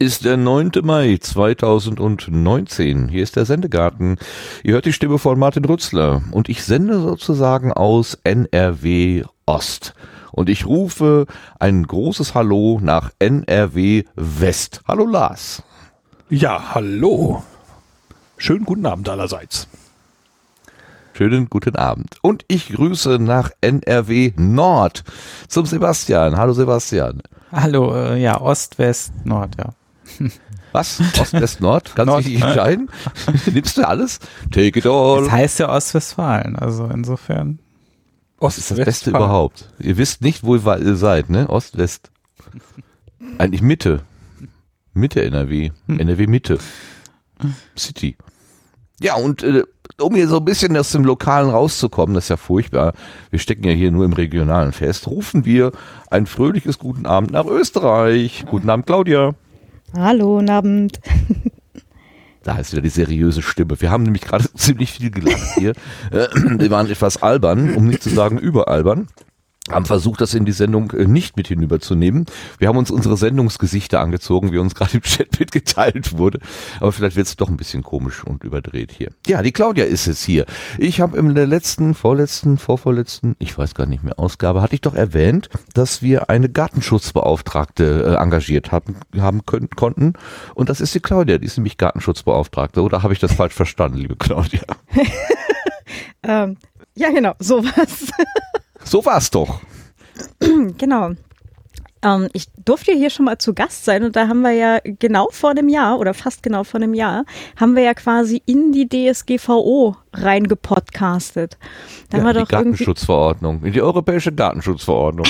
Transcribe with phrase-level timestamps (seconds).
[0.00, 0.70] Ist der 9.
[0.84, 3.08] Mai 2019.
[3.08, 4.16] Hier ist der Sendegarten.
[4.62, 9.94] Ihr hört die Stimme von Martin Rützler und ich sende sozusagen aus NRW Ost.
[10.30, 11.26] Und ich rufe
[11.58, 14.82] ein großes Hallo nach NRW West.
[14.86, 15.64] Hallo Lars.
[16.30, 17.42] Ja, hallo.
[18.36, 19.66] Schönen guten Abend allerseits.
[21.14, 22.18] Schönen guten Abend.
[22.22, 25.02] Und ich grüße nach NRW Nord
[25.48, 26.36] zum Sebastian.
[26.36, 27.20] Hallo Sebastian.
[27.50, 29.72] Hallo, äh, ja, Ost, West, Nord, ja.
[30.72, 31.00] Was?
[31.18, 31.92] Ost, West, Nord?
[31.94, 32.90] Kannst Nord, du dich entscheiden?
[33.52, 34.20] Nimmst du alles?
[34.50, 35.22] Take it all.
[35.22, 37.58] Das heißt ja Ostwestfalen, also insofern.
[38.38, 39.72] Ost ist das Beste überhaupt.
[39.78, 41.48] Ihr wisst nicht, wo ihr seid, ne?
[41.48, 42.10] Ost, West.
[43.38, 44.02] Eigentlich Mitte.
[44.94, 45.70] Mitte NRW.
[45.88, 46.58] NRW Mitte.
[47.76, 48.16] City.
[49.00, 49.62] Ja, und äh,
[50.00, 52.94] um hier so ein bisschen aus dem Lokalen rauszukommen, das ist ja furchtbar,
[53.30, 55.72] wir stecken ja hier nur im Regionalen fest, rufen wir
[56.10, 58.44] ein fröhliches Guten Abend nach Österreich.
[58.46, 59.34] Guten Abend, Claudia.
[59.94, 61.00] Hallo, guten Abend.
[62.44, 63.78] Da ist wieder die seriöse Stimme.
[63.78, 65.72] Wir haben nämlich gerade ziemlich viel gelacht hier.
[66.10, 69.08] Äh, wir waren etwas albern, um nicht zu sagen überalbern
[69.70, 72.26] haben versucht, das in die Sendung äh, nicht mit hinüberzunehmen.
[72.58, 76.40] Wir haben uns unsere Sendungsgesichter angezogen, wie uns gerade im Chat mitgeteilt wurde.
[76.80, 79.10] Aber vielleicht wird es doch ein bisschen komisch und überdreht hier.
[79.26, 80.46] Ja, die Claudia ist es hier.
[80.78, 84.80] Ich habe in der letzten, vorletzten, vorvorletzten, ich weiß gar nicht mehr, Ausgabe, hatte ich
[84.80, 90.14] doch erwähnt, dass wir eine Gartenschutzbeauftragte äh, engagiert haben, haben können, konnten.
[90.54, 92.82] Und das ist die Claudia, die ist nämlich Gartenschutzbeauftragte.
[92.82, 94.62] Oder habe ich das falsch verstanden, liebe Claudia?
[96.22, 96.56] ähm,
[96.94, 98.10] ja, genau, sowas.
[98.88, 99.60] So war es doch.
[100.78, 101.12] genau.
[102.02, 105.28] Ähm, ich durfte hier schon mal zu Gast sein und da haben wir ja genau
[105.30, 107.24] vor einem Jahr oder fast genau vor einem Jahr
[107.56, 111.58] haben wir ja quasi in die DSGVO reingepodcastet.
[112.08, 115.26] Da ja, haben wir die doch Datenschutzverordnung, in die europäische Datenschutzverordnung.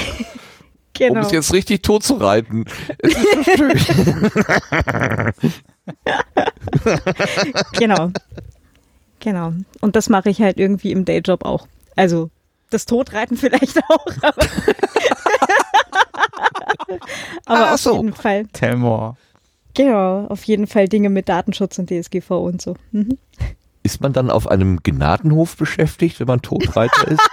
[0.93, 1.21] genau.
[1.21, 2.65] Um es jetzt richtig tot zu reiten.
[2.99, 3.73] Es ist so schön.
[7.73, 8.11] genau.
[9.21, 9.53] Genau.
[9.81, 11.67] Und das mache ich halt irgendwie im Dayjob auch.
[11.97, 12.31] Also
[12.71, 14.07] das Todreiten vielleicht auch.
[14.23, 14.47] Aber,
[17.47, 17.97] aber auf so.
[17.97, 18.47] jeden Fall.
[18.53, 19.17] Tell more.
[19.75, 22.75] Genau, auf jeden Fall Dinge mit Datenschutz und DSGV und so.
[22.91, 23.19] Mhm.
[23.83, 27.31] Ist man dann auf einem Gnadenhof beschäftigt, wenn man Todreiter ist?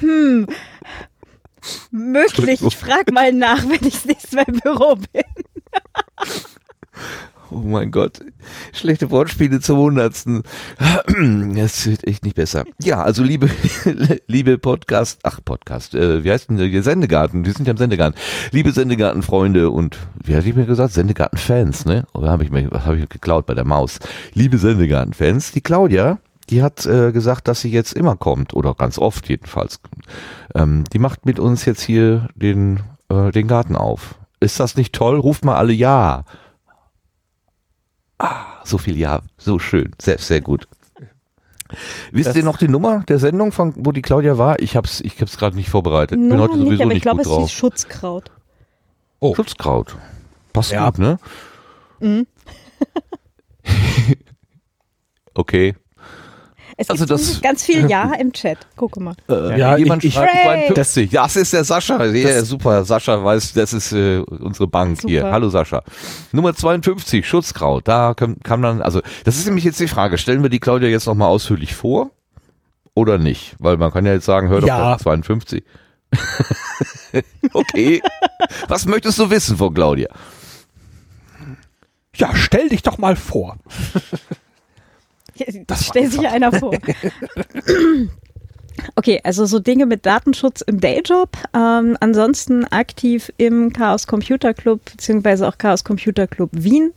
[0.00, 0.46] hm.
[1.92, 2.60] Möglich.
[2.60, 5.22] Ich frage mal nach, wenn ich das nächste Mal im Büro bin.
[7.52, 8.20] Oh mein Gott.
[8.72, 10.42] Schlechte Wortspiele zum Hundertsten.
[11.54, 12.64] Das wird echt nicht besser.
[12.82, 13.50] Ja, also liebe,
[14.26, 17.44] liebe Podcast, ach Podcast, äh, wie heißt denn der Sendegarten?
[17.44, 18.18] Wir sind ja im Sendegarten.
[18.52, 20.94] Liebe Sendegarten-Freunde und, wie hatte ich mir gesagt?
[20.94, 22.06] Sendegarten-Fans, ne?
[22.14, 23.98] Oder habe ich mir, was habe ich geklaut bei der Maus?
[24.32, 28.98] Liebe Sendegarten-Fans, die Claudia, die hat äh, gesagt, dass sie jetzt immer kommt, oder ganz
[28.98, 29.80] oft jedenfalls.
[30.54, 32.80] Ähm, die macht mit uns jetzt hier den,
[33.10, 34.14] äh, den Garten auf.
[34.40, 35.18] Ist das nicht toll?
[35.18, 36.24] Ruft mal alle Ja.
[38.22, 40.68] Ah, so viel Ja, so schön, sehr, sehr gut.
[42.12, 44.60] Wisst das ihr noch die Nummer der Sendung, von, wo die Claudia war?
[44.60, 46.18] Ich hab's, ich hab's gerade nicht vorbereitet.
[46.20, 48.30] Ich bin heute sowieso nicht, aber ich glaube, es ist Schutzkraut.
[49.18, 49.34] Oh.
[49.34, 49.96] Schutzkraut.
[50.52, 50.90] Passt ja.
[50.90, 51.18] gut, ne?
[52.00, 52.26] Mhm.
[55.34, 55.74] okay.
[56.76, 58.58] Es also das, ganz viel Ja im Chat.
[58.76, 59.14] Guck mal.
[59.28, 61.10] Äh, ja, jemand ich, schreibt 52.
[61.10, 62.04] Das ist der Sascha.
[62.04, 62.84] Ja, super.
[62.84, 65.08] Sascha weiß, das ist äh, unsere Bank super.
[65.08, 65.30] hier.
[65.30, 65.82] Hallo Sascha.
[66.32, 67.86] Nummer 52, Schutzkraut.
[67.86, 70.18] Da kann, kann man, also das ist nämlich jetzt die Frage.
[70.18, 72.10] Stellen wir die Claudia jetzt nochmal ausführlich vor
[72.94, 73.56] oder nicht?
[73.58, 74.98] Weil man kann ja jetzt sagen, hör doch ja.
[74.98, 75.64] 52.
[77.52, 78.02] okay.
[78.68, 80.08] Was möchtest du wissen von Claudia?
[82.16, 83.56] Ja, stell dich doch mal vor.
[85.66, 86.72] Das Stell sich einer vor.
[88.96, 91.36] Okay, also so Dinge mit Datenschutz im Dayjob.
[91.54, 96.92] Ähm, ansonsten aktiv im Chaos Computer Club, beziehungsweise auch Chaos Computer Club Wien.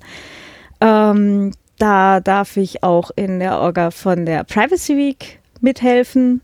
[0.79, 6.41] Ähm, da darf ich auch in der Orga von der Privacy Week mithelfen.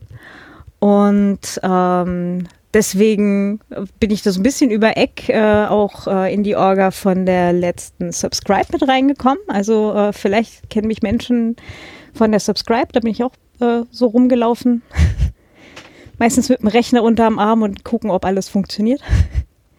[0.78, 3.60] Und ähm, deswegen
[4.00, 7.26] bin ich da so ein bisschen über Eck äh, auch äh, in die Orga von
[7.26, 9.42] der letzten Subscribe mit reingekommen.
[9.48, 11.56] Also äh, vielleicht kennen mich Menschen
[12.14, 14.82] von der Subscribe, da bin ich auch äh, so rumgelaufen.
[16.18, 19.00] Meistens mit dem Rechner unterm Arm und gucken, ob alles funktioniert.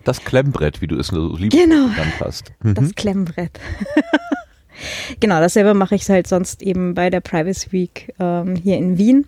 [0.04, 2.52] Das Klemmbrett, wie du es so lieb genau, genannt hast.
[2.62, 2.74] Mhm.
[2.74, 3.60] Das Klemmbrett.
[5.20, 9.26] genau, dasselbe mache ich halt sonst eben bei der Privacy Week ähm, hier in Wien.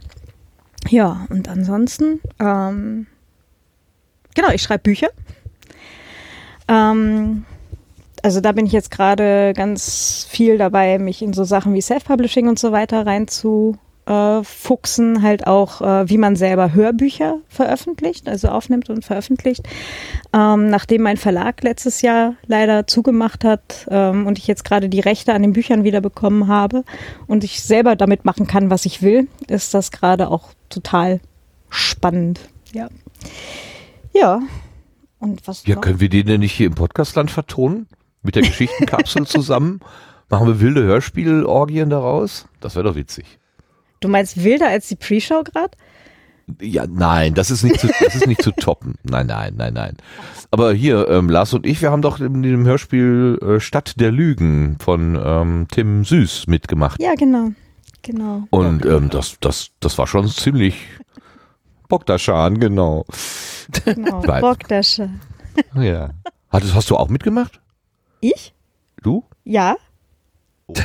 [0.90, 3.08] Ja, und ansonsten, ähm,
[4.36, 5.10] genau, ich schreibe Bücher.
[6.68, 7.46] Ähm,
[8.22, 12.48] also da bin ich jetzt gerade ganz viel dabei, mich in so Sachen wie Self-Publishing
[12.48, 18.28] und so weiter rein zu äh, fuchsen, halt auch, äh, wie man selber Hörbücher veröffentlicht,
[18.28, 19.64] also aufnimmt und veröffentlicht.
[20.34, 25.00] Ähm, nachdem mein Verlag letztes Jahr leider zugemacht hat ähm, und ich jetzt gerade die
[25.00, 26.84] Rechte an den Büchern wieder bekommen habe
[27.28, 31.20] und ich selber damit machen kann, was ich will, ist das gerade auch total
[31.70, 32.40] spannend.
[32.74, 32.90] Ja.
[34.16, 34.42] Ja.
[35.20, 35.82] Und was Ja, noch?
[35.82, 37.88] können wir den denn nicht hier im Podcastland vertonen?
[38.24, 39.82] Mit der Geschichtenkapsel zusammen?
[40.30, 42.48] Machen wir wilde Hörspielorgien daraus?
[42.62, 43.26] Das wäre doch witzig.
[44.00, 45.72] Du meinst wilder als die Pre-Show gerade?
[46.62, 48.96] Ja, nein, das ist nicht zu, das ist nicht zu toppen.
[49.04, 49.98] Nein, nein, nein, nein.
[50.52, 54.12] Aber hier, ähm, Lars und ich, wir haben doch in dem Hörspiel äh, Stadt der
[54.12, 57.02] Lügen von ähm, Tim Süß mitgemacht.
[57.02, 57.52] Ja, genau.
[58.04, 58.44] Genau.
[58.52, 60.76] Und ähm, das, das, das war schon ziemlich
[61.88, 63.06] Bogdaschan, genau.
[63.86, 64.26] genau.
[64.28, 65.10] Weil- Rockdasche.
[65.76, 66.10] Ja.
[66.50, 67.60] Hattest, hast du auch mitgemacht?
[68.22, 68.54] Ich?
[69.02, 69.24] Du?
[69.44, 69.76] Ja.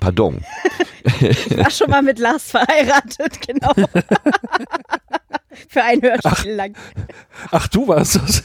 [0.00, 0.44] Pardon.
[1.20, 3.72] Ich war schon mal mit Lars verheiratet, genau.
[5.68, 6.76] Für ein Hörspiel lang.
[7.50, 8.42] Ach, du warst das.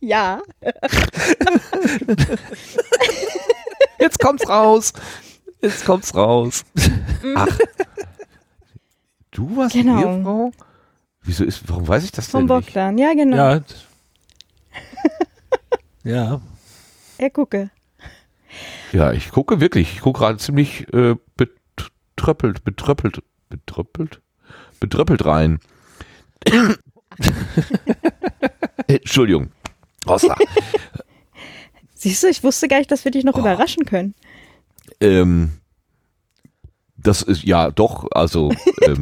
[0.00, 0.40] Ja.
[3.98, 4.92] Jetzt kommt's raus.
[5.62, 6.64] Jetzt kommt's raus.
[7.36, 7.58] Ach.
[9.30, 9.96] Du warst Genau.
[9.96, 10.52] die Ehefrau?
[11.22, 12.66] Wieso ist, warum weiß ich das Vom denn nicht?
[12.66, 12.98] Bogdan.
[12.98, 13.36] Ja, genau.
[13.36, 13.60] Ja.
[16.04, 16.40] ja.
[17.18, 17.70] Er gucke.
[18.92, 19.92] Ja, ich gucke wirklich.
[19.94, 24.20] Ich gucke gerade ziemlich äh, betröppelt, betröppelt, betröppelt,
[24.80, 25.60] betröppelt rein.
[28.88, 29.50] Entschuldigung.
[30.06, 30.36] Rossa.
[31.94, 33.28] Siehst du, ich wusste gar nicht, dass wir dich Oh.
[33.28, 34.14] noch überraschen können.
[35.00, 35.52] Ähm,
[36.96, 38.52] das ist ja doch, also
[38.82, 39.00] ähm,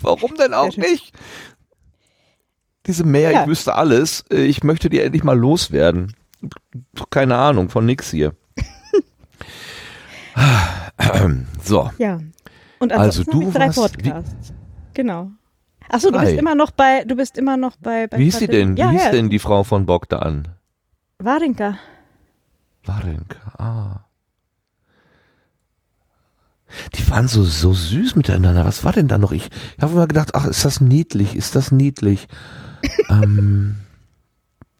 [0.00, 1.12] warum denn auch nicht?
[2.86, 3.42] Diese Mehr, Ja.
[3.42, 4.24] ich wüsste alles.
[4.30, 6.14] Äh, Ich möchte die endlich mal loswerden.
[7.10, 8.34] Keine Ahnung, von nix hier.
[11.62, 12.18] so, Ja.
[12.80, 14.52] Und Also du drei warst- Podcasts.
[14.94, 15.30] Genau.
[15.88, 18.46] Achso, du bist immer noch bei, du bist immer noch bei, bei wie hieß sie
[18.46, 18.76] denn?
[18.76, 19.10] Wie Ja, hieß ja.
[19.10, 20.48] denn die Frau von Bogdan?
[21.18, 21.78] Warinka.
[22.88, 24.04] Warenka, ah.
[26.94, 28.64] Die waren so, so süß miteinander.
[28.64, 29.32] Was war denn da noch?
[29.32, 32.28] Ich, ich habe immer gedacht, ach, ist das niedlich, ist das niedlich.
[33.08, 33.76] ähm,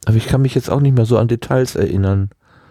[0.05, 2.31] aber ich kann mich jetzt auch nicht mehr so an Details erinnern.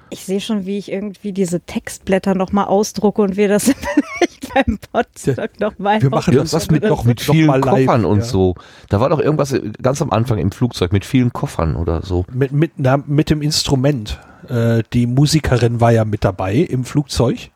[0.10, 3.66] Ich sehe schon, wie ich irgendwie diese Textblätter nochmal ausdrucke und wir das
[4.18, 7.62] vielleicht beim Podstock nochmal Wir machen das Irgendwas mit, noch- noch mit noch vielen live,
[7.62, 8.24] Koffern und ja.
[8.26, 8.56] so.
[8.90, 12.26] Da war doch irgendwas ganz am Anfang im Flugzeug mit vielen Koffern oder so.
[12.32, 14.20] Mit, mit, na, mit dem Instrument.
[14.50, 17.50] Äh, die Musikerin war ja mit dabei im Flugzeug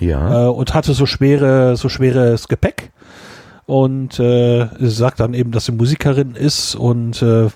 [0.00, 0.46] Ja.
[0.46, 2.90] äh, und hatte so schwere, so schweres Gepäck.
[3.66, 7.46] Und äh, sie sagt dann eben, dass sie Musikerin ist und äh,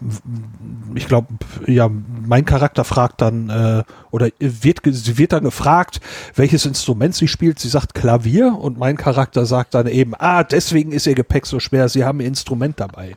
[0.95, 1.29] ich glaube,
[1.67, 1.91] ja,
[2.27, 6.01] mein Charakter fragt dann äh, oder wird sie wird dann gefragt,
[6.35, 7.59] welches Instrument sie spielt.
[7.59, 11.61] Sie sagt Klavier und mein Charakter sagt dann eben, ah, deswegen ist ihr Gepäck so
[11.61, 11.91] schwer.
[11.91, 13.17] Sie haben ihr Instrument dabei.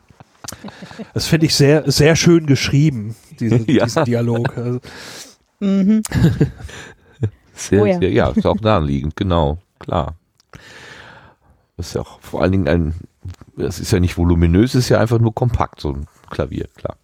[1.14, 3.84] Das finde ich sehr, sehr schön geschrieben, diese, Ja.
[3.84, 4.56] diesen Dialog.
[4.56, 4.80] Also,
[5.60, 6.02] Mhm.
[7.54, 7.98] Sehr, Oh ja.
[7.98, 10.16] sehr, ja, ist auch naheliegend, genau, klar.
[11.82, 12.94] Das ist ja auch vor allen Dingen ein,
[13.56, 16.96] das ist ja nicht voluminös, ist ja einfach nur kompakt, so ein Klavier, klar.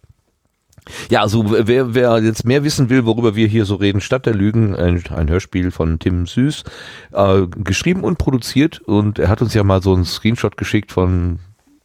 [1.09, 4.33] Ja, also wer, wer jetzt mehr wissen will, worüber wir hier so reden, Stadt der
[4.33, 6.63] Lügen, ein, ein Hörspiel von Tim Süß,
[7.11, 11.39] äh, geschrieben und produziert und er hat uns ja mal so einen Screenshot geschickt von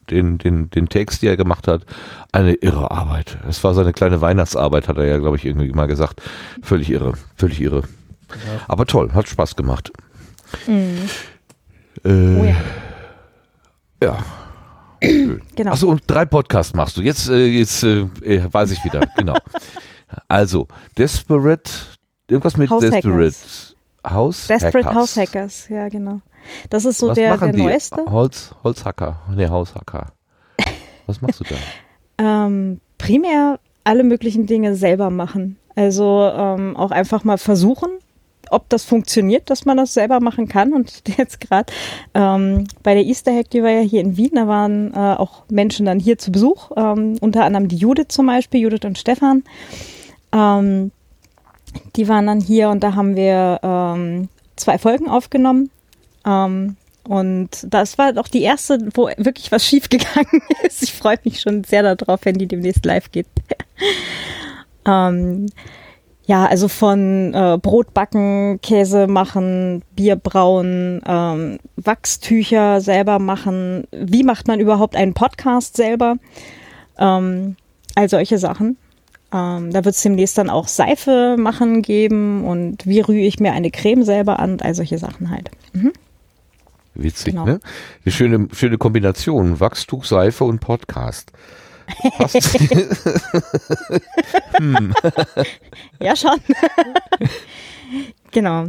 [0.09, 1.85] den, den, den Text, die er gemacht hat.
[2.31, 3.39] Eine irre Arbeit.
[3.49, 6.23] Es war seine kleine Weihnachtsarbeit, hat er ja, glaube ich, irgendwie mal gesagt.
[6.63, 7.83] Völlig irre, völlig irre.
[8.69, 9.93] Aber toll, hat Spaß gemacht.
[10.69, 11.11] Mhm.
[12.05, 12.57] Äh, Oh ja.
[14.03, 14.19] ja.
[15.55, 15.73] Genau.
[15.73, 17.03] Achso, und drei Podcasts machst du.
[17.03, 19.01] Jetzt, äh, jetzt äh, äh, weiß ich wieder.
[19.17, 19.35] genau.
[20.29, 21.71] Also, Desperate,
[22.29, 23.35] irgendwas mit House Desperate.
[24.07, 24.95] House Desperate Hackers.
[24.95, 26.21] House Hackers, ja, genau.
[26.71, 27.63] Das ist so Was der, der die?
[27.63, 28.05] neueste.
[28.09, 29.21] Holz, Holzhacker.
[29.35, 30.13] Nee, Haushacker.
[31.07, 31.57] Was machst du da?
[32.47, 35.59] Ähm, primär alle möglichen Dinge selber machen.
[35.75, 37.91] Also ähm, auch einfach mal versuchen,
[38.51, 40.73] ob das funktioniert, dass man das selber machen kann.
[40.73, 41.73] Und jetzt gerade
[42.15, 45.45] ähm, bei der Easter Hack, die war ja hier in Wien, da waren äh, auch
[45.51, 49.45] Menschen dann hier zu Besuch, ähm, unter anderem die Judith zum Beispiel, Judith und Stefan.
[50.33, 50.91] Ähm,
[51.97, 55.71] die waren dann hier und da haben wir ähm, zwei Folgen aufgenommen.
[56.27, 60.83] Ähm, und das war doch die erste, wo wirklich was schiefgegangen ist.
[60.83, 63.27] Ich freue mich schon sehr darauf, wenn die demnächst live geht.
[66.27, 73.85] ja, also von äh, Brot backen, Käse machen, Bier brauen, ähm, Wachstücher selber machen.
[73.93, 76.17] Wie macht man überhaupt einen Podcast selber?
[76.99, 77.57] Ähm,
[77.95, 78.77] all solche Sachen.
[79.33, 83.53] Ähm, da wird es demnächst dann auch Seife machen geben und wie rühre ich mir
[83.53, 85.51] eine Creme selber an, all solche Sachen halt.
[85.73, 85.93] Mhm.
[86.95, 87.45] Witzig, Genau.
[87.45, 87.61] ne?
[88.05, 89.59] Eine schöne, schöne Kombination.
[89.59, 91.33] Wachstuch, Seife und Podcast.
[92.19, 92.59] Passt.
[96.01, 96.39] Ja, schon.
[98.31, 98.67] genau.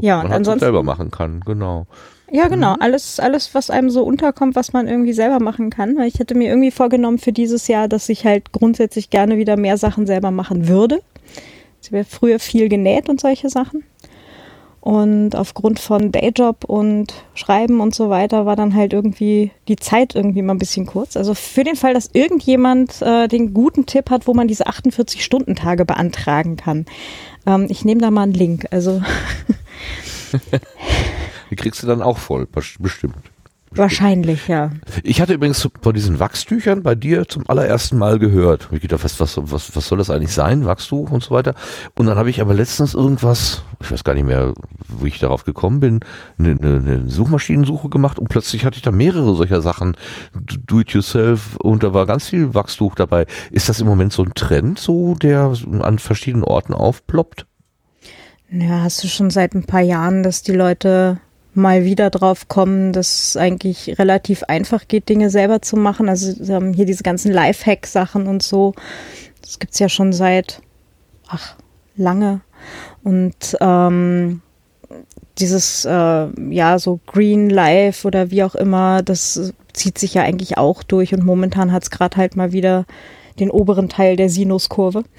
[0.00, 1.86] Ja, und ansonsten- selber machen kann, genau.
[2.32, 2.76] Ja, genau.
[2.78, 5.96] Alles, alles, was einem so unterkommt, was man irgendwie selber machen kann.
[5.96, 9.56] Weil Ich hätte mir irgendwie vorgenommen für dieses Jahr, dass ich halt grundsätzlich gerne wieder
[9.56, 11.00] mehr Sachen selber machen würde.
[11.82, 13.82] Ich habe früher viel genäht und solche Sachen.
[14.80, 20.14] Und aufgrund von Dayjob und Schreiben und so weiter war dann halt irgendwie die Zeit
[20.14, 21.18] irgendwie mal ein bisschen kurz.
[21.18, 25.84] Also für den Fall, dass irgendjemand äh, den guten Tipp hat, wo man diese 48-Stunden-Tage
[25.84, 26.86] beantragen kann.
[27.46, 28.68] Ähm, ich nehme da mal einen Link.
[28.70, 29.02] Also
[31.50, 33.16] Die kriegst du dann auch voll, bes- bestimmt.
[33.70, 34.70] Wahrscheinlich, ja.
[35.02, 38.68] Ich hatte übrigens von diesen Wachstüchern bei dir zum allerersten Mal gehört.
[38.72, 41.54] Ich gedacht, was, was, was, was soll das eigentlich sein, Wachstuch und so weiter.
[41.96, 44.54] Und dann habe ich aber letztens irgendwas, ich weiß gar nicht mehr,
[44.88, 46.00] wo ich darauf gekommen bin,
[46.38, 49.96] eine, eine, eine Suchmaschinensuche gemacht und plötzlich hatte ich da mehrere solcher Sachen,
[50.66, 53.26] do it yourself und da war ganz viel Wachstuch dabei.
[53.50, 57.46] Ist das im Moment so ein Trend, so der an verschiedenen Orten aufploppt?
[58.50, 61.20] Ja, hast du schon seit ein paar Jahren, dass die Leute
[61.54, 66.08] mal wieder drauf kommen, dass es eigentlich relativ einfach geht, Dinge selber zu machen.
[66.08, 68.74] Also sie haben hier diese ganzen Lifehack-Sachen und so.
[69.42, 70.62] Das gibt's ja schon seit,
[71.28, 71.56] ach,
[71.96, 72.40] lange.
[73.02, 74.42] Und ähm,
[75.38, 80.58] dieses, äh, ja, so Green Life oder wie auch immer, das zieht sich ja eigentlich
[80.58, 81.14] auch durch.
[81.14, 82.84] Und momentan hat's gerade halt mal wieder
[83.40, 85.04] den oberen Teil der Sinuskurve.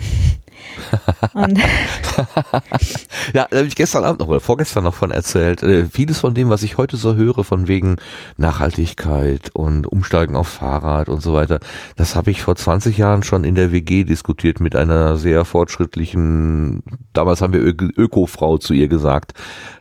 [3.33, 5.63] Ja, da habe ich gestern Abend noch oder vorgestern noch von erzählt.
[5.63, 7.97] Äh, vieles von dem, was ich heute so höre, von wegen
[8.37, 11.59] Nachhaltigkeit und Umsteigen auf Fahrrad und so weiter,
[11.95, 16.83] das habe ich vor 20 Jahren schon in der WG diskutiert mit einer sehr fortschrittlichen,
[17.13, 19.33] damals haben wir Ö Öko-Frau zu ihr gesagt.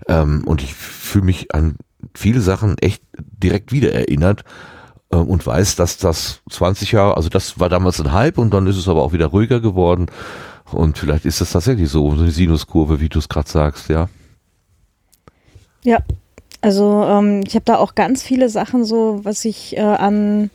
[0.09, 1.77] Ähm, und ich fühle mich an
[2.15, 4.45] viele Sachen echt direkt wieder erinnert
[5.17, 8.77] und weiß, dass das 20 Jahre, also das war damals ein Hype und dann ist
[8.77, 10.07] es aber auch wieder ruhiger geworden.
[10.73, 14.09] Und vielleicht ist das tatsächlich so, so eine Sinuskurve, wie du es gerade sagst, ja.
[15.83, 15.99] Ja,
[16.61, 20.51] also ähm, ich habe da auch ganz viele Sachen so, was ich äh, an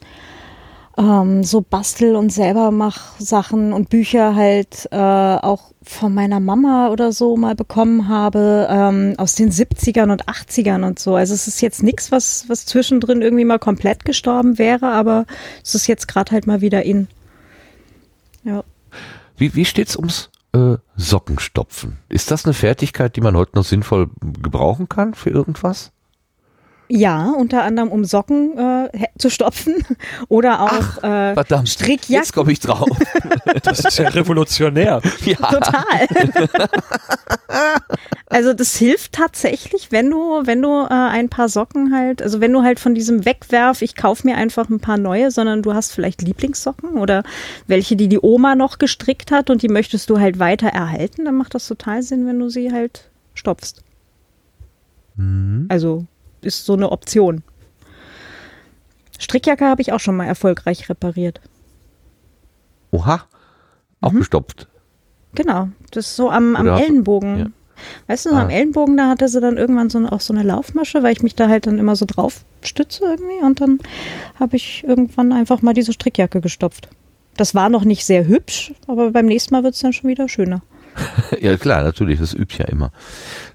[0.98, 6.90] ähm, so Bastel- und selber mach Sachen und Bücher halt äh, auch von meiner Mama
[6.90, 11.16] oder so mal bekommen habe, ähm, aus den 70ern und 80ern und so.
[11.16, 15.26] Also es ist jetzt nichts, was, was zwischendrin irgendwie mal komplett gestorben wäre, aber
[15.64, 17.08] es ist jetzt gerade halt mal wieder in.
[18.44, 18.64] Ja.
[19.38, 21.98] Wie, wie steht's ums äh, Sockenstopfen?
[22.10, 24.10] Ist das eine Fertigkeit, die man heute noch sinnvoll
[24.42, 25.92] gebrauchen kann für irgendwas?
[26.88, 29.76] Ja, unter anderem um Socken äh, zu stopfen
[30.28, 32.16] oder auch äh, Verdammt, Strickjacken.
[32.16, 32.88] jetzt komme ich drauf.
[33.64, 35.02] Das ist ja revolutionär.
[35.24, 35.36] ja.
[35.36, 36.08] Total.
[38.30, 42.52] also das hilft tatsächlich, wenn du, wenn du äh, ein paar Socken halt, also wenn
[42.52, 45.94] du halt von diesem Wegwerf, ich kauf mir einfach ein paar neue, sondern du hast
[45.94, 47.24] vielleicht Lieblingssocken oder
[47.68, 51.36] welche, die die Oma noch gestrickt hat und die möchtest du halt weiter erhalten, dann
[51.36, 53.84] macht das total Sinn, wenn du sie halt stopfst.
[55.70, 56.06] Also
[56.46, 57.44] ist so eine Option.
[59.20, 61.42] Strickjacke habe ich auch schon mal erfolgreich repariert.
[62.92, 63.24] Oha,
[64.02, 64.20] auch Mhm.
[64.20, 64.68] gestopft.
[65.34, 67.38] Genau, das ist so am, am hast du- Ellenbogen.
[67.40, 67.46] ja.
[68.08, 68.44] Weißt du, so Ah.
[68.44, 71.36] am Ellenbogen, da hatte sie dann irgendwann so auch so eine Laufmasche, weil ich mich
[71.36, 73.80] da halt dann immer so drauf stütze irgendwie und dann
[74.40, 76.88] habe ich irgendwann einfach mal diese Strickjacke gestopft.
[77.36, 80.30] Das war noch nicht sehr hübsch, aber beim nächsten Mal wird es dann schon wieder
[80.30, 80.62] schöner.
[81.42, 82.92] Ja klar, natürlich, das übt ja immer.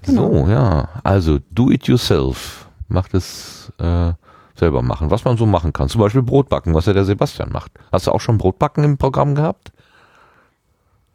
[0.03, 0.31] Genau.
[0.45, 2.67] So, ja, also do it yourself.
[2.91, 4.13] Macht es äh,
[4.55, 5.89] selber machen, was man so machen kann.
[5.89, 7.71] Zum Beispiel Brot backen, was ja der Sebastian macht.
[7.91, 9.71] Hast du auch schon Brotbacken im Programm gehabt?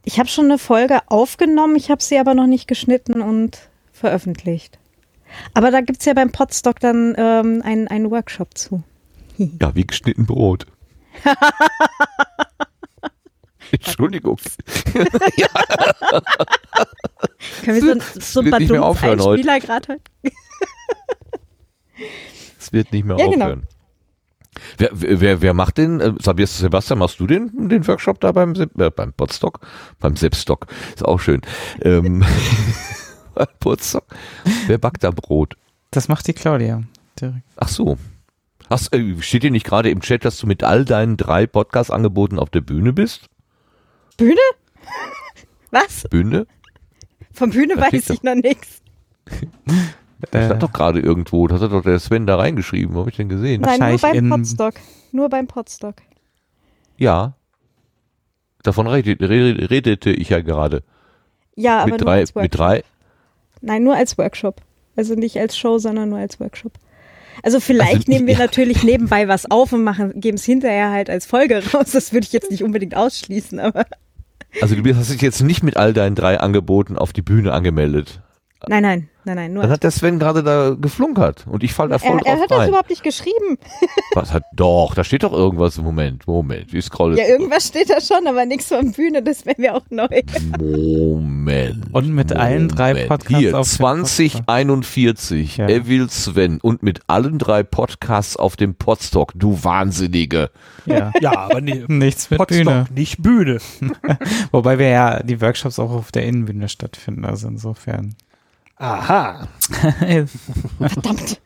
[0.05, 4.79] Ich habe schon eine Folge aufgenommen, ich habe sie aber noch nicht geschnitten und veröffentlicht.
[5.55, 8.83] Aber da gibt's ja beim Podstock dann ähm, einen, einen Workshop zu.
[9.61, 10.67] Ja, wie geschnitten Brot.
[13.71, 14.39] Entschuldigung.
[17.65, 19.43] Können wir so, so ein wird nicht mehr aufhören heute.
[19.43, 20.01] Spieler gerade?
[22.59, 23.45] Es wird nicht mehr Ja, genau.
[23.45, 23.63] aufhören.
[24.79, 26.01] Wer, wer, wer macht den?
[26.01, 26.15] äh,
[26.47, 29.61] Sebastian, machst du den, den Workshop da beim, äh, beim Podstock?
[30.01, 30.67] Beim Sepstock.
[30.95, 31.43] Ist auch schön.
[31.83, 32.25] Ähm,
[33.35, 34.05] beim Podstock.
[34.67, 35.57] Wer backt da Brot?
[35.91, 36.83] Das macht die Claudia.
[37.21, 37.43] Direkt.
[37.57, 37.99] Ach so.
[38.71, 42.39] Hast, äh, steht hier nicht gerade im Chat, dass du mit all deinen drei Podcast-Angeboten
[42.39, 43.27] auf der Bühne bist?
[44.17, 44.41] Bühne?
[45.71, 46.05] Was?
[46.11, 46.47] Bühne?
[47.33, 48.81] Von Bühne Da weiß ich noch nichts.
[50.31, 51.47] Das Äh, stand doch gerade irgendwo.
[51.47, 52.95] Das hat doch der Sven da reingeschrieben.
[52.95, 53.61] Wo habe ich denn gesehen?
[53.63, 54.75] Nein, nur Wahrscheinlich beim in- Podstock.
[55.13, 55.97] Nur beim Podstock.
[56.97, 57.35] Ja.
[58.63, 60.83] Davon redete, redete ich ja gerade.
[61.55, 62.43] Ja, aber Mit nur drei, als Workshop.
[62.43, 62.85] mit drei.
[63.61, 64.61] Nein, nur als Workshop.
[64.97, 66.73] Also nicht als Show, sondern nur als Workshop.
[67.43, 68.41] Also vielleicht Also, nehmen wir ja.
[68.41, 71.93] natürlich nebenbei was auf und machen, geben es hinterher halt als Folge raus.
[71.93, 73.85] Das würde ich jetzt nicht unbedingt ausschließen, aber
[74.63, 78.23] Also du hast dich jetzt nicht mit all deinen drei Angeboten auf die Bühne angemeldet.
[78.69, 79.63] nein, nein, nein, nein, nur.
[79.65, 82.43] Dann hat der Sven gerade da geflunkert und ich fall da voll er, er drauf
[82.43, 82.69] hat das rein.
[82.71, 83.59] überhaupt nicht geschrieben.
[84.15, 85.77] Was hat doch, da steht doch irgendwas.
[85.79, 87.19] Moment, Moment, ich scrolle.
[87.19, 90.09] Ja, irgendwas steht da schon, aber nichts von Bühne, das wäre mir auch neu.
[90.59, 91.93] Moment.
[91.93, 93.09] Und mit allen drei Moment.
[93.09, 95.69] Podcasts Hier, auf dem 2041, Ja.
[95.69, 100.51] Evil Sven und mit allen drei Podcasts auf dem Podstock, du Wahnsinnige.
[100.87, 101.13] Ja.
[101.21, 102.65] Ja, aber nee, Nichts mit Bühne.
[102.65, 103.59] Potsdok, nicht Bühne.
[104.53, 108.15] Wobei wir ja die Workshops auch auf der Innenbühne stattfinden, also insofern.
[108.77, 109.49] Aha.
[110.79, 111.41] Verdammt.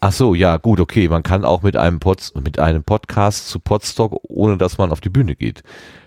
[0.00, 3.58] Ach so, ja, gut, okay, man kann auch mit einem, Pod, mit einem Podcast zu
[3.58, 5.62] Podstock, ohne dass man auf die Bühne geht.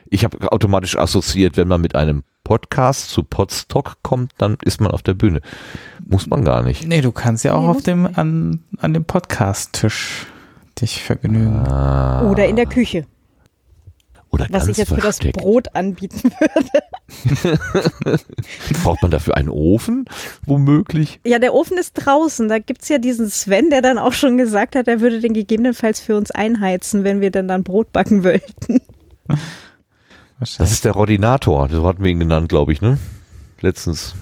[0.10, 4.92] Ich habe automatisch assoziiert, wenn man mit einem Podcast zu Podstock kommt, dann ist man
[4.92, 5.42] auf der Bühne.
[6.06, 6.88] Muss man gar nicht.
[6.88, 10.26] nee, du kannst ja auch Nee, auf dem, an, an dem Podcast-Tisch
[10.82, 11.58] dich vergnügen.
[11.68, 13.06] Ah, Oder in der Küche,
[14.32, 15.38] oder was ganz ich jetzt für das versteckt.
[15.38, 18.20] Brot anbieten würde.
[18.84, 20.06] Braucht man dafür einen Ofen?
[20.46, 21.20] Womöglich?
[21.26, 22.48] Ja, der Ofen ist draußen.
[22.48, 26.00] Da gibt's ja diesen Sven, der dann auch schon gesagt hat, er würde den gegebenenfalls
[26.00, 28.82] für uns einheizen, wenn wir dann dann Brot backen wollten.
[30.40, 32.98] Das ist der Rodinator, so hatten wir ihn genannt, glaube ich, ne?
[33.62, 34.16] Letztens.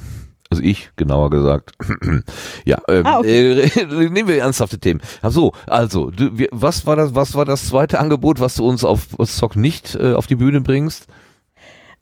[0.49, 1.73] Also ich, genauer gesagt.
[2.65, 3.67] ja, ähm, Ah, äh,
[4.09, 5.01] nehmen wir ernsthafte Themen.
[5.21, 8.67] Ach so, also, du, wir, was war das, was war das zweite Angebot, was du
[8.67, 11.07] uns auf Zock nicht äh, auf die Bühne bringst?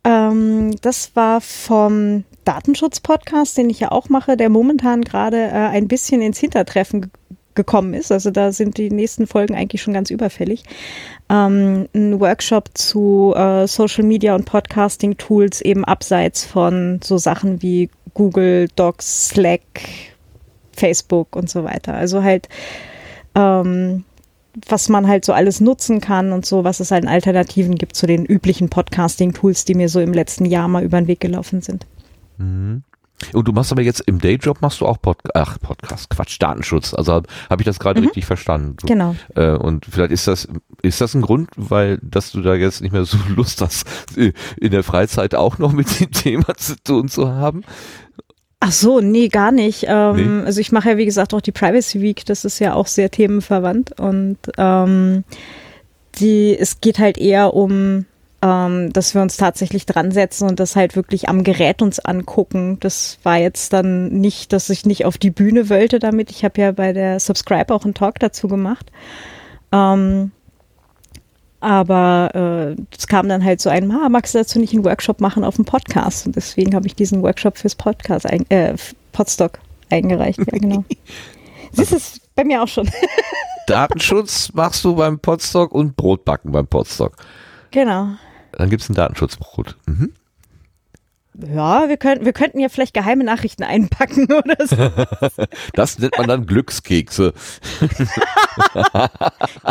[0.03, 5.87] Ähm, das war vom Datenschutz-Podcast, den ich ja auch mache, der momentan gerade äh, ein
[5.87, 7.09] bisschen ins Hintertreffen ge-
[7.55, 8.12] gekommen ist.
[8.12, 10.63] Also da sind die nächsten Folgen eigentlich schon ganz überfällig.
[11.29, 17.62] Ähm, ein Workshop zu äh, Social Media und Podcasting Tools eben abseits von so Sachen
[17.63, 19.62] wie Google Docs, Slack,
[20.75, 21.93] Facebook und so weiter.
[21.93, 22.49] Also halt
[23.36, 24.04] ähm,
[24.69, 27.95] was man halt so alles nutzen kann und so, was es halt an Alternativen gibt
[27.95, 31.62] zu den üblichen Podcasting-Tools, die mir so im letzten Jahr mal über den Weg gelaufen
[31.62, 31.86] sind.
[32.38, 32.84] Mhm.
[33.34, 36.93] Und du machst aber jetzt im Dayjob machst du auch Pod Ach, Podcast, Quatsch, Datenschutz.
[36.93, 38.08] Also habe hab ich das gerade Mhm.
[38.08, 38.75] richtig verstanden.
[38.78, 39.15] Du, Genau.
[39.36, 40.47] äh, und vielleicht ist das,
[40.82, 43.86] ist das ein Grund, weil, dass du da jetzt nicht mehr so Lust hast,
[44.17, 47.63] äh, in der Freizeit auch noch mit dem Thema zu tun zu haben?
[48.60, 49.86] Ach so, nee, gar nicht.
[49.88, 50.46] Ähm, Nee?
[50.46, 53.12] Also ich mache ja, wie gesagt, auch die Privacy Week, das ist ja auch sehr
[53.12, 55.24] themenverwandt und ähm,
[56.20, 58.06] die, es geht halt eher um,
[58.41, 62.78] ähm, dass wir uns tatsächlich dran setzen und das halt wirklich am Gerät uns angucken.
[62.80, 66.32] Das war jetzt dann nicht, dass ich nicht auf die Bühne wollte damit.
[66.32, 68.91] Ich habe ja bei der Subscribe auch einen Talk dazu gemacht.
[69.72, 70.32] Ähm,
[71.65, 75.19] aber äh, es kam dann halt so ein, ah, magst du dazu nicht einen Workshop
[75.19, 76.28] machen auf dem Podcast?
[76.28, 78.75] Und deswegen habe ich diesen Workshop fürs Podcast, ein, äh,
[79.13, 79.58] Podstock
[79.89, 80.38] eingereicht.
[80.38, 80.86] Ja, genau.
[81.71, 82.88] Siehst du, es bei mir auch schon.
[83.67, 87.15] Datenschutz machst du beim Podstock und Brotbacken beim Podstock.
[87.71, 88.10] genau.
[88.51, 89.75] Dann gibt's ein Datenschutzbrot.
[89.88, 90.13] Mhm.
[91.54, 95.47] Ja, wir könnten, wir könnten ja vielleicht geheime Nachrichten einpacken oder so.
[95.73, 97.34] Das nennt man dann Glückskekse.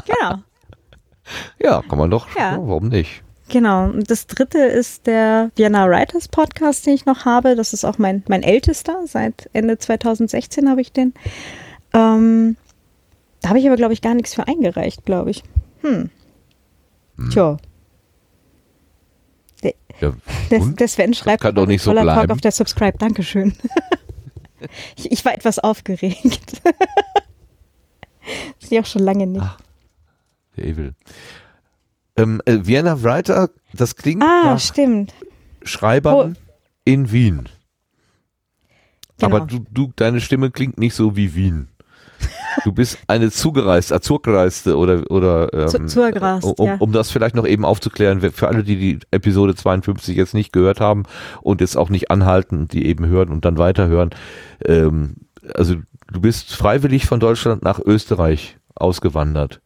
[0.05, 0.43] genau.
[1.63, 2.27] Ja, kann man doch.
[2.37, 2.53] Ja.
[2.53, 3.23] Ja, warum nicht?
[3.49, 3.85] Genau.
[3.85, 7.57] Und das dritte ist der Vienna Writers Podcast, den ich noch habe.
[7.57, 9.01] Das ist auch mein, mein ältester.
[9.07, 11.13] Seit Ende 2016 habe ich den.
[11.93, 12.57] Ähm,
[13.43, 15.43] da habe ich aber, glaube ich, gar nichts für eingereicht, glaube ich.
[15.83, 16.11] Hm.
[17.31, 17.59] Tja.
[20.01, 20.13] Ja,
[20.51, 22.33] Der, der Sven schreibt kann doch nicht so toller Talk bleiben.
[22.33, 22.99] auf der Subscribe.
[22.99, 23.55] Dankeschön.
[24.97, 26.61] ich, ich war etwas aufgeregt.
[28.59, 29.45] Sie auch schon lange nicht.
[29.45, 29.59] Ach,
[30.57, 30.95] Der Evil.
[32.17, 35.13] Ähm, äh, Vienna Writer, das klingt ah, nach stimmt.
[35.63, 36.37] Schreibern
[36.85, 37.49] in Wien.
[39.19, 39.37] Genau.
[39.37, 41.69] Aber du, du, deine Stimme klingt nicht so wie Wien.
[42.65, 46.77] Du bist eine zugereiste, azurgereiste oder oder ähm, Zu- zugereist, um, ja.
[46.79, 50.81] um das vielleicht noch eben aufzuklären für alle, die die Episode 52 jetzt nicht gehört
[50.81, 51.03] haben
[51.43, 54.11] und jetzt auch nicht anhalten, die eben hören und dann weiterhören.
[54.65, 55.17] Ähm,
[55.53, 55.77] also
[56.13, 59.61] du bist freiwillig von Deutschland nach Österreich ausgewandert.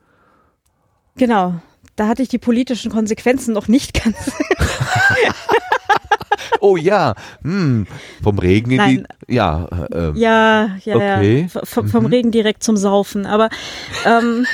[1.19, 1.55] Genau.
[1.97, 4.17] Da hatte ich die politischen Konsequenzen noch nicht ganz.
[6.61, 7.87] Oh ja, hm,
[8.23, 9.07] vom Regen in Nein.
[9.29, 11.49] die, ja, äh, Ja, ja, Okay.
[11.55, 11.61] ja.
[11.65, 12.07] V vom Mhm.
[12.09, 13.27] Regen direkt zum Saufen.
[13.27, 13.49] Aber
[14.05, 14.45] ähm,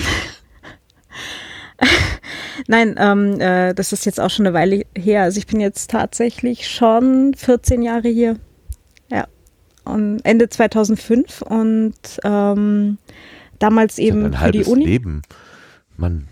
[2.68, 5.22] nein, ähm, äh, das ist jetzt auch schon eine Weile her.
[5.22, 8.36] Also ich bin jetzt tatsächlich schon 14 Jahre hier.
[9.10, 9.26] Ja.
[9.84, 12.98] Und Ende 2005 und ähm,
[13.58, 14.84] damals eben für die Uni.
[14.84, 15.22] Leben.
[15.96, 16.26] Mann,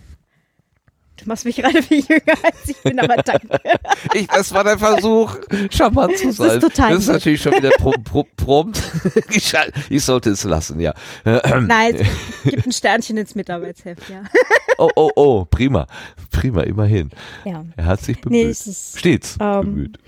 [1.22, 3.61] Du machst mich gerade viel jünger als ich bin, aber danke.
[4.14, 5.37] Ich, das war der Versuch,
[5.70, 6.61] charmant zu ist sein.
[6.61, 8.82] total das ist natürlich schon wieder pro, pro, prompt.
[9.90, 10.94] Ich sollte es lassen, ja.
[11.24, 11.94] Nein,
[12.44, 14.24] es gibt ein Sternchen ins Mitarbeitsheft, ja.
[14.78, 15.87] Oh, oh, oh, prima.
[16.30, 17.11] Prima, immerhin.
[17.44, 17.64] Ja.
[17.76, 18.46] Er hat sich Nee, bemüht.
[18.50, 19.98] es ist, Stets ähm, bemüht.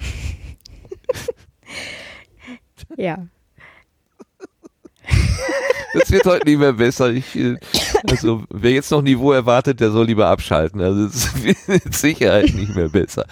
[2.96, 3.26] ja.
[5.94, 7.10] Das wird heute nicht mehr besser.
[7.10, 7.56] Ich, äh,
[8.10, 10.80] also, wer jetzt noch Niveau erwartet, der soll lieber abschalten.
[10.80, 13.26] Also, es wird mit Sicherheit nicht mehr besser.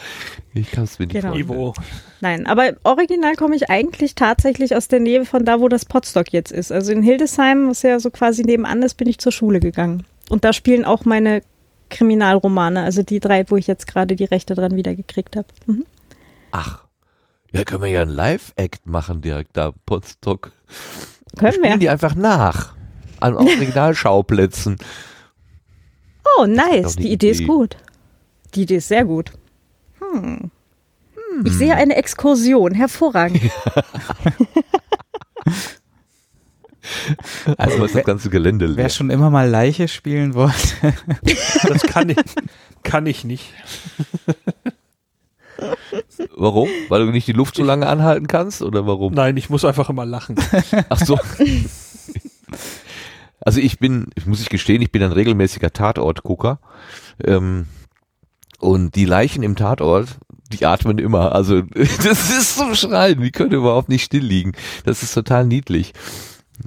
[0.54, 1.32] Ich kann es mir nicht Genau.
[1.32, 1.48] vorstellen.
[1.48, 1.74] Niveau.
[2.20, 6.32] Nein, aber original komme ich eigentlich tatsächlich aus der Nähe von da, wo das Potstock
[6.32, 6.70] jetzt ist.
[6.70, 10.04] Also in Hildesheim, was ja so quasi nebenan ist, bin ich zur Schule gegangen.
[10.28, 11.42] Und da spielen auch meine
[11.90, 15.48] Kriminalromane, also die drei, wo ich jetzt gerade die Rechte dran wiedergekriegt habe.
[15.66, 15.84] Mhm.
[16.52, 16.84] Ach.
[17.52, 20.52] Ja, können wir ja einen Live-Act machen direkt da, Potsdok.
[21.38, 21.78] Können Spielen wir.
[21.78, 22.74] die einfach nach.
[23.20, 24.78] An Originalschauplätzen.
[26.38, 26.96] Oh, nice.
[26.96, 27.30] Die Idee Idee.
[27.30, 27.76] ist gut.
[28.54, 29.32] Die Idee ist sehr gut.
[30.00, 30.50] Hm.
[31.44, 32.74] Ich sehe eine Exkursion.
[32.74, 33.40] Hervorragend.
[37.56, 38.88] Also, was das wer, ganze Gelände wer leer.
[38.90, 40.94] schon immer mal Leiche spielen wollte,
[41.68, 42.16] Das kann ich,
[42.82, 43.52] kann ich nicht.
[46.36, 46.68] Warum?
[46.88, 48.62] Weil du nicht die Luft so lange anhalten kannst?
[48.62, 49.12] Oder warum?
[49.14, 50.36] Nein, ich muss einfach immer lachen.
[50.88, 51.18] Ach so.
[53.40, 56.60] Also ich bin, ich muss ich gestehen, ich bin ein regelmäßiger Tatortgucker.
[57.24, 57.66] Ähm,
[58.60, 60.18] und die Leichen im Tatort,
[60.52, 61.32] die atmen immer.
[61.32, 63.20] Also das ist zum Schreien.
[63.20, 64.52] Die können überhaupt nicht still liegen.
[64.84, 65.92] Das ist total niedlich.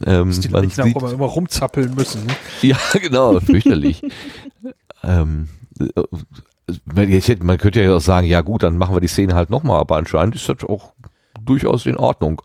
[0.05, 2.27] Ähm, die man Leichen sieht- immer, rumzappeln müssen.
[2.61, 4.01] ja, genau, fürchterlich.
[5.03, 5.47] ähm,
[5.79, 6.01] äh,
[6.85, 9.97] man könnte ja auch sagen, ja gut, dann machen wir die Szene halt nochmal, aber
[9.97, 10.93] anscheinend ist das auch
[11.39, 12.41] durchaus in Ordnung.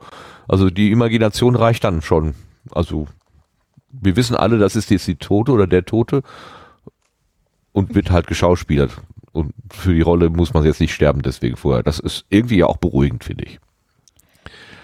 [0.47, 2.35] Also die Imagination reicht dann schon.
[2.71, 3.07] Also
[3.91, 6.23] wir wissen alle, das ist jetzt die Tote oder der Tote
[7.73, 9.01] und wird halt geschauspielert.
[9.33, 11.83] Und für die Rolle muss man jetzt nicht sterben deswegen vorher.
[11.83, 13.61] Das ist irgendwie ja auch beruhigend, finde ich.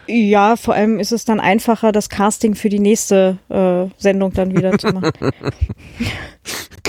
[0.06, 4.56] Ja, vor allem ist es dann einfacher, das Casting für die nächste äh, Sendung dann
[4.56, 5.12] wieder zu machen.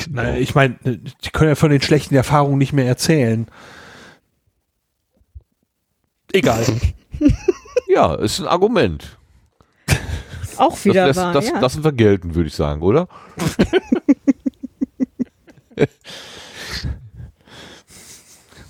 [0.10, 3.48] Naja, ich meine, die können ja von den schlechten Erfahrungen nicht mehr erzählen.
[6.32, 6.66] Egal.
[7.90, 9.18] Ja, ist ein Argument.
[10.58, 11.34] Auch Das, wieder lässt, wahr.
[11.34, 11.60] das ja.
[11.60, 13.08] lassen wir gelten, würde ich sagen, oder?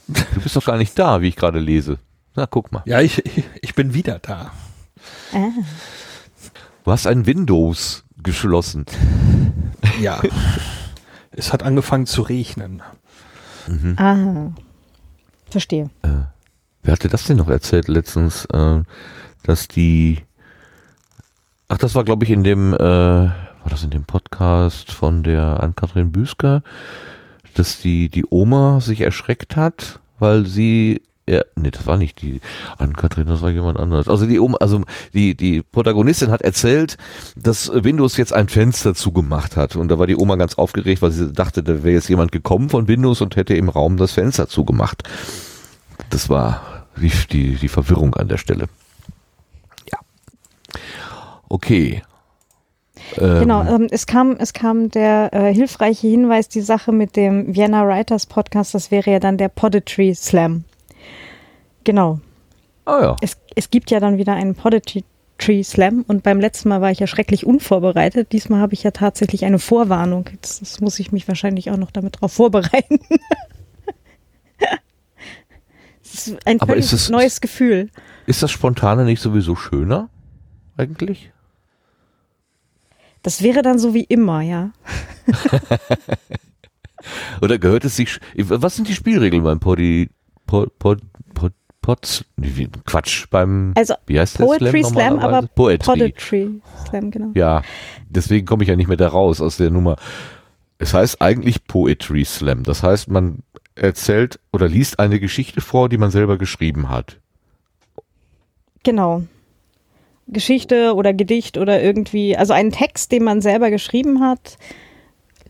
[0.07, 1.97] du bist doch gar nicht da, wie ich gerade lese.
[2.38, 2.84] Na, guck mal.
[2.86, 3.23] Ja, ich,
[3.62, 4.52] ich, bin wieder da.
[5.34, 5.50] ah.
[6.84, 8.86] Du hast ein Windows geschlossen.
[10.00, 10.21] Ja.
[11.32, 12.84] es hat angefangen zu regnen.
[13.97, 14.52] ah.
[15.50, 15.89] Verstehe.
[16.84, 18.84] Wer hatte das denn noch erzählt letztens, äh,
[19.43, 20.19] dass die
[21.69, 23.34] Ach, das war glaube ich in dem äh, war
[23.69, 26.62] das in dem Podcast von der Ann-Kathrin Büsker,
[27.56, 32.39] dass die die Oma sich erschreckt hat, weil sie ja, nee, das war nicht die
[32.77, 34.07] Ann-Kathrin, das war jemand anderes.
[34.07, 34.81] Also die Oma, also
[35.13, 36.97] die die Protagonistin hat erzählt,
[37.35, 41.11] dass Windows jetzt ein Fenster zugemacht hat und da war die Oma ganz aufgeregt, weil
[41.11, 44.47] sie dachte, da wäre jetzt jemand gekommen von Windows und hätte im Raum das Fenster
[44.47, 45.03] zugemacht.
[46.09, 48.67] Das war die, die, die Verwirrung an der Stelle.
[49.91, 49.99] Ja.
[51.49, 52.03] Okay.
[53.17, 57.53] Ähm, Genau, ähm, es kam, es kam der äh, hilfreiche Hinweis, die Sache mit dem
[57.53, 60.63] Vienna Writers Podcast, das wäre ja dann der Poetry Slam.
[61.88, 62.19] Genau.
[62.84, 63.15] Ah ja.
[63.21, 65.06] Es, es gibt ja dann wieder einen Poetry
[65.63, 68.34] Slam und beim letzten Mal war ich ja schrecklich unvorbereitet.
[68.34, 70.26] Diesmal habe ich ja tatsächlich eine Vorwarnung.
[70.34, 73.00] Jetzt das muss ich mich wahrscheinlich auch noch damit drauf vorbereiten.
[76.04, 77.89] Es ist ein ist es- neues Gefühl.
[78.26, 80.10] Ist das Spontane nicht sowieso schöner?
[80.76, 81.32] Eigentlich?
[83.21, 84.71] Das wäre dann so wie immer, ja.
[87.41, 88.19] Oder gehört es sich.
[88.36, 90.10] Was sind die Spielregeln beim Podi.
[90.47, 91.02] Pod, Pod,
[91.34, 91.54] Pod,
[92.38, 93.73] Wie- Quatsch, beim.
[93.76, 95.38] Also wie heißt Poetry Slam Slam, normalerweise?
[95.38, 95.97] aber Poetry.
[96.00, 97.32] Poetry Slam, genau.
[97.34, 97.62] Ja,
[98.10, 99.95] deswegen komme ich ja nicht mehr da raus aus der Nummer.
[100.80, 102.63] Es heißt eigentlich Poetry Slam.
[102.63, 103.39] Das heißt, man
[103.76, 107.19] erzählt oder liest eine Geschichte vor, die man selber geschrieben hat.
[108.84, 109.23] Genau.
[110.28, 114.58] Geschichte oder Gedicht oder irgendwie, also einen Text, den man selber geschrieben hat,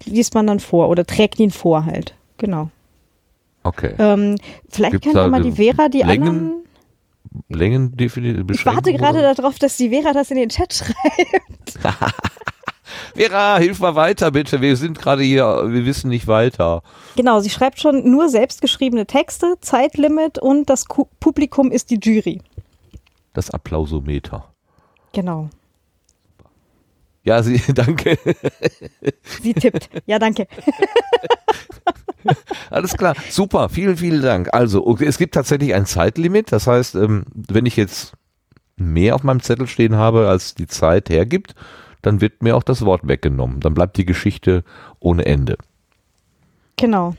[0.06, 2.13] liest man dann vor oder trägt ihn vor halt.
[2.38, 2.69] Genau.
[3.67, 3.93] Okay.
[3.97, 4.36] Ähm,
[4.69, 6.63] vielleicht Gibt's könnte da, mal die Vera die Längen- anderen.
[7.49, 8.49] Längen definiert.
[8.51, 11.77] Ich warte gerade darauf, dass die Vera das in den Chat schreibt.
[13.15, 14.62] Vera, hilf mal weiter bitte.
[14.62, 16.82] Wir sind gerade hier, wir wissen nicht weiter.
[17.15, 22.41] Genau, sie schreibt schon nur selbstgeschriebene Texte, Zeitlimit und das Ku Publikum ist die Jury.
[23.34, 24.45] Das Applausometer.
[25.13, 25.49] Genau.
[27.23, 28.17] Ja, sie, danke.
[29.41, 29.89] Sie tippt.
[30.06, 30.47] Ja, danke.
[32.69, 34.53] Alles klar, super, vielen, vielen Dank.
[34.53, 38.13] Also, es gibt tatsächlich ein Zeitlimit, das heißt, ähm, wenn ich jetzt
[38.75, 41.56] mehr auf meinem Zettel stehen habe, als die Zeit hergibt,
[42.01, 43.60] dann wird mir auch das Wort weggenommen.
[43.60, 44.63] Dann bleibt die Geschichte
[44.99, 45.58] ohne Ende.
[46.77, 47.15] Genau.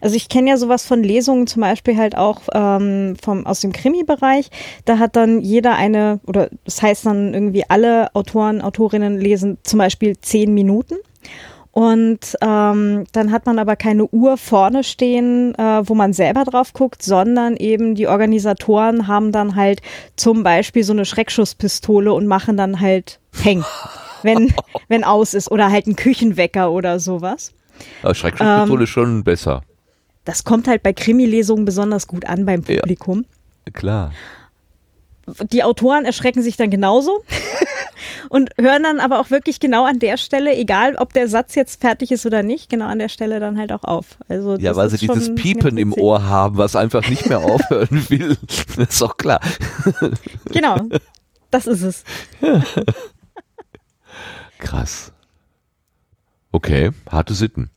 [0.00, 3.72] Also ich kenne ja sowas von Lesungen zum Beispiel halt auch ähm, vom, aus dem
[3.72, 4.50] Krimi-Bereich.
[4.84, 9.78] Da hat dann jeder eine, oder das heißt dann irgendwie alle Autoren, Autorinnen lesen zum
[9.78, 10.96] Beispiel zehn Minuten.
[11.80, 16.74] Und ähm, dann hat man aber keine Uhr vorne stehen, äh, wo man selber drauf
[16.74, 19.80] guckt, sondern eben die Organisatoren haben dann halt
[20.14, 23.64] zum Beispiel so eine Schreckschusspistole und machen dann halt Peng,
[24.22, 24.52] wenn,
[24.88, 27.54] wenn aus ist oder halt ein Küchenwecker oder sowas.
[28.02, 29.62] Aber Schreckschutzpistole ist schon besser.
[30.26, 32.82] Das kommt halt bei Krimi-Lesungen besonders gut an beim Ja.
[32.82, 33.24] Publikum.
[33.72, 34.12] Klar.
[35.50, 37.22] Die Autoren erschrecken sich dann genauso
[38.28, 41.80] und hören dann aber auch wirklich genau an der Stelle, egal ob der Satz jetzt
[41.80, 44.16] fertig ist oder nicht, genau an der Stelle dann halt auch auf.
[44.28, 45.92] Also Ja, weil sie dieses Piepen im.
[45.92, 48.36] Ohr haben, was einfach nicht mehr aufhören will.
[48.76, 49.40] Das ist doch klar.
[50.50, 50.80] Genau,
[51.50, 52.04] das ist es.
[54.58, 55.12] Krass.
[56.52, 57.70] Okay, harte Sitten.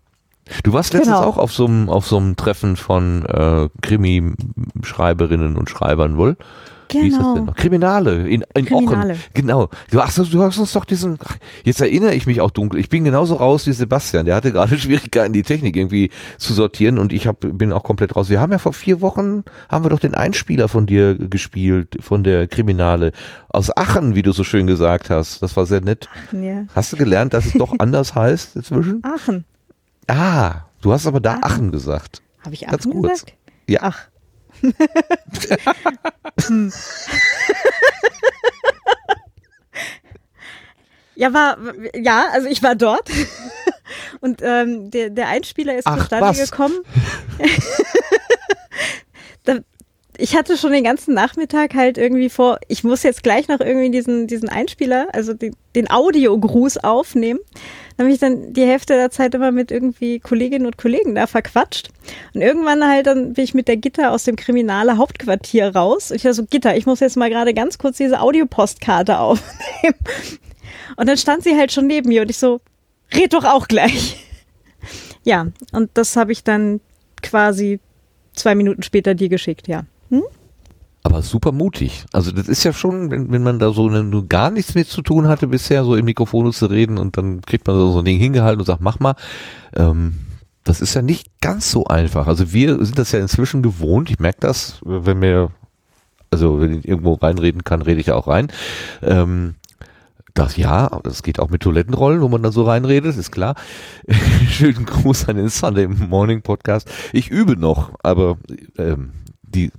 [0.64, 1.28] Du warst letztens Genau.
[1.28, 6.36] auch auf so einem auf so einem Treffen von äh, Krimi-Schreiberinnen und Schreibern wohl.
[6.94, 7.46] Wie ist das denn Genau.
[7.46, 7.56] noch?
[7.56, 9.14] Kriminale in, in Kriminale.
[9.14, 9.22] Ochen.
[9.34, 9.70] Genau.
[9.92, 11.18] Du, ach, so, du hast uns doch diesen.
[11.24, 12.80] ach, Jetzt erinnere ich mich auch dunkel.
[12.80, 14.26] Ich bin genauso raus wie Sebastian.
[14.26, 18.16] Der hatte gerade Schwierigkeiten, die Technik irgendwie zu sortieren und ich hab, bin auch komplett
[18.16, 18.30] raus.
[18.30, 22.24] Wir haben ja vor vier Wochen haben wir doch den Einspieler von dir gespielt, von
[22.24, 23.12] der Kriminale
[23.50, 25.42] aus Aachen, wie du so schön gesagt hast.
[25.42, 26.10] Das war sehr nett.
[26.32, 26.66] Ja.
[26.76, 29.02] Hast du gelernt, dass es doch anders heißt inzwischen?
[29.04, 29.46] Aachen.
[30.08, 31.44] Ah, du hast aber da Aachen.
[31.44, 32.22] Aachen gesagt.
[32.44, 33.12] Habe ich Ganz Aachen kurz.
[33.26, 33.34] gesagt?
[33.68, 33.80] Ja.
[33.84, 34.00] Ach.
[41.16, 41.58] ja, war,
[41.96, 43.10] ja, also ich war dort
[44.22, 46.52] und ähm, der, der Einspieler ist Ach, zustande was?
[46.52, 46.80] gekommen.
[49.44, 49.60] da,
[50.18, 53.92] ich hatte schon den ganzen Nachmittag halt irgendwie vor, ich muss jetzt gleich noch irgendwie
[53.92, 57.40] diesen, diesen Einspieler, also den, den Audiogruß aufnehmen.
[58.00, 61.90] Habe ich dann die Hälfte der Zeit immer mit irgendwie Kolleginnen und Kollegen da verquatscht.
[62.34, 66.12] Und irgendwann halt dann bin ich mit der Gitter aus dem kriminale Hauptquartier raus.
[66.12, 69.96] Und ich war so, Gitter, ich muss jetzt mal gerade ganz kurz diese Audiopostkarte aufnehmen.
[70.96, 72.62] Und dann stand sie halt schon neben mir und ich so,
[73.14, 74.18] red doch auch gleich.
[75.24, 76.82] Ja, und das habe ich dann
[77.22, 77.80] quasi
[78.34, 79.86] zwei Minuten später dir geschickt, ja.
[81.04, 82.06] Aber super mutig.
[82.14, 84.88] Also das ist ja schon, wenn, wenn man da so eine, nur gar nichts mit
[84.88, 88.06] zu tun hatte bisher, so im Mikrofon zu reden und dann kriegt man so ein
[88.06, 89.16] Ding hingehalten und sagt, mach mal.
[89.76, 90.14] Ähm,
[90.64, 92.28] das ist ja nicht ganz so einfach.
[92.28, 94.10] Also wir sind das ja inzwischen gewohnt.
[94.10, 95.52] Ich merke das, wenn mir,
[96.32, 98.48] also wenn ich irgendwo reinreden kann, rede ich ja auch rein.
[99.02, 99.56] Ähm,
[100.34, 103.56] das ja, das geht auch mit Toilettenrollen, wo man dann so reinredet, ist klar.
[104.50, 106.90] Schönen Gruß an den Sunday Morning Podcast.
[107.12, 108.38] Ich übe noch, aber
[108.78, 109.12] ähm,
[109.54, 109.72] die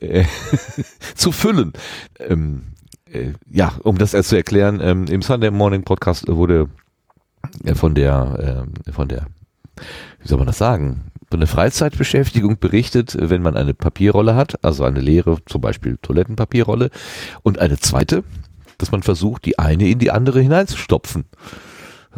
[0.00, 0.24] äh,
[1.14, 1.72] zu füllen.
[2.18, 2.72] Ähm,
[3.10, 6.68] äh, ja, um das erst zu erklären, ähm, im Sunday Morning Podcast wurde
[7.64, 9.26] äh, von der ähm, von der
[10.20, 11.10] wie soll man das sagen?
[11.30, 15.98] Von der Freizeitbeschäftigung berichtet, äh, wenn man eine Papierrolle hat, also eine leere, zum Beispiel
[16.00, 16.90] Toilettenpapierrolle,
[17.42, 18.24] und eine zweite,
[18.78, 21.24] dass man versucht, die eine in die andere hineinzustopfen.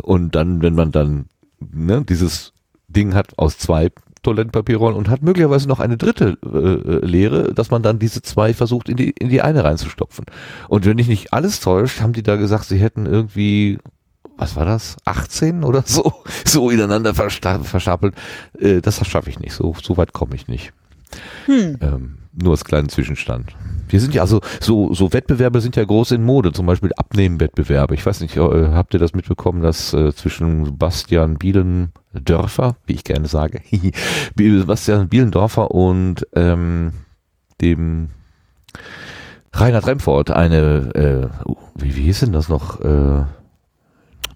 [0.03, 1.27] Und dann, wenn man dann
[1.61, 2.53] ne, dieses
[2.89, 3.91] Ding hat aus zwei
[4.25, 8.53] Toilettenpapierrollen und hat möglicherweise noch eine dritte äh, äh, leere, dass man dann diese zwei
[8.53, 10.25] versucht, in die, in die eine reinzustopfen.
[10.69, 13.79] Und wenn ich nicht alles täuscht, haben die da gesagt, sie hätten irgendwie
[14.37, 14.97] was war das?
[15.05, 16.13] 18 oder so?
[16.45, 18.15] So ineinander versta- verstapelt.
[18.59, 19.53] Äh, das schaffe ich nicht.
[19.53, 20.73] So, so weit komme ich nicht.
[21.47, 21.79] Hm.
[21.81, 23.57] Ähm, nur als kleinen Zwischenstand.
[23.89, 27.95] Wir sind ja also, so, so Wettbewerbe sind ja groß in Mode, zum Beispiel Abnehmwettbewerbe.
[27.95, 33.05] Ich weiß nicht, äh, habt ihr das mitbekommen, dass äh, zwischen Bastian Bielendörfer, wie ich
[33.05, 33.61] gerne sage,
[34.67, 36.93] Bastian Bielendorfer und ähm,
[37.61, 38.09] dem
[39.53, 41.29] Reinhard Remford eine, äh,
[41.77, 43.25] wie, wie hieß denn das noch, äh,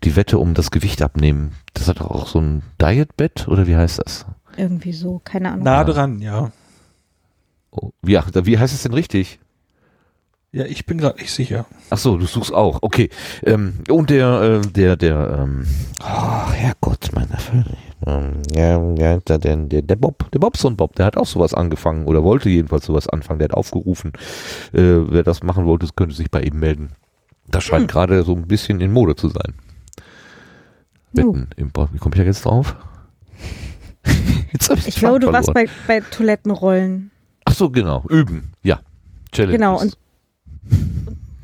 [0.05, 1.53] die Wette um das Gewicht abnehmen.
[1.75, 4.27] Das hat doch auch so ein Dietbett oder wie heißt das?
[4.57, 5.65] Irgendwie so, keine Ahnung.
[5.65, 6.53] Nah dran, ja.
[7.71, 9.39] Oh, wie, ach, wie heißt es denn richtig?
[10.51, 11.67] Ja, ich bin gerade nicht sicher.
[11.91, 12.79] Ach so, du suchst auch.
[12.81, 13.11] Okay.
[13.45, 15.67] Ähm, und der, äh, der, der, ähm,
[16.03, 17.77] oh, Herrgott, meine Fresse.
[18.07, 21.53] Ähm, ja, ja, der, der, der, der Bob, der Bobson Bob, der hat auch sowas
[21.53, 23.41] angefangen oder wollte jedenfalls sowas anfangen.
[23.41, 24.13] Der hat aufgerufen,
[24.73, 26.93] äh, wer das machen wollte, könnte sich bei ihm melden.
[27.47, 27.89] Das scheint Hm.
[27.89, 29.55] gerade so ein bisschen in Mode zu sein.
[31.13, 32.75] Wetten im Bo- Wie komme ich da jetzt drauf?
[34.53, 37.11] jetzt hab Ich glaube, du warst bei, bei Toilettenrollen.
[37.59, 38.05] So, genau.
[38.09, 38.53] Üben.
[38.63, 38.81] Ja.
[39.33, 39.57] Challenges.
[39.59, 39.97] Genau, und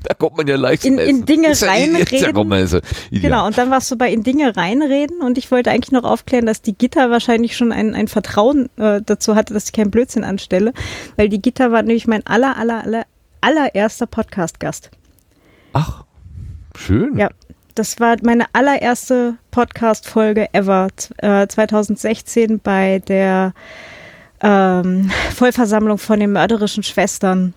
[0.06, 2.36] Da kommt man ja leicht in, in Dinge ja- reinreden.
[2.36, 2.80] ja also.
[3.10, 6.44] Genau, und dann warst du bei in Dinge reinreden und ich wollte eigentlich noch aufklären,
[6.46, 10.22] dass die Gitter wahrscheinlich schon ein, ein Vertrauen äh, dazu hatte, dass ich keinen Blödsinn
[10.24, 10.72] anstelle,
[11.16, 13.06] weil die Gitter war nämlich mein aller, aller, aller,
[13.40, 14.90] allererster Podcast-Gast.
[15.72, 16.04] Ach,
[16.76, 17.16] schön.
[17.16, 17.30] Ja,
[17.74, 23.52] das war meine allererste Podcast-Folge ever, äh, 2016 bei der
[24.44, 27.54] ähm, Vollversammlung von den mörderischen Schwestern.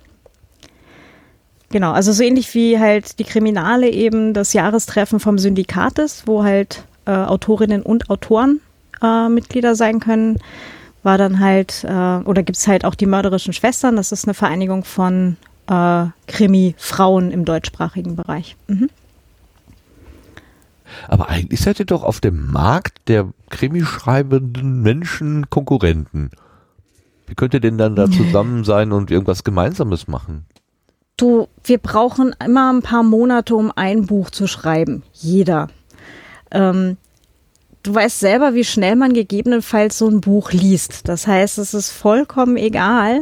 [1.70, 6.44] Genau, also so ähnlich wie halt die Kriminale eben das Jahrestreffen vom Syndikat ist, wo
[6.44, 8.62] halt äh, Autorinnen und Autoren
[9.02, 10.40] äh, Mitglieder sein können,
[11.04, 14.34] war dann halt, äh, oder gibt es halt auch die mörderischen Schwestern, das ist eine
[14.34, 15.36] Vereinigung von
[15.68, 18.56] äh, Krimi-Frauen im deutschsprachigen Bereich.
[18.68, 18.90] Mhm.
[21.10, 26.32] Aber eigentlich seid ihr doch auf dem Markt der Krimi-schreibenden Menschen Konkurrenten.
[27.28, 30.46] Wie könnt ihr denn dann da zusammen sein und irgendwas Gemeinsames machen?
[31.18, 35.04] Du, wir brauchen immer ein paar Monate, um ein Buch zu schreiben.
[35.14, 35.68] Jeder.
[36.52, 36.98] Ähm,
[37.84, 41.08] du weißt selber, wie schnell man gegebenenfalls so ein Buch liest.
[41.10, 43.22] Das heißt, es ist vollkommen egal,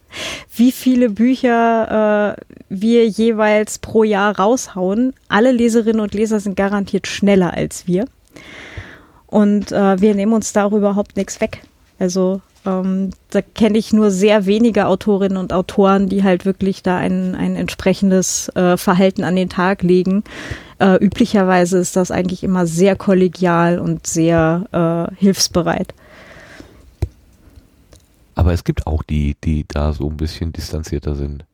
[0.56, 5.12] wie viele Bücher äh, wir jeweils pro Jahr raushauen.
[5.28, 8.06] Alle Leserinnen und Leser sind garantiert schneller als wir.
[9.26, 11.62] Und äh, wir nehmen uns da auch überhaupt nichts weg.
[11.98, 16.96] Also ähm, da kenne ich nur sehr wenige Autorinnen und Autoren, die halt wirklich da
[16.96, 20.22] ein, ein entsprechendes äh, Verhalten an den Tag legen.
[20.78, 25.94] Äh, üblicherweise ist das eigentlich immer sehr kollegial und sehr äh, hilfsbereit.
[28.34, 31.44] Aber es gibt auch die, die da so ein bisschen distanzierter sind.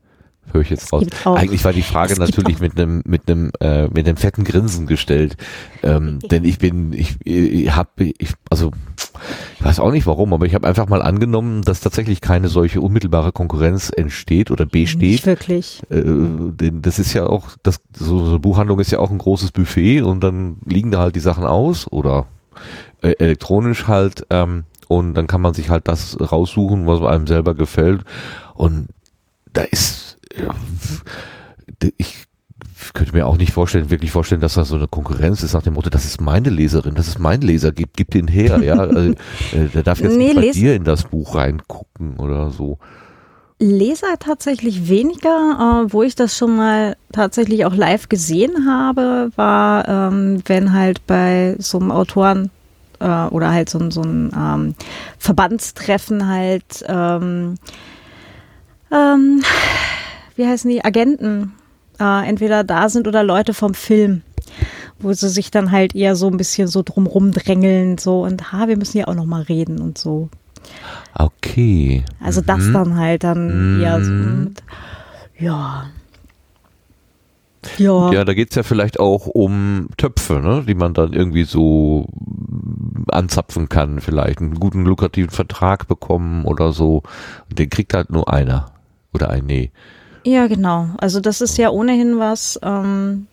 [0.52, 1.04] Höre ich jetzt raus.
[1.24, 4.86] Eigentlich war die Frage es natürlich mit einem mit einem äh, mit einem fetten Grinsen
[4.86, 5.36] gestellt,
[5.82, 8.70] ähm, denn ich bin ich, ich habe ich also
[9.58, 12.80] ich weiß auch nicht warum, aber ich habe einfach mal angenommen, dass tatsächlich keine solche
[12.80, 15.26] unmittelbare Konkurrenz entsteht oder Nicht besteht.
[15.26, 15.82] wirklich.
[15.90, 19.52] Äh, das ist ja auch das so, so eine Buchhandlung ist ja auch ein großes
[19.52, 22.26] Buffet und dann liegen da halt die Sachen aus oder
[23.02, 27.54] äh, elektronisch halt ähm, und dann kann man sich halt das raussuchen, was einem selber
[27.54, 28.02] gefällt
[28.54, 28.88] und
[29.52, 30.54] da ist ja,
[31.96, 32.27] ich
[32.94, 35.74] könnte mir auch nicht vorstellen, wirklich vorstellen, dass da so eine Konkurrenz ist nach dem
[35.74, 38.98] Motto, das ist meine Leserin, das ist mein Leser, gib, gib den her, ja, also,
[38.98, 39.14] äh,
[39.74, 42.78] der darf jetzt Nee, nicht bei dir in das Buch reingucken oder so.
[43.60, 45.84] Leser tatsächlich weniger.
[45.88, 51.04] Äh, wo ich das schon mal tatsächlich auch live gesehen habe, war, ähm, wenn halt
[51.06, 52.50] bei so einem Autoren
[53.00, 54.74] äh, oder halt so, so ein ähm,
[55.18, 57.56] Verbandstreffen halt, ähm,
[58.92, 59.42] ähm,
[60.36, 61.52] wie heißen die, Agenten
[62.00, 64.22] äh, entweder da sind oder Leute vom Film.
[65.00, 68.66] Wo sie sich dann halt eher so ein bisschen so drumrum drängeln, so und ha,
[68.66, 70.28] wir müssen ja auch noch mal reden und so.
[71.14, 72.04] Okay.
[72.20, 72.72] Also das Mhm.
[72.72, 74.44] dann halt dann eher so Mhm.
[74.44, 74.62] mit,
[75.38, 75.86] ja.
[77.76, 78.12] Ja.
[78.12, 82.06] Ja, da geht's ja vielleicht auch um Töpfe, ne, die man dann irgendwie so
[83.10, 87.02] anzapfen kann, vielleicht einen guten lukrativen Vertrag bekommen oder so.
[87.50, 88.66] Und den kriegt halt nur einer.
[89.12, 89.70] Oder ein Nee.
[90.24, 90.88] Ja, genau.
[90.98, 93.26] Also das ist ja ohnehin was, ähm,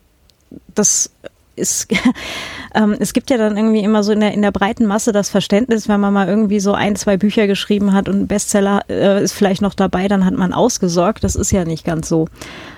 [0.73, 1.11] das
[1.55, 1.87] ist,
[2.75, 5.29] ähm, es gibt ja dann irgendwie immer so in der, in der breiten Masse das
[5.29, 9.23] Verständnis, wenn man mal irgendwie so ein, zwei Bücher geschrieben hat und ein Bestseller äh,
[9.23, 11.23] ist vielleicht noch dabei, dann hat man ausgesorgt.
[11.23, 12.27] Das ist ja nicht ganz so.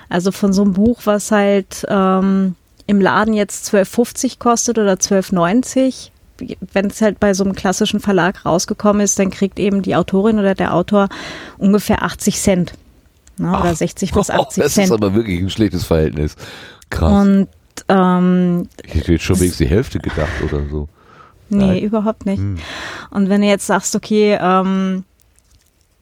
[0.08, 2.54] Also von so einem Buch, was halt ähm,
[2.86, 6.10] im Laden jetzt 12,50 kostet oder 12,90,
[6.72, 10.38] wenn es halt bei so einem klassischen Verlag rausgekommen ist, dann kriegt eben die Autorin
[10.38, 11.08] oder der Autor
[11.58, 12.72] ungefähr 80 Cent.
[13.38, 14.86] Ne, oder 60 bis 80 das Cent.
[14.86, 16.36] ist aber wirklich ein schlechtes Verhältnis.
[16.90, 17.12] Krass.
[17.12, 17.48] Und
[17.88, 20.88] ähm, ich hätte jetzt schon wenigstens die Hälfte gedacht oder so.
[21.48, 21.82] nee, Nein.
[21.82, 22.38] überhaupt nicht.
[22.40, 22.58] Hm.
[23.10, 25.04] Und wenn du jetzt sagst, okay, ähm,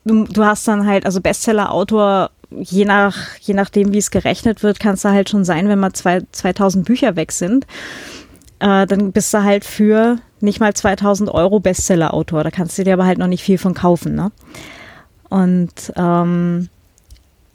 [0.05, 4.79] du, du hast dann halt, also Bestseller-Autor, je nach, je nachdem, wie es gerechnet wird,
[4.79, 7.65] kann es da halt schon sein, wenn mal zwei, 2000 Bücher weg sind,
[8.59, 12.43] äh, dann bist du halt für nicht mal 2000 Euro Bestseller-Autor.
[12.43, 14.31] Da kannst du dir aber halt noch nicht viel von kaufen, ne?
[15.29, 16.69] Und ähm,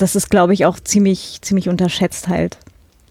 [0.03, 2.59] das ist, glaube ich, auch ziemlich, ziemlich unterschätzt halt.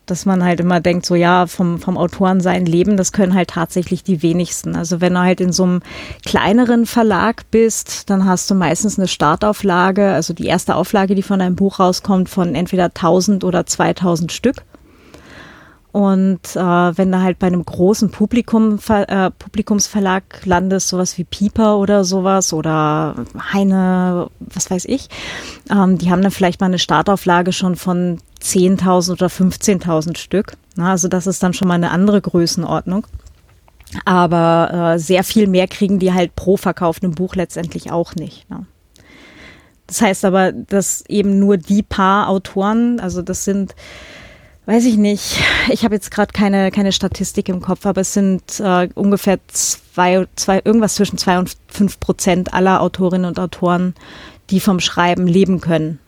[0.05, 3.51] Dass man halt immer denkt, so ja, vom, vom Autoren sein Leben, das können halt
[3.51, 4.75] tatsächlich die wenigsten.
[4.75, 5.81] Also wenn du halt in so einem
[6.25, 11.39] kleineren Verlag bist, dann hast du meistens eine Startauflage, also die erste Auflage, die von
[11.39, 14.63] deinem Buch rauskommt, von entweder 1000 oder 2000 Stück.
[15.91, 16.59] Und äh,
[16.97, 22.53] wenn du halt bei einem großen Publikum, äh, Publikumsverlag landest, sowas wie Pieper oder sowas
[22.53, 25.09] oder Heine, was weiß ich,
[25.69, 30.53] ähm, die haben dann vielleicht mal eine Startauflage schon von 10.000 oder 15.000 Stück.
[30.75, 33.05] Na, also das ist dann schon mal eine andere Größenordnung.
[34.05, 38.49] Aber äh, sehr viel mehr kriegen die halt pro verkauftem Buch letztendlich auch nicht.
[38.49, 38.65] Ne?
[39.87, 43.75] Das heißt aber, dass eben nur die paar Autoren, also das sind
[44.65, 45.39] weiß ich nicht.
[45.69, 50.27] Ich habe jetzt gerade keine, keine Statistik im Kopf, aber es sind äh, ungefähr zwei,
[50.35, 53.93] zwei, irgendwas zwischen zwei und fünf Prozent aller Autorinnen und Autoren,
[54.49, 55.99] die vom Schreiben leben können.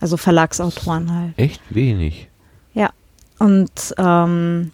[0.00, 1.32] Also Verlagsautoren halt.
[1.38, 2.28] Echt wenig.
[2.74, 2.90] Ja.
[3.38, 4.72] Und, ähm,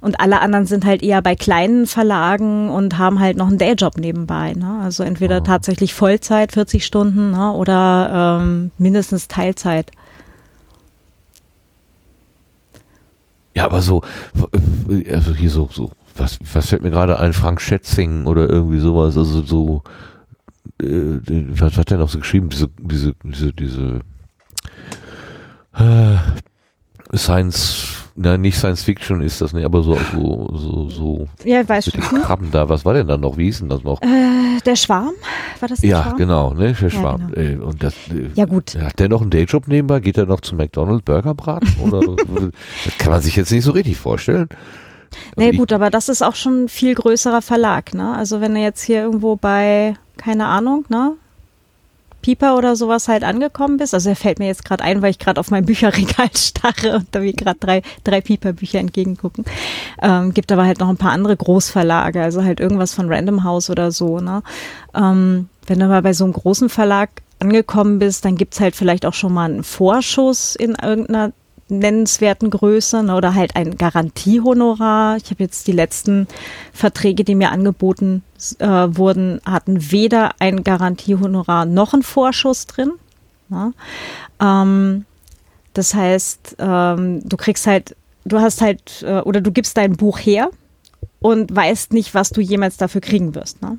[0.00, 3.96] und alle anderen sind halt eher bei kleinen Verlagen und haben halt noch einen Dayjob
[3.96, 4.52] nebenbei.
[4.52, 4.80] Ne?
[4.82, 5.44] Also entweder Oh.
[5.44, 7.52] tatsächlich Vollzeit, 40 Stunden, ne?
[7.52, 9.90] oder ähm, mindestens Teilzeit.
[13.56, 14.02] Ja, aber so,
[14.90, 17.32] äh, also hier so, so, was, was fällt mir gerade ein?
[17.32, 19.82] Frank Schätzing oder irgendwie sowas, also so,
[20.78, 21.20] äh,
[21.58, 22.50] was hat der noch so geschrieben?
[22.50, 24.00] Diese, diese, diese, diese,
[25.72, 26.16] äh,
[27.16, 31.68] Science, nein, nicht Science Fiction ist das nicht, aber so, so, so, so, Ja, ich
[31.68, 32.22] weiß mit den schon.
[32.22, 33.36] Krabben da, was war denn da noch?
[33.36, 34.00] Wie hieß denn das noch?
[34.02, 35.12] Äh, der Schwarm?
[35.60, 36.16] War das der ja, Schwarm?
[36.16, 37.32] genau, ne, der Ja, Schwarm.
[37.34, 37.48] genau.
[37.48, 38.76] Äh, und das, äh, Ja, gut.
[38.80, 40.00] hat der noch einen Dayjob nebenbei?
[40.00, 41.68] Geht er noch zu McDonald's Burger braten?
[41.82, 42.00] Oder,
[42.84, 44.48] das kann man sich jetzt nicht so richtig vorstellen.
[45.36, 48.14] Nee, Also gut, aber das ist auch schon ein viel größerer Verlag, ne?
[48.16, 51.12] Also wenn er jetzt hier irgendwo bei, keine Ahnung, ne?
[52.26, 53.94] Pieper oder sowas halt angekommen bist.
[53.94, 57.06] Also er fällt mir jetzt gerade ein, weil ich gerade auf mein Bücherregal starre und
[57.12, 59.44] da mir gerade drei, drei Pieper-Bücher entgegengucken.
[60.02, 63.70] Ähm, gibt aber halt noch ein paar andere Großverlage, also halt irgendwas von Random House
[63.70, 64.42] oder so, ne?
[64.92, 69.06] Ähm, wenn du mal bei so einem großen Verlag angekommen bist, dann gibt's halt vielleicht
[69.06, 71.30] auch schon mal einen Vorschuss in irgendeiner
[71.68, 75.16] nennenswerten Größe ne, oder halt ein Garantiehonorar.
[75.16, 76.28] Ich habe jetzt die letzten
[76.72, 78.22] Verträge, die mir angeboten
[78.58, 82.92] äh, wurden, hatten weder ein Garantiehonorar noch einen Vorschuss drin.
[83.50, 83.72] Ja.
[84.40, 85.04] Ähm,
[85.74, 90.18] das heißt, ähm, du kriegst halt, du hast halt, äh, oder du gibst dein Buch
[90.18, 90.50] her
[91.20, 93.60] und weißt nicht, was du jemals dafür kriegen wirst.
[93.62, 93.78] Ne?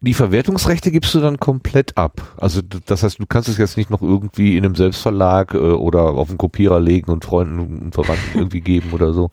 [0.00, 2.34] Die Verwertungsrechte gibst du dann komplett ab.
[2.38, 6.02] Also das heißt, du kannst es jetzt nicht noch irgendwie in einem Selbstverlag äh, oder
[6.02, 9.30] auf einen Kopierer legen und Freunden und Verwandten irgendwie geben oder so.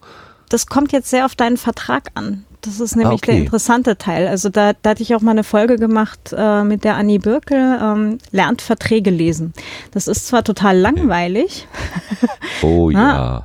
[0.50, 2.46] Das kommt jetzt sehr auf deinen Vertrag an.
[2.62, 3.32] Das ist nämlich okay.
[3.32, 4.28] der interessante Teil.
[4.28, 7.78] Also da, da hatte ich auch mal eine Folge gemacht äh, mit der Annie Birkel,
[7.82, 9.54] ähm, lernt Verträge lesen.
[9.92, 11.68] Das ist zwar total langweilig,
[12.62, 12.94] Oh Ah.
[12.94, 13.44] ja.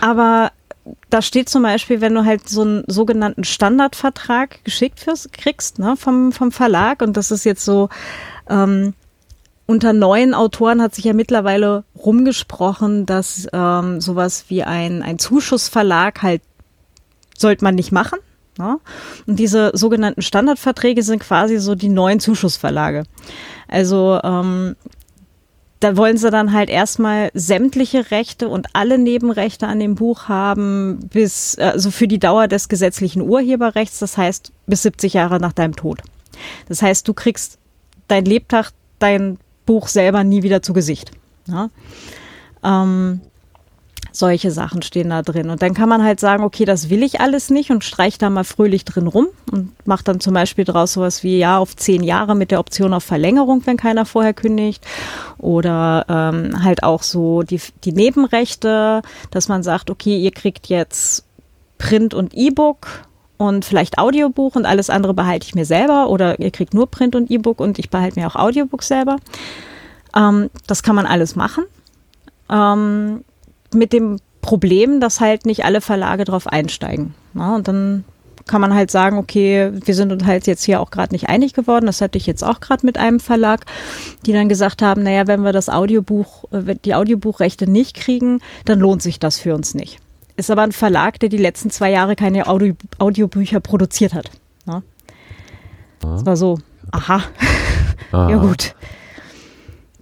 [0.00, 0.52] aber
[1.10, 5.96] da steht zum Beispiel, wenn du halt so einen sogenannten Standardvertrag geschickt fürs, kriegst ne,
[5.96, 7.88] vom, vom Verlag und das ist jetzt so,
[8.48, 8.94] ähm,
[9.66, 16.22] unter neuen Autoren hat sich ja mittlerweile rumgesprochen, dass ähm, sowas wie ein, ein Zuschussverlag
[16.22, 16.42] halt
[17.36, 18.18] sollte man nicht machen.
[18.58, 18.78] Ne?
[19.26, 23.04] Und diese sogenannten Standardverträge sind quasi so die neuen Zuschussverlage.
[23.66, 24.76] Also ähm,
[25.84, 31.10] da wollen sie dann halt erstmal sämtliche Rechte und alle Nebenrechte an dem Buch haben,
[31.12, 35.76] bis, also für die Dauer des gesetzlichen Urheberrechts, das heißt bis 70 Jahre nach deinem
[35.76, 36.00] Tod.
[36.68, 37.58] Das heißt, du kriegst
[38.08, 41.10] dein Lebtag, dein Buch selber nie wieder zu Gesicht.
[41.48, 41.68] Ja?
[42.64, 43.20] Ähm,
[44.16, 45.50] solche Sachen stehen da drin.
[45.50, 48.30] Und dann kann man halt sagen, okay, das will ich alles nicht und streich da
[48.30, 52.02] mal fröhlich drin rum und macht dann zum Beispiel draus sowas wie ja auf zehn
[52.02, 54.86] Jahre mit der Option auf Verlängerung, wenn keiner vorher kündigt.
[55.38, 59.02] Oder ähm, halt auch so die, die Nebenrechte,
[59.32, 61.24] dass man sagt, okay, ihr kriegt jetzt
[61.78, 62.86] Print und E-Book
[63.36, 67.16] und vielleicht Audiobuch und alles andere behalte ich mir selber oder ihr kriegt nur Print
[67.16, 69.16] und E-Book und ich behalte mir auch Audiobook selber.
[70.16, 71.64] Ähm, das kann man alles machen.
[72.48, 73.24] Ähm,
[73.74, 77.14] mit dem Problem, dass halt nicht alle Verlage drauf einsteigen.
[77.32, 78.04] Na, und dann
[78.46, 81.54] kann man halt sagen, okay, wir sind uns halt jetzt hier auch gerade nicht einig
[81.54, 81.86] geworden.
[81.86, 83.64] Das hatte ich jetzt auch gerade mit einem Verlag,
[84.26, 88.80] die dann gesagt haben, naja, wenn wir das Audiobuch, äh, die Audiobuchrechte nicht kriegen, dann
[88.80, 89.98] lohnt sich das für uns nicht.
[90.36, 94.30] Ist aber ein Verlag, der die letzten zwei Jahre keine Audio, Audiobücher produziert hat.
[94.66, 94.82] Na?
[96.00, 96.58] Das war so,
[96.90, 97.22] aha,
[98.12, 98.28] Ah.
[98.30, 98.74] ja gut.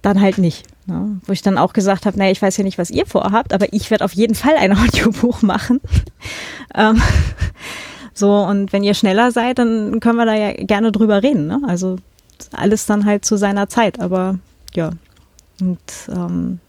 [0.01, 0.65] Dann halt nicht.
[0.85, 1.19] Ne?
[1.25, 3.71] Wo ich dann auch gesagt habe, naja, ich weiß ja nicht, was ihr vorhabt, aber
[3.71, 5.79] ich werde auf jeden Fall ein Audiobuch machen.
[6.75, 7.01] ähm,
[8.13, 11.47] so, und wenn ihr schneller seid, dann können wir da ja gerne drüber reden.
[11.47, 11.61] Ne?
[11.67, 11.97] Also
[12.51, 14.39] alles dann halt zu seiner Zeit, aber
[14.73, 14.91] ja.
[15.61, 15.79] Und
[16.09, 16.59] ähm,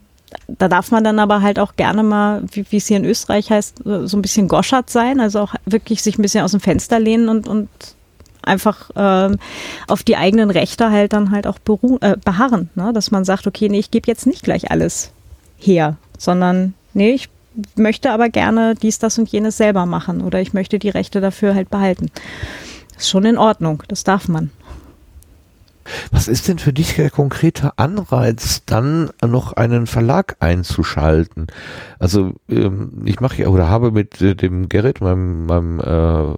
[0.49, 3.51] da darf man dann aber halt auch gerne mal, wie wie es hier in Österreich
[3.51, 6.99] heißt, so ein bisschen goschert sein, also auch wirklich sich ein bisschen aus dem Fenster
[6.99, 7.69] lehnen und, und
[8.45, 9.39] einfach ähm,
[9.89, 12.93] auf die eigenen Rechte halt dann halt auch beru äh, beharren, ne?
[12.93, 15.13] dass man sagt, okay, nee, ich gebe jetzt nicht gleich alles
[15.59, 17.29] her, sondern nee, ich
[17.77, 21.55] möchte aber gerne dies, das und jenes selber machen oder ich möchte die Rechte dafür
[21.55, 22.11] halt behalten.
[22.97, 24.51] Ist schon in Ordnung, das darf man.
[26.11, 31.47] Was ist denn für dich der konkrete Anreiz, dann noch einen Verlag einzuschalten?
[31.99, 36.35] Also ähm, ich mache ja oder habe mit äh, dem Gerrit, meinem, meinem äh,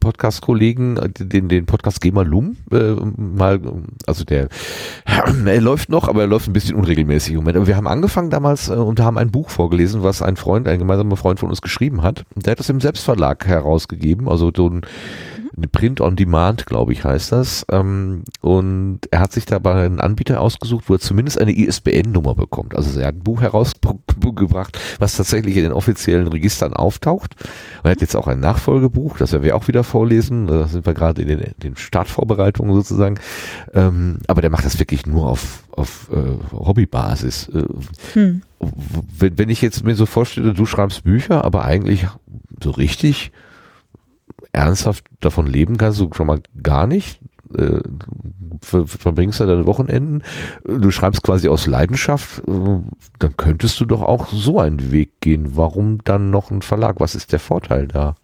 [0.00, 3.60] Podcast-Kollegen, äh, den, den Podcast Gema Lum, äh, mal,
[4.06, 4.48] also der,
[5.46, 7.56] er läuft noch, aber er läuft ein bisschen unregelmäßig im Moment.
[7.56, 10.78] Aber wir haben angefangen damals äh, und haben ein Buch vorgelesen, was ein Freund, ein
[10.78, 12.24] gemeinsamer Freund von uns geschrieben hat.
[12.34, 14.82] Der hat das im Selbstverlag herausgegeben, also so ein
[15.72, 17.64] Print on Demand, glaube ich, heißt das.
[17.70, 22.74] Ähm, und er hat sich dabei einen Anbieter ausgesucht, wo er zumindest eine ISBN-Nummer bekommt.
[22.74, 27.36] Also er hat ein Buch herausgebracht, was tatsächlich in den offiziellen Registern auftaucht.
[27.38, 30.46] Und er hat jetzt auch ein Nachfolgebuch, das werden wir auch wieder vorlesen.
[30.46, 33.18] Da sind wir gerade in den, in den Startvorbereitungen sozusagen.
[33.72, 37.48] Ähm, aber der macht das wirklich nur auf, auf äh, Hobbybasis.
[37.48, 37.64] Äh,
[38.14, 38.42] hm.
[39.18, 42.06] wenn, wenn ich jetzt mir so vorstelle, du schreibst Bücher, aber eigentlich
[42.62, 43.30] so richtig
[44.54, 47.20] ernsthaft davon leben kannst du schon mal gar nicht.
[47.56, 47.80] Äh,
[48.60, 50.22] verbringst du deine Wochenenden,
[50.64, 52.80] du schreibst quasi aus Leidenschaft, äh,
[53.18, 55.56] dann könntest du doch auch so einen Weg gehen.
[55.56, 57.00] Warum dann noch ein Verlag?
[57.00, 58.14] Was ist der Vorteil da?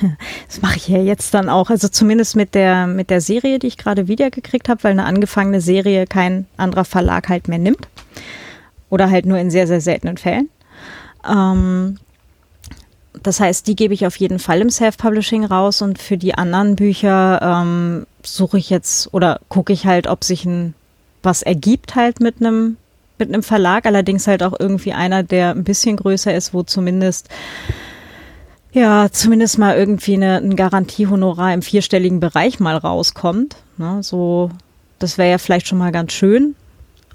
[0.48, 1.70] Das mache ich ja jetzt dann auch.
[1.70, 5.60] Also zumindest mit der, mit der Serie, die ich gerade wiedergekriegt habe, weil eine angefangene
[5.60, 7.88] Serie kein anderer Verlag halt mehr nimmt.
[8.88, 10.48] Oder halt nur in sehr, sehr seltenen Fällen.
[11.28, 11.98] Ähm,
[13.22, 16.76] das heißt, die gebe ich auf jeden Fall im Self-Publishing raus und für die anderen
[16.76, 20.74] Bücher ähm, suche ich jetzt oder gucke ich halt, ob sich ein
[21.22, 22.76] was ergibt halt mit einem
[23.18, 27.28] mit einem Verlag, allerdings halt auch irgendwie einer, der ein bisschen größer ist, wo zumindest
[28.72, 33.56] ja, zumindest mal irgendwie eine, ein Garantiehonorar im vierstelligen Bereich mal rauskommt.
[33.78, 34.02] Ne?
[34.02, 34.50] So,
[34.98, 36.54] das wäre ja vielleicht schon mal ganz schön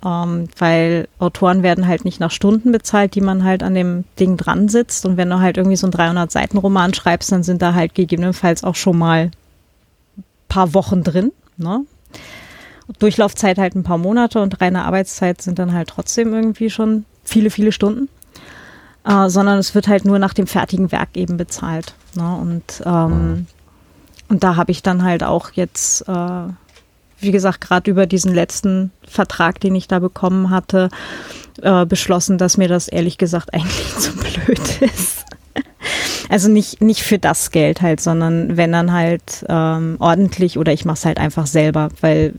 [0.06, 4.38] ähm, weil Autoren werden halt nicht nach Stunden bezahlt, die man halt an dem Ding
[4.38, 5.06] dran sitzt.
[5.06, 8.76] Und wenn du halt irgendwie so einen 300-Seiten-Roman schreibst, dann sind da halt gegebenenfalls auch
[8.76, 9.32] schon mal
[10.18, 11.32] ein paar Wochen drin.
[11.58, 11.82] Ne?
[13.00, 17.50] Durchlaufzeit halt ein paar Monate und reine Arbeitszeit sind dann halt trotzdem irgendwie schon viele,
[17.50, 18.08] viele Stunden.
[19.08, 21.96] Äh, sondern es wird halt nur nach dem fertigen Werk eben bezahlt.
[22.16, 22.36] Ne?
[22.36, 23.48] Und, ähm,
[24.30, 26.48] und da habe ich dann halt auch jetzt äh,
[27.20, 30.90] wie gesagt, gerade über diesen letzten Vertrag, den ich da bekommen hatte,
[31.62, 35.26] äh, beschlossen, dass mir das ehrlich gesagt eigentlich zu blöd ist.
[36.30, 40.84] Also nicht, nicht für das Geld halt, sondern wenn dann halt ähm, ordentlich oder ich
[40.84, 42.34] mache es halt einfach selber, weil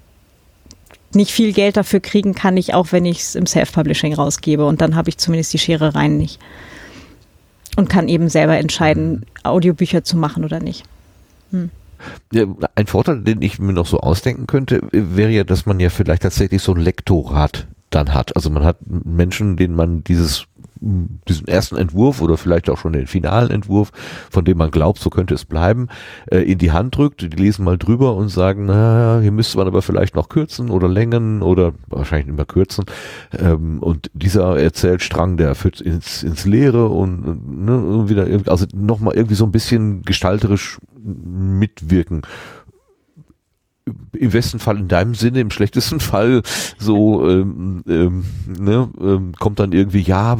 [1.14, 4.80] nicht viel Geld dafür kriegen kann ich auch, wenn ich es im Self-Publishing rausgebe und
[4.80, 6.40] dann habe ich zumindest die Schere rein nicht.
[7.76, 10.84] Und kann eben selber entscheiden, Audiobücher zu machen oder nicht.
[11.50, 11.70] Hm.
[12.74, 16.22] Ein Vorteil, den ich mir noch so ausdenken könnte, wäre ja, dass man ja vielleicht
[16.22, 18.34] tatsächlich so ein Lektorat dann hat.
[18.36, 20.46] Also man hat Menschen, denen man dieses
[20.80, 23.92] diesen ersten Entwurf oder vielleicht auch schon den finalen Entwurf,
[24.30, 25.88] von dem man glaubt, so könnte es bleiben,
[26.30, 29.66] äh, in die Hand drückt, die lesen mal drüber und sagen, na, hier müsste man
[29.66, 32.84] aber vielleicht noch kürzen oder längen oder wahrscheinlich immer kürzen.
[33.38, 39.34] Ähm, und dieser Erzählstrang, der führt ins, ins Leere und ne, wieder, also nochmal irgendwie
[39.34, 42.22] so ein bisschen gestalterisch mitwirken
[44.12, 46.42] im besten Fall in deinem Sinne, im schlechtesten Fall
[46.78, 50.36] so ähm, ähm, ne, ähm, kommt dann irgendwie, ja,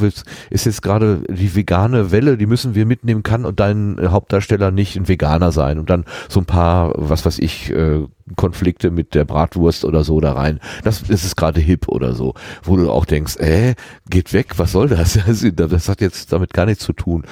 [0.49, 4.97] ist jetzt gerade die vegane Welle, die müssen wir mitnehmen, kann und dein Hauptdarsteller nicht
[4.97, 9.23] ein Veganer sein und dann so ein paar, was weiß ich, äh, Konflikte mit der
[9.23, 10.59] Bratwurst oder so da rein.
[10.83, 12.33] Das, das ist gerade hip oder so,
[12.63, 13.75] wo du auch denkst, äh,
[14.09, 15.17] geht weg, was soll das?
[15.57, 17.23] Das hat jetzt damit gar nichts zu tun.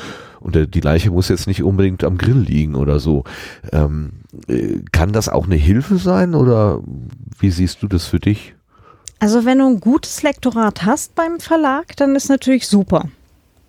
[0.46, 3.24] Und die Leiche muss jetzt nicht unbedingt am Grill liegen oder so.
[3.72, 4.12] Ähm,
[4.48, 6.82] äh, kann das auch eine Hilfe sein oder
[7.40, 8.54] wie siehst du das für dich?
[9.18, 13.10] Also wenn du ein gutes Lektorat hast beim Verlag, dann ist natürlich super.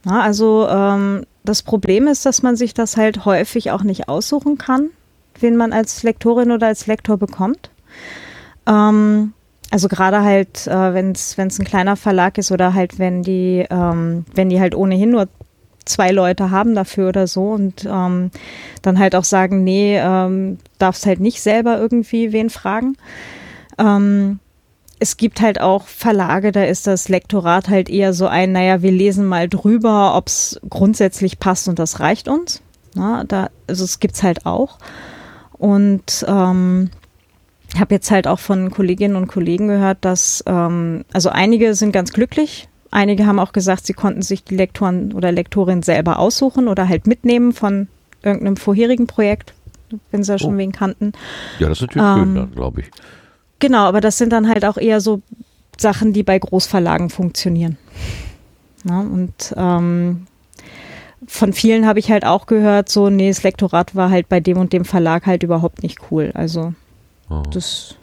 [0.04, 4.58] Ja, also ähm, das Problem ist, dass man sich das halt häufig auch nicht aussuchen
[4.58, 4.90] kann,
[5.40, 7.70] wen man als Lektorin oder als Lektor bekommt.
[8.66, 9.32] Ähm,
[9.70, 14.26] also gerade halt, äh, wenn es ein kleiner Verlag ist oder halt wenn die, ähm,
[14.34, 15.26] wenn die halt ohnehin nur
[15.86, 18.30] zwei Leute haben dafür oder so und ähm,
[18.82, 22.96] dann halt auch sagen, nee, ähm, darfst halt nicht selber irgendwie wen fragen.
[23.78, 24.40] Ähm,
[24.98, 28.92] es gibt halt auch Verlage, da ist das Lektorat halt eher so ein, naja, wir
[28.92, 32.62] lesen mal drüber, ob es grundsätzlich passt und das reicht uns.
[32.94, 34.78] Na, da, also es gibt's halt auch.
[35.52, 36.90] Und ähm,
[37.78, 42.12] habe jetzt halt auch von Kolleginnen und Kollegen gehört, dass ähm, also einige sind ganz
[42.12, 46.88] glücklich Einige haben auch gesagt, sie konnten sich die Lektoren oder Lektorin selber aussuchen oder
[46.88, 47.88] halt mitnehmen von
[48.22, 49.54] irgendeinem vorherigen Projekt,
[50.10, 50.58] wenn sie ja schon oh.
[50.58, 51.12] wen kannten.
[51.58, 52.90] Ja, das ist natürlich ähm, schön dann, glaube ich.
[53.58, 55.22] Genau, aber das sind dann halt auch eher so
[55.78, 57.78] Sachen, die bei Großverlagen funktionieren.
[58.88, 60.26] Ja, und ähm,
[61.26, 64.58] von vielen habe ich halt auch gehört, so, nee, das Lektorat war halt bei dem
[64.58, 66.30] und dem Verlag halt überhaupt nicht cool.
[66.34, 66.74] Also,
[67.30, 67.42] oh.
[67.50, 67.96] das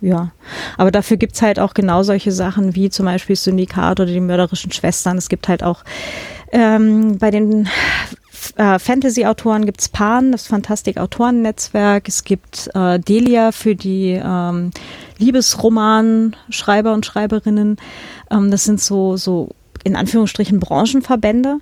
[0.00, 0.30] ja.
[0.76, 4.72] Aber dafür gibt's halt auch genau solche Sachen wie zum Beispiel Syndikat oder die mörderischen
[4.72, 5.18] Schwestern.
[5.18, 5.84] Es gibt halt auch
[6.52, 7.68] ähm, bei den
[8.56, 12.08] äh, Fantasy-Autoren gibt's Pan, das Fantastik-Autoren-Netzwerk.
[12.08, 14.70] Es gibt äh, Delia für die ähm,
[15.18, 17.76] Liebesroman-Schreiber und Schreiberinnen.
[18.30, 19.50] Ähm, das sind so, so
[19.84, 21.58] in Anführungsstrichen Branchenverbände,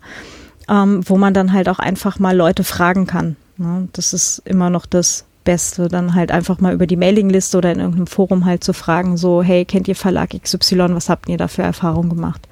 [0.69, 3.37] ähm, wo man dann halt auch einfach mal Leute fragen kann.
[3.57, 3.89] Ne?
[3.93, 7.79] Das ist immer noch das Beste, dann halt einfach mal über die Mailingliste oder in
[7.79, 11.49] irgendeinem Forum halt zu fragen, so, hey, kennt ihr Verlag XY, was habt ihr da
[11.49, 12.47] für Erfahrungen gemacht?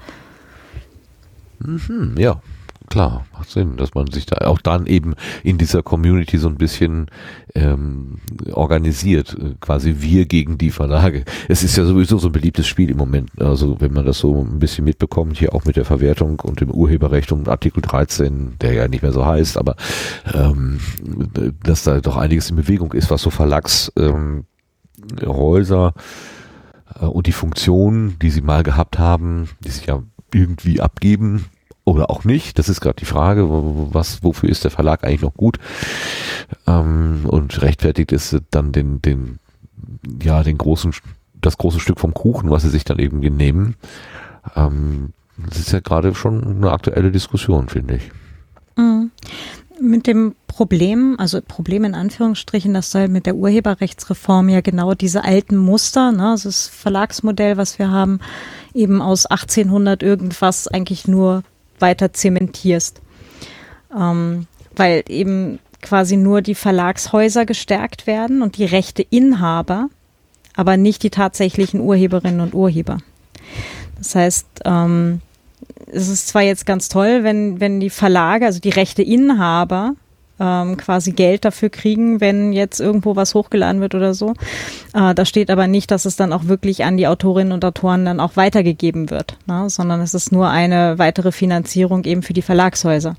[1.58, 2.40] Mhm, ja,
[2.88, 6.56] klar, macht Sinn, dass man sich da auch dann eben in dieser Community so ein
[6.56, 7.06] bisschen
[7.54, 8.18] ähm,
[8.52, 11.24] organisiert, äh, quasi wir gegen die Verlage.
[11.48, 14.42] Es ist ja sowieso so ein beliebtes Spiel im Moment, also wenn man das so
[14.42, 18.72] ein bisschen mitbekommt, hier auch mit der Verwertung und dem Urheberrecht und Artikel 13, der
[18.72, 19.76] ja nicht mehr so heißt, aber
[20.32, 20.80] ähm,
[21.62, 24.44] dass da doch einiges in Bewegung ist, was so Verlagshäuser ähm,
[27.00, 31.46] äh, und die Funktion, die sie mal gehabt haben, die sich ja irgendwie abgeben,
[31.86, 32.58] oder auch nicht.
[32.58, 35.58] Das ist gerade die Frage, was, wofür ist der Verlag eigentlich noch gut?
[36.66, 39.38] Ähm, und rechtfertigt es dann den, den,
[40.20, 40.92] ja, den großen,
[41.40, 43.76] das große Stück vom Kuchen, was sie sich dann eben nehmen.
[44.56, 48.10] Ähm, das ist ja gerade schon eine aktuelle Diskussion, finde ich.
[48.76, 49.12] Mhm.
[49.78, 55.22] Mit dem Problem, also Problem in Anführungsstrichen, dass halt mit der Urheberrechtsreform ja genau diese
[55.22, 58.18] alten Muster, ne, also das Verlagsmodell, was wir haben,
[58.74, 61.42] eben aus 1800 irgendwas eigentlich nur
[61.80, 63.00] weiter zementierst.
[63.96, 69.88] Ähm, weil eben quasi nur die Verlagshäuser gestärkt werden und die Rechteinhaber,
[70.54, 72.98] aber nicht die tatsächlichen Urheberinnen und Urheber.
[73.98, 75.20] Das heißt, ähm,
[75.90, 79.94] es ist zwar jetzt ganz toll, wenn, wenn die Verlage, also die Rechteinhaber,
[80.38, 84.34] ähm, quasi Geld dafür kriegen, wenn jetzt irgendwo was hochgeladen wird oder so.
[84.92, 88.04] Äh, da steht aber nicht, dass es dann auch wirklich an die Autorinnen und Autoren
[88.04, 89.68] dann auch weitergegeben wird, ne?
[89.70, 93.16] sondern es ist nur eine weitere Finanzierung eben für die Verlagshäuser.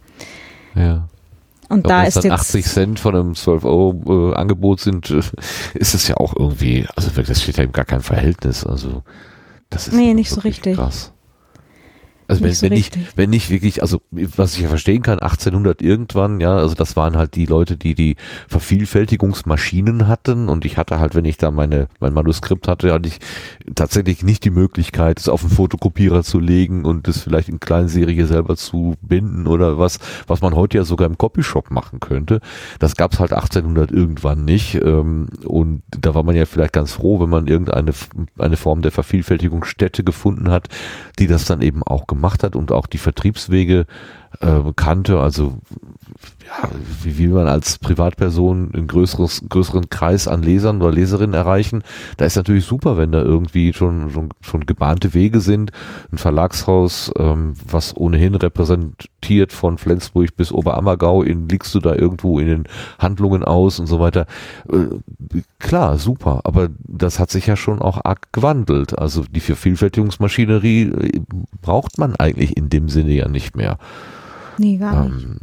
[0.75, 1.07] Ja.
[1.69, 5.09] Und glaub, da ist dann jetzt 80 Cent von einem 12 Euro äh, Angebot sind,
[5.11, 5.21] äh,
[5.73, 8.65] ist es ja auch irgendwie, also das steht ja im gar kein Verhältnis.
[8.65, 9.03] Also
[9.69, 10.75] das ist Nee, nicht so wirklich richtig.
[10.77, 11.11] krass.
[12.29, 13.17] Also wenn, Nicht so wenn nicht, richtig.
[13.17, 17.15] wenn nicht wirklich, also was ich ja verstehen kann, 1800 irgendwann, ja, also das waren
[17.15, 18.17] halt die Leute, die die
[18.49, 23.19] Vervielfältigungsmaschinen hatten und ich hatte halt, wenn ich da meine mein Manuskript hatte, hatte ich
[23.75, 28.25] tatsächlich nicht die Möglichkeit, es auf einen Fotokopierer zu legen und es vielleicht in Kleinserie
[28.25, 32.41] selber zu binden oder was, was man heute ja sogar im Copyshop machen könnte.
[32.79, 37.21] Das gab's halt 1800 irgendwann nicht ähm, und da war man ja vielleicht ganz froh,
[37.21, 37.93] wenn man irgendeine
[38.37, 40.67] eine Form der Vervielfältigungsstätte gefunden hat,
[41.19, 43.85] die das dann eben auch gemacht hat und auch die Vertriebswege
[44.39, 45.59] äh, kannte, also
[46.47, 46.69] ja,
[47.03, 51.83] wie will man als Privatperson einen größeres, größeren Kreis an Lesern oder Leserinnen erreichen?
[52.15, 55.71] Da ist natürlich super, wenn da irgendwie schon, schon, schon gebahnte Wege sind.
[56.11, 62.39] Ein Verlagshaus, ähm, was ohnehin repräsentiert von Flensburg bis Oberammergau, in, liegst du da irgendwo
[62.39, 62.63] in den
[62.97, 64.25] Handlungen aus und so weiter.
[64.71, 68.97] Äh, klar, super, aber das hat sich ja schon auch arg gewandelt.
[68.97, 71.21] Also die Vervielfältigungsmaschinerie äh,
[71.61, 73.77] braucht man eigentlich in dem Sinne ja nicht mehr.
[74.59, 75.23] Nee, gar nicht.
[75.23, 75.37] Ähm,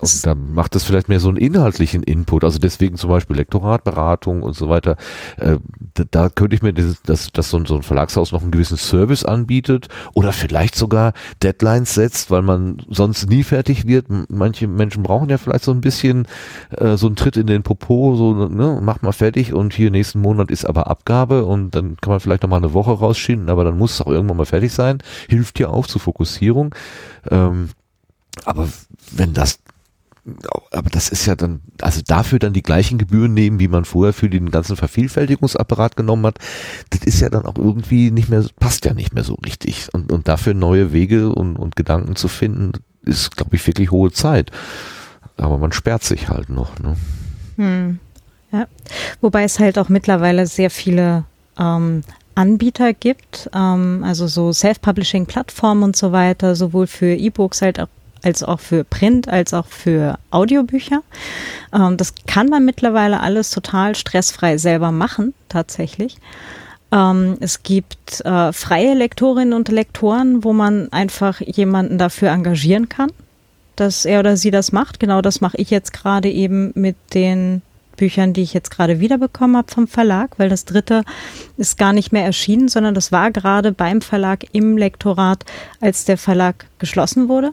[0.00, 3.36] Es- und da macht es vielleicht mehr so einen inhaltlichen Input, also deswegen zum Beispiel
[3.36, 4.96] Lektoratberatung und so weiter.
[5.38, 5.58] Äh,
[5.94, 8.50] da, da könnte ich mir, dieses, dass, dass so, ein, so ein Verlagshaus noch einen
[8.50, 14.06] gewissen Service anbietet oder vielleicht sogar Deadlines setzt, weil man sonst nie fertig wird.
[14.28, 16.26] Manche Menschen brauchen ja vielleicht so ein bisschen
[16.70, 20.20] äh, so einen Tritt in den Popo, so, ne, mach mal fertig und hier nächsten
[20.20, 23.64] Monat ist aber Abgabe und dann kann man vielleicht noch mal eine Woche rausschinden, aber
[23.64, 24.98] dann muss es auch irgendwann mal fertig sein.
[25.28, 26.74] Hilft ja auch zur Fokussierung.
[27.30, 27.68] Ähm,
[28.46, 28.68] aber
[29.10, 29.58] wenn das,
[30.70, 34.12] aber das ist ja dann, also dafür dann die gleichen Gebühren nehmen, wie man vorher
[34.12, 36.38] für den ganzen Vervielfältigungsapparat genommen hat,
[36.90, 39.88] das ist ja dann auch irgendwie nicht mehr, passt ja nicht mehr so richtig.
[39.92, 42.72] Und, und dafür neue Wege und, und Gedanken zu finden,
[43.02, 44.50] ist, glaube ich, wirklich hohe Zeit.
[45.36, 46.78] Aber man sperrt sich halt noch.
[46.78, 46.96] Ne?
[47.56, 47.98] Hm.
[48.52, 48.66] Ja.
[49.20, 51.24] Wobei es halt auch mittlerweile sehr viele
[51.58, 52.02] ähm,
[52.34, 57.88] Anbieter gibt, ähm, also so Self-Publishing-Plattformen und so weiter, sowohl für E-Books halt auch,
[58.22, 61.02] als auch für Print, als auch für Audiobücher.
[61.74, 66.18] Ähm, das kann man mittlerweile alles total stressfrei selber machen, tatsächlich.
[66.92, 73.10] Ähm, es gibt äh, freie Lektorinnen und Lektoren, wo man einfach jemanden dafür engagieren kann,
[73.76, 75.00] dass er oder sie das macht.
[75.00, 77.62] Genau das mache ich jetzt gerade eben mit den
[77.96, 81.04] Büchern, die ich jetzt gerade wiederbekommen habe vom Verlag, weil das dritte
[81.56, 85.44] ist gar nicht mehr erschienen, sondern das war gerade beim Verlag im Lektorat,
[85.80, 87.50] als der Verlag geschlossen wurde.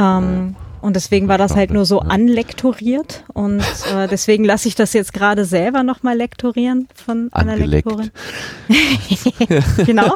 [0.00, 3.60] Ähm, Und deswegen war das halt nur so anlektoriert und
[3.94, 7.86] äh, deswegen lasse ich das jetzt gerade selber nochmal lektorieren von einer Angeleckt.
[7.86, 8.10] Lektorin.
[9.86, 10.14] genau.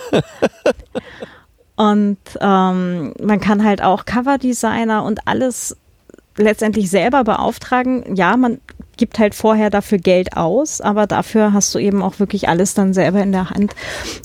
[1.77, 5.77] Und ähm, man kann halt auch Coverdesigner und alles
[6.39, 8.17] letztendlich selber beauftragen.
[8.17, 8.61] Ja, man
[8.97, 12.95] gibt halt vorher dafür Geld aus, aber dafür hast du eben auch wirklich alles dann
[12.95, 13.75] selber in der Hand.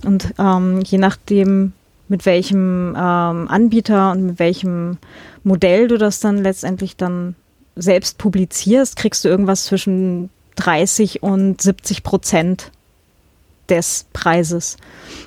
[0.05, 1.73] Und ähm, je nachdem,
[2.09, 4.97] mit welchem ähm, Anbieter und mit welchem
[5.43, 7.35] Modell du das dann letztendlich dann
[7.75, 12.71] selbst publizierst, kriegst du irgendwas zwischen 30 und 70 Prozent
[13.69, 14.77] des Preises.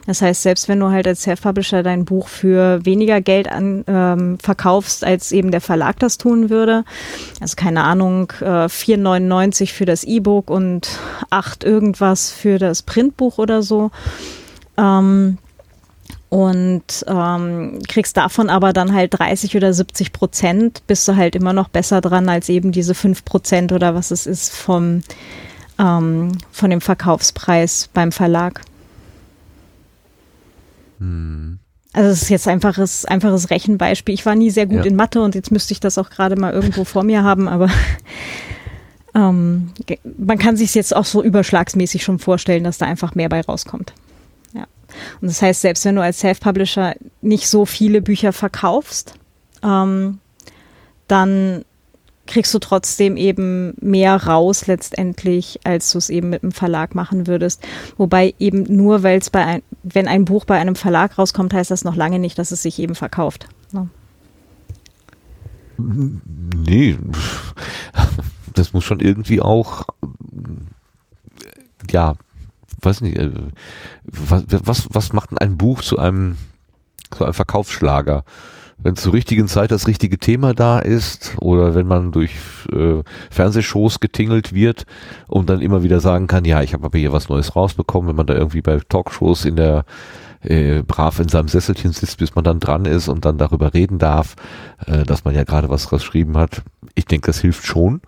[0.07, 4.39] Das heißt, selbst wenn du halt als Self-Publisher dein Buch für weniger Geld an, ähm,
[4.41, 6.85] verkaufst, als eben der Verlag das tun würde,
[7.41, 10.99] also keine Ahnung, äh, 4,99 für das E-Book und
[11.31, 13.91] 8 irgendwas für das Printbuch oder so,
[14.77, 15.39] ähm,
[16.33, 21.53] und ähm, kriegst davon aber dann halt 30 oder 70 Prozent, bist du halt immer
[21.53, 25.03] noch besser dran als eben diese 5 Prozent oder was es ist vom,
[25.79, 28.63] ähm, von dem Verkaufspreis beim Verlag.
[31.93, 34.15] Also es ist jetzt einfaches, einfaches Rechenbeispiel.
[34.15, 34.85] Ich war nie sehr gut Ja.
[34.85, 37.69] in Mathe und jetzt müsste ich das auch gerade mal irgendwo vor mir haben, aber
[39.15, 39.71] ähm,
[40.17, 43.93] man kann sich jetzt auch so überschlagsmäßig schon vorstellen, dass da einfach mehr bei rauskommt.
[45.21, 49.15] Und das heißt, selbst wenn du als Self-Publisher nicht so viele Bücher verkaufst,
[49.63, 50.19] ähm,
[51.09, 51.65] dann
[52.27, 57.27] kriegst du trotzdem eben mehr raus letztendlich, als du es eben mit einem Verlag machen
[57.27, 57.63] würdest.
[57.97, 61.71] Wobei eben nur, weil es bei ein, wenn ein Buch bei einem Verlag rauskommt, heißt
[61.71, 63.49] das noch lange nicht, dass es sich eben verkauft.
[63.73, 63.89] Ne?
[65.77, 66.97] Nee,
[68.55, 69.87] das muss schon irgendwie auch,
[71.91, 72.15] ja,
[72.85, 73.31] weiß nicht, äh,
[74.05, 76.37] was, was, was macht denn ein Buch zu einem,
[77.11, 78.25] zu einem Verkaufsschlager?
[78.79, 82.33] Wenn zur richtigen Zeit das richtige Thema da ist oder wenn man durch
[82.73, 84.87] äh, Fernsehshows getingelt wird
[85.29, 88.17] und dann immer wieder sagen kann, ja, ich habe aber hier was Neues rausbekommen, wenn
[88.17, 89.85] man da irgendwie bei Talkshows in der
[90.43, 93.99] äh, brav in seinem Sesselchen sitzt, bis man dann dran ist und dann darüber reden
[93.99, 94.35] darf,
[94.87, 96.63] äh, dass man ja gerade was geschrieben hat.
[96.97, 98.01] Ich denke, das hilft schon.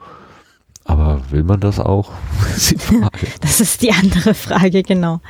[0.85, 2.13] Aber will man das auch?
[3.41, 5.21] Das ist die andere Frage, genau.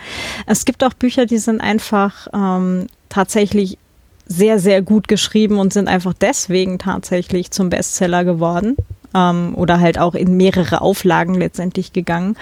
[0.47, 3.79] Es gibt auch Bücher, die sind einfach ähm, tatsächlich
[4.27, 8.77] sehr, sehr gut geschrieben und sind einfach deswegen tatsächlich zum Bestseller geworden.
[9.15, 12.37] Ähm, oder halt auch in mehrere Auflagen letztendlich gegangen.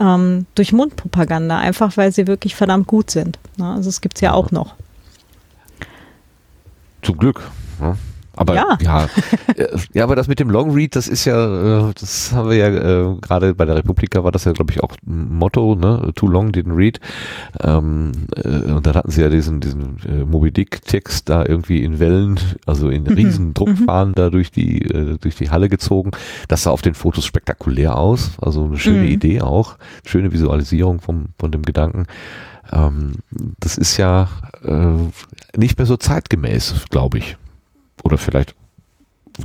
[0.00, 3.38] Ähm, durch Mundpropaganda, einfach weil sie wirklich verdammt gut sind.
[3.58, 3.70] Ne?
[3.70, 4.76] Also es gibt's ja auch noch.
[7.02, 7.42] Zum Glück.
[7.80, 7.96] Ja.
[8.36, 8.78] Aber Ja.
[8.82, 9.04] ja.
[9.56, 12.68] äh, ja, aber das mit dem Longread, das ist ja, äh, das haben wir ja
[12.68, 16.12] äh, gerade bei der Republika war das ja, glaube ich, auch ein Motto, ne?
[16.14, 17.00] Too long didn't read.
[17.62, 21.98] Ähm, äh, und dann hatten sie ja diesen, diesen äh, Moby Dick-Text da irgendwie in
[21.98, 26.10] Wellen, also in riesen Druckfahren da durch die, äh, durch die Halle gezogen.
[26.48, 28.32] Das sah auf den Fotos spektakulär aus.
[28.40, 29.08] Also eine schöne Mhm.
[29.08, 29.76] Idee auch.
[30.06, 32.06] Schöne Visualisierung vom, von dem Gedanken.
[32.72, 33.12] Ähm,
[33.60, 34.28] das ist ja
[34.64, 37.36] äh, nicht mehr so zeitgemäß, glaube ich.
[38.06, 38.54] Oder vielleicht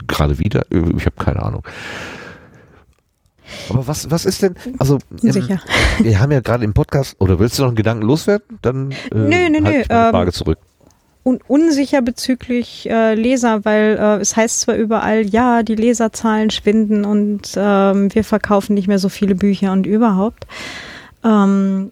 [0.06, 0.68] gerade wieder.
[0.70, 1.64] Ich habe keine Ahnung.
[3.70, 5.60] Aber was, was ist denn, also Unsicher.
[6.00, 8.60] wir haben ja gerade im Podcast, oder willst du noch einen Gedanken loswerden?
[8.62, 10.60] Dann äh, Nö, nö, halt nö, meine ähm, Frage zurück.
[11.24, 17.04] un unsicher bezüglich äh, Leser, weil äh, es heißt zwar überall, ja, die Leserzahlen schwinden
[17.04, 20.46] und ähm, wir verkaufen nicht mehr so viele Bücher und überhaupt.
[21.24, 21.92] Ähm,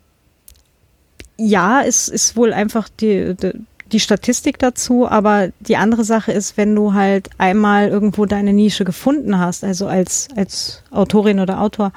[1.38, 3.53] ja, es ist wohl einfach die, die,
[3.92, 8.86] die Statistik dazu, aber die andere Sache ist, wenn du halt einmal irgendwo deine Nische
[8.86, 11.92] gefunden hast, also als, als Autorin oder Autor,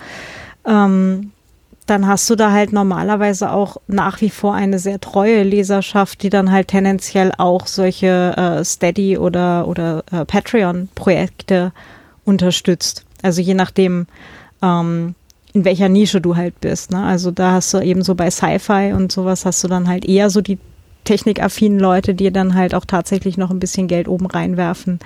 [0.66, 1.32] ähm,
[1.86, 6.30] dann hast du da halt normalerweise auch nach wie vor eine sehr treue Leserschaft, die
[6.30, 11.72] dann halt tendenziell auch solche äh, Steady oder, oder äh, Patreon-Projekte
[12.24, 13.05] unterstützt.
[13.22, 14.07] Also je nachdem,
[14.62, 15.14] ähm,
[15.53, 16.93] in welcher Nische du halt bist.
[16.93, 17.05] Ne?
[17.05, 20.30] Also da hast du eben so bei Sci-Fi und sowas hast du dann halt eher
[20.30, 20.59] so die
[21.05, 25.00] technikaffinen Leute, die dann halt auch tatsächlich noch ein bisschen Geld oben reinwerfen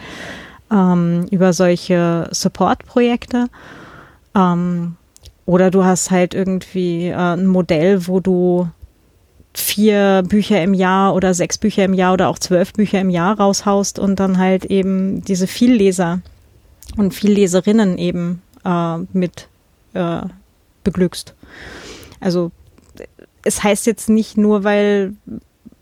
[0.71, 3.47] ähm, über solche Support-Projekte.
[4.35, 4.97] Ähm,
[5.47, 8.69] oder du hast halt irgendwie äh, ein Modell, wo du
[9.55, 13.39] vier Bücher im Jahr oder sechs Bücher im Jahr oder auch zwölf Bücher im Jahr
[13.39, 16.21] raushaust und dann halt eben diese Vielleser
[16.97, 19.49] und Vielleserinnen eben äh, mit
[19.95, 20.21] äh,
[20.85, 21.35] beglückst.
[22.21, 22.51] Also
[23.45, 25.15] es heißt jetzt nicht nur, weil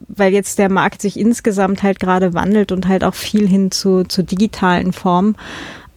[0.09, 4.05] weil jetzt der Markt sich insgesamt halt gerade wandelt und halt auch viel hin zu,
[4.05, 5.37] zu digitalen Formen,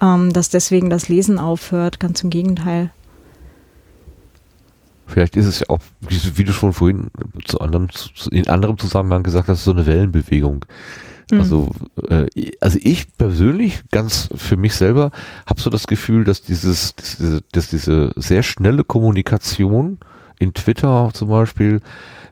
[0.01, 1.99] ähm, dass deswegen das Lesen aufhört.
[1.99, 2.91] Ganz im Gegenteil.
[5.07, 7.07] Vielleicht ist es ja auch, wie, du schon vorhin
[7.45, 7.87] zu anderem,
[8.29, 10.65] in anderem Zusammenhang gesagt hast, so eine Wellenbewegung.
[11.31, 11.39] Mhm.
[11.39, 11.71] Also,
[12.09, 12.25] äh,
[12.59, 15.11] also ich persönlich, ganz für mich selber,
[15.45, 19.99] habe so das Gefühl, dass dieses, diese, dass diese sehr schnelle Kommunikation
[20.39, 21.81] in Twitter zum Beispiel,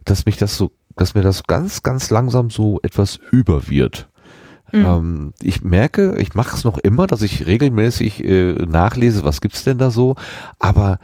[0.03, 4.09] dass mich das so, dass mir das ganz, ganz langsam so etwas überwirrt.
[4.71, 4.85] Mhm.
[4.85, 9.63] Ähm, ich merke, ich mache es noch immer, dass ich regelmäßig äh, nachlese, was gibt's
[9.63, 10.15] denn da so,
[10.59, 10.99] aber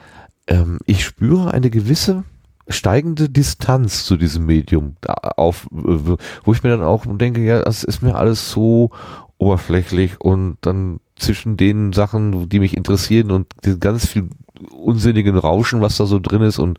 [0.47, 2.23] ähm, ich spüre eine gewisse
[2.67, 7.83] steigende Distanz zu diesem Medium auf, äh, wo ich mir dann auch denke, ja, das
[7.83, 8.91] ist mir alles so
[9.37, 13.47] oberflächlich und dann zwischen den Sachen, die mich interessieren und
[13.79, 14.29] ganz viel
[14.69, 16.77] unsinnigen Rauschen, was da so drin ist und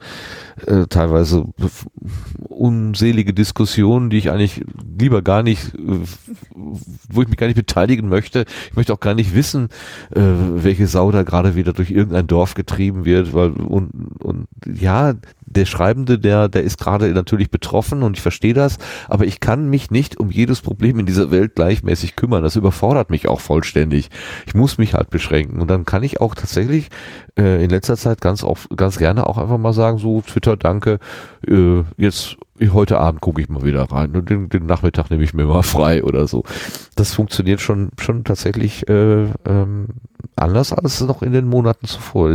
[0.67, 1.47] äh, teilweise
[2.49, 4.63] unselige Diskussionen, die ich eigentlich
[4.99, 6.01] lieber gar nicht, äh,
[7.09, 8.45] wo ich mich gar nicht beteiligen möchte.
[8.69, 9.69] Ich möchte auch gar nicht wissen,
[10.15, 13.91] äh, welche Sau da gerade wieder durch irgendein Dorf getrieben wird, weil und,
[14.23, 15.15] und ja,
[15.45, 19.69] der Schreibende, der, der ist gerade natürlich betroffen und ich verstehe das, aber ich kann
[19.69, 22.43] mich nicht um jedes Problem in dieser Welt gleichmäßig kümmern.
[22.43, 24.09] Das überfordert mich auch vollständig.
[24.47, 26.89] Ich muss mich halt beschränken und dann kann ich auch tatsächlich
[27.39, 30.99] äh, in letzter Zeit ganz oft, ganz gerne auch einfach mal sagen, so Twitter, danke,
[31.47, 32.37] äh, jetzt
[32.73, 35.63] heute Abend gucke ich mal wieder rein und den, den Nachmittag nehme ich mir mal
[35.63, 36.45] frei oder so.
[36.97, 39.89] Das funktioniert schon schon tatsächlich äh, ähm,
[40.37, 42.33] anders als noch in den Monaten zuvor.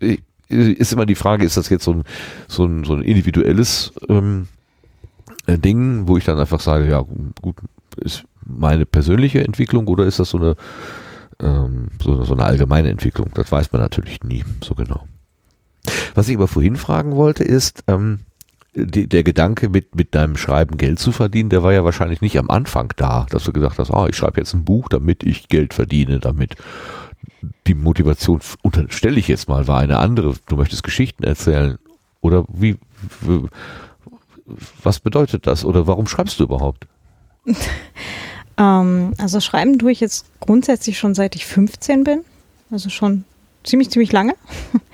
[0.00, 2.04] Ich, ist immer die Frage, ist das jetzt so ein,
[2.46, 4.48] so ein, so ein individuelles ähm,
[5.46, 7.04] äh, Ding, wo ich dann einfach sage, ja
[7.42, 7.56] gut,
[7.96, 10.56] ist meine persönliche Entwicklung oder ist das so eine
[11.42, 13.30] ähm, so, so eine allgemeine Entwicklung?
[13.34, 15.06] Das weiß man natürlich nie so genau.
[16.14, 18.20] Was ich aber vorhin fragen wollte, ist, ähm,
[18.74, 22.38] die, der Gedanke, mit, mit deinem Schreiben Geld zu verdienen, der war ja wahrscheinlich nicht
[22.38, 25.48] am Anfang da, dass du gesagt hast, ah, ich schreibe jetzt ein Buch, damit ich
[25.48, 26.56] Geld verdiene damit
[27.66, 30.34] die Motivation, unterstelle ich jetzt mal, war eine andere.
[30.46, 31.78] Du möchtest Geschichten erzählen.
[32.20, 32.78] Oder wie,
[33.20, 33.48] wie
[34.82, 35.64] was bedeutet das?
[35.64, 36.86] Oder warum schreibst du überhaupt?
[38.58, 42.24] Ähm, also schreiben tue ich jetzt grundsätzlich schon seit ich 15 bin.
[42.70, 43.24] Also schon
[43.64, 44.34] ziemlich, ziemlich lange.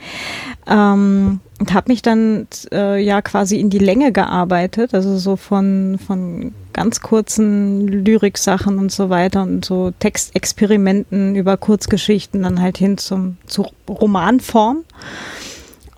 [0.67, 4.95] ähm, und habe mich dann äh, ja quasi in die Länge gearbeitet.
[4.95, 12.43] Also so von, von ganz kurzen Lyriksachen und so weiter und so Textexperimenten über Kurzgeschichten
[12.43, 14.85] dann halt hin zum, zur Romanform.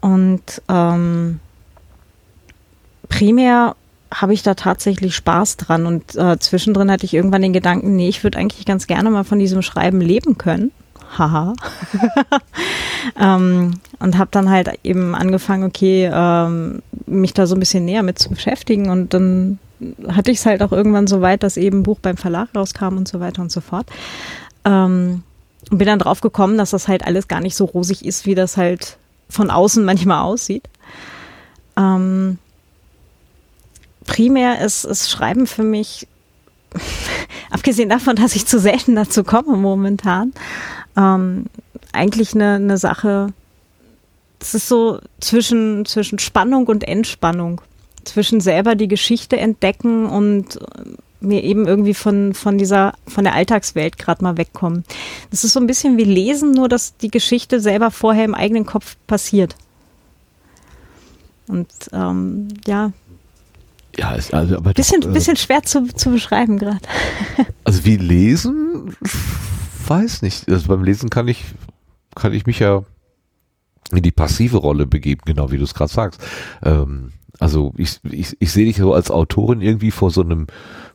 [0.01, 1.41] Und ähm,
[3.09, 3.75] primär
[4.13, 8.09] habe ich da tatsächlich Spaß dran und äh, zwischendrin hatte ich irgendwann den Gedanken, nee,
[8.09, 10.71] ich würde eigentlich ganz gerne mal von diesem Schreiben leben können.
[11.19, 11.55] Haha.
[13.21, 18.03] ähm, und habe dann halt eben angefangen, okay, ähm, mich da so ein bisschen näher
[18.03, 19.59] mit zu beschäftigen und dann
[20.09, 22.97] hatte ich es halt auch irgendwann so weit, dass eben ein Buch beim Verlag rauskam
[22.97, 23.87] und so weiter und so fort.
[24.65, 25.23] Ähm,
[25.71, 28.35] und bin dann drauf gekommen, dass das halt alles gar nicht so rosig ist, wie
[28.35, 28.99] das halt
[29.29, 30.69] von außen manchmal aussieht.
[31.77, 32.39] Ähm,
[34.07, 36.07] primär ist, ist Schreiben für mich,
[37.51, 40.33] abgesehen davon, dass ich zu selten dazu komme momentan,
[40.97, 41.47] ähm,
[41.93, 43.33] eigentlich eine, eine Sache,
[44.41, 47.61] es ist so zwischen, zwischen Spannung und Entspannung.
[48.05, 50.61] Zwischen selber die Geschichte entdecken und
[51.21, 54.85] mir eben irgendwie von, von dieser, von der Alltagswelt gerade mal wegkommen.
[55.31, 58.67] Das ist so ein bisschen wie Lesen, nur dass die Geschichte selber vorher im eigenen
[58.67, 59.57] Kopf passiert.
[61.49, 62.93] Und ähm, ja,
[63.99, 66.81] Ja, ist also aber bisschen, doch, äh, bisschen schwer zu, zu beschreiben gerade.
[67.65, 68.95] Also wie lesen,
[69.89, 70.49] weiß nicht.
[70.49, 71.45] Also beim Lesen kann ich,
[72.15, 72.85] kann ich mich ja
[73.91, 76.21] in die passive Rolle begeben, genau wie du es gerade sagst.
[76.63, 80.47] Ähm, also ich, ich, ich sehe dich so als Autorin irgendwie vor so einem,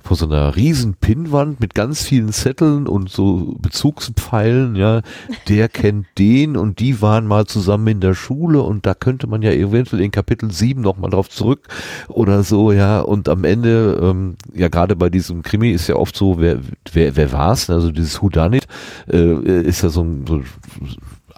[0.03, 5.01] vor so einer riesen Pinnwand mit ganz vielen Zetteln und so Bezugspfeilen, ja,
[5.47, 9.41] der kennt den und die waren mal zusammen in der Schule und da könnte man
[9.41, 11.67] ja eventuell in Kapitel 7 nochmal drauf zurück
[12.07, 16.15] oder so, ja, und am Ende, ähm, ja, gerade bei diesem Krimi ist ja oft
[16.15, 16.59] so, wer,
[16.91, 18.67] wer, wer war's, also dieses Whodunit,
[19.11, 20.41] äh, ist ja so ein, so,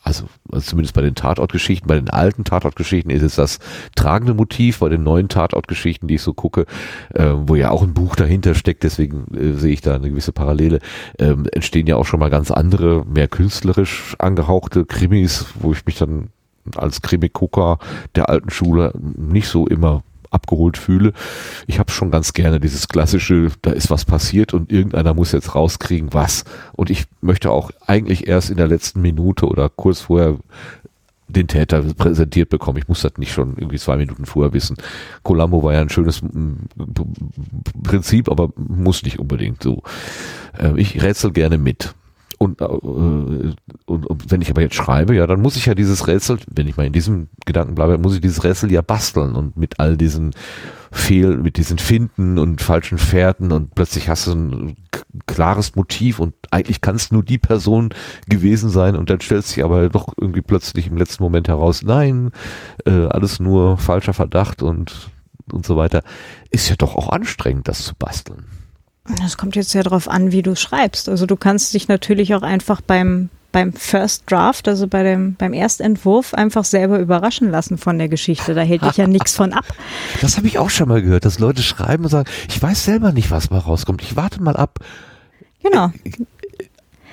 [0.03, 3.59] also, also zumindest bei den Tatortgeschichten, bei den alten Tatortgeschichten ist es das
[3.95, 6.65] tragende Motiv, bei den neuen Tatortgeschichten, die ich so gucke,
[7.13, 10.33] äh, wo ja auch ein Buch dahinter steckt, deswegen äh, sehe ich da eine gewisse
[10.33, 10.79] Parallele,
[11.19, 15.97] ähm, entstehen ja auch schon mal ganz andere, mehr künstlerisch angehauchte Krimis, wo ich mich
[15.97, 16.29] dann
[16.75, 17.79] als Krimi-Gucker
[18.15, 20.03] der alten Schule nicht so immer
[20.33, 21.13] abgeholt fühle.
[21.67, 25.55] Ich habe schon ganz gerne dieses klassische, da ist was passiert und irgendeiner muss jetzt
[25.55, 26.43] rauskriegen, was.
[26.73, 30.37] Und ich möchte auch eigentlich erst in der letzten Minute oder kurz vorher
[31.27, 32.77] den Täter präsentiert bekommen.
[32.77, 34.77] Ich muss das nicht schon irgendwie zwei Minuten vorher wissen.
[35.23, 36.21] Columbo war ja ein schönes
[37.83, 39.83] Prinzip, aber muss nicht unbedingt so.
[40.57, 41.95] Äh, Ich rätsel gerne mit.
[42.43, 46.07] Und, äh, und, und wenn ich aber jetzt schreibe, ja, dann muss ich ja dieses
[46.07, 49.55] Rätsel, wenn ich mal in diesem Gedanken bleibe, muss ich dieses Rätsel ja basteln und
[49.55, 50.31] mit all diesen
[50.91, 54.75] Fehl, mit diesen Finden und falschen Fährten und plötzlich hast du ein
[55.25, 57.93] klares Motiv und eigentlich kann es nur die Person
[58.27, 62.31] gewesen sein und dann stellt sich aber doch irgendwie plötzlich im letzten Moment heraus, nein,
[62.85, 65.11] äh, alles nur falscher Verdacht und
[65.51, 66.03] und so weiter,
[66.51, 68.45] ist ja doch auch anstrengend, das zu basteln.
[69.21, 71.09] Das kommt jetzt ja darauf an, wie du schreibst.
[71.09, 75.51] Also du kannst dich natürlich auch einfach beim, beim First Draft, also bei dem, beim
[75.53, 78.53] Erstentwurf, einfach selber überraschen lassen von der Geschichte.
[78.53, 79.65] Da hält dich ja nichts von ab.
[80.21, 83.11] Das habe ich auch schon mal gehört, dass Leute schreiben und sagen, ich weiß selber
[83.11, 84.01] nicht, was mal rauskommt.
[84.01, 84.79] Ich warte mal ab.
[85.61, 85.91] Genau.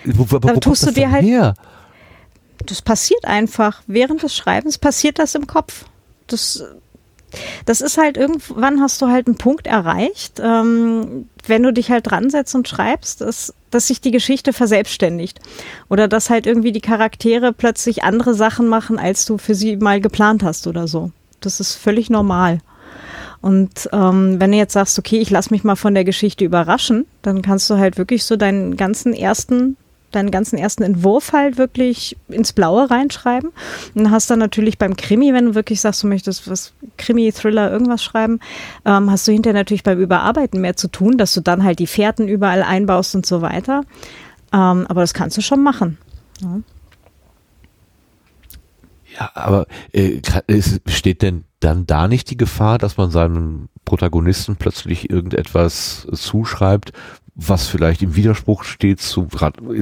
[0.05, 1.55] Wo, wo, wo Dann tust du dir halt- her?
[2.67, 3.83] Das passiert einfach.
[3.87, 5.87] Während des Schreibens passiert das im Kopf.
[6.27, 6.63] Das,
[7.65, 12.11] das ist halt irgendwann hast du halt einen Punkt erreicht, ähm, wenn du dich halt
[12.11, 15.41] dran setzt und schreibst, dass, dass sich die Geschichte verselbstständigt.
[15.89, 20.01] Oder dass halt irgendwie die Charaktere plötzlich andere Sachen machen, als du für sie mal
[20.01, 21.11] geplant hast oder so.
[21.41, 22.61] Das ist völlig normal.
[23.41, 27.07] Und ähm, wenn du jetzt sagst, okay, ich lass mich mal von der Geschichte überraschen,
[27.23, 29.77] dann kannst du halt wirklich so deinen ganzen ersten,
[30.11, 33.51] deinen ganzen ersten Entwurf halt wirklich ins Blaue reinschreiben.
[33.51, 37.33] Und dann hast du natürlich beim Krimi, wenn du wirklich sagst, du möchtest was Krimi,
[37.33, 38.41] Thriller, irgendwas schreiben,
[38.85, 41.87] ähm, hast du hinterher natürlich beim Überarbeiten mehr zu tun, dass du dann halt die
[41.87, 43.83] Fährten überall einbaust und so weiter.
[44.53, 45.99] Ähm, aber das kannst du schon machen.
[46.41, 46.61] Ja.
[49.19, 50.21] Ja, aber äh,
[50.85, 56.93] besteht denn dann da nicht die Gefahr, dass man seinem Protagonisten plötzlich irgendetwas zuschreibt,
[57.49, 59.27] was vielleicht im Widerspruch steht zu,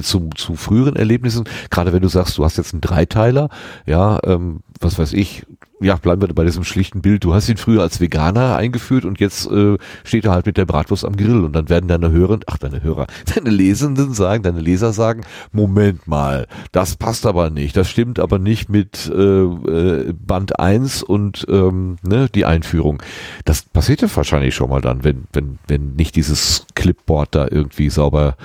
[0.02, 1.44] zu, zu früheren Erlebnissen?
[1.70, 3.48] Gerade wenn du sagst, du hast jetzt einen Dreiteiler,
[3.86, 5.44] ja, ähm, was weiß ich,
[5.80, 7.24] ja, bleiben wir bei diesem schlichten Bild.
[7.24, 10.66] Du hast ihn früher als Veganer eingeführt und jetzt äh, steht er halt mit der
[10.66, 14.60] Bratwurst am Grill und dann werden deine Hörer, ach deine Hörer, deine Lesenden sagen, deine
[14.60, 15.22] Leser sagen,
[15.52, 21.02] Moment mal, das passt aber nicht, das stimmt aber nicht mit äh, äh, Band 1
[21.02, 23.02] und ähm, ne, die Einführung.
[23.44, 27.90] Das passiert ja wahrscheinlich schon mal dann, wenn, wenn, wenn nicht dieses Clipboard da irgendwie
[27.90, 28.36] sauber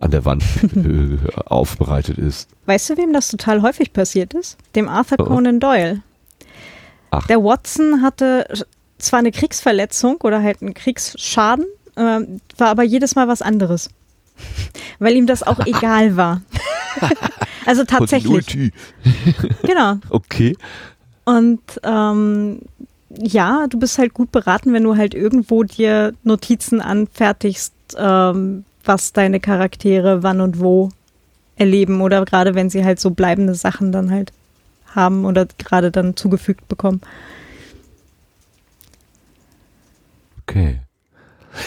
[0.00, 0.42] an der Wand
[0.76, 2.48] äh, aufbereitet ist.
[2.66, 4.56] Weißt du, wem das total häufig passiert ist?
[4.74, 5.24] Dem Arthur Oh.
[5.24, 6.02] Conan Doyle.
[7.10, 7.26] Ach.
[7.26, 8.46] Der Watson hatte
[8.98, 13.90] zwar eine Kriegsverletzung oder halt einen Kriegsschaden, ähm, war aber jedes Mal was anderes.
[14.98, 16.42] Weil ihm das auch egal war.
[17.66, 18.72] also tatsächlich.
[19.62, 19.96] Genau.
[20.08, 20.56] Okay.
[21.24, 22.60] Und ähm,
[23.10, 29.12] ja, du bist halt gut beraten, wenn du halt irgendwo dir Notizen anfertigst, ähm, was
[29.12, 30.90] deine Charaktere wann und wo
[31.56, 34.32] erleben oder gerade wenn sie halt so bleibende Sachen dann halt
[34.94, 37.00] haben oder gerade dann zugefügt bekommen.
[40.42, 40.80] Okay.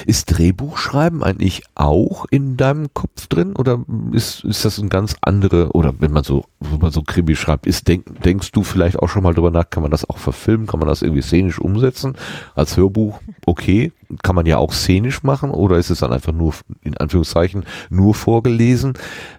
[0.05, 5.71] Ist Drehbuchschreiben eigentlich auch in deinem Kopf drin oder ist, ist das ein ganz andere,
[5.73, 9.09] oder wenn man so, wenn man so Krimi schreibt, ist, denk, denkst du vielleicht auch
[9.09, 12.15] schon mal drüber nach, kann man das auch verfilmen, kann man das irgendwie szenisch umsetzen?
[12.55, 16.53] Als Hörbuch, okay, kann man ja auch szenisch machen oder ist es dann einfach nur,
[16.81, 18.93] in Anführungszeichen, nur vorgelesen?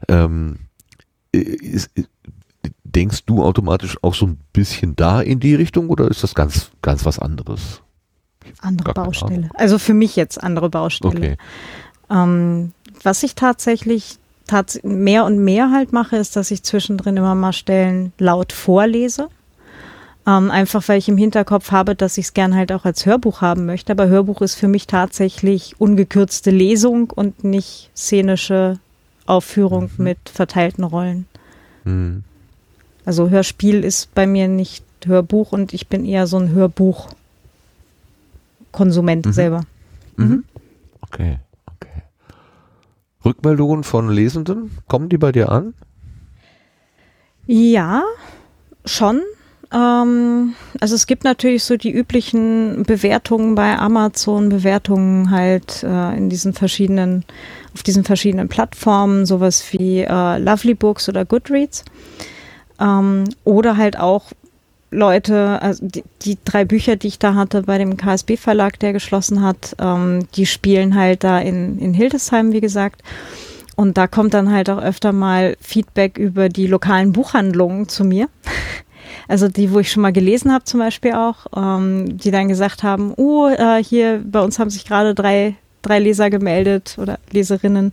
[0.09, 0.57] Ähm,
[1.32, 1.91] ist,
[2.95, 6.70] denkst du automatisch auch so ein bisschen da in die Richtung oder ist das ganz,
[6.82, 7.80] ganz was anderes?
[8.61, 9.51] Andere Baustelle.
[9.55, 11.16] Also für mich jetzt andere Baustelle.
[11.16, 11.36] Okay.
[12.11, 12.72] Ähm,
[13.03, 17.53] was ich tatsächlich tats mehr und mehr halt mache, ist, dass ich zwischendrin immer mal
[17.53, 19.28] Stellen laut vorlese.
[20.26, 23.40] Ähm, einfach weil ich im Hinterkopf habe, dass ich es gern halt auch als Hörbuch
[23.40, 23.92] haben möchte.
[23.92, 28.78] Aber Hörbuch ist für mich tatsächlich ungekürzte Lesung und nicht szenische
[29.26, 30.05] Aufführung Mhm.
[30.05, 31.26] mit verteilten Rollen.
[31.84, 32.24] Hm.
[33.05, 39.32] Also Hörspiel ist bei mir nicht Hörbuch und ich bin eher so ein Hörbuchkonsument Mhm.
[39.32, 39.61] selber.
[40.16, 40.44] Mhm.
[41.02, 42.02] Okay, okay.
[43.24, 45.74] Rückmeldungen von Lesenden, kommen die bei dir an?
[47.46, 48.02] Ja,
[48.86, 49.20] schon.
[49.72, 56.30] Ähm, also es gibt natürlich so die üblichen Bewertungen bei Amazon, Bewertungen halt äh, in
[56.30, 57.24] diesen verschiedenen,
[57.74, 61.84] auf diesen verschiedenen Plattformen, sowas wie äh, Lovely Books oder Goodreads.
[62.81, 64.33] Ähm, oder halt auch
[64.95, 69.43] Leute, also die, die drei Bücher, die ich da hatte bei dem KSB-Verlag, der geschlossen
[69.43, 73.03] hat, ähm, die spielen halt da in, in Hildesheim, wie gesagt.
[73.77, 78.29] Und da kommt dann halt auch öfter mal Feedback über die lokalen Buchhandlungen zu mir.
[79.27, 82.83] Also die, wo ich schon mal gelesen habe zum Beispiel auch, ähm, die dann gesagt
[82.83, 87.93] haben, oh, äh, hier bei uns haben sich gerade drei, drei Leser gemeldet oder Leserinnen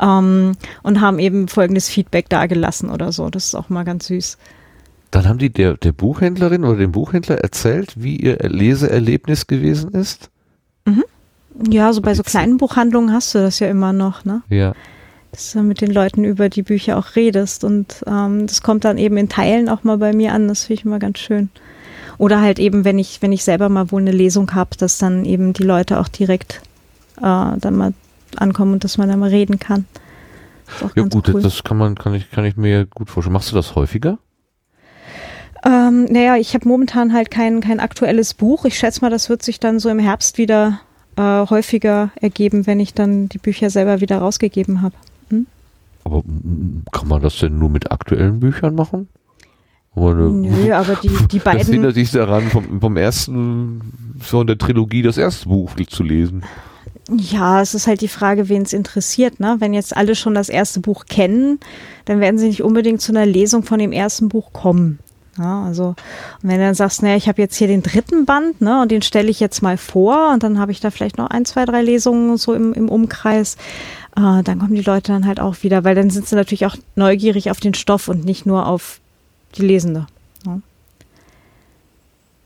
[0.00, 3.30] ähm, und haben eben folgendes Feedback dagelassen oder so.
[3.30, 4.38] Das ist auch mal ganz süß.
[5.10, 10.30] Dann haben die der, der Buchhändlerin oder dem Buchhändler erzählt, wie ihr Leseerlebnis gewesen ist?
[11.70, 14.42] Ja, so bei so kleinen Buchhandlungen hast du das ja immer noch, ne?
[14.50, 14.74] Ja.
[15.32, 18.98] dass du mit den Leuten über die Bücher auch redest und ähm, das kommt dann
[18.98, 20.48] eben in Teilen auch mal bei mir an.
[20.48, 21.50] Das finde ich immer ganz schön.
[22.18, 25.24] Oder halt eben, wenn ich, wenn ich selber mal wohl eine Lesung habe, dass dann
[25.24, 26.62] eben die Leute auch direkt
[27.18, 27.92] äh, dann mal
[28.36, 29.86] ankommen und dass man da mal reden kann.
[30.96, 31.42] Ja gut, cool.
[31.42, 33.32] das kann man, kann ich, kann ich mir gut vorstellen.
[33.32, 34.18] Machst du das häufiger?
[35.64, 38.64] Ähm, naja, ich habe momentan halt kein, kein aktuelles Buch.
[38.64, 40.80] Ich schätze mal, das wird sich dann so im Herbst wieder
[41.16, 44.94] äh, häufiger ergeben, wenn ich dann die Bücher selber wieder rausgegeben habe.
[45.30, 45.46] Hm?
[46.04, 46.22] Aber
[46.92, 49.08] kann man das denn nur mit aktuellen Büchern machen?
[49.94, 51.60] Oder Nö, aber die, die beiden.
[51.60, 53.80] Das hindert sich daran, vom, vom ersten,
[54.20, 56.44] von der Trilogie das erste Buch zu lesen.
[57.10, 59.38] Ja, es ist halt die Frage, wen es interessiert.
[59.38, 59.56] Ne?
[59.60, 61.60] Wenn jetzt alle schon das erste Buch kennen,
[62.04, 64.98] dann werden sie nicht unbedingt zu einer Lesung von dem ersten Buch kommen.
[65.38, 68.60] Ja, also und wenn du dann sagst, naja, ich habe jetzt hier den dritten Band,
[68.62, 71.28] ne, und den stelle ich jetzt mal vor und dann habe ich da vielleicht noch
[71.28, 73.56] ein, zwei, drei Lesungen so im, im Umkreis,
[74.16, 76.76] äh, dann kommen die Leute dann halt auch wieder, weil dann sind sie natürlich auch
[76.94, 79.00] neugierig auf den Stoff und nicht nur auf
[79.56, 80.06] die Lesende.
[80.46, 80.60] Ja.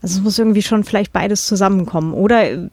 [0.03, 2.13] Also es muss irgendwie schon vielleicht beides zusammenkommen.
[2.13, 2.69] Oder äh,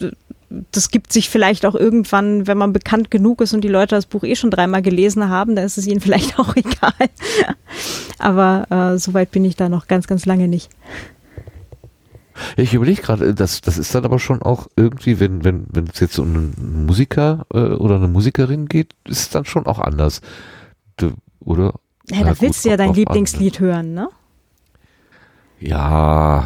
[0.50, 4.06] das gibt sich vielleicht auch irgendwann, wenn man bekannt genug ist und die Leute das
[4.06, 6.94] Buch eh schon dreimal gelesen haben, dann ist es ihnen vielleicht auch egal.
[8.18, 10.70] Aber äh, so weit bin ich da noch ganz, ganz lange nicht.
[12.56, 16.00] ich überlege gerade, das, das ist dann aber schon auch irgendwie, wenn, wenn, wenn es
[16.00, 20.22] jetzt um einen Musiker äh, oder eine Musikerin geht, ist es dann schon auch anders.
[20.96, 21.74] Du, oder?
[22.10, 23.66] Ja, da willst du ja dein Lieblingslied an.
[23.66, 24.10] hören, ne?
[25.60, 26.46] Ja,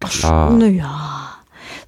[0.00, 0.52] klar.
[0.52, 1.19] Naja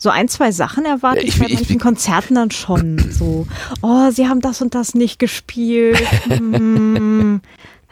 [0.03, 2.99] so ein, zwei Sachen erwarte ja, ich, ich bei manchen ich, Konzerten dann schon.
[3.13, 3.47] So,
[3.83, 6.03] oh, sie haben das und das nicht gespielt.
[6.25, 7.41] Hm,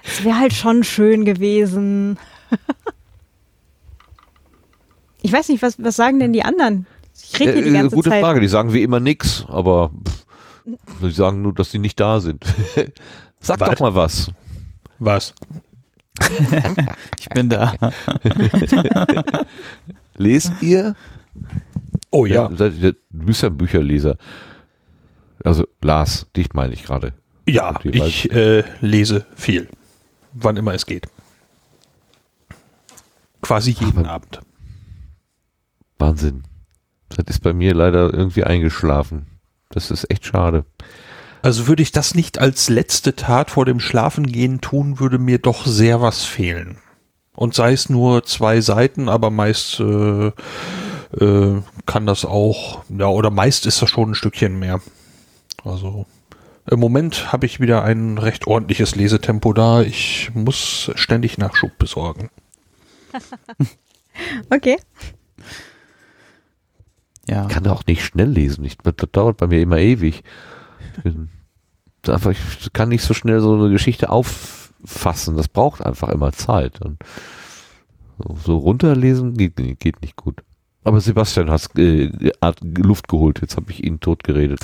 [0.03, 2.19] es wäre halt schon schön gewesen.
[5.23, 6.87] ich weiß nicht, was, was sagen denn die anderen?
[7.33, 8.25] Ich rede hier die ganze Gute Zeit.
[8.25, 9.93] Frage, die sagen wie immer nix, aber
[11.01, 12.45] sie sagen nur, dass sie nicht da sind.
[13.41, 13.71] Sag was?
[13.71, 14.33] doch mal was.
[14.99, 15.33] Was?
[17.21, 17.73] ich bin da.
[20.17, 20.97] Lest ihr
[22.11, 22.49] Oh ja.
[22.49, 24.17] Du bist ja ein Bücherleser.
[25.45, 27.13] Also Lars, dich meine ich gerade.
[27.47, 29.69] Ja, ich äh, lese viel.
[30.33, 31.07] Wann immer es geht.
[33.43, 34.41] Quasi jeden Ach, Abend.
[35.99, 36.45] Wahnsinn.
[37.09, 39.27] Das ist bei mir leider irgendwie eingeschlafen.
[39.71, 40.65] Das ist echt schade.
[41.43, 45.67] Also würde ich das nicht als letzte Tat vor dem Schlafengehen tun, würde mir doch
[45.67, 46.79] sehr was fehlen.
[47.35, 50.33] Und sei es nur zwei Seiten, aber meist äh,
[51.19, 54.81] äh, kann das auch, ja, oder meist ist das schon ein Stückchen mehr.
[55.65, 56.07] Also
[56.71, 59.83] im Moment habe ich wieder ein recht ordentliches Lesetempo da.
[59.83, 62.31] Ich muss ständig Nachschub besorgen.
[64.51, 64.77] okay.
[67.29, 67.43] Ja.
[67.43, 68.65] Ich kann auch nicht schnell lesen.
[68.65, 70.23] Ich, das dauert bei mir immer ewig.
[71.05, 75.37] Ich kann nicht so schnell so eine Geschichte auffassen.
[75.37, 76.81] Das braucht einfach immer Zeit.
[76.81, 76.99] Und
[78.45, 80.43] so runterlesen geht, geht nicht gut.
[80.83, 82.11] Aber Sebastian hat äh,
[82.63, 84.61] Luft geholt, jetzt habe ich ihn tot geredet.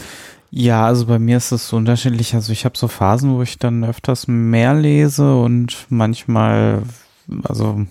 [0.51, 2.35] Ja, also bei mir ist es so unterschiedlich.
[2.35, 6.83] Also ich habe so Phasen, wo ich dann öfters mehr lese und manchmal,
[7.43, 7.85] also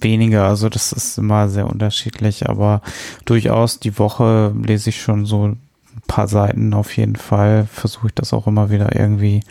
[0.00, 0.46] weniger.
[0.46, 2.82] Also das ist immer sehr unterschiedlich, aber
[3.24, 5.60] durchaus die Woche lese ich schon so ein
[6.06, 7.66] paar Seiten auf jeden Fall.
[7.72, 9.42] Versuche ich das auch immer wieder irgendwie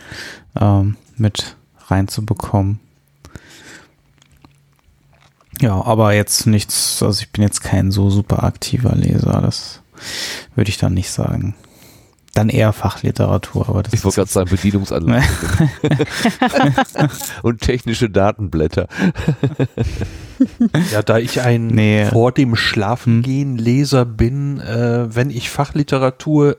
[0.59, 1.55] ähm, mit
[1.87, 2.79] reinzubekommen.
[5.61, 9.81] Ja, aber jetzt nichts, also ich bin jetzt kein so super aktiver Leser, das
[10.55, 11.55] würde ich dann nicht sagen.
[12.33, 15.69] Dann eher Fachliteratur, aber das Ich wollte gerade sagen, Bedienungsanleitung.
[17.41, 18.87] Und technische Datenblätter.
[20.91, 22.05] ja, da ich ein nee.
[22.05, 26.57] vor dem Schlafengehen Leser bin, äh, wenn ich Fachliteratur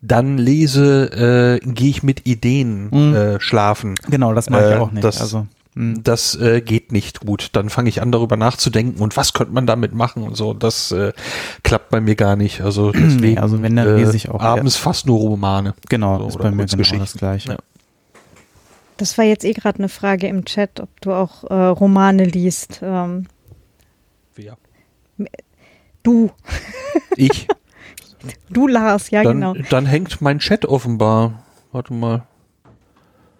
[0.00, 3.14] dann lese, äh, gehe ich mit Ideen mhm.
[3.14, 3.94] äh, schlafen.
[4.08, 5.04] Genau, das mache ich äh, auch nicht.
[5.04, 5.48] Das, also hm,
[5.78, 7.50] das äh, geht nicht gut.
[7.52, 10.52] Dann fange ich an, darüber nachzudenken und was könnte man damit machen und so.
[10.52, 11.12] Das äh,
[11.62, 12.62] klappt bei mir gar nicht.
[12.62, 14.82] Also deswegen, nee, also wenn, dann lese ich auch abends ja.
[14.82, 15.74] fast nur Romane.
[15.88, 17.50] Genau, so, ist bei mir genau das Gleiche.
[17.50, 17.58] Ja.
[18.96, 22.80] Das war jetzt eh gerade eine Frage im Chat, ob du auch äh, Romane liest.
[22.82, 23.26] Ähm,
[24.34, 24.56] Wer?
[26.02, 26.30] Du.
[27.16, 27.48] Ich.
[28.50, 29.54] Du, Lars, ja, dann, genau.
[29.70, 31.42] Dann hängt mein Chat offenbar.
[31.72, 32.26] Warte mal.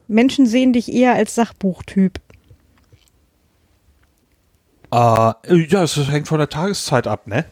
[0.09, 2.21] Menschen sehen dich eher als Sachbuchtyp.
[4.91, 7.45] Uh, ja, es hängt von der Tageszeit ab, ne?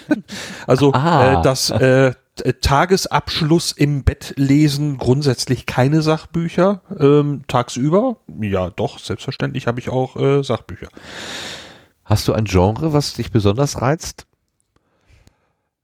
[0.66, 1.38] also ah.
[1.38, 2.14] äh, das äh,
[2.60, 6.82] Tagesabschluss im Bett lesen grundsätzlich keine Sachbücher.
[6.98, 10.88] Ähm, tagsüber, ja doch, selbstverständlich habe ich auch äh, Sachbücher.
[12.04, 14.26] Hast du ein Genre, was dich besonders reizt?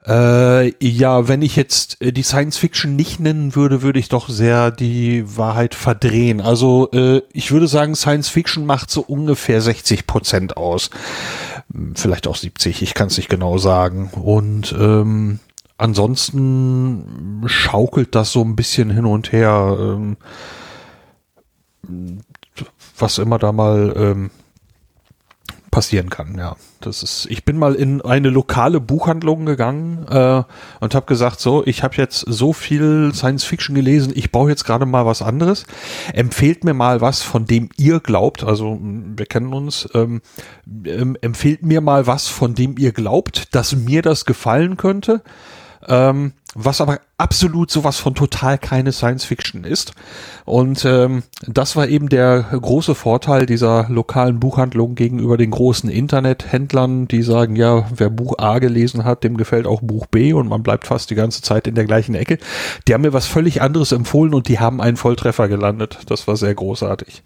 [0.06, 4.30] Äh, ja, wenn ich jetzt äh, die Science Fiction nicht nennen würde, würde ich doch
[4.30, 6.40] sehr die Wahrheit verdrehen.
[6.40, 10.88] Also äh, ich würde sagen, Science Fiction macht so ungefähr 60 Prozent aus.
[11.72, 14.10] Hm, Vielleicht auch 70, ich kann es nicht genau sagen.
[14.14, 15.38] Und ähm,
[15.76, 20.16] ansonsten schaukelt das so ein bisschen hin und her, ähm,
[22.98, 24.30] was immer da mal ähm,
[25.70, 26.56] passieren kann, ja.
[26.80, 30.42] Das ist, ich bin mal in eine lokale Buchhandlung gegangen äh,
[30.80, 34.64] und habe gesagt, so, ich habe jetzt so viel Science Fiction gelesen, ich brauche jetzt
[34.64, 35.66] gerade mal was anderes.
[36.14, 40.22] Empfehlt mir mal was, von dem ihr glaubt, also mh, wir kennen uns, ähm,
[40.84, 45.22] ähm, empfehlt mir mal was, von dem ihr glaubt, dass mir das gefallen könnte.
[45.86, 49.92] Ähm, was aber absolut sowas von total keine Science Fiction ist.
[50.44, 57.06] Und ähm, das war eben der große Vorteil dieser lokalen Buchhandlung gegenüber den großen Internethändlern,
[57.06, 60.62] die sagen, ja, wer Buch A gelesen hat, dem gefällt auch Buch B und man
[60.62, 62.38] bleibt fast die ganze Zeit in der gleichen Ecke.
[62.88, 66.00] Die haben mir was völlig anderes empfohlen und die haben einen Volltreffer gelandet.
[66.06, 67.22] Das war sehr großartig.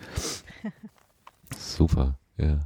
[1.56, 2.60] Super, ja.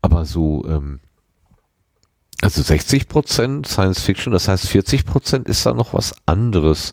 [0.00, 1.00] Aber so, ähm,
[2.42, 6.92] also 60 Prozent Science Fiction, das heißt 40 Prozent ist da noch was anderes.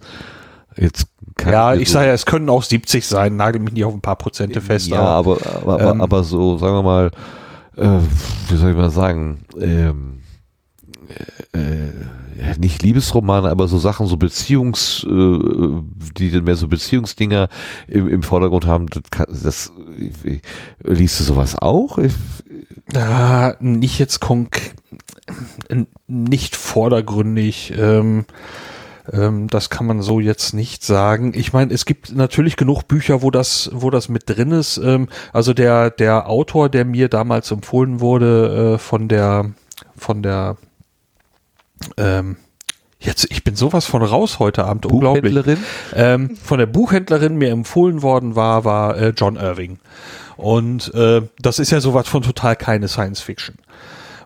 [0.77, 3.93] Jetzt kann Ja, ich sage ja, es können auch 70 sein, nagel mich nicht auf
[3.93, 4.87] ein paar Prozente fest.
[4.87, 7.11] Ja, aber, aber, aber, ähm, aber so, sagen wir mal,
[7.75, 7.99] äh,
[8.49, 10.19] wie soll ich mal sagen, ähm,
[11.53, 11.87] äh,
[12.39, 15.39] ja, nicht Liebesromane, aber so Sachen, so Beziehungs, äh,
[16.17, 17.49] die dann mehr so Beziehungsdinger
[17.87, 19.71] im, im Vordergrund haben, das, kann, das
[20.23, 20.39] äh,
[20.83, 21.97] liest du sowas auch?
[21.97, 22.13] Ich,
[22.93, 24.75] Ja, nicht jetzt konk
[26.07, 27.73] nicht vordergründig.
[27.77, 28.25] Ähm,
[29.11, 31.33] ähm, das kann man so jetzt nicht sagen.
[31.35, 34.77] Ich meine, es gibt natürlich genug Bücher, wo das, wo das mit drin ist.
[34.77, 39.51] Ähm, also der der Autor, der mir damals empfohlen wurde äh, von der
[39.95, 40.57] von der
[41.97, 42.37] ähm,
[43.01, 45.33] Jetzt, ich bin sowas von raus heute Abend, unglaublich.
[45.33, 45.63] Buchhändlerin?
[45.95, 49.79] Ähm, von der Buchhändlerin mir empfohlen worden war, war äh, John Irving.
[50.35, 53.55] Und äh, das ist ja sowas von total keine Science Fiction.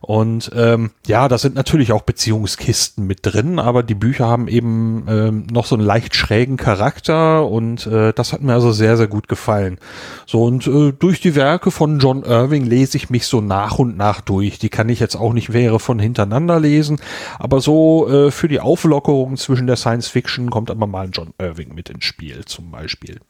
[0.05, 5.05] Und ähm, ja, da sind natürlich auch Beziehungskisten mit drin, aber die Bücher haben eben
[5.07, 9.07] ähm, noch so einen leicht schrägen Charakter und äh, das hat mir also sehr, sehr
[9.07, 9.77] gut gefallen.
[10.25, 13.95] So, und äh, durch die Werke von John Irving lese ich mich so nach und
[13.95, 14.59] nach durch.
[14.59, 16.99] Die kann ich jetzt auch nicht wäre von hintereinander lesen,
[17.39, 21.33] aber so äh, für die Auflockerung zwischen der Science Fiction kommt aber mal ein John
[21.37, 23.21] Irving mit ins Spiel, zum Beispiel.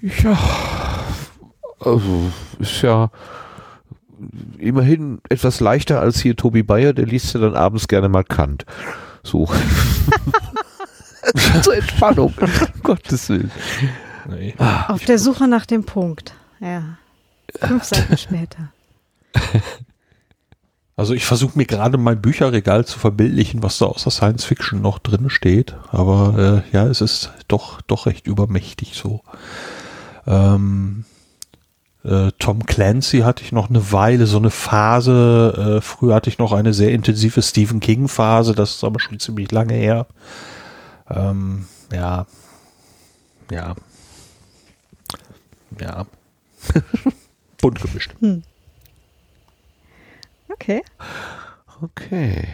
[0.00, 0.38] Ja,
[1.80, 3.10] also ist ja
[4.58, 8.64] immerhin etwas leichter als hier Tobi Bayer, der liest ja dann abends gerne mal Kant.
[9.22, 9.46] So.
[11.62, 12.34] Zur Entspannung.
[12.38, 12.50] um
[12.82, 13.50] Gottes Willen.
[14.28, 14.54] Nee.
[14.88, 16.34] Auf der Suche nach dem Punkt.
[16.60, 16.98] Ja.
[17.60, 18.72] Fünf Seiten später.
[20.98, 24.98] Also ich versuche mir gerade mein Bücherregal zu verbildlichen, was da außer Science Fiction noch
[24.98, 25.76] drin steht.
[25.92, 29.22] Aber äh, ja, es ist doch, doch recht übermächtig so.
[30.26, 31.04] Ähm,
[32.04, 35.78] äh, Tom Clancy hatte ich noch eine Weile, so eine Phase.
[35.78, 39.18] Äh, früher hatte ich noch eine sehr intensive Stephen King Phase, das ist aber schon
[39.18, 40.06] ziemlich lange her.
[41.10, 42.26] Ähm, ja,
[43.50, 43.74] ja,
[45.80, 46.06] ja,
[47.60, 48.14] bunt gemischt.
[50.48, 50.82] Okay.
[51.82, 52.48] Okay.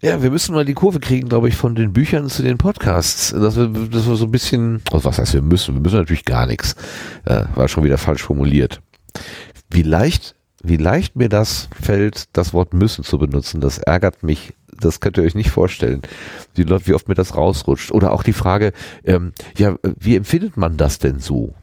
[0.00, 3.30] Ja, wir müssen mal die Kurve kriegen, glaube ich, von den Büchern zu den Podcasts.
[3.32, 5.74] Dass wir, dass wir so ein bisschen, also was heißt wir müssen?
[5.74, 6.76] Wir müssen natürlich gar nichts.
[7.24, 8.80] Äh, war schon wieder falsch formuliert.
[9.70, 14.54] Wie leicht, wie leicht mir das fällt, das Wort müssen zu benutzen, das ärgert mich.
[14.80, 16.02] Das könnt ihr euch nicht vorstellen.
[16.54, 17.90] Wie, wie oft mir das rausrutscht.
[17.90, 18.72] Oder auch die Frage,
[19.04, 21.54] ähm, ja, wie empfindet man das denn so?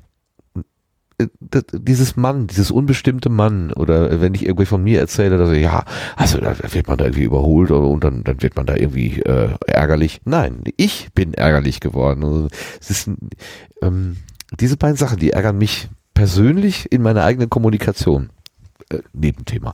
[1.39, 5.61] Das, dieses Mann, dieses unbestimmte Mann, oder wenn ich irgendwie von mir erzähle, dass ich,
[5.61, 5.83] ja,
[6.15, 9.49] also da wird man da irgendwie überholt und dann, dann wird man da irgendwie äh,
[9.67, 10.21] ärgerlich.
[10.25, 12.23] Nein, ich bin ärgerlich geworden.
[12.23, 12.47] Also,
[12.79, 13.09] es ist,
[13.81, 14.17] ähm,
[14.59, 18.29] diese beiden Sachen, die ärgern mich persönlich in meiner eigenen Kommunikation.
[18.89, 19.73] Äh, Nebenthema.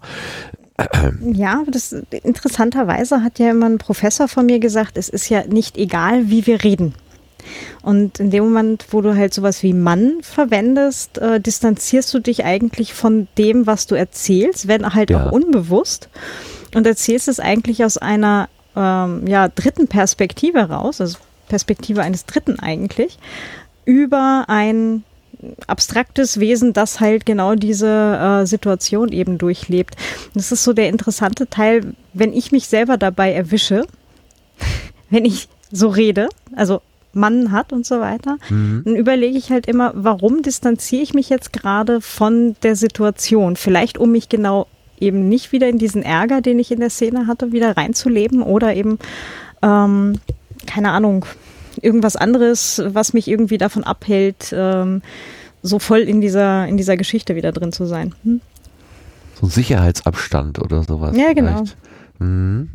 [1.34, 1.92] Ja, das
[2.24, 6.48] interessanterweise hat ja immer ein Professor von mir gesagt, es ist ja nicht egal, wie
[6.48, 6.96] wir reden.
[7.82, 12.46] Und in dem Moment, wo du halt sowas wie Mann verwendest, äh, distanzierst du dich
[12.46, 15.28] eigentlich von dem, was du erzählst, wenn halt Ja.
[15.28, 16.10] auch unbewusst.
[16.76, 21.18] Und erzählst es eigentlich aus einer ähm, ja, dritten Perspektive raus, also
[21.50, 23.20] Perspektive eines Dritten eigentlich,
[23.84, 25.04] über ein
[25.68, 29.96] abstraktes Wesen, das halt genau diese äh, Situation eben durchlebt.
[30.28, 33.86] Und Das ist so der interessante Teil, wenn ich mich selber dabei erwische,
[35.10, 36.82] wenn ich so rede, also
[37.14, 38.38] Mann hat und so weiter,
[38.84, 43.56] dann überlege ich halt immer, warum distanziere ich mich jetzt gerade von der Situation?
[43.56, 44.68] Vielleicht um mich genau
[45.00, 48.76] eben nicht wieder in diesen Ärger, den ich in der Szene hatte, wieder reinzuleben oder
[48.76, 49.00] eben,
[49.62, 50.20] ähm,
[50.68, 51.26] keine Ahnung,
[51.82, 55.02] irgendwas anderes, was mich irgendwie davon abhält, ähm,
[55.64, 58.14] so voll in dieser, in dieser Geschichte wieder drin zu sein.
[58.24, 58.42] Hm?
[59.40, 61.16] So ein Sicherheitsabstand oder sowas.
[61.18, 61.64] Ja, genau.
[62.20, 62.70] Mhm.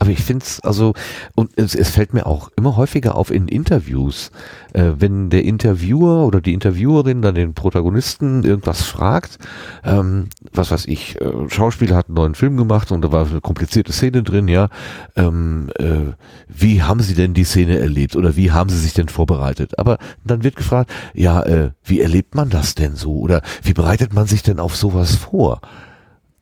[0.00, 0.94] Aber ich finde es, also,
[1.34, 4.30] und es, es fällt mir auch immer häufiger auf in Interviews,
[4.72, 9.38] äh, wenn der Interviewer oder die Interviewerin dann den Protagonisten irgendwas fragt,
[9.84, 13.40] ähm, was weiß ich, äh, Schauspieler hat einen neuen Film gemacht und da war eine
[13.40, 14.68] komplizierte Szene drin, ja,
[15.16, 16.12] ähm, äh,
[16.46, 19.80] wie haben Sie denn die Szene erlebt oder wie haben Sie sich denn vorbereitet?
[19.80, 24.14] Aber dann wird gefragt, ja, äh, wie erlebt man das denn so oder wie bereitet
[24.14, 25.60] man sich denn auf sowas vor?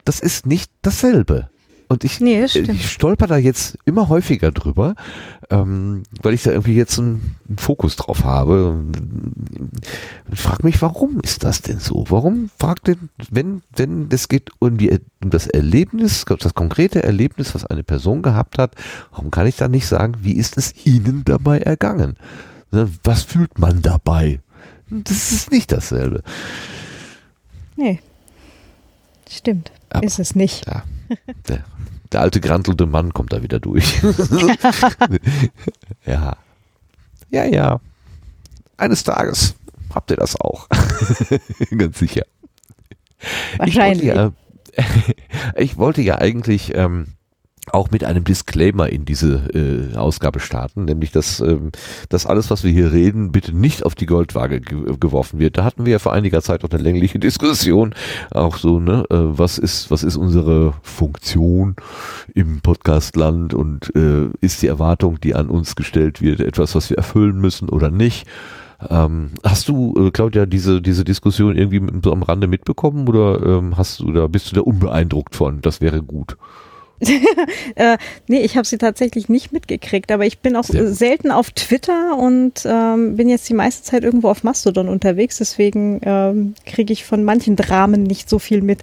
[0.05, 1.49] Das ist nicht dasselbe.
[1.89, 2.69] Und ich, Nee, stimmt.
[2.71, 4.97] ich stolper da jetzt immer häufiger drüber,
[5.51, 8.69] ähm, weil ich da irgendwie jetzt einen, einen Fokus drauf habe.
[8.71, 12.05] Und, und frag mich, warum ist das denn so?
[12.09, 17.55] Warum fragt denn, wenn, wenn es geht um, die, um das Erlebnis, das konkrete Erlebnis,
[17.55, 18.75] was eine Person gehabt hat,
[19.13, 22.17] warum kann ich dann nicht sagen, wie ist es Ihnen dabei ergangen?
[22.73, 24.41] Ne, Was fühlt man dabei?
[24.91, 26.23] Das ist nicht dasselbe.
[27.77, 28.01] Nee.
[29.31, 29.71] Stimmt.
[29.91, 30.67] Aber- ist es nicht.
[30.67, 30.83] Ja,
[31.49, 31.65] der,
[32.13, 34.01] der alte grantelte Mann kommt da wieder durch.
[36.07, 36.37] ja.
[37.31, 37.81] Ja, ja.
[38.77, 39.55] Eines Tages
[39.95, 40.69] habt ihr das auch.
[41.77, 42.25] Ganz sicher.
[43.57, 44.09] Wahrscheinlich.
[44.09, 44.35] Ich wollte
[44.77, 44.85] ja,
[45.57, 47.15] ich wollte ja eigentlich ähm,
[47.73, 51.73] auch mit einem Disclaimer in diese äh, Ausgabe starten, nämlich dass, ähm,
[52.09, 55.59] dass alles, was wir hier reden, bitte nicht auf die Goldwaage ge geworfen wird.
[55.59, 57.95] Da hatten wir ja vor einiger Zeit auch eine längliche Diskussion,
[58.31, 61.77] auch so, ne, äh, was ist, was ist unsere Funktion
[62.35, 66.97] im Podcastland und äh, ist die Erwartung, die an uns gestellt wird, etwas, was wir
[66.97, 68.27] erfüllen müssen oder nicht?
[68.91, 73.77] Ähm, hast du, äh, Claudia, diese, diese Diskussion irgendwie so am Rande mitbekommen oder ähm,
[73.77, 75.63] hast du da, bist du da unbeeindruckt von?
[75.63, 76.37] Das wäre gut.
[77.75, 81.51] Äh, nee, ich habe sie tatsächlich nicht mitgekriegt, aber ich bin auch Sehr selten auf
[81.51, 86.93] Twitter und ähm, bin jetzt die meiste Zeit irgendwo auf Mastodon unterwegs, deswegen ähm, kriege
[86.93, 88.83] ich von manchen Dramen nicht so viel mit.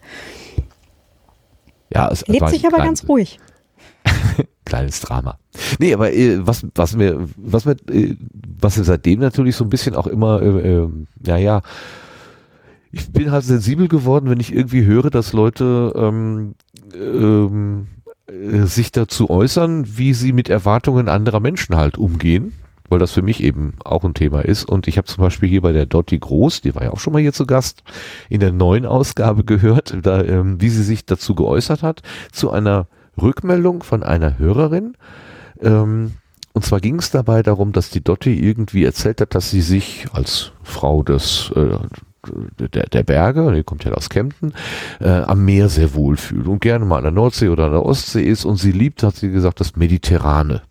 [1.93, 3.39] Ja, es Lebt sich aber ganz ruhig.
[4.65, 5.37] kleines Drama.
[5.79, 8.15] Nee, aber äh, was, was mir, was mir, äh,
[8.59, 10.89] was mir seitdem natürlich so ein bisschen auch immer, äh, äh,
[11.25, 11.61] ja, ja,
[12.91, 16.53] ich bin halt sensibel geworden, wenn ich irgendwie höre, dass Leute ähm,
[16.93, 17.87] ähm,
[18.27, 22.53] äh, sich dazu äußern, wie sie mit Erwartungen anderer Menschen halt umgehen,
[22.89, 24.63] weil das für mich eben auch ein Thema ist.
[24.63, 27.13] Und ich habe zum Beispiel hier bei der Dotti Groß, die war ja auch schon
[27.13, 27.83] mal hier zu Gast,
[28.29, 32.01] in der neuen Ausgabe gehört, da, ähm, wie sie sich dazu geäußert hat,
[32.31, 32.87] zu einer
[33.21, 34.95] Rückmeldung von einer Hörerin.
[35.61, 36.13] Ähm,
[36.53, 40.05] und zwar ging es dabei darum, dass die Dotti irgendwie erzählt hat, dass sie sich
[40.13, 41.77] als Frau des äh,
[42.59, 44.53] der, der Berge, die kommt ja aus Kempten,
[44.99, 47.85] äh, am Meer sehr wohl fühlt und gerne mal an der Nordsee oder an der
[47.85, 50.61] Ostsee ist und sie liebt, hat sie gesagt, das Mediterrane.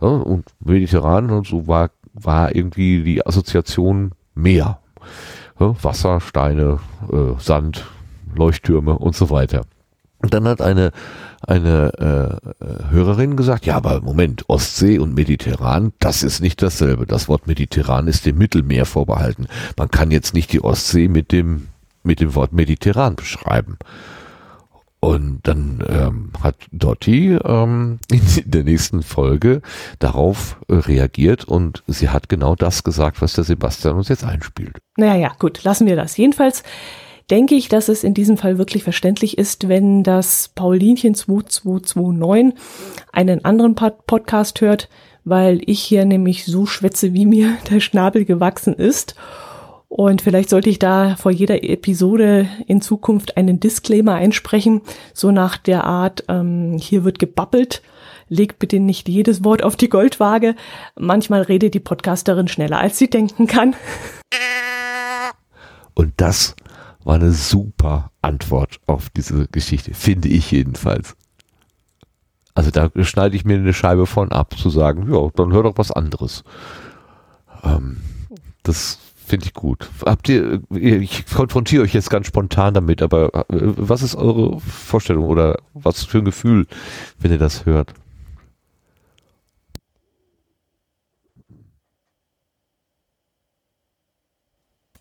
[0.00, 4.80] Ja, und Mediterran und so war, war irgendwie die Assoziation Meer.
[5.58, 6.80] Ja, Wasser, Steine,
[7.10, 7.86] äh, Sand,
[8.34, 9.62] Leuchttürme und so weiter.
[10.18, 10.92] Und dann hat eine,
[11.46, 17.06] eine äh, äh, Hörerin gesagt, ja, aber Moment, Ostsee und Mediterran, das ist nicht dasselbe.
[17.06, 19.46] Das Wort Mediterran ist dem Mittelmeer vorbehalten.
[19.76, 21.68] Man kann jetzt nicht die Ostsee mit dem,
[22.02, 23.78] mit dem Wort Mediterran beschreiben.
[24.98, 29.62] Und dann ähm, hat Dotti ähm, in der nächsten Folge
[29.98, 34.78] darauf äh, reagiert und sie hat genau das gesagt, was der Sebastian uns jetzt einspielt.
[34.96, 36.16] Naja, gut, lassen wir das.
[36.16, 36.64] Jedenfalls
[37.30, 42.54] denke ich, dass es in diesem Fall wirklich verständlich ist, wenn das Paulinchen 2229
[43.12, 44.88] einen anderen Pod Podcast hört,
[45.24, 49.16] weil ich hier nämlich so schwätze, wie mir der Schnabel gewachsen ist.
[49.88, 54.82] Und vielleicht sollte ich da vor jeder Episode in Zukunft einen Disclaimer einsprechen,
[55.14, 57.82] so nach der Art, ähm, hier wird gebabbelt,
[58.28, 60.56] legt bitte nicht jedes Wort auf die Goldwaage.
[60.96, 63.76] Manchmal redet die Podcasterin schneller, als sie denken kann.
[65.94, 66.56] Und das
[67.06, 71.16] war eine super Antwort auf diese Geschichte, finde ich jedenfalls.
[72.52, 75.78] Also da schneide ich mir eine Scheibe von ab, zu sagen, ja, dann hör doch
[75.78, 76.42] was anderes.
[77.62, 77.98] Ähm,
[78.64, 79.88] das finde ich gut.
[80.04, 85.26] Habt ihr, ich konfrontiere euch jetzt ganz spontan damit, aber äh, was ist eure Vorstellung
[85.26, 86.66] oder was für ein Gefühl,
[87.20, 87.94] wenn ihr das hört?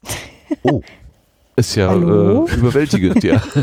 [0.63, 0.81] Oh,
[1.57, 2.47] ist ja Hallo?
[2.47, 3.41] äh, überwältigend, ja.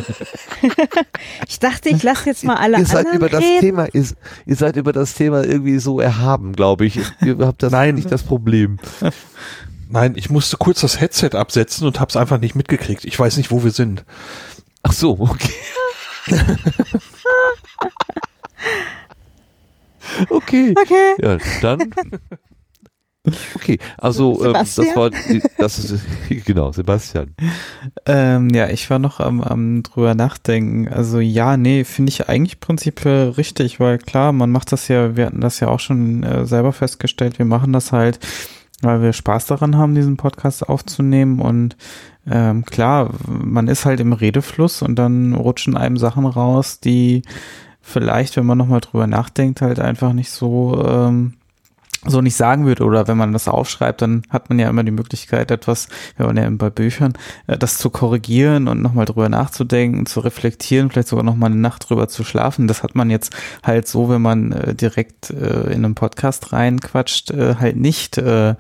[1.49, 3.61] Ich dachte, ich lasse jetzt mal alle ihr seid anderen über das reden.
[3.61, 4.05] Thema, ihr,
[4.47, 6.99] ihr seid über das Thema irgendwie so erhaben, glaube ich.
[7.21, 7.97] Ihr habt das Nein.
[7.97, 8.79] nicht das Problem.
[9.89, 13.05] Nein, ich musste kurz das Headset absetzen und hab's einfach nicht mitgekriegt.
[13.05, 14.05] Ich weiß nicht, wo wir sind.
[14.83, 15.53] Ach so, okay.
[20.31, 20.75] okay.
[20.77, 21.15] Okay.
[21.21, 21.93] Ja, dann.
[23.55, 26.05] Okay, also ähm, das war die, das ist
[26.45, 27.35] genau Sebastian.
[28.05, 30.89] Ähm, ja, ich war noch am, am drüber nachdenken.
[30.89, 35.27] Also ja, nee, finde ich eigentlich prinzipiell richtig, weil klar, man macht das ja, wir
[35.27, 38.19] hatten das ja auch schon äh, selber festgestellt, wir machen das halt,
[38.81, 41.77] weil wir Spaß daran haben, diesen Podcast aufzunehmen und
[42.29, 47.23] ähm, klar, man ist halt im Redefluss und dann rutschen einem Sachen raus, die
[47.81, 51.35] vielleicht, wenn man nochmal drüber nachdenkt, halt einfach nicht so ähm,
[52.05, 54.91] so nicht sagen würde oder wenn man das aufschreibt, dann hat man ja immer die
[54.91, 57.13] Möglichkeit, etwas, wenn man ja bei Büchern,
[57.47, 61.89] äh, das zu korrigieren und nochmal drüber nachzudenken, zu reflektieren, vielleicht sogar nochmal eine Nacht
[61.89, 62.67] drüber zu schlafen.
[62.67, 67.33] Das hat man jetzt halt so, wenn man äh, direkt äh, in einen Podcast reinquatscht,
[67.33, 68.21] halt nicht.
[68.23, 68.57] Na,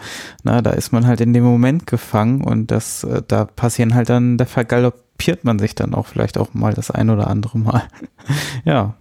[0.62, 4.44] da ist man halt in dem Moment gefangen und das, da passieren halt dann, da
[4.44, 7.82] vergaloppiert man sich dann auch vielleicht auch mal das ein oder andere Mal.
[8.64, 8.94] ja,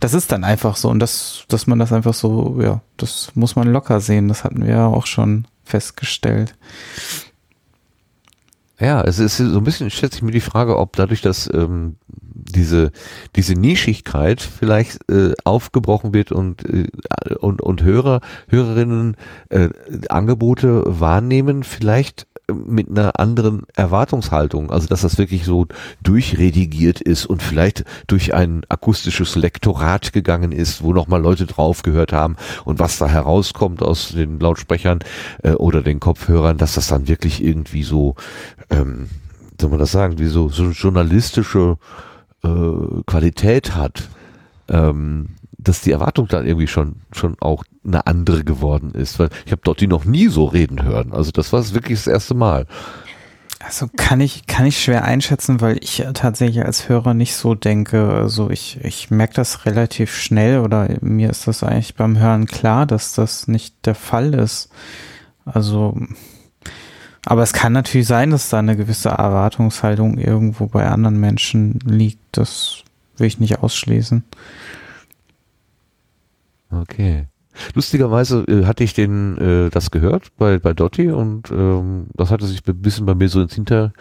[0.00, 3.56] das ist dann einfach so und das, dass man das einfach so, ja, das muss
[3.56, 4.28] man locker sehen.
[4.28, 6.54] Das hatten wir ja auch schon festgestellt.
[8.78, 11.96] Ja, es ist so ein bisschen, schätze ich mir die Frage, ob dadurch, dass ähm,
[12.08, 12.92] diese
[13.36, 16.88] diese Nischigkeit vielleicht äh, aufgebrochen wird und äh,
[17.40, 19.16] und und Hörer Hörerinnen
[19.50, 19.68] äh,
[20.08, 25.66] Angebote wahrnehmen, vielleicht mit einer anderen Erwartungshaltung, also dass das wirklich so
[26.02, 32.12] durchredigiert ist und vielleicht durch ein akustisches Lektorat gegangen ist, wo nochmal Leute drauf gehört
[32.12, 35.00] haben und was da herauskommt aus den Lautsprechern
[35.42, 38.14] äh, oder den Kopfhörern, dass das dann wirklich irgendwie so,
[38.70, 39.08] ähm,
[39.60, 41.76] soll man das sagen, wie so, so journalistische
[42.42, 44.08] äh, Qualität hat.
[44.68, 45.30] Ähm,
[45.62, 49.62] dass die Erwartung dann irgendwie schon schon auch eine andere geworden ist, weil ich habe
[49.62, 51.12] Dotti noch nie so reden hören.
[51.12, 52.66] Also das war wirklich das erste Mal.
[53.62, 58.08] Also kann ich, kann ich schwer einschätzen, weil ich tatsächlich als Hörer nicht so denke.
[58.08, 62.86] Also ich, ich merke das relativ schnell oder mir ist das eigentlich beim Hören klar,
[62.86, 64.70] dass das nicht der Fall ist.
[65.44, 65.94] Also,
[67.26, 72.20] aber es kann natürlich sein, dass da eine gewisse Erwartungshaltung irgendwo bei anderen Menschen liegt.
[72.32, 72.82] Das
[73.18, 74.24] will ich nicht ausschließen.
[76.70, 77.26] Okay.
[77.74, 82.46] Lustigerweise äh, hatte ich den äh, das gehört bei bei Dotti und ähm, das hatte
[82.46, 83.92] sich ein bisschen bei mir so ins Hinter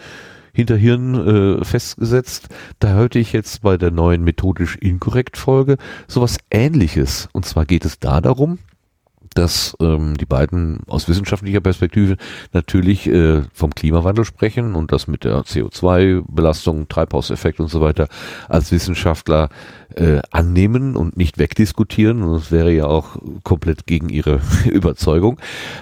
[0.53, 2.49] Hinterhirn äh, festgesetzt.
[2.79, 5.77] Da hörte ich jetzt bei der neuen methodisch inkorrekt Folge
[6.07, 7.29] sowas Ähnliches.
[7.33, 8.59] Und zwar geht es da darum,
[9.35, 12.17] dass ähm, die beiden aus wissenschaftlicher Perspektive
[12.53, 18.07] natürlich äh, vom Klimawandel sprechen und das mit der CO2-Belastung, Treibhauseffekt und so weiter
[18.47, 19.49] als Wissenschaftler
[19.95, 22.23] äh, annehmen und nicht wegdiskutieren.
[22.23, 25.39] Und das wäre ja auch komplett gegen ihre Überzeugung.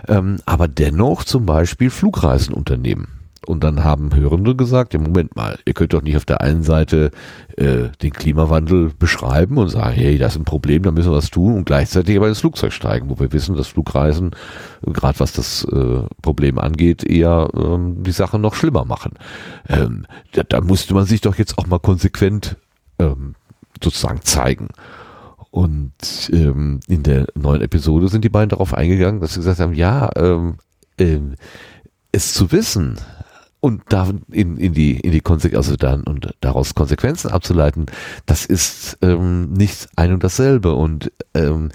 [0.07, 3.16] Ähm, aber dennoch zum Beispiel Flugreisen unternehmen.
[3.45, 6.63] Und dann haben Hörende gesagt, ja Moment mal, ihr könnt doch nicht auf der einen
[6.63, 7.11] Seite
[7.55, 11.29] äh, den Klimawandel beschreiben und sagen, hey, das ist ein Problem, da müssen wir was
[11.29, 14.31] tun und gleichzeitig aber ins Flugzeug steigen, wo wir wissen, dass Flugreisen,
[14.81, 19.13] gerade was das äh, Problem angeht, eher ähm, die Sache noch schlimmer machen.
[19.69, 22.57] Ähm, da, da musste man sich doch jetzt auch mal konsequent
[22.99, 23.35] ähm,
[23.83, 24.69] sozusagen zeigen.
[25.51, 29.73] Und ähm, in der neuen Episode sind die beiden darauf eingegangen, dass sie gesagt haben,
[29.73, 30.57] ja, ähm,
[30.97, 31.35] ähm,
[32.11, 32.97] es zu wissen,
[33.67, 37.85] und da in, in die in die Konsequenz, also dann und daraus Konsequenzen abzuleiten,
[38.25, 41.69] das ist ähm, nicht ein und dasselbe und ähm,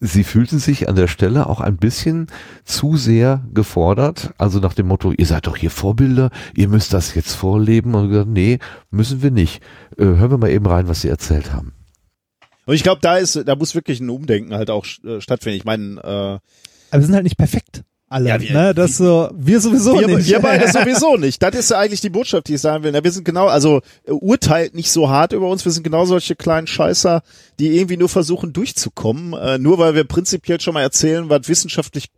[0.00, 2.26] sie fühlten sich an der Stelle auch ein bisschen
[2.64, 7.14] zu sehr gefordert, also nach dem Motto, ihr seid doch hier Vorbilder, ihr müsst das
[7.14, 8.58] jetzt vorleben und gesagt, nee,
[8.90, 9.62] müssen wir nicht.
[9.96, 11.72] Äh, hören wir mal eben rein, was sie erzählt haben.
[12.66, 15.56] Und ich glaube, da ist, da muss wirklich ein Umdenken halt auch äh, stattfinden.
[15.56, 16.38] Ich meine, äh,
[16.90, 17.84] Aber wir sind halt nicht perfekt.
[18.08, 18.74] Alle, Ja, wir- ne?
[18.74, 20.28] Das so, wir sowieso wir, nicht.
[20.28, 21.42] wir beide sowieso nicht.
[21.42, 22.92] Das ist ja eigentlich die Botschaft, die ich sagen will.
[22.92, 25.64] Na, wir sind genau, also äh, urteilt nicht so hart über uns.
[25.64, 27.22] Wir sind genau solche kleinen Scheißer,
[27.58, 29.32] die irgendwie nur versuchen durchzukommen.
[29.32, 32.08] Äh, nur weil wir prinzipiell schon mal erzählen, was wissenschaftlich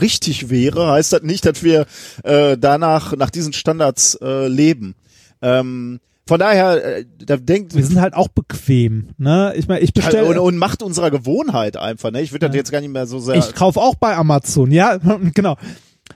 [0.00, 1.84] richtig wäre, heißt das nicht, dass wir
[2.24, 4.94] äh, danach nach diesen Standards äh, leben.
[5.42, 9.52] Ähm, von daher, äh, da denkt wir sind halt auch bequem, ne?
[9.56, 12.10] Ich meine, ich bestelle und, und macht unserer Gewohnheit einfach.
[12.10, 12.22] Ne?
[12.22, 12.60] Ich würde das Ja.
[12.60, 13.34] jetzt gar nicht mehr so sehr.
[13.34, 14.98] Ich kaufe auch bei Amazon, ja,
[15.34, 15.56] genau.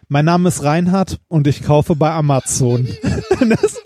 [0.09, 2.87] Mein Name ist Reinhard und ich kaufe bei Amazon.
[3.49, 3.83] das,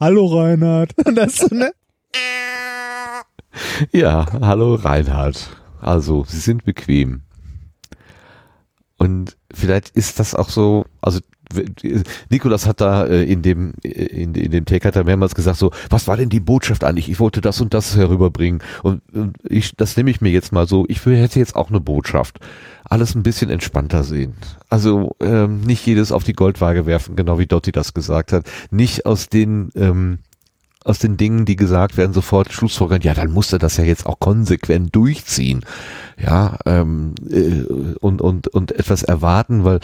[0.00, 0.92] Hallo Reinhard.
[1.14, 1.72] Das, ne?
[3.92, 5.48] Ja, hallo Reinhard.
[5.80, 7.22] Also, sie sind bequem.
[8.98, 11.20] Und vielleicht ist das auch so, also
[12.30, 15.70] Nikolas hat da äh, in dem in, in dem Take hat er mehrmals gesagt so,
[15.90, 17.08] was war denn die Botschaft eigentlich?
[17.08, 20.66] Ich wollte das und das herüberbringen und, und ich das nehme ich mir jetzt mal
[20.66, 20.84] so.
[20.88, 22.38] Ich hätte jetzt auch eine Botschaft.
[22.84, 24.34] Alles ein bisschen entspannter sehen.
[24.68, 28.46] Also ähm, nicht jedes auf die Goldwaage werfen, genau wie Dotti das gesagt hat.
[28.70, 30.18] Nicht aus den ähm,
[30.84, 34.06] aus den Dingen, die gesagt werden, sofort Schlussfolgern, ja, dann muss er das ja jetzt
[34.06, 35.64] auch konsequent durchziehen.
[36.22, 37.62] Ja, ähm, äh,
[38.00, 39.80] und, und, und etwas erwarten, weil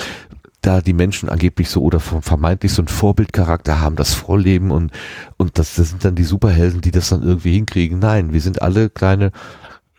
[0.60, 4.92] da die Menschen angeblich so oder vermeintlich so einen Vorbildcharakter haben, das Vorleben und,
[5.36, 7.98] und das, das sind dann die Superhelden, die das dann irgendwie hinkriegen.
[7.98, 9.32] Nein, wir sind alle kleine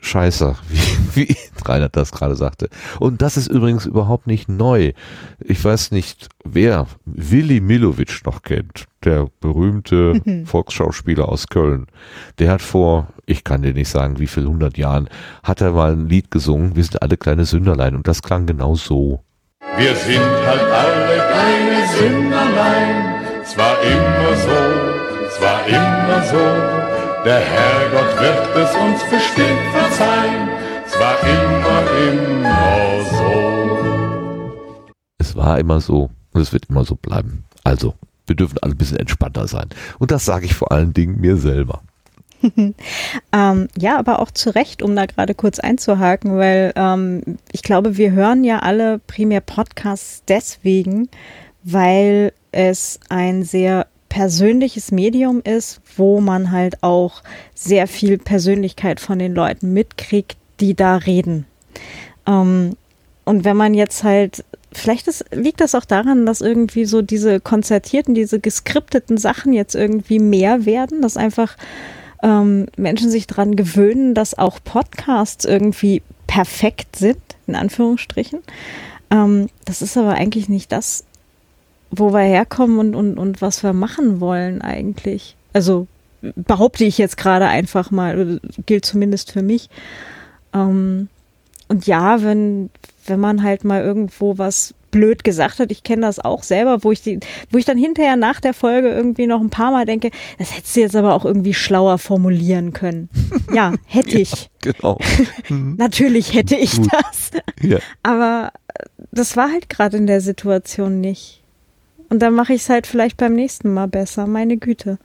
[0.03, 2.69] Scheißer, wie, wie Reinhard das gerade sagte.
[2.99, 4.93] Und das ist übrigens überhaupt nicht neu.
[5.39, 10.21] Ich weiß nicht, wer Willi Milovic noch kennt, der berühmte.
[10.45, 11.85] Volksschauspieler aus Köln.
[12.39, 15.07] Der hat vor, ich kann dir nicht sagen, wie viel hundert Jahren,
[15.43, 18.75] hat er mal ein Lied gesungen, wir sind alle kleine Sünderlein und das klang genau
[18.75, 19.23] so.
[19.77, 24.59] Wir sind halt alle kleine Sünderlein, zwar immer so,
[25.37, 26.45] zwar immer so,
[27.25, 30.49] der Herrgott wird es uns bestimmt verzeihen,
[30.87, 31.81] zwar immer,
[32.11, 34.91] immer so.
[35.19, 37.45] Es war immer so und es wird immer so bleiben.
[37.63, 37.95] Also,
[38.27, 39.69] wir dürfen alle ein bisschen entspannter sein.
[39.99, 41.81] Und das sage ich vor allen Dingen mir selber.
[43.33, 47.97] ähm, ja, aber auch zu Recht, um da gerade kurz einzuhaken, weil ähm, ich glaube,
[47.97, 51.09] wir hören ja alle primär Podcasts deswegen,
[51.63, 57.23] weil es ein sehr persönliches Medium ist, wo man halt auch
[57.55, 61.45] sehr viel Persönlichkeit von den Leuten mitkriegt, die da reden.
[62.27, 62.75] Ähm,
[63.23, 64.43] und wenn man jetzt halt,
[64.73, 69.75] vielleicht ist, liegt das auch daran, dass irgendwie so diese konzertierten, diese geskripteten Sachen jetzt
[69.75, 71.55] irgendwie mehr werden, dass einfach
[72.23, 78.39] ähm, Menschen sich daran gewöhnen, dass auch Podcasts irgendwie perfekt sind, in Anführungsstrichen.
[79.09, 81.03] Ähm, das ist aber eigentlich nicht das,
[81.89, 85.35] wo wir herkommen und, und, und was wir machen wollen eigentlich.
[85.53, 85.87] Also
[86.21, 89.69] behaupte ich jetzt gerade einfach mal, gilt zumindest für mich.
[90.53, 91.09] Ähm,
[91.67, 92.69] und ja, wenn,
[93.05, 95.71] wenn man halt mal irgendwo was blöd gesagt hat.
[95.71, 97.19] Ich kenne das auch selber, wo ich die,
[97.49, 100.75] wo ich dann hinterher nach der Folge irgendwie noch ein paar Mal denke, das hättest
[100.75, 103.09] du jetzt aber auch irgendwie schlauer formulieren können.
[103.53, 104.49] Ja, hätte ich.
[104.63, 104.97] Ja, genau.
[105.49, 105.75] Mhm.
[105.77, 106.89] Natürlich hätte ich Gut.
[106.91, 107.31] das.
[107.61, 107.79] Ja.
[108.03, 108.51] Aber
[109.11, 111.41] das war halt gerade in der Situation nicht.
[112.09, 114.99] Und dann mache ich es halt vielleicht beim nächsten Mal besser, meine Güte.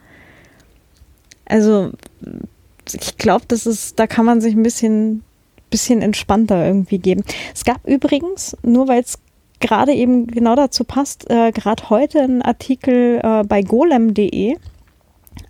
[1.46, 1.92] Also,
[2.92, 5.22] ich glaube, das ist, da kann man sich ein bisschen,
[5.70, 7.24] bisschen entspannter irgendwie geben.
[7.54, 9.18] Es gab übrigens, nur weil es
[9.60, 14.56] gerade eben genau dazu passt, äh, gerade heute ein Artikel äh, bei golem.de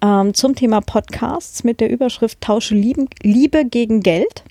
[0.03, 4.45] ähm, zum Thema Podcasts mit der Überschrift Tausche Lieben, Liebe gegen Geld.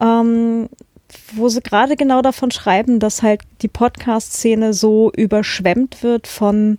[0.00, 0.68] Ähm,
[1.32, 6.78] wo sie gerade genau davon schreiben, dass halt die Podcast-Szene so überschwemmt wird von,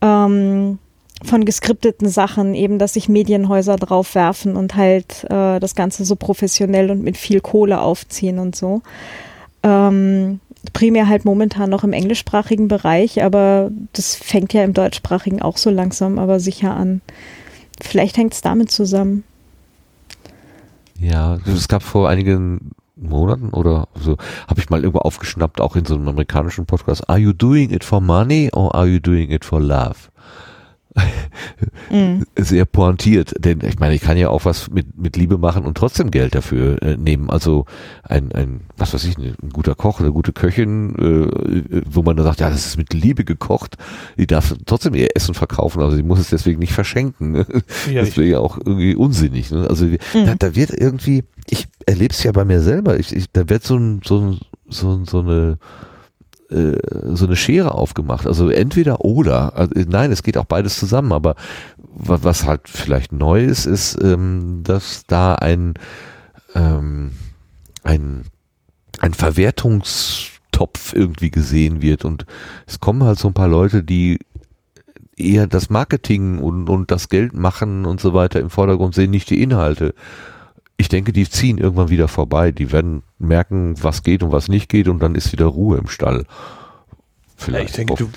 [0.00, 0.78] ähm,
[1.24, 6.16] von geskripteten Sachen, eben, dass sich Medienhäuser drauf werfen und halt äh, das Ganze so
[6.16, 8.82] professionell und mit viel Kohle aufziehen und so.
[9.62, 10.40] Ähm,
[10.72, 15.70] primär halt momentan noch im englischsprachigen Bereich, aber das fängt ja im deutschsprachigen auch so
[15.70, 17.00] langsam, aber sicher an.
[17.80, 19.24] Vielleicht hängt es damit zusammen.
[20.98, 24.16] Ja, es gab vor einigen Monaten oder so,
[24.48, 27.08] habe ich mal irgendwo aufgeschnappt, auch in so einem amerikanischen Podcast.
[27.10, 29.96] Are you doing it for money or are you doing it for love?
[31.90, 32.22] Mm.
[32.36, 35.76] sehr pointiert, denn ich meine, ich kann ja auch was mit, mit Liebe machen und
[35.76, 37.30] trotzdem Geld dafür äh, nehmen.
[37.30, 37.66] Also
[38.02, 42.24] ein, ein, was weiß ich, ein guter Koch, eine gute Köchin, äh, wo man dann
[42.24, 43.76] sagt, ja, das ist mit Liebe gekocht,
[44.16, 47.32] die darf trotzdem ihr Essen verkaufen, also sie muss es deswegen nicht verschenken.
[47.32, 47.46] Ne?
[47.92, 49.50] Ja, das wäre ja auch irgendwie unsinnig.
[49.50, 49.66] Ne?
[49.68, 49.98] Also mm.
[50.12, 53.64] da, da, wird irgendwie, ich erlebe es ja bei mir selber, ich, ich, da wird
[53.64, 55.58] so ein, so, ein, so, so eine
[56.50, 56.78] äh,
[57.14, 58.26] so eine Schere aufgemacht.
[58.26, 59.56] Also entweder oder.
[59.56, 61.12] Also, nein, es geht auch beides zusammen.
[61.12, 61.34] Aber
[61.78, 65.74] was halt vielleicht neu ist, ist, ähm, dass da ein,
[66.54, 67.12] ähm,
[67.82, 68.24] ein,
[69.00, 72.04] ein Verwertungstopf irgendwie gesehen wird.
[72.04, 72.26] Und
[72.66, 74.18] es kommen halt so ein paar Leute, die
[75.16, 79.30] eher das Marketing und, und das Geld machen und so weiter im Vordergrund sehen, nicht
[79.30, 79.94] die Inhalte
[80.76, 82.52] ich denke, die ziehen irgendwann wieder vorbei.
[82.52, 85.88] Die werden merken, was geht und was nicht geht und dann ist wieder Ruhe im
[85.88, 86.24] Stall.
[87.36, 88.08] Vielleicht, ich denke, du,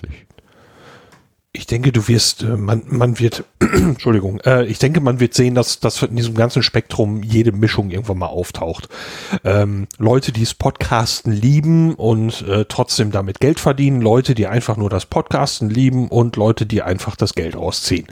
[1.52, 5.56] ich denke, du wirst, äh, man, man wird, Entschuldigung, äh, ich denke, man wird sehen,
[5.56, 8.88] dass, dass in diesem ganzen Spektrum jede Mischung irgendwann mal auftaucht.
[9.44, 14.78] Ähm, Leute, die es Podcasten lieben und äh, trotzdem damit Geld verdienen, Leute, die einfach
[14.78, 18.06] nur das Podcasten lieben und Leute, die einfach das Geld ausziehen.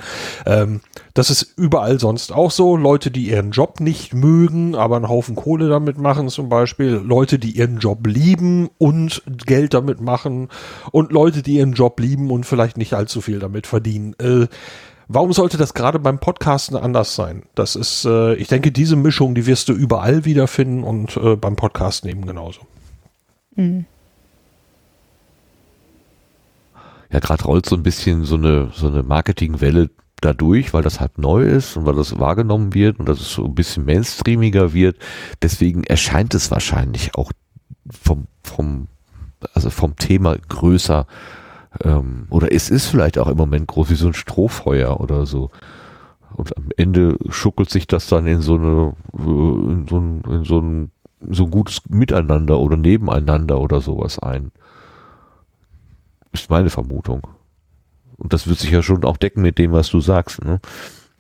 [0.48, 0.82] Ähm,
[1.18, 2.78] das ist überall sonst auch so.
[2.78, 6.92] Leute, die ihren Job nicht mögen, aber einen Haufen Kohle damit machen zum Beispiel.
[6.92, 10.50] Leute, die ihren Job lieben und Geld damit machen.
[10.92, 14.14] Und Leute, die ihren Job lieben und vielleicht nicht allzu viel damit verdienen.
[14.20, 14.46] Äh,
[15.08, 17.42] warum sollte das gerade beim Podcasten anders sein?
[17.56, 21.56] Das ist, äh, ich denke, diese Mischung, die wirst du überall wiederfinden und äh, beim
[21.56, 22.62] Podcasten eben genauso.
[23.56, 23.86] Mhm.
[27.12, 29.90] Ja, gerade rollt so ein bisschen so eine, so eine Marketingwelle
[30.22, 33.46] dadurch, weil das halt neu ist und weil das wahrgenommen wird und dass es so
[33.46, 34.98] ein bisschen mainstreamiger wird.
[35.42, 37.32] Deswegen erscheint es wahrscheinlich auch
[37.90, 38.88] vom, vom,
[39.54, 41.06] also vom Thema größer.
[41.84, 45.52] Ähm, oder es ist vielleicht auch im Moment groß wie so ein Strohfeuer oder so.
[46.34, 50.60] Und am Ende schuckelt sich das dann in so eine, in so ein, in so
[50.60, 50.92] ein,
[51.30, 54.52] so ein gutes Miteinander oder Nebeneinander oder sowas ein.
[56.32, 57.28] Ist meine Vermutung.
[58.18, 60.60] Und das wird sich ja schon auch decken mit dem, was du sagst, ne?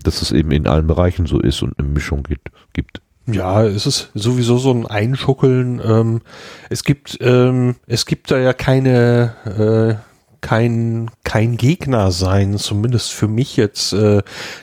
[0.03, 2.49] Dass es eben in allen Bereichen so ist und eine Mischung gibt.
[2.73, 3.01] gibt.
[3.25, 5.81] Ja, es ist sowieso so ein Einschuckeln.
[5.83, 6.21] Ähm,
[6.69, 13.27] es gibt, ähm, es gibt da ja keine, äh, kein, kein Gegner sein, zumindest für
[13.27, 14.21] mich jetzt, äh,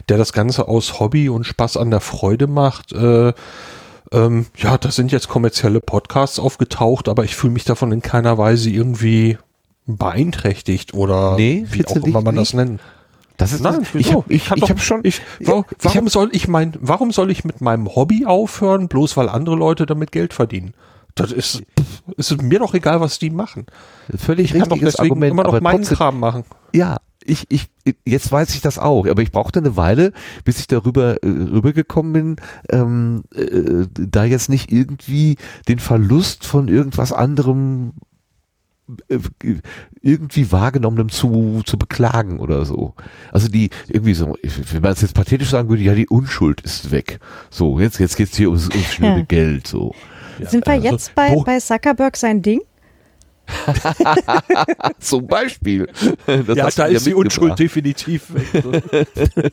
[0.09, 2.93] der das Ganze aus Hobby und Spaß an der Freude macht.
[2.93, 3.35] Äh,
[4.12, 8.39] ähm, ja, da sind jetzt kommerzielle Podcasts aufgetaucht, aber ich fühle mich davon in keiner
[8.39, 9.36] Weise irgendwie
[9.86, 12.81] beeinträchtigt oder Nee, wie auch immer man das nennt.
[13.36, 16.05] Das ist Nein, ich habe ich, kann ich doch- hab schon Ich, warum, ich warum
[16.05, 19.86] hab- soll ich mein, warum soll ich mit meinem Hobby aufhören, bloß weil andere Leute
[19.86, 20.73] damit Geld verdienen?
[21.16, 21.62] Das ist,
[22.16, 23.66] es ist mir doch egal, was die machen.
[24.16, 26.44] völlig Ich kann doch deswegen Argument, immer noch meinen trotzdem, Kram machen.
[26.73, 26.97] ja,
[27.27, 27.69] ich, ich,
[28.05, 30.12] jetzt weiß ich das auch, aber ich brauchte eine Weile,
[30.44, 32.36] bis ich darüber äh, rübergekommen bin,
[32.70, 35.36] ähm, äh, da jetzt nicht irgendwie
[35.66, 37.94] den Verlust von irgendwas anderem
[39.09, 42.94] irgendwie wahrgenommenem zu, zu beklagen oder so.
[43.32, 44.36] Also die, irgendwie so,
[44.73, 47.19] wenn man es jetzt pathetisch sagen würde, ja, die Unschuld ist weg.
[47.51, 49.24] So, jetzt, jetzt geht's hier ums, ums schnelle Ja.
[49.24, 49.94] Geld, so.
[50.43, 52.61] Sind wir also, jetzt bei, bei Zuckerberg sein Ding?
[54.98, 55.86] Zum Beispiel.
[56.27, 57.15] Das ja, da ist die.
[57.15, 59.12] Unschuld definitiv weg.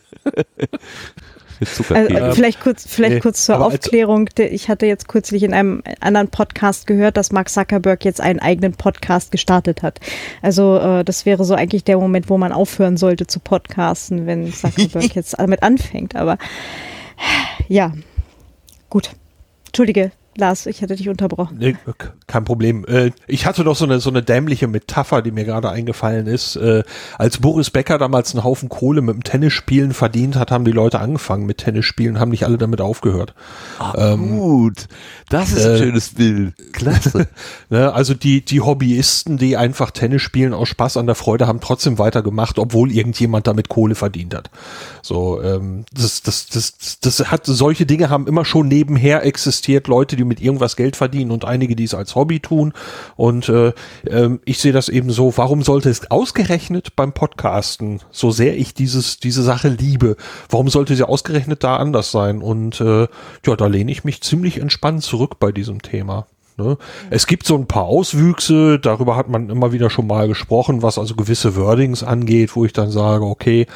[1.61, 2.19] Mit Also, Zuckerkeks.
[2.19, 4.27] äh, vielleicht kurz, vielleicht nee, kurz zur Aufklärung.
[4.37, 8.73] Ich hatte jetzt kürzlich in einem anderen Podcast gehört, dass Mark Zuckerberg jetzt einen eigenen
[8.73, 9.99] Podcast gestartet hat.
[10.41, 14.51] Also äh, das wäre so eigentlich der Moment, wo man aufhören sollte zu podcasten, wenn
[14.53, 16.15] Zuckerberg jetzt damit anfängt.
[16.15, 16.39] Aber
[17.67, 17.93] ja,
[18.89, 19.11] gut.
[19.67, 20.11] Entschuldige,
[20.41, 21.57] Lars, ich hatte dich unterbrochen.
[21.59, 21.75] Nee,
[22.27, 22.83] kein Problem.
[22.85, 26.55] Äh, Ich hatte doch so eine, so eine dämliche Metapher, die mir gerade eingefallen ist.
[26.55, 26.83] Äh,
[27.17, 30.99] Als Boris Becker damals einen Haufen Kohle mit dem Tennisspielen verdient hat, haben die Leute
[30.99, 33.35] angefangen mit Tennisspielen, haben nicht alle damit aufgehört.
[33.95, 34.87] Ähm, Gut,
[35.29, 36.53] das ist ein äh, schönes Bild.
[36.73, 37.27] Klasse.
[37.69, 41.61] Ne, also die, die Hobbyisten, die einfach Tennis spielen aus Spaß an der Freude, haben
[41.61, 44.49] trotzdem weitergemacht, obwohl irgendjemand damit Kohle verdient hat.
[45.01, 50.15] So, ähm, das, das, das, das hat solche Dinge haben immer schon nebenher existiert, Leute,
[50.15, 52.71] die mit irgendwas Geld verdienen und einige, die es als Hobby tun.
[53.17, 53.73] Und äh,
[54.07, 58.73] ähm, ich sehe das eben so, warum sollte es ausgerechnet beim Podcasten, so sehr ich
[58.73, 60.15] dieses, diese Sache liebe,
[60.49, 62.41] warum sollte sie ausgerechnet da anders sein?
[62.41, 63.09] Und äh,
[63.45, 66.27] ja, da lehne ich mich ziemlich entspannt zurück bei diesem Thema.
[66.61, 66.77] Ne?
[67.09, 70.97] Es gibt so ein paar Auswüchse, darüber hat man immer wieder schon mal gesprochen, was
[70.97, 73.67] also gewisse Wordings angeht, wo ich dann sage, okay,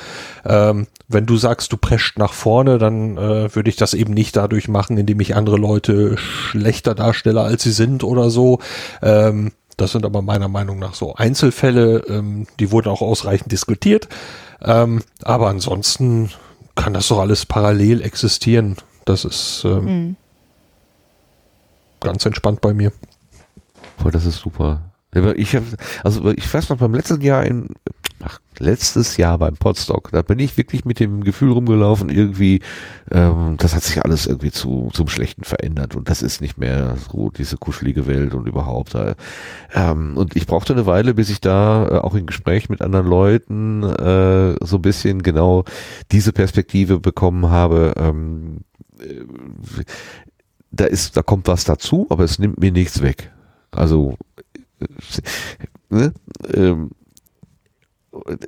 [0.46, 4.36] ähm, wenn du sagst, du prescht nach vorne, dann äh, würde ich das eben nicht
[4.36, 8.60] dadurch machen, indem ich andere Leute schlechter darstelle, als sie sind oder so.
[9.02, 14.08] Ähm, das sind aber meiner Meinung nach so Einzelfälle, ähm, die wurden auch ausreichend diskutiert.
[14.64, 16.32] Ähm, aber ansonsten
[16.76, 18.78] kann das doch alles parallel existieren.
[19.06, 20.16] Das ist ähm,
[22.00, 22.92] ganz entspannt bei mir.
[23.98, 24.92] Boah, das ist super.
[25.36, 25.64] Ich hab,
[26.04, 27.70] also ich weiß noch, beim letzten Jahr in,
[28.22, 32.62] ach, letztes Jahr beim Podstock, da bin ich wirklich mit dem Gefühl rumgelaufen, irgendwie,
[33.12, 36.98] ähm, das hat sich alles irgendwie zu, zum Schlechten verändert und das ist nicht mehr
[37.10, 38.96] so diese kuschelige Welt und überhaupt.
[38.96, 39.16] Äh,
[39.74, 43.08] ähm, und ich brauchte eine Weile, bis ich da äh, auch in Gespräch mit anderen
[43.08, 45.64] Leuten äh, so ein bisschen genau
[46.12, 47.94] diese Perspektive bekommen habe.
[47.98, 48.66] Ähm,
[49.00, 49.24] äh,
[50.76, 53.32] da ist, da kommt was dazu, aber es nimmt mir nichts weg.
[53.72, 54.18] Also
[55.90, 56.14] ne?
[56.54, 56.92] ähm,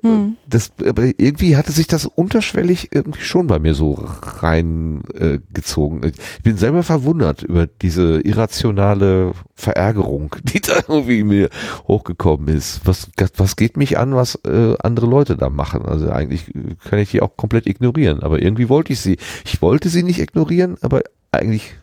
[0.02, 0.38] Hm.
[0.48, 5.04] das, aber irgendwie hatte sich das unterschwellig irgendwie schon bei mir so reingezogen.
[5.14, 6.02] Äh, gezogen.
[6.06, 11.50] ich bin selber verwundert über diese irrationale Verärgerung, die da irgendwie mir
[11.88, 12.82] hochgekommen ist.
[12.86, 15.86] Was, was geht mich an, was äh, andere Leute da machen?
[15.86, 16.46] Also eigentlich
[16.86, 19.18] kann ich die auch komplett ignorieren, aber irgendwie wollte ich sie.
[19.44, 21.02] Ich wollte sie nicht ignorieren, aber
[21.32, 21.76] eigentlich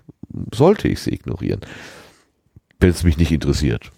[0.54, 1.60] sollte ich sie ignorieren,
[2.80, 3.92] wenn es mich nicht interessiert.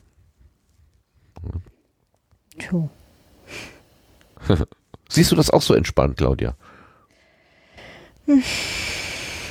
[2.59, 2.91] Tjo.
[5.09, 6.57] Siehst du das auch so entspannt, Claudia?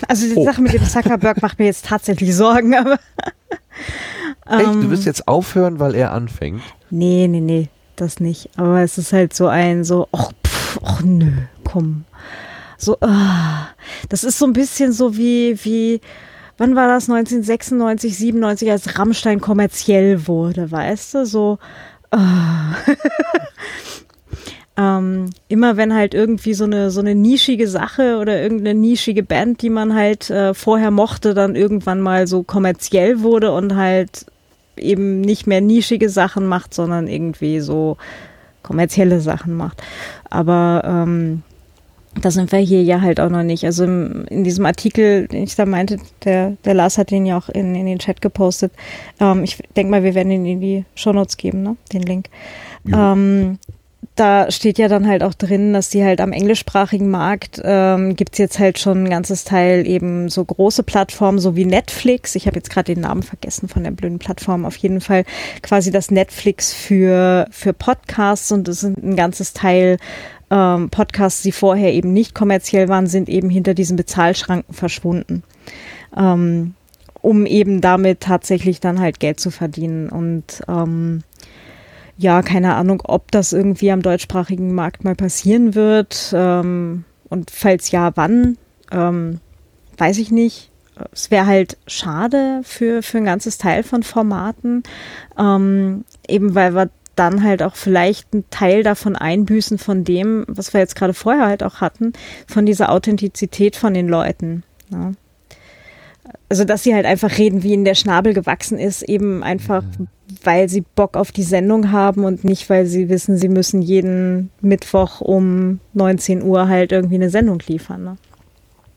[0.07, 0.43] Also die Oh.
[0.45, 2.99] Sache mit dem Zuckerberg macht mir jetzt tatsächlich Sorgen, aber
[4.47, 4.67] Echt?
[4.67, 4.81] Ähm.
[4.81, 6.61] Du wirst jetzt aufhören, weil er anfängt?
[6.89, 8.49] nee, nee, nee, das nicht.
[8.57, 11.31] Aber es ist halt so ein so, ach, pff, ach nö,
[11.63, 12.05] komm.
[12.77, 13.69] So, ah.
[14.09, 16.01] das ist so ein bisschen so wie, wie,
[16.57, 17.09] wann war das?
[17.09, 21.25] 1996, 97, als Rammstein kommerziell wurde, weißt du?
[21.25, 21.59] So,
[22.11, 22.75] ah.
[24.77, 29.61] ähm, immer wenn halt irgendwie so eine so eine nischige Sache oder irgendeine nischige Band,
[29.61, 34.25] die man halt äh, vorher mochte, dann irgendwann mal so kommerziell wurde und halt
[34.77, 37.97] eben nicht mehr nischige Sachen macht, sondern irgendwie so
[38.63, 39.81] kommerzielle Sachen macht.
[40.29, 41.43] Aber ähm,
[42.21, 43.65] da sind wir hier ja halt auch noch nicht.
[43.65, 47.37] Also im, in diesem Artikel, den ich da meinte, der, der Lars hat den ja
[47.37, 48.71] auch in, in den Chat gepostet.
[49.19, 51.75] Ähm, ich denke mal, wir werden ihn in die Shownotes geben, ne?
[51.91, 52.29] den Link.
[52.87, 53.57] Ähm,
[54.15, 58.37] da steht ja dann halt auch drin, dass die halt am englischsprachigen Markt ähm, gibt
[58.37, 62.35] jetzt halt schon ein ganzes Teil eben so große Plattformen, so wie Netflix.
[62.35, 64.63] Ich habe jetzt gerade den Namen vergessen von der blöden Plattform.
[64.63, 65.25] Auf jeden Fall
[65.61, 69.97] quasi das Netflix für, für Podcasts und es sind ein ganzes Teil
[70.55, 75.43] ähm, Podcasts, die vorher eben nicht kommerziell waren, sind eben hinter diesen Bezahlschranken verschwunden.
[76.15, 76.75] Ähm,
[77.21, 80.09] um eben damit tatsächlich dann halt Geld zu verdienen.
[80.09, 81.23] Und ähm,
[82.17, 86.31] ja, keine Ahnung, ob das irgendwie am deutschsprachigen Markt mal passieren wird.
[86.33, 88.57] Ähm, und falls ja, wann,
[88.91, 89.39] ähm,
[89.97, 90.71] weiß ich nicht.
[91.11, 94.83] Es wäre halt schade für, für ein ganzes Teil von Formaten,
[95.37, 100.73] ähm, eben weil wir dann halt auch vielleicht einen Teil davon einbüßen von dem, was
[100.73, 102.13] wir jetzt gerade vorher halt auch hatten,
[102.47, 104.63] von dieser Authentizität von den Leuten.
[104.91, 105.11] Ja.
[106.49, 109.83] Also, dass sie halt einfach reden, wie ihnen der Schnabel gewachsen ist, eben einfach,
[110.43, 114.51] weil sie Bock auf die Sendung haben und nicht, weil sie wissen, sie müssen jeden
[114.61, 118.03] Mittwoch um 19 Uhr halt irgendwie eine Sendung liefern.
[118.03, 118.17] Ne?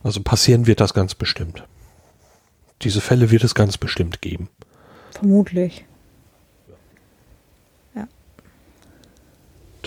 [0.02, 1.64] Also passieren wird das ganz bestimmt.
[2.82, 4.48] Diese Fälle wird es ganz bestimmt geben.
[5.12, 5.84] Vermutlich.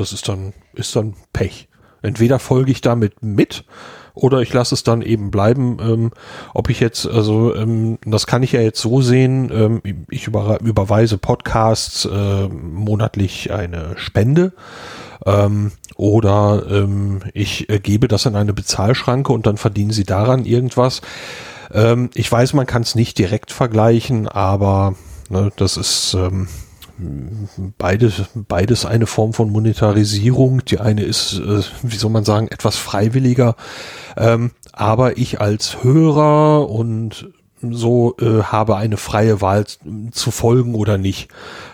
[0.01, 1.67] Das ist dann, ist dann Pech.
[2.01, 3.63] Entweder folge ich damit mit
[4.15, 5.77] oder ich lasse es dann eben bleiben.
[5.79, 6.11] Ähm,
[6.55, 10.59] ob ich jetzt, also ähm, das kann ich ja jetzt so sehen, ähm, ich über,
[10.61, 14.53] überweise Podcasts äh, monatlich eine Spende
[15.25, 20.45] ähm, oder ähm, ich äh, gebe das in eine Bezahlschranke und dann verdienen sie daran
[20.45, 21.01] irgendwas.
[21.71, 24.95] Ähm, ich weiß, man kann es nicht direkt vergleichen, aber
[25.29, 26.47] ne, das ist ähm,
[27.77, 30.63] beides, beides eine Form von Monetarisierung.
[30.65, 33.55] Die eine ist, äh, wie soll man sagen, etwas freiwilliger.
[34.17, 37.29] Ähm, aber ich als Hörer und
[37.61, 39.65] so äh, habe eine freie Wahl
[40.11, 41.29] zu folgen oder nicht.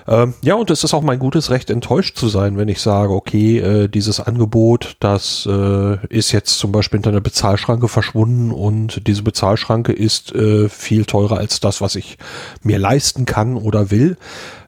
[0.08, 3.14] Ähm, ja, und es ist auch mein gutes Recht, enttäuscht zu sein, wenn ich sage,
[3.14, 9.08] okay, äh, dieses Angebot, das äh, ist jetzt zum Beispiel hinter einer Bezahlschranke verschwunden und
[9.08, 12.18] diese Bezahlschranke ist äh, viel teurer als das, was ich
[12.64, 14.18] mir leisten kann oder will.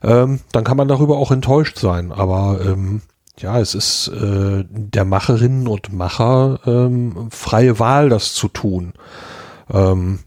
[0.02, 2.12] Ähm, dann kann man darüber auch enttäuscht sein.
[2.12, 3.02] Aber ähm,
[3.38, 8.92] ja, es ist äh, der Macherinnen und Macher ähm, freie Wahl, das zu tun.
[9.72, 10.20] Ähm,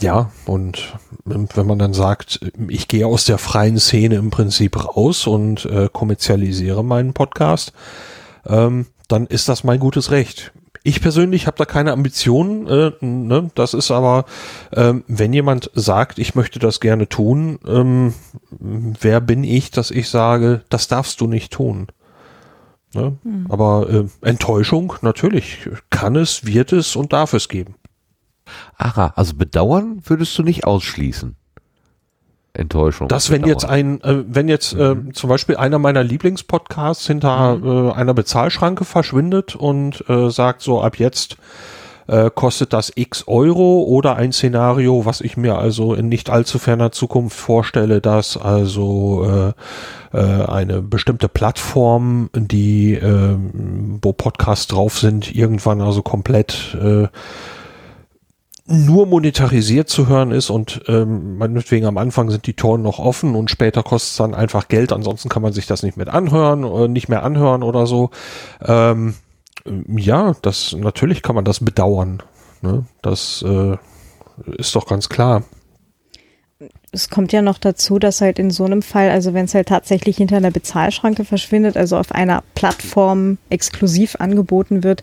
[0.00, 0.94] ja, und
[1.24, 5.88] wenn man dann sagt, ich gehe aus der freien Szene im Prinzip raus und äh,
[5.92, 7.72] kommerzialisiere meinen Podcast,
[8.46, 10.52] ähm, dann ist das mein gutes Recht.
[10.82, 12.66] Ich persönlich habe da keine Ambitionen.
[12.66, 13.50] Äh, ne?
[13.54, 14.26] Das ist aber,
[14.74, 18.12] ähm, wenn jemand sagt, ich möchte das gerne tun, ähm,
[18.50, 21.86] wer bin ich, dass ich sage, das darfst du nicht tun?
[22.92, 23.16] Ne?
[23.24, 23.46] Mhm.
[23.48, 27.76] Aber äh, Enttäuschung, natürlich, kann es, wird es und darf es geben.
[28.76, 31.36] Aha, also bedauern würdest du nicht ausschließen.
[32.56, 33.08] Enttäuschung.
[33.08, 35.12] Das, wenn jetzt ein, äh, wenn jetzt äh, mhm.
[35.12, 37.88] zum Beispiel einer meiner Lieblingspodcasts hinter mhm.
[37.88, 41.36] äh, einer Bezahlschranke verschwindet und äh, sagt so, ab jetzt
[42.06, 46.58] äh, kostet das x Euro oder ein Szenario, was ich mir also in nicht allzu
[46.58, 49.52] ferner Zukunft vorstelle, dass also
[50.12, 53.36] äh, äh, eine bestimmte Plattform, die äh,
[54.02, 57.08] wo Podcasts drauf sind, irgendwann also komplett äh,
[58.66, 63.34] nur monetarisiert zu hören ist und ähm, meinetwegen am Anfang sind die Toren noch offen
[63.34, 66.64] und später kostet es dann einfach Geld, ansonsten kann man sich das nicht mit anhören
[66.64, 68.10] oder äh, nicht mehr anhören oder so.
[68.62, 69.14] Ähm,
[69.88, 72.22] ja, das natürlich kann man das bedauern.
[72.62, 72.86] Ne?
[73.02, 73.76] Das äh,
[74.56, 75.42] ist doch ganz klar.
[76.90, 79.68] Es kommt ja noch dazu, dass halt in so einem Fall, also wenn es halt
[79.68, 85.02] tatsächlich hinter einer Bezahlschranke verschwindet, also auf einer Plattform exklusiv angeboten wird,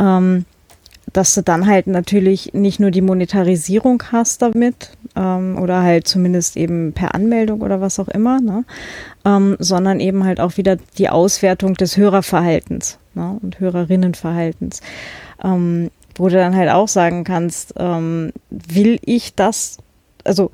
[0.00, 0.46] ähm,
[1.12, 6.56] dass du dann halt natürlich nicht nur die Monetarisierung hast damit ähm, oder halt zumindest
[6.56, 8.64] eben per Anmeldung oder was auch immer, ne?
[9.24, 13.38] ähm, sondern eben halt auch wieder die Auswertung des Hörerverhaltens ne?
[13.42, 14.80] und Hörerinnenverhaltens,
[15.42, 19.78] ähm, wo du dann halt auch sagen kannst, ähm, will ich das,
[20.24, 20.50] also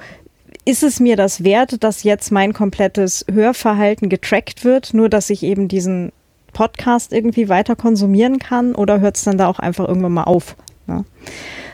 [0.64, 5.42] ist es mir das wert, dass jetzt mein komplettes Hörverhalten getrackt wird, nur dass ich
[5.42, 6.12] eben diesen
[6.54, 10.56] Podcast irgendwie weiter konsumieren kann oder hört es dann da auch einfach irgendwann mal auf?
[10.86, 11.04] Ne?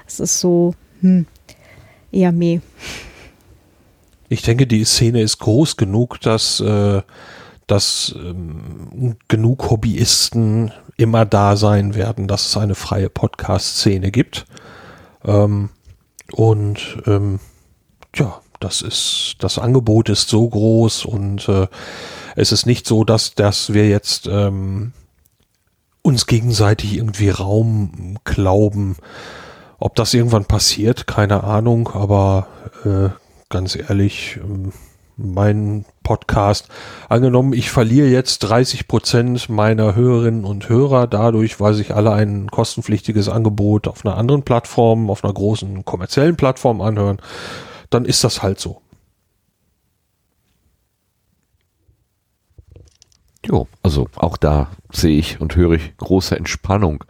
[0.06, 1.26] Es ist so hm,
[2.10, 2.60] eher meh.
[4.28, 7.02] Ich denke, die Szene ist groß genug, dass, äh,
[7.66, 14.46] dass ähm, genug Hobbyisten immer da sein werden, dass es eine freie Podcast-Szene gibt.
[15.24, 15.70] Ähm,
[16.32, 17.40] und ähm,
[18.14, 21.66] ja, das ist, das Angebot ist so groß und äh,
[22.36, 24.92] es ist nicht so, dass, dass wir jetzt ähm,
[26.02, 28.96] uns gegenseitig irgendwie Raum glauben.
[29.78, 32.46] Ob das irgendwann passiert, keine Ahnung, aber
[32.84, 33.08] äh,
[33.48, 34.72] ganz ehrlich, ähm,
[35.16, 36.68] mein Podcast,
[37.08, 42.50] angenommen, ich verliere jetzt 30 Prozent meiner Hörerinnen und Hörer dadurch, weil sich alle ein
[42.50, 47.18] kostenpflichtiges Angebot auf einer anderen Plattform, auf einer großen kommerziellen Plattform anhören,
[47.90, 48.80] dann ist das halt so.
[53.50, 57.02] Jo, also auch da sehe ich und höre ich große Entspannung.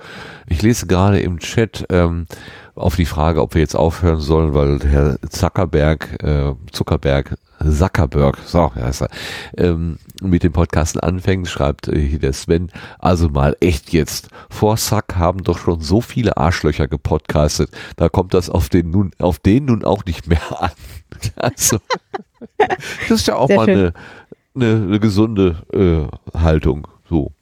[0.47, 2.27] Ich lese gerade im Chat ähm,
[2.75, 8.75] auf die Frage, ob wir jetzt aufhören sollen, weil Herr Zuckerberg, äh, Zuckerberg, Zuckerberg, so
[8.75, 9.11] heißt er,
[9.59, 14.31] ähm, mit dem Podcasten anfängt, schreibt äh, hier der Sven, also mal echt jetzt.
[14.49, 19.11] Vor Sack haben doch schon so viele Arschlöcher gepodcastet, da kommt das auf den nun,
[19.19, 20.71] auf den nun auch nicht mehr an.
[21.37, 21.79] Also,
[23.09, 23.79] das ist ja auch Sehr mal schön.
[23.79, 23.93] eine,
[24.55, 26.89] eine, eine gesunde äh, Haltung.
[27.09, 27.33] So.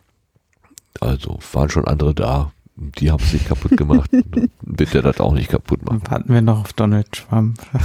[1.01, 2.53] Also waren schon andere da.
[2.77, 4.11] Die haben es nicht kaputt gemacht.
[4.63, 6.03] Wird der das auch nicht kaputt machen.
[6.09, 7.59] Warten wir noch auf Donald Trump.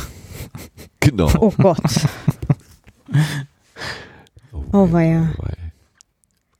[1.00, 1.30] Genau.
[1.38, 1.80] Oh Gott.
[4.72, 5.34] Oh weia.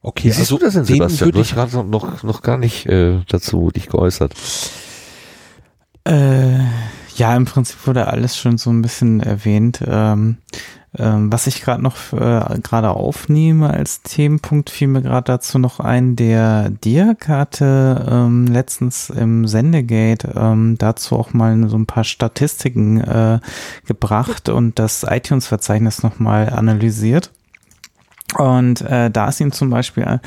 [0.02, 1.32] Okay, Wie also du das denn, den Sebastian?
[1.32, 4.34] Du hast gerade noch, noch gar nicht äh, dazu dich geäußert.
[6.04, 6.60] Äh,
[7.16, 9.82] ja, im Prinzip wurde alles schon so ein bisschen erwähnt.
[9.86, 10.38] Ähm,
[10.98, 15.80] ähm, was ich gerade noch äh, gerade aufnehme als Themenpunkt, fiel mir gerade dazu noch
[15.80, 16.16] ein.
[16.16, 23.02] Der Dirk hatte ähm, letztens im Sendegate ähm, dazu auch mal so ein paar Statistiken
[23.02, 23.40] äh,
[23.86, 27.32] gebracht und das iTunes-Verzeichnis nochmal analysiert.
[28.38, 30.20] Und äh, da ist ihm zum Beispiel, äh,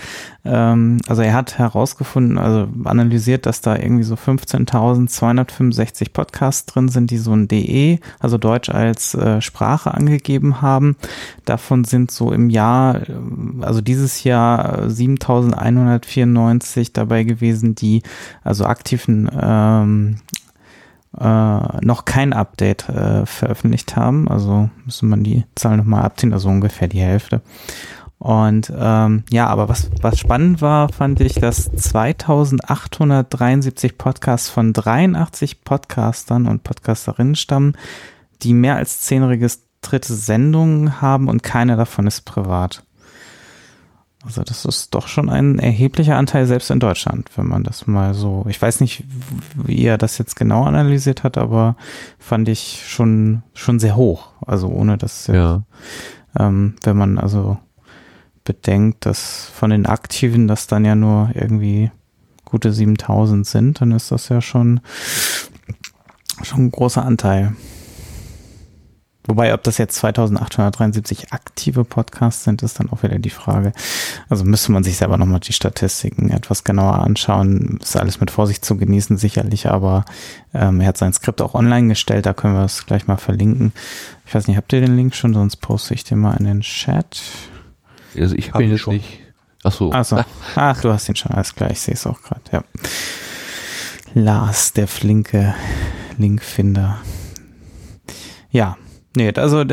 [0.45, 7.11] ähm, also er hat herausgefunden, also analysiert, dass da irgendwie so 15.265 Podcasts drin sind,
[7.11, 10.97] die so ein DE, also Deutsch als äh, Sprache angegeben haben.
[11.45, 13.15] Davon sind so im Jahr, äh,
[13.63, 18.03] also dieses Jahr äh, 7.194 dabei gewesen, die
[18.45, 20.17] also aktiven ähm,
[21.21, 24.29] äh, noch kein Update äh, veröffentlicht haben.
[24.29, 27.43] Also müsste man die Zahl nochmal abziehen, also ungefähr die Hälfte.
[28.19, 35.65] Und ähm, ja, aber was, was spannend war, fand ich, dass 2873 Podcasts von 83
[35.65, 37.77] Podcastern und Podcasterinnen stammen,
[38.43, 42.86] die mehr als 10 registrierte Sendungen haben und keine davon ist privat.
[44.27, 48.13] Also das ist doch schon ein erheblicher Anteil selbst in Deutschland, wenn man das mal
[48.13, 49.05] so, ich weiß nicht,
[49.55, 51.77] wie er das jetzt genau analysiert hat, aber
[52.19, 54.31] fand ich schon, schon sehr hoch.
[54.45, 55.63] Also ohne dass, Ja.
[56.39, 57.59] ähm, wenn man also
[58.45, 61.91] bedenkt, dass von den Aktiven das dann ja nur irgendwie
[62.45, 64.81] gute 7000 sind, dann ist das ja schon,
[66.43, 67.55] schon ein großer Anteil.
[69.27, 73.73] Wobei, ob das jetzt 2873 aktive Podcasts sind, ist dann auch wieder die Frage.
[74.29, 77.79] Also müsste man sich selber nochmal die Statistiken etwas genauer anschauen.
[77.83, 80.05] Ist alles mit Vorsicht zu genießen, sicherlich, aber
[80.55, 83.73] ähm, er hat sein Skript auch online gestellt, da können wir es gleich mal verlinken.
[84.27, 86.61] Ich weiß nicht, habt ihr den Link schon, sonst poste ich den mal in den
[86.61, 87.21] Chat.
[88.17, 88.95] Also ich Hab habe ihn jetzt schon.
[88.95, 89.19] nicht.
[89.65, 89.93] Ach so.
[89.93, 90.21] Achso.
[90.55, 92.65] Ach, du hast ihn schon, alles klar, ich sehe es auch gerade, ja.
[94.15, 95.55] Lars, der flinke
[96.17, 96.99] Linkfinder.
[98.51, 98.77] Ja,
[99.17, 99.65] nee, also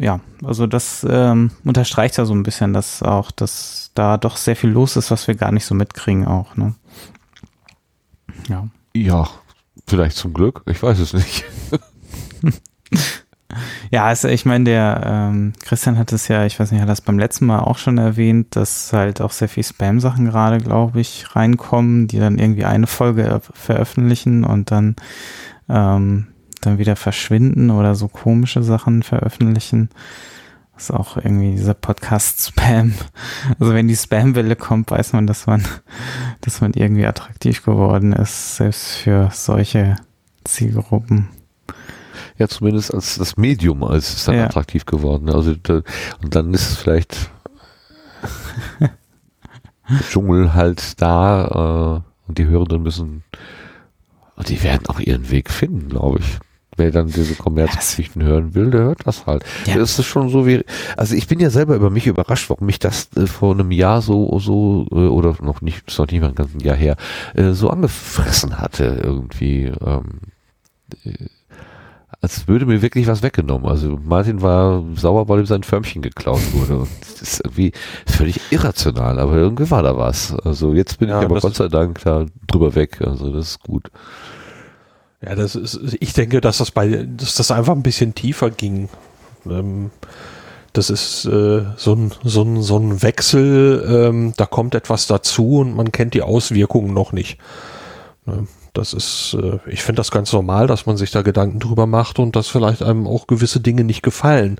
[0.00, 4.56] ja, also das ähm, unterstreicht ja so ein bisschen, dass auch, dass da doch sehr
[4.56, 6.74] viel los ist, was wir gar nicht so mitkriegen auch, ne?
[8.48, 8.68] Ja.
[8.94, 9.28] Ja,
[9.86, 10.62] vielleicht zum Glück.
[10.66, 11.44] Ich weiß es nicht.
[13.90, 17.02] Ja, also ich meine, der ähm, Christian hat es ja, ich weiß nicht, hat das
[17.02, 21.36] beim letzten Mal auch schon erwähnt, dass halt auch sehr viel Spam-Sachen gerade, glaube ich,
[21.36, 24.96] reinkommen, die dann irgendwie eine Folge er- veröffentlichen und dann
[25.68, 26.28] ähm,
[26.62, 29.90] dann wieder verschwinden oder so komische Sachen veröffentlichen.
[30.74, 32.94] Das ist auch irgendwie dieser Podcast-Spam.
[33.60, 35.64] Also wenn die Spam-Welle kommt, weiß man, dass man,
[36.40, 39.96] dass man irgendwie attraktiv geworden ist, selbst für solche
[40.44, 41.28] Zielgruppen.
[42.38, 44.44] Ja, zumindest als das Medium als ist dann Ja.
[44.46, 45.28] attraktiv geworden.
[45.28, 45.82] Also da,
[46.22, 47.30] und dann ist es vielleicht
[50.10, 53.24] Dschungel halt da äh, und die Hörenden müssen,
[54.36, 56.38] und die werden auch ihren Weg finden, glaube ich.
[56.76, 59.44] Wer dann diese Kommerzgeschichten hören will, der hört das halt.
[59.66, 59.76] Ja.
[59.76, 60.64] Das ist schon so wie,
[60.96, 64.00] also ich bin ja selber über mich überrascht, warum mich das äh, vor einem Jahr
[64.00, 66.96] so, so, äh, oder noch nicht, ist noch nicht mal ein ganzes Jahr her,
[67.34, 69.72] äh, so angefressen hatte irgendwie.
[69.84, 70.20] Ähm,
[71.04, 71.26] äh,
[72.22, 73.66] als würde mir wirklich was weggenommen.
[73.66, 76.76] Also Martin war sauer, weil ihm sein Förmchen geklaut wurde.
[76.78, 77.72] Und das ist irgendwie
[78.06, 80.32] völlig irrational, aber irgendwie war da was.
[80.44, 83.00] Also jetzt bin Ja, ich aber Gott sei Dank da drüber weg.
[83.00, 83.90] Also das ist gut.
[85.24, 88.88] Ja, das ist, ich denke, dass das bei, dass das einfach ein bisschen tiefer ging.
[89.46, 89.90] Ähm,
[90.72, 95.58] das ist äh, so, ein, so, ein, so ein Wechsel, ähm, da kommt etwas dazu
[95.58, 97.38] und man kennt die Auswirkungen noch nicht.
[98.24, 98.46] Ne?
[98.72, 102.18] Das ist, äh, ich finde das ganz normal, dass man sich da Gedanken drüber macht
[102.18, 104.56] und dass vielleicht einem auch gewisse Dinge nicht gefallen.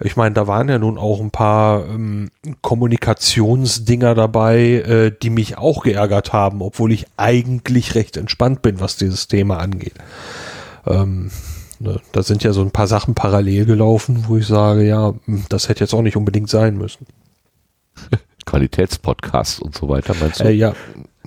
[0.00, 2.30] Ich meine, da waren ja nun auch ein paar ähm,
[2.60, 8.96] Kommunikationsdinger dabei, äh, die mich auch geärgert haben, obwohl ich eigentlich recht entspannt bin, was
[8.96, 9.94] dieses Thema angeht.
[10.84, 11.30] Ähm,
[11.78, 15.44] ne, da sind ja so ein paar Sachen parallel gelaufen, wo ich sage, ja, hm,
[15.48, 17.06] das hätte jetzt auch nicht unbedingt sein müssen.
[18.44, 20.44] Qualitätspodcast und so weiter, meinst du?
[20.44, 20.74] Äh, ja,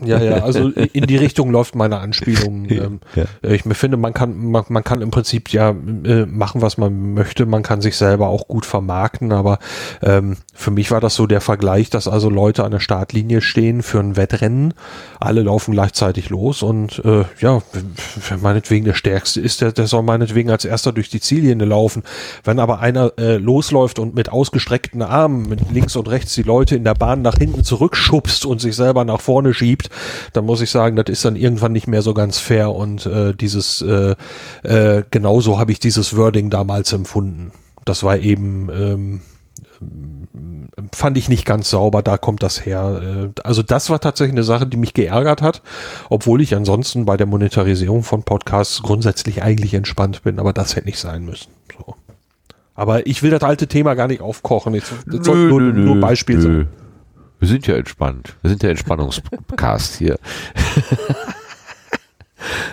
[0.04, 2.66] ja, ja, also in die Richtung läuft meine Anspielung.
[2.70, 3.26] Ähm, Ja.
[3.42, 7.46] Ich finde, man kann, man, man kann im Prinzip ja äh, machen, was man möchte.
[7.46, 9.60] Man kann sich selber auch gut vermarkten, aber
[10.02, 13.82] ähm, für mich war das so der Vergleich, dass also Leute an der Startlinie stehen
[13.82, 14.74] für ein Wettrennen.
[15.20, 17.62] Alle laufen gleichzeitig los und äh, ja,
[18.30, 22.04] wer meinetwegen der Stärkste ist, der, der soll meinetwegen als erster durch die Ziellinie laufen.
[22.44, 26.76] Wenn aber einer äh, losläuft und mit ausgestreckten Armen mit links und rechts die Leute
[26.76, 29.85] in der Bahn nach hinten zurückschubst und sich selber nach vorne schiebt,
[30.34, 33.34] dann muss ich sagen, das ist dann irgendwann nicht mehr so ganz fair und äh,
[33.34, 34.16] dieses äh,
[34.64, 37.52] äh, genauso habe ich dieses Wording damals empfunden.
[37.86, 39.22] Das war eben ähm,
[39.82, 40.28] ähm,
[40.94, 43.32] fand ich nicht ganz sauber, da kommt das her.
[43.36, 45.62] Äh, Also das war tatsächlich eine Sache, die mich geärgert hat,
[46.10, 50.88] obwohl ich ansonsten bei der Monetarisierung von Podcasts grundsätzlich eigentlich entspannt bin, aber das hätte
[50.88, 51.50] nicht sein müssen.
[51.78, 51.96] So.
[52.76, 54.74] Aber ich will das alte Thema gar nicht aufkochen.
[54.76, 56.68] Ich, das soll nur, nur Beispiel sein.
[57.40, 58.36] Wir sind ja entspannt.
[58.42, 60.18] Wir sind der Entspannungspodcast hier.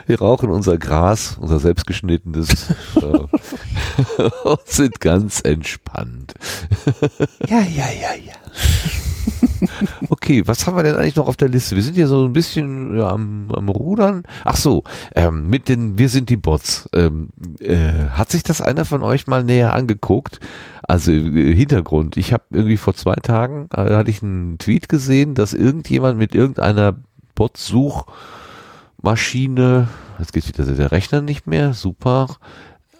[0.06, 6.34] Wir rauchen unser Gras, unser selbstgeschnittenes äh, und sind ganz entspannt.
[7.47, 8.34] Ja, ja, ja, ja.
[10.09, 11.76] Okay, was haben wir denn eigentlich noch auf der Liste?
[11.76, 14.24] Wir sind hier so ein bisschen ja, am, am Rudern.
[14.44, 14.82] Ach so,
[15.14, 16.89] ähm, mit den Wir sind die Bots.
[16.93, 17.28] Ähm,
[17.60, 20.40] äh, hat sich das einer von euch mal näher angeguckt?
[20.82, 22.16] Also äh, Hintergrund.
[22.16, 26.34] Ich habe irgendwie vor zwei Tagen äh, hatte ich einen Tweet gesehen, dass irgendjemand mit
[26.34, 26.96] irgendeiner
[27.34, 29.88] Bot-Suchmaschine,
[30.18, 32.36] jetzt geht wieder der Rechner nicht mehr, super,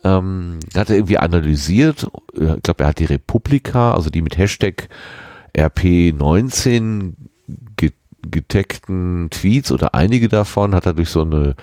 [0.05, 2.09] ähm, hat er irgendwie analysiert.
[2.35, 4.89] Ich glaube, er hat die Republika, also die mit Hashtag
[5.57, 7.13] RP19
[7.77, 7.93] ge-
[8.23, 11.55] getagten Tweets oder einige davon hat er durch so eine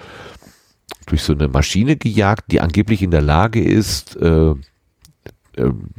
[1.06, 4.54] durch so eine Maschine gejagt, die angeblich in der Lage ist, äh,
[5.60, 5.90] ähm,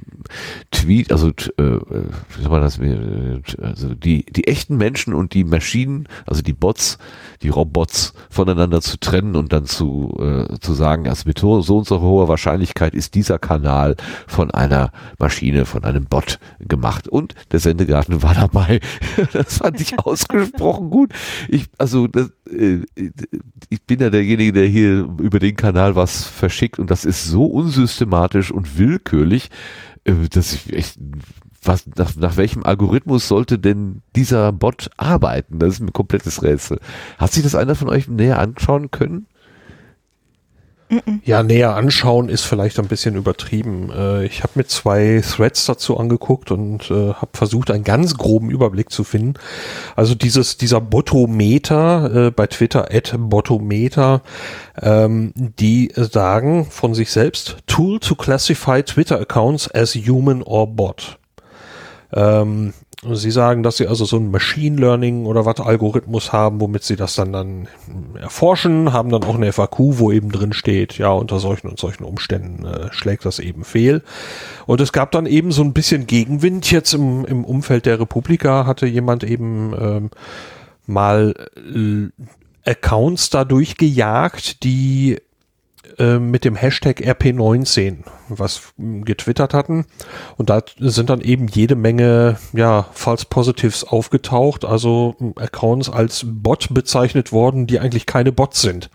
[0.71, 5.45] Tweet, also äh, wie soll man das, äh, also die die echten Menschen und die
[5.45, 6.99] Maschinen, also die Bots,
[7.43, 11.87] die Robots voneinander zu trennen und dann zu äh, zu sagen, also mit so und
[11.87, 13.97] so hoher Wahrscheinlichkeit ist dieser Kanal
[14.27, 18.81] von einer Maschine, von einem Bot gemacht und der Sendegarten war dabei.
[19.33, 21.13] Das fand ich ausgesprochen gut.
[21.49, 22.81] Ich also das, äh,
[23.69, 27.45] ich bin ja derjenige, der hier über den Kanal was verschickt und das ist so
[27.45, 29.50] unsystematisch und willkürlich,
[30.05, 30.99] dass ich echt
[31.63, 35.59] was, nach, nach welchem Algorithmus sollte denn dieser Bot arbeiten?
[35.59, 36.81] Das ist ein komplettes Rätsel.
[37.19, 39.27] Hat sich das einer von euch näher anschauen können?
[41.25, 43.91] Ja, näher anschauen ist vielleicht ein bisschen übertrieben.
[43.91, 48.51] Äh, Ich habe mir zwei Threads dazu angeguckt und äh, habe versucht, einen ganz groben
[48.51, 49.35] Überblick zu finden.
[49.97, 54.23] Also dieses dieser Botometer äh, bei Twitter at Botometer,
[54.83, 61.20] ähm, die sagen von sich selbst Tool to classify Twitter accounts as human or bot.
[62.13, 62.73] Ähm,
[63.03, 66.97] Sie sagen, dass Sie also so ein Machine Learning oder was Algorithmus haben, womit Sie
[66.97, 67.67] das dann dann
[68.21, 72.05] erforschen, haben dann auch eine FAQ, wo eben drin steht, ja, unter solchen und solchen
[72.05, 74.03] Umständen äh, schlägt das eben fehl.
[74.67, 76.71] Und es gab dann eben so ein bisschen Gegenwind.
[76.71, 80.11] Jetzt im, im Umfeld der Republika hatte jemand eben ähm,
[80.87, 85.17] mal äh, Accounts dadurch gejagt, die
[86.01, 87.99] äh, mit dem Hashtag RP19
[88.29, 89.85] was getwittert hatten.
[90.39, 96.73] Und da sind dann eben jede Menge ja, False Positives aufgetaucht, also Accounts als Bot
[96.73, 98.89] bezeichnet worden, die eigentlich keine Bots sind.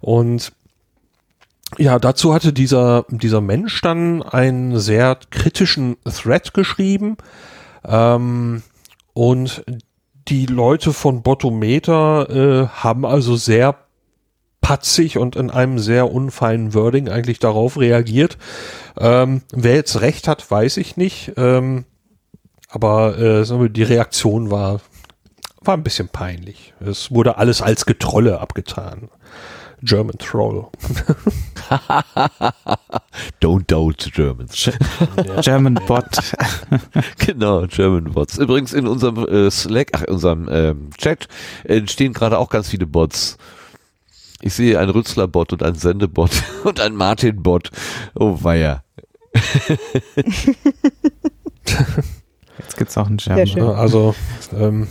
[0.00, 0.52] Und
[1.76, 7.16] ja, dazu hatte dieser, dieser Mensch dann einen sehr kritischen Thread geschrieben.
[7.84, 8.62] Ähm,
[9.12, 9.64] und
[10.28, 13.74] die Leute von Botometer äh, haben also sehr
[14.60, 18.38] patzig und in einem sehr unfeinen Wording eigentlich darauf reagiert.
[18.98, 21.32] Ähm, wer jetzt recht hat, weiß ich nicht.
[21.36, 21.84] Ähm,
[22.68, 24.80] aber äh, die Reaktion war,
[25.62, 26.74] war ein bisschen peinlich.
[26.80, 29.08] Es wurde alles als Getrolle abgetan.
[29.82, 30.66] German Troll.
[33.40, 34.70] Don't doubt Germans.
[35.42, 36.18] German Bot.
[37.18, 38.38] genau, German Bots.
[38.38, 41.28] Übrigens in unserem äh, Slack, ach, in unserem ähm, Chat
[41.64, 43.38] entstehen gerade auch ganz viele Bots.
[44.40, 46.30] Ich sehe einen Rützler-Bot und einen Sendebot
[46.64, 47.70] und einen Martin-Bot.
[48.14, 48.84] Oh weia.
[52.58, 53.46] Jetzt gibt's auch einen Sehr German.
[53.46, 53.64] schön.
[53.64, 54.14] Ja, Also
[54.52, 54.88] ähm,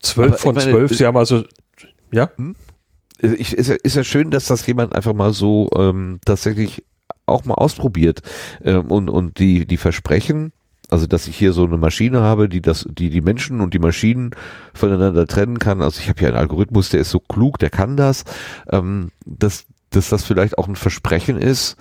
[0.00, 0.96] zwölf Aber von meine, zwölf.
[0.96, 1.44] Sie haben also
[2.12, 2.30] ja.
[3.22, 6.84] Also ich, ist, ja, ist ja schön, dass das jemand einfach mal so ähm, tatsächlich
[7.26, 8.20] auch mal ausprobiert
[8.62, 10.52] ähm, und, und die, die Versprechen,
[10.94, 13.80] also dass ich hier so eine Maschine habe, die das, die die Menschen und die
[13.80, 14.30] Maschinen
[14.74, 15.82] voneinander trennen kann.
[15.82, 18.22] Also ich habe hier einen Algorithmus, der ist so klug, der kann das,
[18.70, 21.76] ähm, dass, dass das vielleicht auch ein Versprechen ist,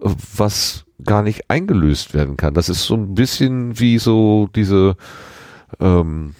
[0.00, 2.54] was gar nicht eingelöst werden kann.
[2.54, 4.96] Das ist so ein bisschen wie so diese
[5.78, 6.34] ähm,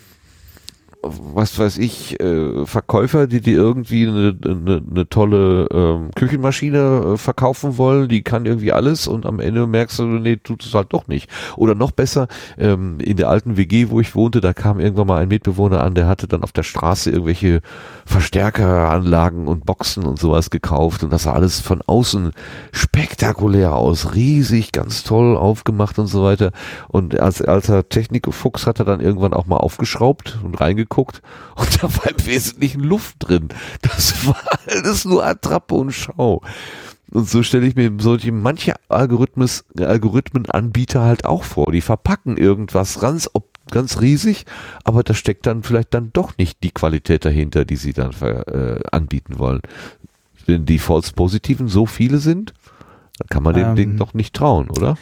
[1.34, 7.16] was weiß ich, äh, Verkäufer, die dir irgendwie eine, eine, eine tolle ähm, Küchenmaschine äh,
[7.16, 10.92] verkaufen wollen, die kann irgendwie alles und am Ende merkst du, nee, tut es halt
[10.92, 11.30] doch nicht.
[11.56, 12.28] Oder noch besser,
[12.58, 15.94] ähm, in der alten WG, wo ich wohnte, da kam irgendwann mal ein Mitbewohner an,
[15.94, 17.60] der hatte dann auf der Straße irgendwelche
[18.04, 22.32] Verstärkeranlagen und Boxen und sowas gekauft und das sah alles von außen
[22.72, 26.52] spektakulär aus, riesig, ganz toll aufgemacht und so weiter.
[26.88, 31.82] Und als alter Technikfuchs hat er dann irgendwann auch mal aufgeschraubt und reingeguckt und da
[31.82, 33.48] war im Wesentlichen Luft drin.
[33.82, 34.36] Das war
[34.66, 36.42] alles nur Attrappe und Schau.
[37.10, 41.70] Und so stelle ich mir solche manche Algorithmus, Algorithmenanbieter halt auch vor.
[41.72, 44.44] Die verpacken irgendwas ganz, ob, ganz riesig,
[44.84, 48.80] aber da steckt dann vielleicht dann doch nicht die Qualität dahinter, die sie dann äh,
[48.90, 49.60] anbieten wollen.
[50.46, 52.54] Wenn die False Positiven so viele sind,
[53.18, 54.96] dann kann man dem Ähm, Ding doch nicht trauen, oder?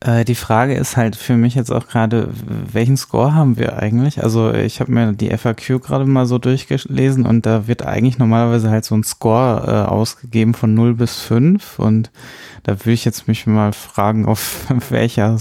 [0.00, 2.28] Äh, die Frage ist halt für mich jetzt auch gerade,
[2.72, 4.22] welchen Score haben wir eigentlich?
[4.22, 8.70] Also ich habe mir die FAQ gerade mal so durchgelesen und da wird eigentlich normalerweise
[8.70, 12.12] halt so ein Score äh, ausgegeben von 0 bis 5 und
[12.62, 15.36] da würde ich jetzt mich mal fragen, auf welcher,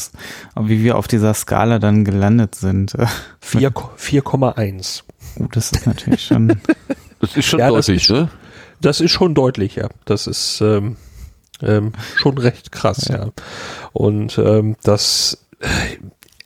[0.59, 2.93] wie wir auf dieser Skala dann gelandet sind.
[3.39, 5.03] Vier- 4,1.
[5.39, 6.59] Oh, das ist natürlich schon,
[7.19, 8.29] Das ist schon Ja, das deutlich, ist- ne?
[8.81, 9.87] Das ist schon deutlich, ja.
[10.05, 10.95] Das ist ähm,
[11.61, 13.29] ähm, schon recht krass, ja.
[13.93, 15.45] Und ähm, das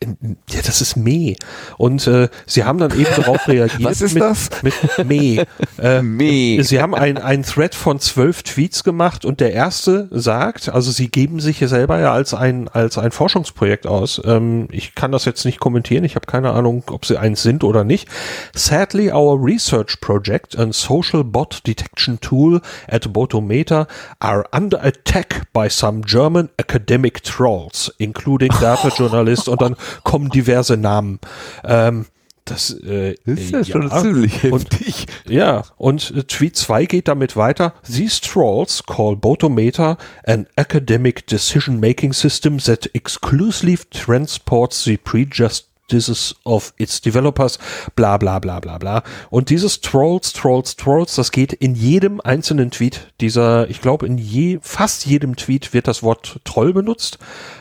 [0.04, 1.36] ja, das ist Meh.
[1.78, 3.84] Und äh, sie haben dann eben darauf reagiert.
[3.84, 4.50] Was ist mit, das?
[4.64, 4.74] Mit
[5.06, 5.44] Meh.
[5.82, 6.62] Äh, Meh.
[6.62, 11.10] Sie haben ein, ein Thread von zwölf Tweets gemacht und der erste sagt, also sie
[11.10, 14.22] geben sich hier selber ja als ein, als ein Forschungsprojekt aus.
[14.24, 17.64] Ähm, ich kann das jetzt nicht kommentieren, ich habe keine Ahnung, ob sie eins sind
[17.64, 18.08] oder nicht.
[18.54, 23.88] Sadly, our research project and social bot detection tool at Botometer
[24.20, 30.78] are under attack by some German academic trolls, including data journalists und dann kommen diverse
[30.78, 31.20] Namen.
[31.64, 32.06] Ähm,
[32.46, 33.66] das, äh, ist ja, ja.
[33.66, 35.06] schon ziemlich Und heftig.
[35.28, 37.74] ja, und äh, Tweet 2 geht damit weiter.
[37.86, 47.00] These trolls call Botometer an academic decision-making system that exclusively transports the prejudices of its
[47.00, 47.60] developers,
[47.96, 49.04] bla bla bla bla bla.
[49.30, 54.18] Und dieses Trolls, Trolls, Trolls, das geht in jedem einzelnen Tweet dieser, ich glaube in
[54.18, 57.20] je, fast jedem Tweet wird das Wort Troll benutzt.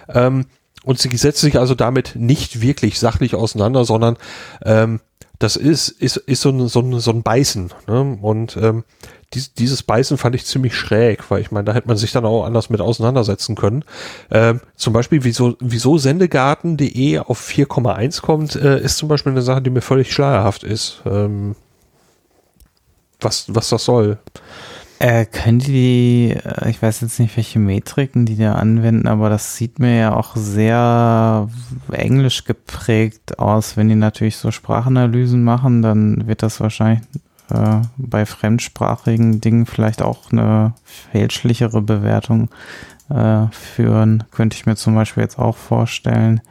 [0.09, 0.47] Ähm,
[0.85, 4.17] und sie setzt sich also damit nicht wirklich sachlich auseinander, sondern
[4.65, 5.01] ähm,
[5.39, 7.73] das ist, ist, ist so ein, so ein, so ein Beißen.
[7.87, 8.19] Ne?
[8.21, 8.85] Und ähm,
[9.33, 12.27] dies, dieses Beißen fand ich ziemlich schräg, weil ich meine, da hätte man sich dann
[12.27, 13.85] auch anders mit auseinandersetzen können.
[14.31, 19.63] Ähm, zum Beispiel, wieso, wieso Sendegarten.de auf 4,1 kommt, äh, ist zum Beispiel eine Sache,
[19.63, 21.03] die mir völlig schleierhaft ist.
[21.07, 21.57] Ähm,
[23.21, 24.19] was, was das soll.
[25.03, 29.57] Äh, können die, äh, ich weiß jetzt nicht, welche Metriken die da anwenden, aber das
[29.57, 31.49] sieht mir ja auch sehr
[31.91, 33.79] englisch geprägt aus.
[33.79, 37.01] Wenn die natürlich so Sprachanalysen machen, dann wird das wahrscheinlich
[37.49, 42.51] äh, bei fremdsprachigen Dingen vielleicht auch eine fälschlichere Bewertung
[43.09, 44.25] äh, führen.
[44.31, 46.43] Könnte ich mir zum Beispiel jetzt auch vorstellen.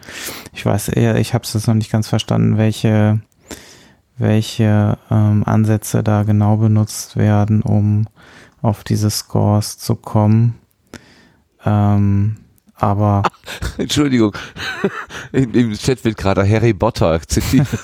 [0.53, 3.19] Ich weiß eher, ich habe es jetzt noch nicht ganz verstanden, welche
[4.19, 8.07] welche ähm, Ansätze da genau benutzt werden, um
[8.61, 10.59] auf diese Scores zu kommen.
[11.65, 12.37] Ähm,
[12.75, 13.23] aber
[13.77, 14.35] Entschuldigung.
[15.31, 17.67] Im, Im Chat wird gerade Harry Potter zitiert.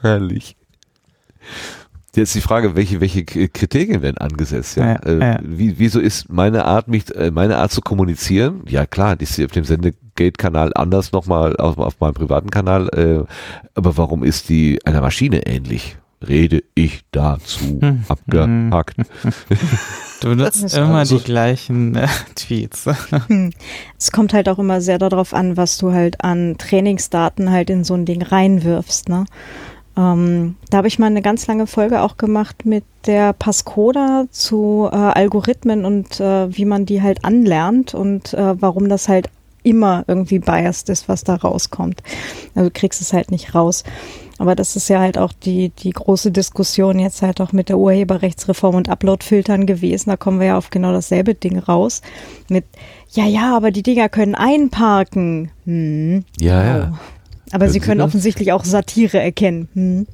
[0.00, 0.56] Herrlich.
[2.14, 4.76] Jetzt die Frage, welche, welche Kriterien werden angesetzt?
[4.76, 4.92] Ja?
[4.92, 5.38] Ja, äh, ja.
[5.42, 8.62] Wie, wieso ist meine Art, mich, äh, meine Art zu kommunizieren?
[8.68, 12.88] Ja klar, die ist auf dem Sendegate-Kanal anders nochmal auf, auf meinem privaten Kanal.
[12.90, 13.24] Äh,
[13.74, 15.96] aber warum ist die einer Maschine ähnlich?
[16.28, 17.80] rede ich dazu.
[17.80, 18.04] Hm.
[18.08, 18.96] Abgehakt.
[20.20, 22.86] Du benutzt immer also- die gleichen äh, Tweets.
[23.98, 27.84] Es kommt halt auch immer sehr darauf an, was du halt an Trainingsdaten halt in
[27.84, 29.10] so ein Ding reinwirfst.
[29.10, 29.26] Ne?
[29.96, 34.88] Ähm, da habe ich mal eine ganz lange Folge auch gemacht mit der Pascoda zu
[34.90, 39.28] äh, Algorithmen und äh, wie man die halt anlernt und äh, warum das halt
[39.62, 42.02] immer irgendwie biased ist, was da rauskommt.
[42.54, 43.84] Also du kriegst es halt nicht raus.
[44.38, 47.78] Aber das ist ja halt auch die, die große Diskussion jetzt halt auch mit der
[47.78, 50.10] Urheberrechtsreform und Uploadfiltern gewesen.
[50.10, 52.02] Da kommen wir ja auf genau dasselbe Ding raus.
[52.48, 52.64] Mit,
[53.10, 55.50] ja, ja, aber die Dinger können einparken.
[55.66, 56.24] Hm.
[56.40, 56.92] Ja, ja.
[56.92, 57.13] Oh.
[57.54, 58.08] Aber sie sie können das?
[58.08, 59.68] offensichtlich auch Satire erkennen.
[59.74, 60.06] Hm.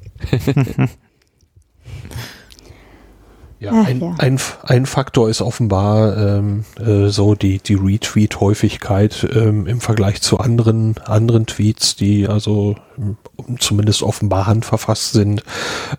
[3.61, 4.15] Ja, Ach, ein, ja.
[4.17, 10.39] Ein, ein Faktor ist offenbar ähm, äh, so die, die Retweet-Häufigkeit ähm, im Vergleich zu
[10.39, 13.17] anderen, anderen Tweets, die also ähm,
[13.59, 15.43] zumindest offenbar handverfasst sind.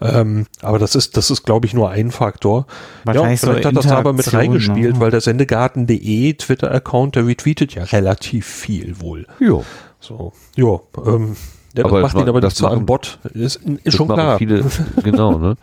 [0.01, 2.67] Ähm, aber das ist, das ist, glaube ich, nur ein Faktor.
[3.05, 5.01] Wahrscheinlich ja, vielleicht so hat das da aber mit reingespielt, ne?
[5.01, 9.25] weil der Sendegarten.de Twitter-Account, der retweetet ja relativ viel wohl.
[9.39, 9.65] Jo.
[10.03, 11.37] So, ja, ähm,
[11.75, 13.19] ja, das Aber macht ihn aber nicht zu einem machen- Bot.
[13.33, 14.39] Ist, ist Das schon machen klar.
[14.39, 14.65] Viele,
[15.05, 15.57] genau, ne?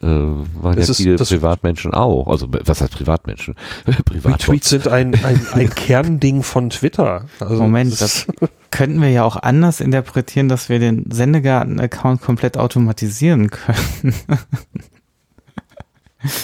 [0.00, 2.28] Äh, waren Das ja ist- viele das- Privatmenschen auch.
[2.28, 3.56] Also was heißt Privatmenschen?
[4.04, 7.24] Privat Retweets sind ein, ein, ein Kernding von Twitter.
[7.40, 8.26] Also Moment, das
[8.70, 14.14] könnten wir ja auch anders interpretieren, dass wir den Sendegarten-Account komplett automatisieren können.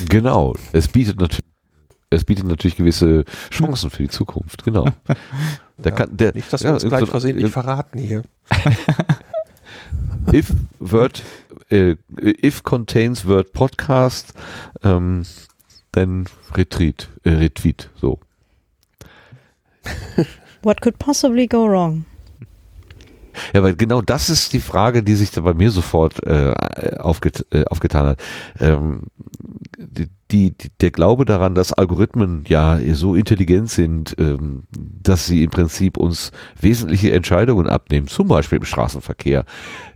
[0.08, 0.54] Genau.
[0.72, 1.44] Es bietet natürlich
[2.10, 4.86] es bietet natürlich gewisse Chancen für die Zukunft, genau.
[5.78, 8.22] Der kann, der, Nicht, dass wir ja, uns gleich so- versehentlich verraten hier.
[10.32, 11.22] if word
[11.70, 14.34] äh, if contains word podcast
[14.82, 15.22] ähm,
[15.92, 16.24] then
[16.54, 18.18] retreat äh, retweet so
[20.62, 22.04] What could possibly go wrong?
[23.54, 26.52] ja weil genau das ist die Frage die sich da bei mir sofort äh,
[26.98, 28.20] aufget äh, aufgetan hat
[28.58, 29.02] ähm,
[29.78, 35.44] die, die, die, der Glaube daran, dass Algorithmen ja so intelligent sind, ähm, dass sie
[35.44, 39.44] im Prinzip uns wesentliche Entscheidungen abnehmen, zum Beispiel im Straßenverkehr,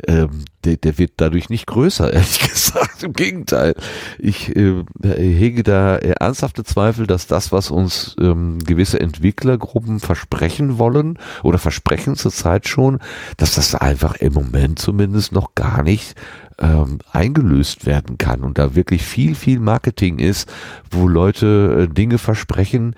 [0.07, 3.03] ähm, der, der wird dadurch nicht größer, ehrlich gesagt.
[3.03, 3.75] Im Gegenteil.
[4.19, 10.79] Ich äh, hege da äh, ernsthafte Zweifel, dass das, was uns ähm, gewisse Entwicklergruppen versprechen
[10.79, 13.01] wollen oder versprechen zurzeit schon,
[13.37, 16.15] dass das einfach im Moment zumindest noch gar nicht
[16.63, 20.51] ähm, eingelöst werden kann und da wirklich viel, viel Marketing ist,
[20.91, 22.95] wo Leute äh, Dinge versprechen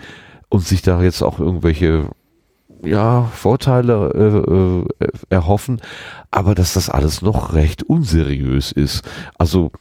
[0.50, 2.10] und sich da jetzt auch irgendwelche
[2.84, 5.80] ja, Vorteile äh, äh, erhoffen,
[6.30, 9.02] aber dass das alles noch recht unseriös ist.
[9.38, 9.72] Also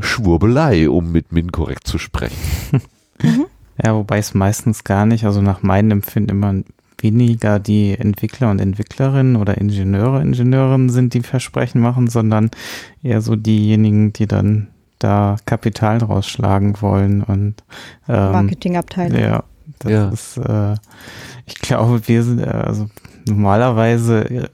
[0.00, 2.80] Schwurbelei, um mit Min korrekt zu sprechen.
[3.82, 6.54] Ja, wobei es meistens gar nicht, also nach meinem Empfinden immer
[7.12, 12.50] weniger die Entwickler und Entwicklerinnen oder Ingenieure, Ingenieurinnen sind, die Versprechen machen, sondern
[13.02, 14.68] eher so diejenigen, die dann
[14.98, 17.62] da Kapital draus schlagen wollen und
[18.08, 19.18] ähm, Marketingabteilung.
[19.18, 19.44] ja,
[19.78, 20.08] das Ja.
[20.08, 20.74] ist, äh,
[21.46, 22.88] ich glaube, wir sind, äh, also
[23.26, 24.48] normalerweise äh,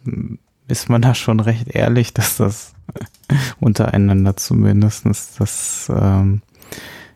[0.68, 2.74] ist man da schon recht ehrlich, dass das
[3.60, 6.42] untereinander zumindestens, dass ähm,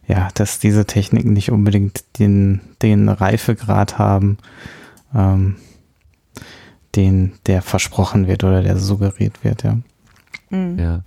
[0.09, 4.39] ja, dass diese Techniken nicht unbedingt den, den Reifegrad haben,
[5.15, 5.57] ähm,
[6.95, 9.79] den, der versprochen wird oder der suggeriert wird, ja.
[10.51, 10.79] Mhm.
[10.79, 11.01] Ja.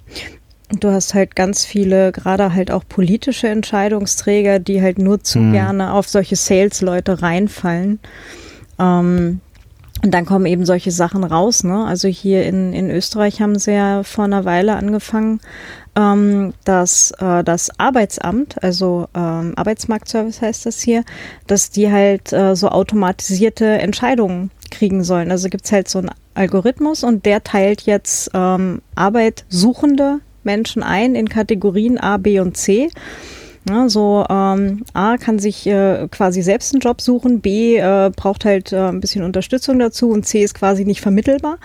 [0.80, 5.52] Du hast halt ganz viele, gerade halt auch politische Entscheidungsträger, die halt nur zu Mhm.
[5.54, 8.00] gerne auf solche Sales-Leute reinfallen.
[8.78, 9.42] Ähm,
[10.02, 11.64] und dann kommen eben solche Sachen raus.
[11.64, 11.86] Ne?
[11.86, 15.42] Also hier in, in Österreich haben sie ja vor einer Weile angefangen,
[15.96, 21.04] ähm, dass äh, das Arbeitsamt, also ähm, Arbeitsmarktservice heißt das hier,
[21.48, 25.32] dass die halt äh, so automatisierte Entscheidungen kriegen sollen.
[25.32, 31.28] Also gibt's halt so einen Algorithmus und der teilt jetzt ähm, Arbeitsuchende Menschen ein in
[31.28, 32.90] Kategorien A, B und C.
[33.70, 38.44] Ja, so ähm, A kann sich äh, quasi selbst einen Job suchen, B äh, braucht
[38.44, 41.60] halt äh, ein bisschen Unterstützung dazu und C ist quasi nicht vermittelbar.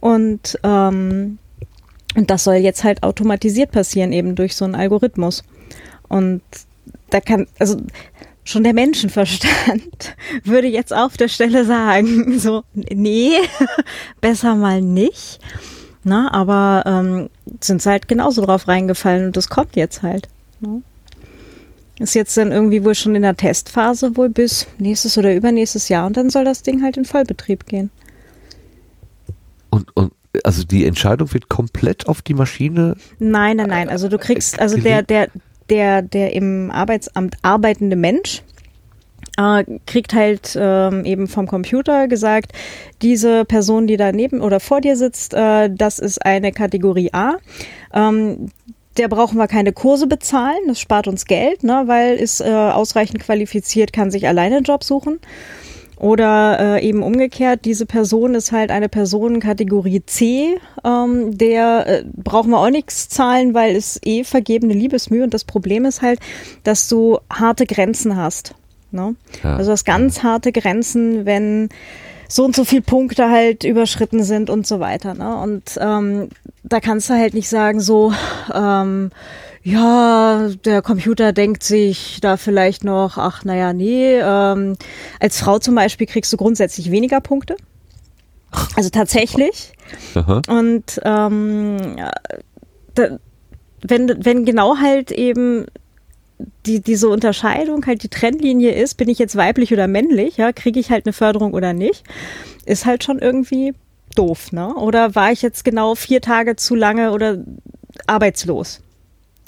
[0.00, 1.38] Und, ähm,
[2.16, 5.44] und das soll jetzt halt automatisiert passieren, eben durch so einen Algorithmus.
[6.08, 6.42] Und
[7.10, 7.76] da kann, also
[8.42, 13.30] schon der Menschenverstand würde jetzt auf der Stelle sagen, so, nee,
[14.20, 15.38] besser mal nicht.
[16.02, 17.30] Na, aber ähm,
[17.60, 20.28] sind halt genauso drauf reingefallen und das kommt jetzt halt.
[20.60, 20.82] Ne?
[21.98, 26.06] Ist jetzt dann irgendwie wohl schon in der Testphase wohl bis nächstes oder übernächstes Jahr
[26.06, 27.90] und dann soll das Ding halt in Vollbetrieb gehen.
[29.70, 30.12] Und, und
[30.44, 32.96] also die Entscheidung wird komplett auf die Maschine.
[33.18, 33.88] Nein, nein, nein.
[33.88, 35.28] Also du kriegst, also der, der,
[35.70, 38.42] der, der im Arbeitsamt arbeitende Mensch
[39.36, 42.52] äh, kriegt halt ähm, eben vom Computer gesagt,
[43.02, 47.36] diese Person, die daneben oder vor dir sitzt, äh, das ist eine Kategorie A.
[47.92, 48.50] Ähm,
[48.96, 53.20] der brauchen wir keine Kurse bezahlen, das spart uns Geld, ne, weil ist äh, ausreichend
[53.20, 55.20] qualifiziert, kann sich alleine einen Job suchen.
[55.98, 62.04] Oder äh, eben umgekehrt, diese Person ist halt eine Person Kategorie C, ähm, der äh,
[62.14, 66.20] brauchen wir auch nichts zahlen, weil es eh vergebene Liebesmühe und das Problem ist halt,
[66.64, 68.54] dass du harte Grenzen hast.
[68.90, 69.14] Ne?
[69.42, 69.56] Ja.
[69.56, 71.70] Also das ganz harte Grenzen, wenn
[72.28, 75.14] so und so viel Punkte halt überschritten sind und so weiter.
[75.14, 75.36] Ne?
[75.36, 76.28] Und ähm,
[76.62, 78.12] da kannst du halt nicht sagen, so,
[78.52, 79.10] ähm,
[79.62, 84.76] ja, der Computer denkt sich da vielleicht noch, ach naja, nee, ähm,
[85.18, 87.56] als Frau zum Beispiel kriegst du grundsätzlich weniger Punkte.
[88.76, 89.72] Also tatsächlich.
[90.14, 90.40] Aha.
[90.48, 91.96] Und ähm,
[92.94, 93.18] da,
[93.82, 95.66] wenn, wenn genau halt eben
[96.66, 100.80] die, diese Unterscheidung halt die Trennlinie ist, bin ich jetzt weiblich oder männlich, ja, kriege
[100.80, 102.04] ich halt eine Förderung oder nicht,
[102.64, 103.74] ist halt schon irgendwie
[104.14, 104.74] doof, ne?
[104.74, 107.38] Oder war ich jetzt genau vier Tage zu lange oder
[108.06, 108.80] arbeitslos?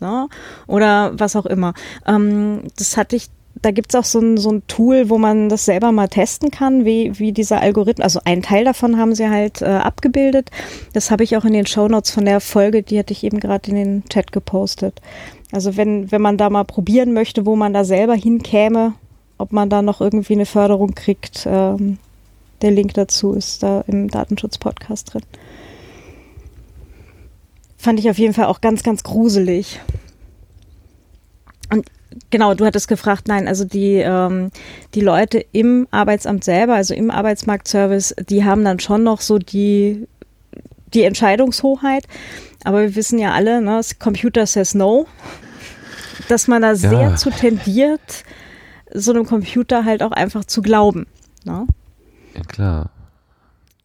[0.00, 0.28] Ne?
[0.66, 1.74] Oder was auch immer.
[2.06, 3.28] Ähm, das hatte ich
[3.62, 6.84] da gibt's auch so ein, so ein Tool, wo man das selber mal testen kann,
[6.84, 10.50] wie, wie dieser Algorithmus, also einen Teil davon haben sie halt äh, abgebildet.
[10.92, 13.70] Das habe ich auch in den Shownotes von der Folge, die hatte ich eben gerade
[13.70, 15.00] in den Chat gepostet.
[15.50, 18.94] Also wenn, wenn man da mal probieren möchte, wo man da selber hinkäme,
[19.38, 21.98] ob man da noch irgendwie eine Förderung kriegt, ähm,
[22.60, 25.22] der Link dazu ist da im Datenschutz-Podcast drin.
[27.76, 29.80] Fand ich auf jeden Fall auch ganz, ganz gruselig.
[31.72, 31.86] Und
[32.30, 34.50] genau, du hattest gefragt, nein, also die, ähm,
[34.94, 40.06] die Leute im Arbeitsamt selber, also im Arbeitsmarktservice, die haben dann schon noch so die,
[40.94, 42.04] die Entscheidungshoheit.
[42.64, 45.06] Aber wir wissen ja alle, ne, das Computer says no,
[46.28, 48.24] dass man da sehr zu tendiert,
[48.92, 51.06] so einem Computer halt auch einfach zu glauben.
[51.44, 51.66] Ne?
[52.34, 52.90] Ja, klar.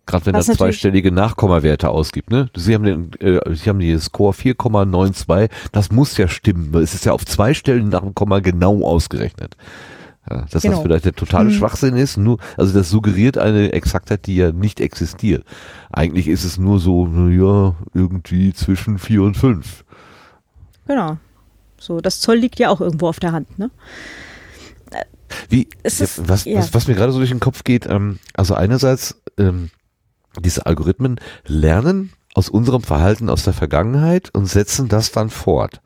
[0.05, 2.49] Gerade wenn Was er natürlich- zweistellige Nachkommawerte ausgibt, ne?
[2.55, 7.05] Sie haben den, äh, Sie haben die Score 4,92, das muss ja stimmen, es ist
[7.05, 9.55] ja auf zwei Stellen nach dem Komma genau ausgerechnet.
[10.29, 10.75] Ja, dass Genau.
[10.75, 14.79] das vielleicht der totale Schwachsinn ist, nur, also das suggeriert eine Exaktheit, die ja nicht
[14.79, 15.43] existiert.
[15.91, 19.83] Eigentlich ist es nur so, na ja, irgendwie zwischen vier und fünf.
[20.87, 21.17] Genau.
[21.79, 23.69] So, das Zoll liegt ja auch irgendwo auf der Hand, ne?
[25.49, 26.57] Wie, ist- was, ja.
[26.59, 29.71] was, was mir gerade so durch den Kopf geht, ähm, also einerseits, ähm,
[30.39, 35.81] diese Algorithmen lernen aus unserem Verhalten aus der Vergangenheit und setzen das dann fort.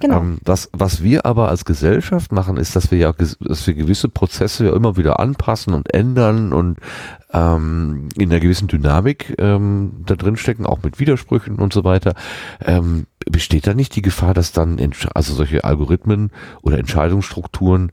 [0.00, 0.18] Genau.
[0.18, 4.08] Ähm, was, was wir aber als Gesellschaft machen, ist, dass wir ja, dass wir gewisse
[4.08, 6.78] Prozesse ja immer wieder anpassen und ändern und
[7.32, 12.14] ähm, in einer gewissen Dynamik ähm, da drin stecken, auch mit Widersprüchen und so weiter.
[12.64, 14.78] Ähm, besteht da nicht die Gefahr, dass dann
[15.14, 16.30] also solche Algorithmen
[16.62, 17.90] oder Entscheidungsstrukturen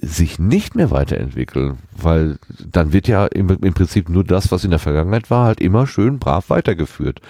[0.00, 4.70] sich nicht mehr weiterentwickeln, weil dann wird ja im, im Prinzip nur das, was in
[4.70, 7.20] der Vergangenheit war, halt immer schön brav weitergeführt.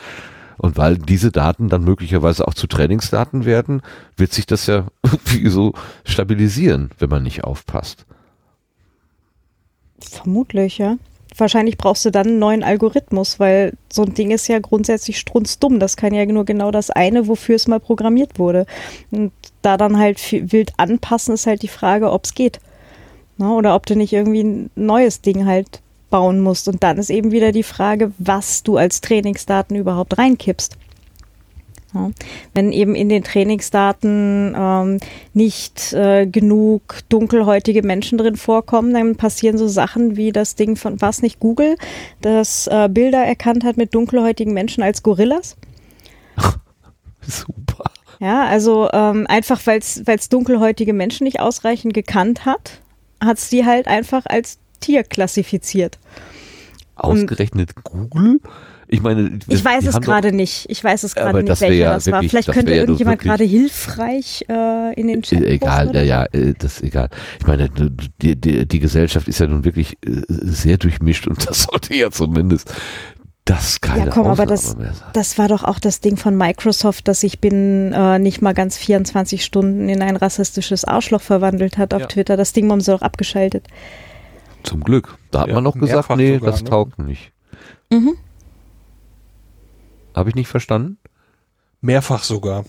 [0.58, 3.82] Und weil diese Daten dann möglicherweise auch zu Trainingsdaten werden,
[4.16, 5.74] wird sich das ja irgendwie so
[6.04, 8.06] stabilisieren, wenn man nicht aufpasst.
[9.98, 10.96] Vermutlich, ja.
[11.36, 15.78] Wahrscheinlich brauchst du dann einen neuen Algorithmus, weil so ein Ding ist ja grundsätzlich strunzdumm.
[15.78, 18.66] Das kann ja nur genau das eine, wofür es mal programmiert wurde.
[19.10, 19.32] Und
[19.62, 20.20] da dann halt
[20.52, 22.60] wild anpassen, ist halt die Frage, ob es geht.
[23.38, 23.50] Ne?
[23.50, 25.80] Oder ob du nicht irgendwie ein neues Ding halt
[26.10, 26.68] bauen musst.
[26.68, 30.76] Und dann ist eben wieder die Frage, was du als Trainingsdaten überhaupt reinkippst.
[31.94, 32.10] Ja.
[32.54, 34.98] Wenn eben in den Trainingsdaten ähm,
[35.34, 41.00] nicht äh, genug dunkelhäutige Menschen drin vorkommen, dann passieren so Sachen wie das Ding von,
[41.00, 41.76] war es nicht Google,
[42.20, 45.56] das äh, Bilder erkannt hat mit dunkelhäutigen Menschen als Gorillas?
[47.20, 47.84] Super.
[48.20, 52.80] Ja, also ähm, einfach, weil es dunkelhäutige Menschen nicht ausreichend gekannt hat,
[53.20, 55.98] hat es die halt einfach als Tier klassifiziert.
[56.94, 58.40] Ausgerechnet Google?
[58.92, 60.66] Ich meine, Ich weiß es gerade nicht.
[60.68, 62.12] Ich weiß es gerade das nicht, welcher ja das war.
[62.14, 66.02] wirklich- Vielleicht das könnte irgendjemand gerade hilfreich äh, in den Chat Äh, Egal, posten ja,
[66.02, 67.08] ja, äh, das ist egal.
[67.40, 71.62] Ich meine, die, die, die Gesellschaft ist ja nun wirklich äh, sehr durchmischt und das
[71.62, 72.72] sollte ja zumindest
[73.46, 75.08] das keine Ja, komm, aber Ausnahme das, mehr sein.
[75.14, 78.76] das war doch auch das Ding von Microsoft, dass sich binnen äh, nicht mal ganz
[78.76, 82.06] 24 Stunden in ein rassistisches Arschloch verwandelt hat auf Ja.
[82.08, 82.36] Twitter.
[82.36, 83.66] Das Ding haben sie doch abgeschaltet.
[84.64, 85.16] Zum Glück.
[85.30, 86.68] Da hat Ja, man noch gesagt, nee, sogar, das ne?
[86.70, 87.32] taugt nicht.
[87.90, 88.14] Mhm.
[90.14, 90.98] Habe ich nicht verstanden?
[91.80, 92.64] Mehrfach sogar.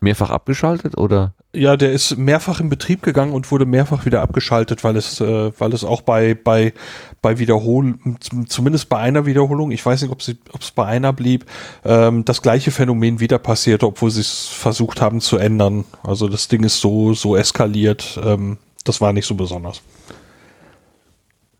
[0.00, 1.32] Mehrfach abgeschaltet oder?
[1.54, 5.52] Ja, der ist mehrfach in Betrieb gegangen und wurde mehrfach wieder abgeschaltet, weil es, äh,
[5.60, 6.72] weil es auch bei, bei,
[7.20, 10.86] bei Wiederhol, zum- zumindest bei einer Wiederholung, ich weiß nicht, ob sie, ob es bei
[10.86, 11.44] einer blieb,
[11.84, 15.84] ähm, das gleiche Phänomen wieder passierte, obwohl sie es versucht haben zu ändern.
[16.02, 19.82] Also das Ding ist so, so eskaliert, ähm, das war nicht so besonders.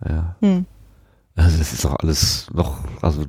[0.09, 0.35] Ja.
[0.41, 0.67] Hm.
[1.35, 3.25] Also das ist doch alles noch, also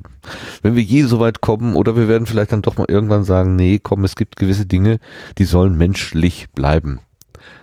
[0.62, 3.56] wenn wir je so weit kommen oder wir werden vielleicht dann doch mal irgendwann sagen,
[3.56, 4.98] nee, komm, es gibt gewisse Dinge,
[5.38, 7.00] die sollen menschlich bleiben.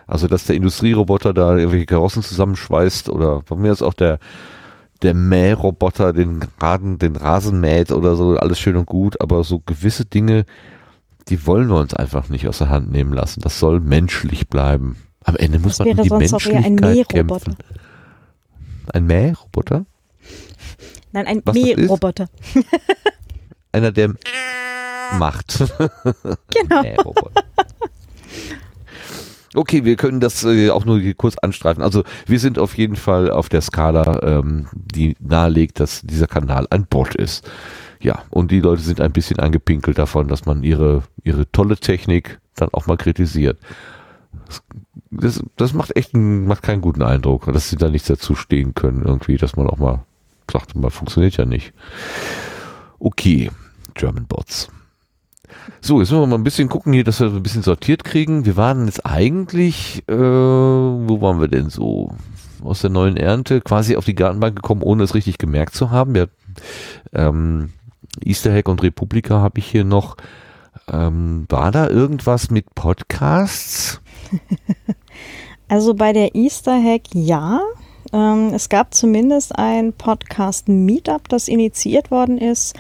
[0.08, 4.18] Also dass der Industrieroboter da irgendwelche Karossen zusammenschweißt oder von mir ist auch der
[5.04, 9.60] der Mähroboter den Raden, den Rasen mäht oder so, alles schön und gut, aber so
[9.60, 10.46] gewisse Dinge,
[11.28, 13.42] die wollen wir uns einfach nicht aus der Hand nehmen lassen.
[13.42, 14.98] Das soll menschlich bleiben.
[15.24, 17.16] Am Ende muss Das man um die ein Menschlichkeit Mähroboter.
[17.16, 17.56] kämpfen.
[18.94, 19.86] Ein Mähroboter?
[21.12, 21.42] Nein, ein?
[21.54, 22.28] Mähroboter.
[23.72, 24.14] Einer, der
[25.18, 25.64] macht.
[26.54, 26.82] Genau.
[26.82, 27.44] Mähroboter.
[29.54, 31.84] Okay, wir können das äh, auch nur kurz anstreifen.
[31.84, 36.68] Also wir sind auf jeden Fall auf der Skala, ähm, die nahelegt, dass dieser Kanal
[36.70, 37.50] ein Bot ist.
[38.00, 42.40] Ja, und die Leute sind ein bisschen angepinkelt davon, dass man ihre, ihre tolle Technik
[42.56, 43.60] dann auch mal kritisiert.
[44.46, 44.64] Das,
[45.12, 48.74] das, das macht echt einen, macht keinen guten Eindruck, dass sie da nichts dazu stehen
[48.74, 50.06] können, irgendwie, dass man auch mal
[50.52, 51.74] sagt, mal funktioniert ja nicht.
[53.00, 53.50] Okay,
[53.94, 54.70] German Bots.
[55.82, 58.46] So, jetzt müssen wir mal ein bisschen gucken hier, dass wir ein bisschen sortiert kriegen.
[58.46, 62.16] Wir waren jetzt eigentlich, äh, wo waren wir denn so?
[62.64, 66.16] Aus der neuen Ernte quasi auf die Gartenbank gekommen, ohne es richtig gemerkt zu haben.
[66.16, 66.26] Ja,
[67.12, 67.74] ähm,
[68.24, 70.16] Easter Hack und Republika habe ich hier noch.
[70.92, 74.00] Ähm, war da irgendwas mit Podcasts?
[75.72, 77.62] Also bei der Easter Hack ja.
[78.14, 82.76] Ähm, es gab zumindest ein Podcast-Meetup, das initiiert worden ist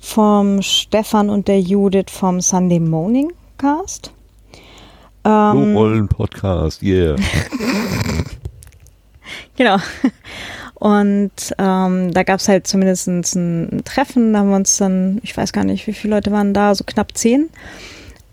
[0.00, 4.12] vom Stefan und der Judith vom Sunday Morning Cast.
[5.24, 7.16] Ähm, Rollen Podcast, yeah.
[9.56, 9.76] Genau.
[10.74, 15.36] Und ähm, da gab es halt zumindest ein, Treffen, da haben wir uns dann, ich
[15.36, 17.50] weiß gar nicht, wie viele Leute waren da, so knapp zehn.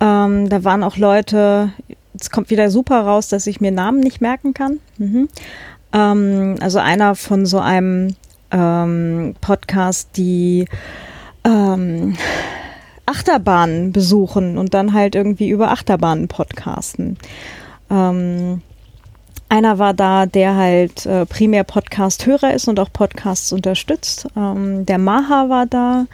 [0.00, 1.72] Ähm, da waren auch Leute,
[2.14, 4.80] jetzt kommt wieder super raus, dass ich mir Namen nicht merken kann.
[4.98, 5.28] Mhm.
[5.92, 8.16] Ähm, also einer von so einem
[8.50, 10.66] ähm, Podcast, die
[11.44, 12.16] ähm,
[13.06, 17.16] Achterbahnen besuchen und dann halt irgendwie über Achterbahnen podcasten.
[17.90, 18.62] Ähm,
[19.48, 24.28] einer war da, der halt äh, primär Podcast-Hörer ist und auch Podcasts unterstützt.
[24.36, 26.06] Ähm, der Maha war da.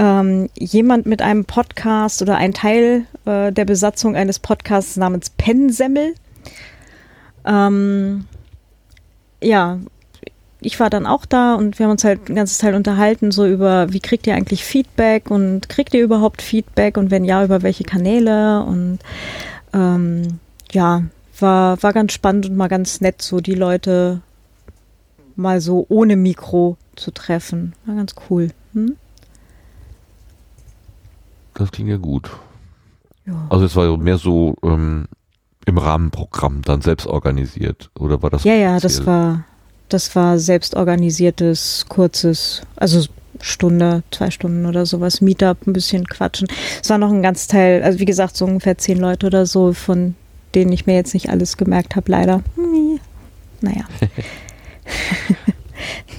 [0.00, 6.14] Ähm, jemand mit einem Podcast oder ein Teil äh, der Besatzung eines Podcasts namens Pennsemmel.
[7.44, 8.26] Ähm,
[9.42, 9.78] ja,
[10.60, 13.46] ich war dann auch da und wir haben uns halt ein ganzes Teil unterhalten, so
[13.46, 17.62] über, wie kriegt ihr eigentlich Feedback und kriegt ihr überhaupt Feedback und wenn ja, über
[17.62, 18.98] welche Kanäle und
[19.72, 20.40] ähm,
[20.72, 21.04] ja,
[21.38, 24.20] war, war ganz spannend und mal ganz nett, so die Leute
[25.36, 27.74] mal so ohne Mikro zu treffen.
[27.86, 28.50] War ganz cool.
[28.72, 28.96] Hm?
[31.54, 32.30] Das klingt ja gut.
[33.26, 33.46] Ja.
[33.48, 35.06] Also es war mehr so ähm,
[35.68, 37.90] im Rahmenprogramm dann selbst organisiert.
[37.98, 39.44] Oder war das ja, ja, das war,
[39.88, 43.04] das war selbst organisiertes, kurzes, also
[43.40, 46.48] Stunde, zwei Stunden oder sowas, Meetup, ein bisschen quatschen.
[46.82, 49.72] Es war noch ein ganz Teil, also wie gesagt, so ungefähr zehn Leute oder so,
[49.72, 50.14] von
[50.54, 52.42] denen ich mir jetzt nicht alles gemerkt habe, leider.
[52.56, 52.98] Hm,
[53.60, 53.84] Naja.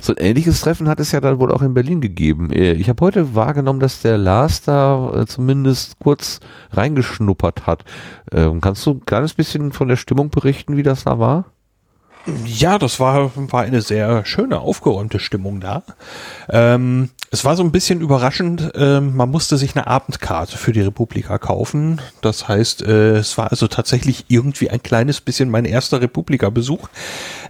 [0.02, 2.52] So ein ähnliches Treffen hat es ja dann wohl auch in Berlin gegeben.
[2.52, 6.40] Äh, Ich habe heute wahrgenommen, dass der Lars da äh, zumindest kurz
[6.72, 7.84] reingeschnuppert hat.
[8.32, 11.46] Ähm, Kannst du ein kleines bisschen von der Stimmung berichten, wie das da war?
[12.46, 15.84] Ja, das war, war eine sehr schöne, aufgeräumte Stimmung da.
[16.50, 20.82] Ähm, es war so ein bisschen überraschend, ähm, man musste sich eine Abendkarte für die
[20.82, 22.02] Republika kaufen.
[22.22, 26.90] Das heißt, äh, es war also tatsächlich irgendwie ein kleines bisschen mein erster Republika-Besuch,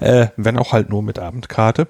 [0.01, 1.87] äh, wenn auch halt nur mit Abendkarte.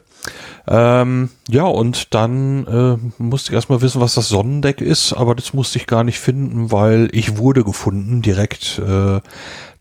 [0.68, 5.54] Ähm, ja, und dann äh, musste ich erstmal wissen, was das Sonnendeck ist, aber das
[5.54, 9.20] musste ich gar nicht finden, weil ich wurde gefunden direkt äh,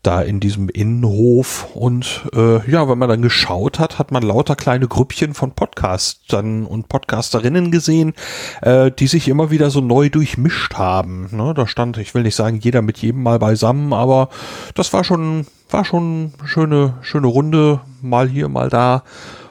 [0.03, 1.67] da in diesem Innenhof.
[1.73, 6.65] Und äh, ja, wenn man dann geschaut hat, hat man lauter kleine Grüppchen von Podcastern
[6.65, 8.13] und Podcasterinnen gesehen,
[8.61, 11.29] äh, die sich immer wieder so neu durchmischt haben.
[11.31, 11.53] Ne?
[11.53, 14.29] Da stand, ich will nicht sagen, jeder mit jedem mal beisammen, aber
[14.73, 19.03] das war schon, war schon schöne, schöne Runde, mal hier, mal da.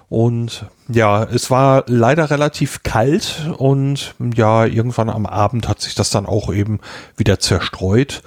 [0.08, 6.08] Und ja, es war leider relativ kalt und ja, irgendwann am Abend hat sich das
[6.08, 6.80] dann auch eben
[7.16, 8.22] wieder zerstreut.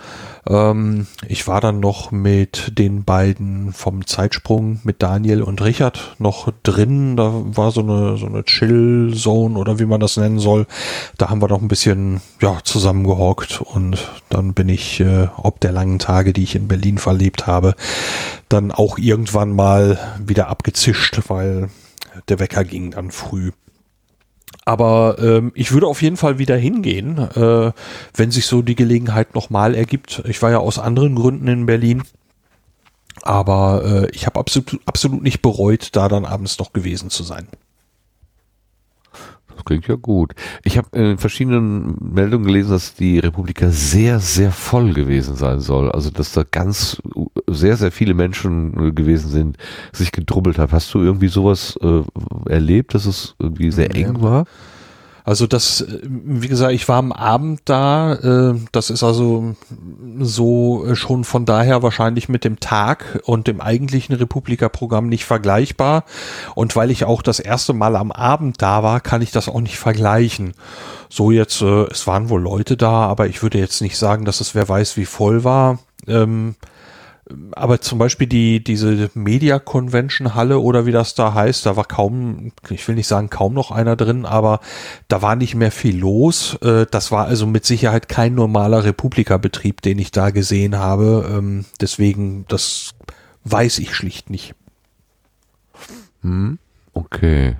[0.47, 6.51] Ähm, ich war dann noch mit den beiden vom Zeitsprung, mit Daniel und Richard noch
[6.63, 7.15] drin.
[7.15, 10.65] Da war so eine, so eine Chill-Zone oder wie man das nennen soll.
[11.17, 15.71] Da haben wir noch ein bisschen, ja, zusammengehockt und dann bin ich, äh, ob der
[15.71, 17.75] langen Tage, die ich in Berlin verlebt habe,
[18.49, 21.69] dann auch irgendwann mal wieder abgezischt, weil
[22.27, 23.51] der Wecker ging dann früh.
[24.65, 27.71] Aber ähm, ich würde auf jeden Fall wieder hingehen, äh,
[28.13, 30.23] wenn sich so die Gelegenheit nochmal ergibt.
[30.27, 32.03] Ich war ja aus anderen Gründen in Berlin.
[33.23, 37.47] Aber äh, ich habe absolut, absolut nicht bereut, da dann abends noch gewesen zu sein.
[39.61, 40.33] Das klingt ja gut.
[40.63, 45.91] Ich habe in verschiedenen Meldungen gelesen, dass die Republika sehr, sehr voll gewesen sein soll.
[45.91, 46.99] Also dass da ganz
[47.47, 49.57] sehr, sehr viele Menschen gewesen sind,
[49.93, 50.71] sich gedrubbelt haben.
[50.71, 52.01] Hast du irgendwie sowas äh,
[52.49, 54.45] erlebt, dass es irgendwie sehr eng war?
[55.23, 58.13] Also das, äh, wie gesagt, ich war am Abend da.
[58.13, 59.55] Äh, das ist also
[60.19, 66.05] so äh, schon von daher wahrscheinlich mit dem Tag und dem eigentlichen Republika-Programm nicht vergleichbar.
[66.55, 69.61] Und weil ich auch das erste Mal am Abend da war, kann ich das auch
[69.61, 70.53] nicht vergleichen.
[71.09, 74.55] So jetzt, es waren wohl Leute da, aber ich würde jetzt nicht sagen, dass es
[74.55, 75.79] wer weiß wie voll war.
[76.07, 76.55] Ähm,
[77.51, 81.85] aber zum Beispiel die, diese Media Convention Halle oder wie das da heißt, da war
[81.85, 84.59] kaum, ich will nicht sagen kaum noch einer drin, aber
[85.07, 86.55] da war nicht mehr viel los.
[86.61, 91.29] Äh, das war also mit Sicherheit kein normaler Republika-Betrieb, den ich da gesehen habe.
[91.31, 92.93] Ähm, deswegen, das
[93.43, 94.55] weiß ich schlicht nicht.
[96.21, 96.59] Hm,
[96.93, 97.55] okay.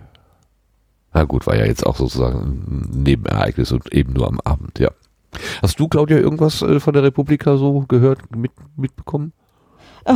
[1.14, 4.92] Na gut, war ja jetzt auch sozusagen ein Nebenereignis und eben nur am Abend, ja.
[5.62, 9.34] Hast du, Claudia, irgendwas äh, von der Republika so gehört, mit, mitbekommen?
[10.06, 10.14] Äh,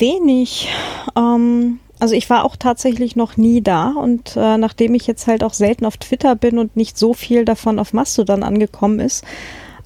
[0.00, 0.68] wenig.
[1.16, 5.42] Ähm, also ich war auch tatsächlich noch nie da und äh, nachdem ich jetzt halt
[5.42, 9.24] auch selten auf Twitter bin und nicht so viel davon auf Mastodon angekommen ist,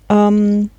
[0.09, 0.71] ähm,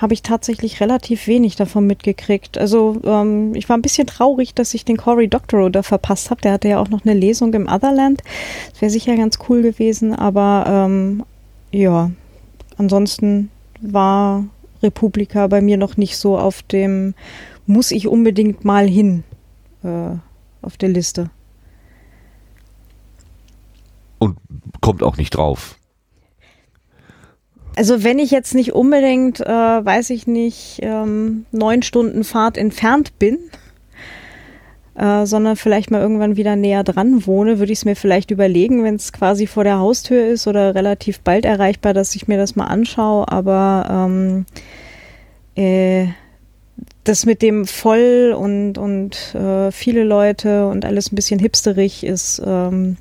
[0.00, 2.58] habe ich tatsächlich relativ wenig davon mitgekriegt.
[2.58, 6.42] Also ähm, ich war ein bisschen traurig, dass ich den Cory Doctorow da verpasst habe.
[6.42, 8.22] Der hatte ja auch noch eine Lesung im Otherland.
[8.72, 11.24] Das wäre sicher ganz cool gewesen, aber ähm,
[11.70, 12.10] ja,
[12.76, 13.50] ansonsten
[13.80, 14.44] war
[14.82, 17.14] Republika bei mir noch nicht so auf dem
[17.66, 19.24] muss ich unbedingt mal hin
[19.82, 20.16] äh,
[20.62, 21.30] auf der Liste.
[24.18, 24.38] Und
[24.80, 25.78] kommt auch nicht drauf.
[27.76, 33.18] Also wenn ich jetzt nicht unbedingt, äh, weiß ich nicht, ähm, neun Stunden Fahrt entfernt
[33.18, 33.38] bin,
[34.94, 38.82] äh, sondern vielleicht mal irgendwann wieder näher dran wohne, würde ich es mir vielleicht überlegen,
[38.82, 42.56] wenn es quasi vor der Haustür ist oder relativ bald erreichbar, dass ich mir das
[42.56, 43.30] mal anschaue.
[43.30, 44.46] Aber ähm,
[45.54, 46.06] äh,
[47.08, 52.42] das mit dem voll und, und äh, viele Leute und alles ein bisschen hipsterig ist,
[52.44, 52.96] ähm,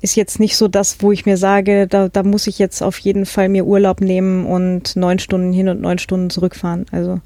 [0.00, 2.98] ist jetzt nicht so das, wo ich mir sage, da, da muss ich jetzt auf
[2.98, 6.86] jeden Fall mir Urlaub nehmen und neun Stunden hin und neun Stunden zurückfahren.
[6.90, 7.20] Also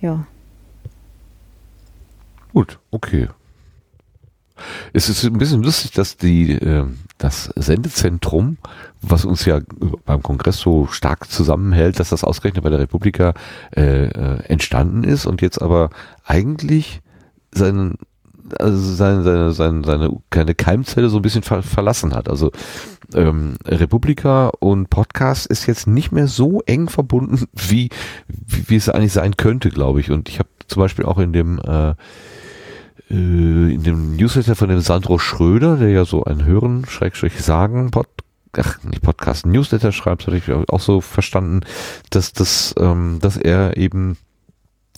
[0.00, 0.26] ja.
[2.52, 3.28] Gut, okay.
[4.92, 6.86] Es ist ein bisschen lustig, dass die, äh,
[7.18, 8.58] das Sendezentrum,
[9.00, 9.60] was uns ja
[10.04, 13.34] beim Kongress so stark zusammenhält, dass das ausgerechnet bei der Republika
[13.76, 15.90] äh, äh, entstanden ist und jetzt aber
[16.24, 17.00] eigentlich
[17.52, 17.98] seinen
[18.58, 22.30] also seine, seine, seine, seine keine Keimzelle so ein bisschen ver verlassen hat.
[22.30, 22.50] Also
[23.14, 27.90] ähm, Republika und Podcast ist jetzt nicht mehr so eng verbunden, wie,
[28.28, 30.10] wie, wie es eigentlich sein könnte, glaube ich.
[30.10, 31.90] Und ich habe zum Beispiel auch in dem äh,
[33.10, 37.90] äh, in dem Newsletter von dem Sandro Schröder, der ja so ein Hören, Schrägstrich sagen,
[37.90, 38.06] Pod,
[38.56, 41.60] ach, nicht Podcast, Newsletter schreibt, hatte ich auch so verstanden,
[42.10, 44.16] dass das, ähm, dass er eben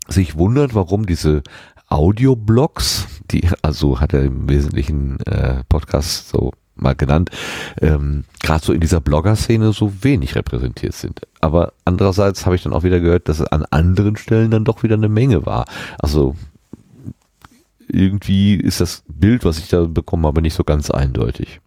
[0.08, 1.42] sich wundert, warum diese
[1.88, 7.30] Audioblogs, die, also hat er im Wesentlichen äh, Podcast so mal genannt,
[7.80, 11.20] ähm, gerade so in dieser Blogger-Szene so wenig repräsentiert sind.
[11.40, 14.82] Aber andererseits habe ich dann auch wieder gehört, dass es an anderen Stellen dann doch
[14.82, 15.66] wieder eine Menge war.
[15.98, 16.36] Also
[17.88, 21.60] irgendwie ist das Bild, was ich da bekommen habe, nicht so ganz eindeutig.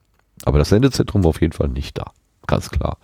[0.46, 2.12] Aber das Sendezentrum war auf jeden Fall nicht da.
[2.48, 2.98] Ganz klar.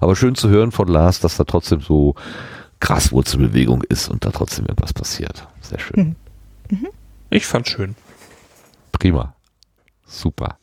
[0.00, 2.14] Aber schön zu hören von Lars, dass da trotzdem so
[2.80, 5.46] krass Wurzelbewegung ist und da trotzdem irgendwas passiert.
[5.60, 6.16] Sehr schön.
[6.70, 6.78] Mhm.
[6.78, 6.88] Mhm.
[7.30, 7.94] Ich fand's schön.
[8.92, 9.34] Prima.
[10.04, 10.56] Super.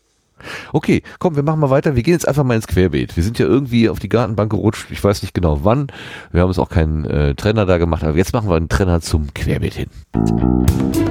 [0.71, 1.95] Okay, komm, wir machen mal weiter.
[1.95, 3.15] Wir gehen jetzt einfach mal ins Querbeet.
[3.15, 4.91] Wir sind ja irgendwie auf die Gartenbank gerutscht.
[4.91, 5.87] Ich weiß nicht genau wann.
[6.31, 9.01] Wir haben uns auch keinen äh, Trenner da gemacht, aber jetzt machen wir einen Trenner
[9.01, 11.06] zum Querbeet hin.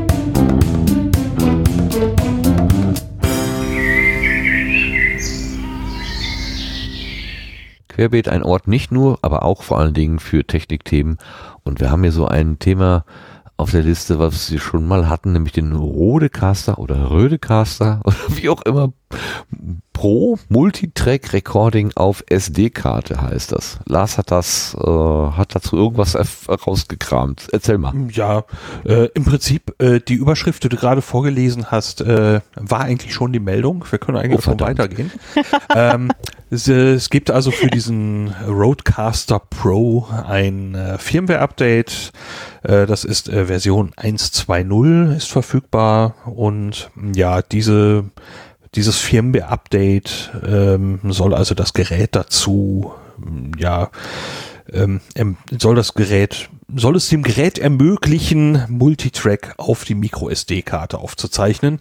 [7.97, 11.17] Querbeet ein Ort nicht nur, aber auch vor allen Dingen für Technikthemen.
[11.65, 13.07] Und wir haben hier so ein Thema
[13.57, 18.49] auf der Liste, was wir schon mal hatten, nämlich den Rodecaster oder Rödecaster oder wie
[18.49, 18.93] auch immer
[19.93, 23.79] Pro Multitrack Recording auf SD-Karte heißt das.
[23.87, 26.19] Lars hat das, äh, hat dazu irgendwas
[26.49, 27.49] rausgekramt.
[27.53, 27.95] Erzähl mal.
[28.11, 28.45] Ja,
[28.85, 33.33] äh, im Prinzip äh, die Überschrift, die du gerade vorgelesen hast, äh, war eigentlich schon
[33.33, 33.87] die Meldung.
[33.89, 35.11] Wir können eigentlich oh, schon weitergehen.
[35.75, 36.11] ähm,
[36.51, 42.13] es, äh, es, gibt also für diesen Roadcaster Pro ein äh, Firmware-Update.
[42.67, 46.15] Das ist Version 1.2.0 ist verfügbar.
[46.27, 48.05] Und ja, diese
[48.75, 52.93] dieses Firmware-Update ähm, soll also das Gerät dazu
[53.57, 53.91] ja
[54.73, 55.01] ähm,
[55.59, 61.79] soll das Gerät, soll es dem Gerät ermöglichen, Multitrack auf die Micro-SD-Karte aufzuzeichnen.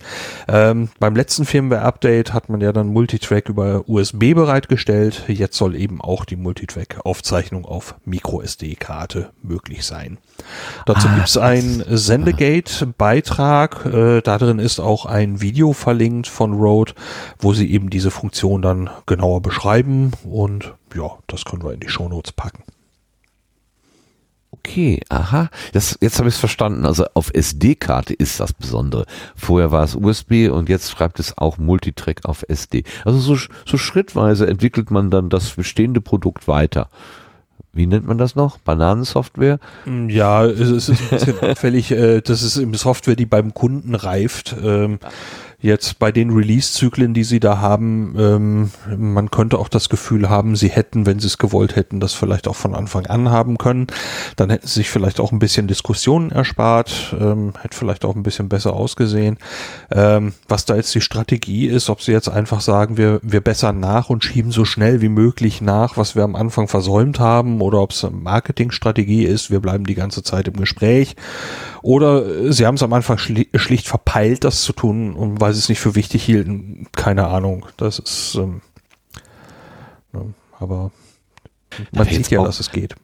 [0.47, 5.23] Ähm, beim letzten Firmware-Update hat man ja dann Multitrack über USB bereitgestellt.
[5.27, 10.19] Jetzt soll eben auch die Multitrack-Aufzeichnung auf Micro-SD-Karte möglich sein.
[10.85, 13.85] Dazu Ah, gibt's einen Sendegate-Beitrag.
[13.85, 16.93] Äh, da drin ist auch ein Video verlinkt von Rode,
[17.39, 20.11] wo sie eben diese Funktion dann genauer beschreiben.
[20.23, 22.63] Und ja, das können wir in die Shownotes packen.
[24.65, 25.49] Okay, aha.
[25.73, 26.85] Das, jetzt habe ich es verstanden.
[26.85, 29.05] Also auf SD-Karte ist das Besondere.
[29.35, 32.83] Vorher war es USB und jetzt schreibt es auch Multitrack auf SD.
[33.05, 36.89] Also so, so schrittweise entwickelt man dann das bestehende Produkt weiter.
[37.73, 38.57] Wie nennt man das noch?
[38.57, 39.59] Bananensoftware?
[39.85, 43.95] Mm, Ja, es ist ein bisschen auffällig, äh, das ist eben Software, die beim Kunden
[43.95, 44.55] reift.
[44.63, 44.97] Ähm,
[45.65, 50.55] Jetzt bei den Release-Zyklen, die sie da haben, ähm, man könnte auch das Gefühl haben,
[50.55, 53.87] sie hätten, wenn sie es gewollt hätten, das vielleicht auch von Anfang an haben können.
[54.35, 58.21] Dann hätten sie sich vielleicht auch ein bisschen Diskussionen erspart, ähm, hätte vielleicht auch ein
[58.21, 59.39] bisschen besser ausgesehen.
[59.91, 63.79] Ähm, was da jetzt die Strategie ist, ob sie jetzt einfach sagen, wir, wir bessern
[63.79, 67.79] nach und schieben so schnell wie möglich nach, was wir am Anfang versäumt haben, oder
[67.81, 71.15] ob es eine Marketingstrategie ist, wir bleiben die ganze Zeit im Gespräch.
[71.85, 75.53] Oder äh, sie haben es am Anfang schli schlicht verpeilt, das zu tun, und weil
[75.53, 76.87] sie es nicht für wichtig hielten.
[76.93, 77.67] Keine Ahnung.
[77.77, 78.61] Das ist, ähm,
[80.11, 80.89] ne, aber
[81.91, 82.95] man sieht ja, dass es geht.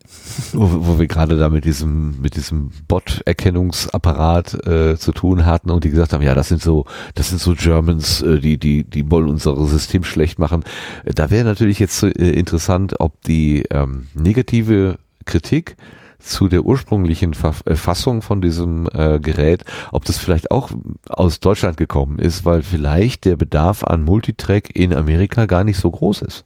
[0.54, 5.84] wo, wo wir gerade da mit diesem, mit diesem Bot-Erkennungsapparat äh, zu tun hatten und
[5.84, 9.12] die gesagt haben, ja, das sind so, das sind so Germans, äh, die, die, die
[9.12, 10.64] wollen unser System schlecht machen.
[11.06, 15.76] Äh, Da wäre natürlich jetzt äh, interessant, ob die ähm, negative Kritik
[16.22, 17.34] zu der ursprünglichen
[17.66, 20.72] äh, Fassung von diesem äh, Gerät, ob das vielleicht auch
[21.10, 25.90] aus Deutschland gekommen ist, weil vielleicht der Bedarf an Multitrack in Amerika gar nicht so
[25.90, 26.46] groß ist.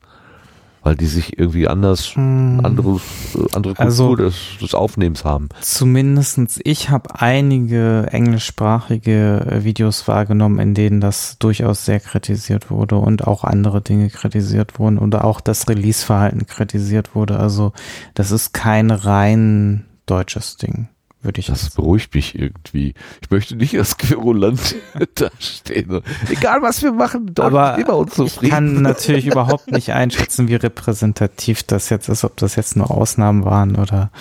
[0.86, 3.02] Weil die sich irgendwie anders, anderes,
[3.34, 5.50] äh, andere Kultur Also- des, des Aufnehmens haben.
[5.60, 12.98] Zumindestens ich habe einige englischsprachige äh, Videos wahrgenommen, in denen das durchaus sehr kritisiert wurde
[12.98, 17.40] und auch andere Dinge kritisiert wurden oder auch das Release-Verhalten kritisiert wurde.
[17.40, 17.74] Also
[18.14, 20.88] das ist kein rein deutsches Ding,
[21.26, 22.94] würde ich Das beruhigt mich irgendwie.
[23.22, 24.76] Ich möchte nicht als Querulant
[25.16, 26.02] dastehen.
[26.30, 28.52] Egal was wir machen, Deutschland Aber ist immer ich unzufrieden.
[28.52, 33.44] kann natürlich überhaupt nicht einschätzen, wie repräsentativ das jetzt ist, ob das jetzt nur Ausnahmen
[33.46, 34.12] waren oder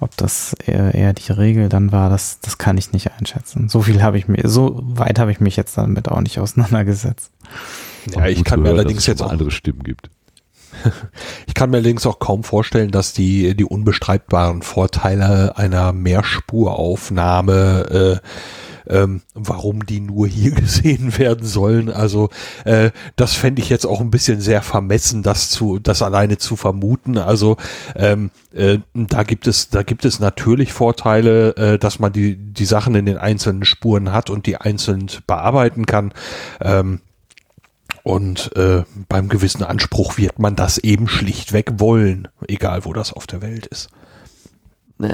[0.00, 2.10] ob das eher, eher die Regel dann war.
[2.10, 3.68] Das, das kann ich nicht einschätzen.
[3.68, 7.30] So viel habe ich mir, so weit habe ich mich jetzt damit auch nicht auseinandergesetzt.
[8.14, 10.10] Ja, ich kann mir allerdings dass es jetzt auch andere Stimmen gibt.
[11.46, 18.26] Ich kann mir allerdings auch kaum vorstellen, dass die, die unbestreitbaren Vorteile einer Mehrspuraufnahme, äh,
[18.88, 21.90] ähm, warum die nur hier gesehen werden sollen.
[21.90, 22.30] Also
[22.64, 26.56] äh, das fände ich jetzt auch ein bisschen sehr vermessen, das zu, das alleine zu
[26.56, 27.18] vermuten.
[27.18, 27.56] Also
[27.94, 32.64] ähm, äh, da gibt es, da gibt es natürlich Vorteile, äh, dass man die die
[32.64, 36.12] Sachen in den einzelnen Spuren hat und die einzeln bearbeiten kann.
[36.60, 37.00] Ähm,
[38.06, 43.26] und äh, beim gewissen Anspruch wird man das eben schlichtweg wollen, egal wo das auf
[43.26, 43.88] der Welt ist.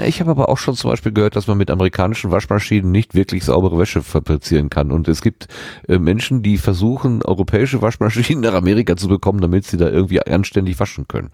[0.05, 3.45] Ich habe aber auch schon zum Beispiel gehört, dass man mit amerikanischen Waschmaschinen nicht wirklich
[3.45, 4.91] saubere Wäsche fabrizieren kann.
[4.91, 5.47] Und es gibt
[5.87, 10.79] äh, Menschen, die versuchen, europäische Waschmaschinen nach Amerika zu bekommen, damit sie da irgendwie anständig
[10.79, 11.31] waschen können.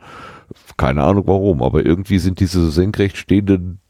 [0.78, 3.82] Keine Ahnung warum, aber irgendwie sind diese senkrecht stehenden,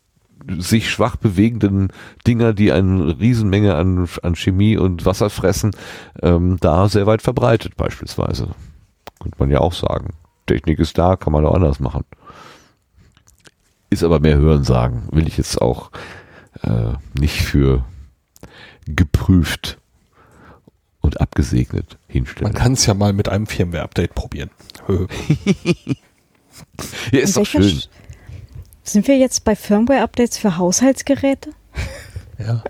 [0.57, 1.91] sich schwach bewegenden
[2.25, 5.71] Dinger, die eine Riesenmenge an, an Chemie und Wasser fressen,
[6.21, 8.49] ähm, da sehr weit verbreitet beispielsweise.
[9.21, 10.13] Könnte man ja auch sagen.
[10.47, 12.03] Technik ist da, kann man auch anders machen.
[13.89, 15.07] Ist aber mehr Hören sagen.
[15.11, 15.91] Will ich jetzt auch
[16.61, 17.85] äh, nicht für
[18.85, 19.77] geprüft
[21.01, 22.51] und abgesegnet hinstellen.
[22.51, 24.49] Man kann es ja mal mit einem Firmware-Update probieren.
[27.11, 27.63] Ja, ist doch schön.
[27.63, 27.87] Sch-
[28.91, 31.51] Sind wir jetzt bei Firmware-Updates für Haushaltsgeräte?
[32.41, 32.63] Ja.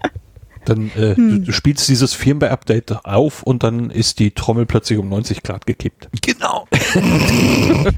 [0.65, 5.07] Dann äh, du, du spielst dieses Firmware-Update auf und dann ist die Trommel plötzlich um
[5.09, 6.09] 90 Grad gekippt.
[6.23, 6.67] Genau.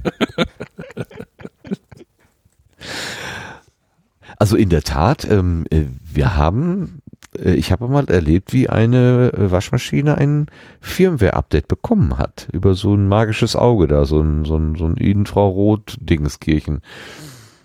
[4.38, 5.84] also in der Tat, ähm, äh,
[6.14, 7.02] wir haben,
[7.40, 10.48] äh, ich habe mal erlebt, wie eine äh, Waschmaschine ein
[10.82, 12.50] Firmware-Update bekommen hat.
[12.52, 16.82] Über so ein magisches Auge da, so ein, so ein, so ein Infrarot-Dingskirchen.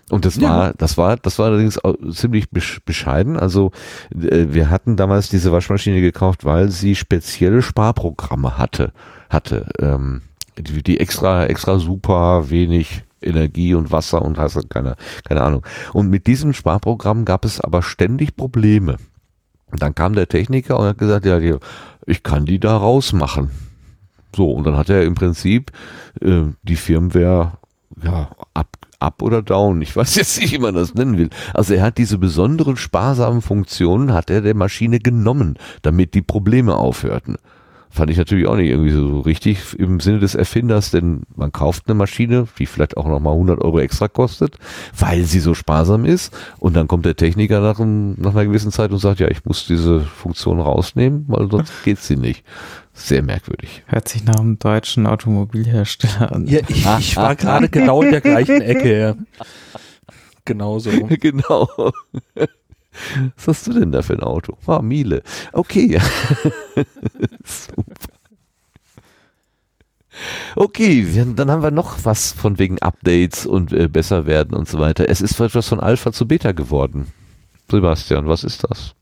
[0.09, 0.49] Und das Ja.
[0.49, 1.79] war, das war, das war allerdings
[2.11, 3.37] ziemlich besch- bescheiden.
[3.37, 3.71] Also
[4.11, 8.93] äh, wir hatten damals diese Waschmaschine gekauft, weil sie spezielle Sparprogramme hatte,
[9.29, 10.21] hatte, ähm,
[10.57, 14.95] die, die extra, extra super wenig Energie und Wasser und hast keine,
[15.27, 15.65] keine Ahnung.
[15.91, 18.97] Und mit diesem Sparprogramm gab es aber ständig Probleme.
[19.71, 21.39] Und dann kam der Techniker und hat gesagt, ja,
[22.05, 23.49] ich kann die da rausmachen.
[24.35, 25.71] So, und dann hat er im Prinzip
[26.21, 27.53] äh, die Firmware
[28.03, 28.67] ja, ab,
[28.99, 29.81] up oder down.
[29.81, 31.29] Ich weiß jetzt nicht, wie man das nennen will.
[31.53, 36.75] Also er hat diese besonderen sparsamen Funktionen, hat er der Maschine genommen, damit die Probleme
[36.75, 37.37] aufhörten.
[37.89, 41.83] Fand ich natürlich auch nicht irgendwie so richtig im Sinne des Erfinders, denn man kauft
[41.87, 44.57] eine Maschine, die vielleicht auch nochmal 100 Euro extra kostet,
[44.97, 48.91] weil sie so sparsam ist und dann kommt der Techniker nach, nach einer gewissen Zeit
[48.91, 52.43] und sagt, ja, ich muss diese Funktion rausnehmen, weil sonst geht sie nicht.
[52.97, 53.83] Sehr merkwürdig.
[53.85, 56.47] Hört sich nach einem deutschen Automobilhersteller an.
[56.47, 58.99] Ja, ich, ich war gerade genau in der gleichen Ecke.
[58.99, 59.15] Ja.
[60.45, 60.89] Genauso.
[61.19, 61.69] genau.
[63.35, 64.57] Was hast du denn da für ein Auto?
[64.65, 65.21] Ah, Miele.
[65.53, 65.99] Okay.
[67.45, 68.13] Super.
[70.55, 74.79] Okay, dann haben wir noch was von wegen Updates und äh, besser werden und so
[74.79, 75.07] weiter.
[75.07, 77.09] Es ist etwas von Alpha zu Beta geworden.
[77.69, 78.95] Sebastian, was ist das?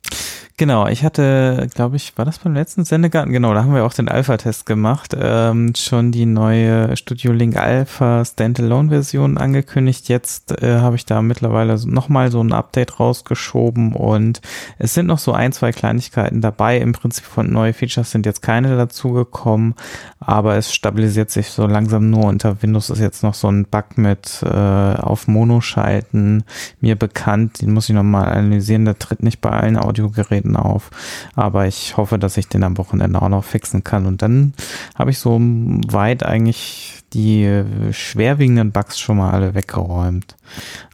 [0.58, 3.34] Genau, ich hatte, glaube ich, war das beim letzten Sendegarten?
[3.34, 5.14] Genau, da haben wir auch den Alpha-Test gemacht.
[5.20, 10.08] Ähm, schon die neue Studio Link Alpha Standalone-Version angekündigt.
[10.08, 14.40] Jetzt äh, habe ich da mittlerweile nochmal so ein Update rausgeschoben und
[14.80, 16.78] es sind noch so ein, zwei Kleinigkeiten dabei.
[16.78, 19.76] Im Prinzip von neue Features sind jetzt keine dazugekommen,
[20.22, 22.28] aber es stabilisiert sich so langsam nur.
[22.28, 26.46] Unter Windows ist jetzt noch so ein Bug mit äh, auf Mono schalten
[26.80, 27.62] mir bekannt.
[27.62, 28.86] Den muss ich nochmal analysieren.
[28.86, 30.92] Der tritt nicht bei allen Audiogeräten auf.
[31.36, 34.06] Aber ich hoffe, dass ich den am Wochenende auch noch fixen kann.
[34.06, 34.54] Und dann
[34.96, 40.36] habe ich so weit eigentlich die schwerwiegenden Bugs schon mal alle weggeräumt.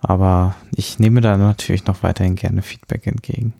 [0.02, 3.54] Aber ich nehme da natürlich noch weiterhin gerne Feedback entgegen.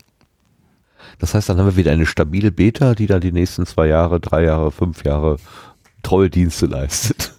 [1.18, 4.20] Das heißt, dann haben wir wieder eine stabile Beta, die dann die nächsten zwei Jahre,
[4.20, 5.36] drei Jahre, fünf Jahre
[6.02, 7.32] treue Dienste leistet.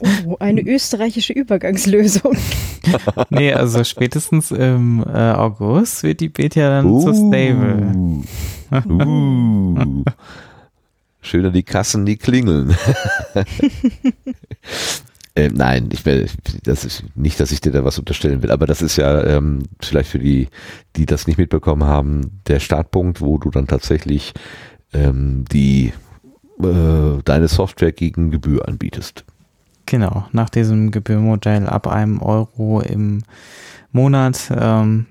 [0.00, 2.36] Oh, eine österreichische Übergangslösung.
[3.30, 8.22] nee, also spätestens im äh, August wird die Beta dann uh, zu stable.
[8.88, 10.04] uh.
[11.22, 12.76] Schöner die Kassen, die klingeln.
[15.34, 16.28] äh, nein, ich will,
[16.62, 19.64] das ist nicht, dass ich dir da was unterstellen will, aber das ist ja ähm,
[19.80, 20.48] vielleicht für die,
[20.94, 24.34] die das nicht mitbekommen haben, der Startpunkt, wo du dann tatsächlich
[24.92, 25.92] ähm, die
[26.62, 29.24] äh, deine Software gegen Gebühr anbietest.
[29.86, 33.22] Genau, nach diesem Gebührmodell ab einem Euro im
[33.92, 35.06] Monat, ähm,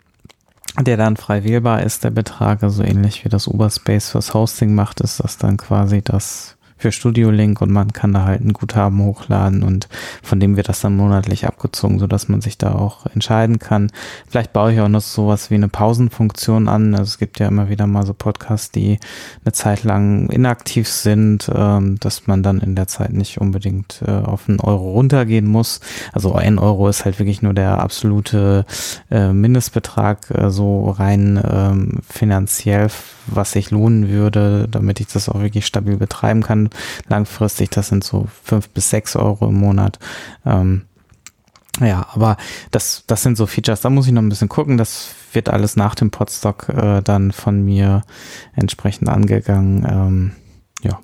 [0.80, 5.00] der dann frei wählbar ist, der Betrag, also ähnlich wie das Uberspace fürs Hosting macht,
[5.00, 9.02] ist das dann quasi das für Studio Link und man kann da halt ein Guthaben
[9.02, 9.88] hochladen und
[10.22, 13.92] von dem wird das dann monatlich abgezogen, so dass man sich da auch entscheiden kann.
[14.28, 16.94] Vielleicht baue ich auch noch sowas wie eine Pausenfunktion an.
[16.94, 19.00] Also es gibt ja immer wieder mal so Podcasts, die
[19.44, 24.12] eine Zeit lang inaktiv sind, ähm, dass man dann in der Zeit nicht unbedingt äh,
[24.12, 25.80] auf einen Euro runtergehen muss.
[26.12, 28.66] Also ein Euro ist halt wirklich nur der absolute
[29.10, 32.90] äh, Mindestbetrag, äh, so rein ähm, finanziell,
[33.28, 36.65] was sich lohnen würde, damit ich das auch wirklich stabil betreiben kann
[37.08, 37.70] langfristig.
[37.72, 40.00] Das sind so fünf bis sechs Euro im Monat.
[40.46, 40.84] Ähm,
[41.82, 42.38] ja, aber
[42.72, 44.78] das, das sind so Features, da muss ich noch ein bisschen gucken.
[44.78, 48.04] Das wird alles nach dem Podstock äh, dann von mir
[48.54, 49.86] entsprechend angegangen.
[49.90, 50.32] Ähm,
[50.82, 51.00] ja.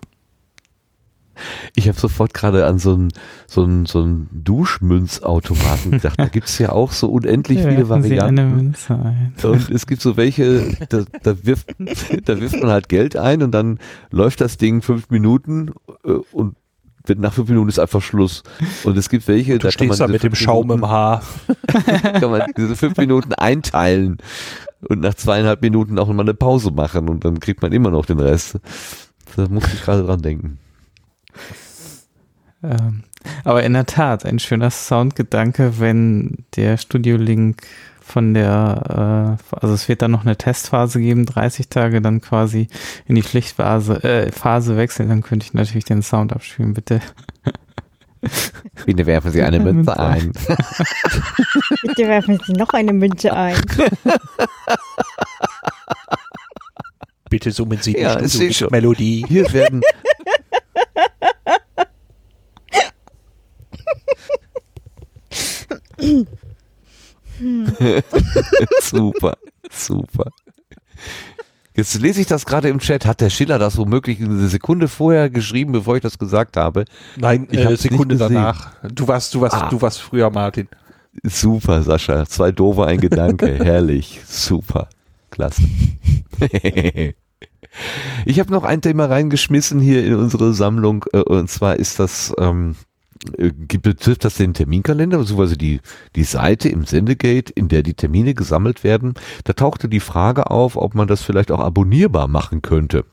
[1.76, 3.10] Ich habe sofort gerade an so einen
[3.48, 6.20] so einen, so einen Duschmünzautomaten gedacht.
[6.20, 8.76] Da gibt's ja auch so unendlich viele Varianten.
[9.44, 11.76] Und es gibt so welche, da, da, wirft,
[12.26, 13.80] da wirft man halt Geld ein und dann
[14.10, 15.72] läuft das Ding fünf Minuten
[16.06, 16.56] äh, und
[17.18, 18.44] nach fünf Minuten ist einfach Schluss.
[18.84, 21.24] Und es gibt welche, du da kann man da mit dem Schaum Minuten, im Haar.
[22.04, 24.18] kann man diese fünf Minuten einteilen
[24.88, 28.06] und nach zweieinhalb Minuten auch mal eine Pause machen und dann kriegt man immer noch
[28.06, 28.60] den Rest.
[29.36, 30.60] Da muss ich gerade dran denken.
[32.64, 33.04] Ähm,
[33.44, 37.62] aber in der Tat, ein schöner Soundgedanke, wenn der Studio Link
[38.02, 42.68] von der, äh, also es wird dann noch eine Testphase geben, 30 Tage, dann quasi
[43.06, 47.00] in die Pflichtphase äh, Phase wechseln, dann könnte ich natürlich den Sound abspielen, bitte.
[48.86, 50.32] Bitte werfen Sie eine Münze ein.
[51.82, 53.60] Bitte werfen Sie noch eine Münze ein.
[57.28, 58.20] Bitte summen Sie die ja,
[58.70, 59.26] Melodie.
[59.28, 59.82] Hier werden
[68.82, 69.38] super,
[69.72, 70.32] super.
[71.74, 73.06] Jetzt lese ich das gerade im Chat.
[73.06, 76.86] Hat der Schiller das womöglich eine Sekunde vorher geschrieben, bevor ich das gesagt habe?
[77.18, 78.74] Nein, ich äh, Sekunde danach.
[78.84, 79.70] Du warst, du warst, ah.
[79.70, 80.68] du warst früher, Martin.
[81.24, 82.26] Super, Sascha.
[82.26, 83.54] Zwei doofe, ein Gedanke.
[83.64, 84.22] Herrlich.
[84.26, 84.90] Super.
[85.30, 85.64] Klasse.
[88.26, 91.06] ich habe noch ein Thema reingeschmissen hier in unsere Sammlung.
[91.14, 92.91] Äh, und zwar ist das ähm, äh,
[93.82, 95.80] betrifft das den Terminkalender, beziehungsweise die,
[96.16, 99.14] die Seite im Sendegate, in der die Termine gesammelt werden.
[99.44, 103.06] Da tauchte die Frage auf, ob man das vielleicht auch abonnierbar machen könnte.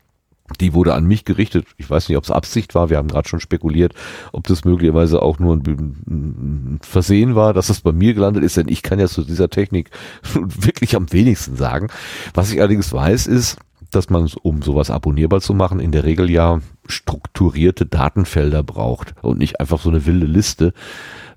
[0.60, 1.66] Die wurde an mich gerichtet.
[1.76, 2.88] Ich weiß nicht, ob es Absicht war.
[2.88, 3.92] Wir haben gerade schon spekuliert,
[4.32, 8.56] ob das möglicherweise auch nur ein, ein Versehen war, dass es bei mir gelandet ist.
[8.56, 9.90] Denn ich kann ja zu dieser Technik
[10.32, 11.88] wirklich am wenigsten sagen.
[12.32, 13.58] Was ich allerdings weiß, ist,
[13.90, 19.38] dass man, um sowas abonnierbar zu machen, in der Regel ja strukturierte Datenfelder braucht und
[19.38, 20.72] nicht einfach so eine wilde Liste.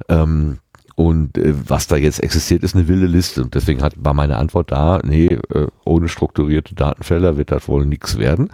[0.09, 0.59] Ähm,
[0.95, 3.43] und äh, was da jetzt existiert, ist eine wilde Liste.
[3.43, 7.85] Und deswegen hat, war meine Antwort da, nee, äh, ohne strukturierte Datenfelder wird das wohl
[7.85, 8.49] nichts werden.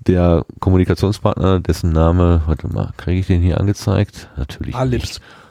[0.00, 4.30] Der Kommunikationspartner, dessen Name, warte mal, kriege ich den hier angezeigt?
[4.36, 4.74] Natürlich.
[4.74, 5.20] Alips.
[5.20, 5.41] Al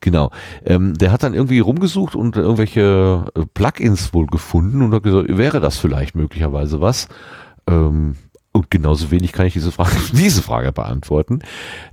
[0.00, 0.30] genau.
[0.64, 5.36] Ähm, der hat dann irgendwie rumgesucht und irgendwelche äh, Plugins wohl gefunden und hat gesagt,
[5.36, 7.08] wäre das vielleicht möglicherweise was?
[7.66, 8.16] Ähm,
[8.52, 11.40] und genauso wenig kann ich diese Frage, diese Frage beantworten.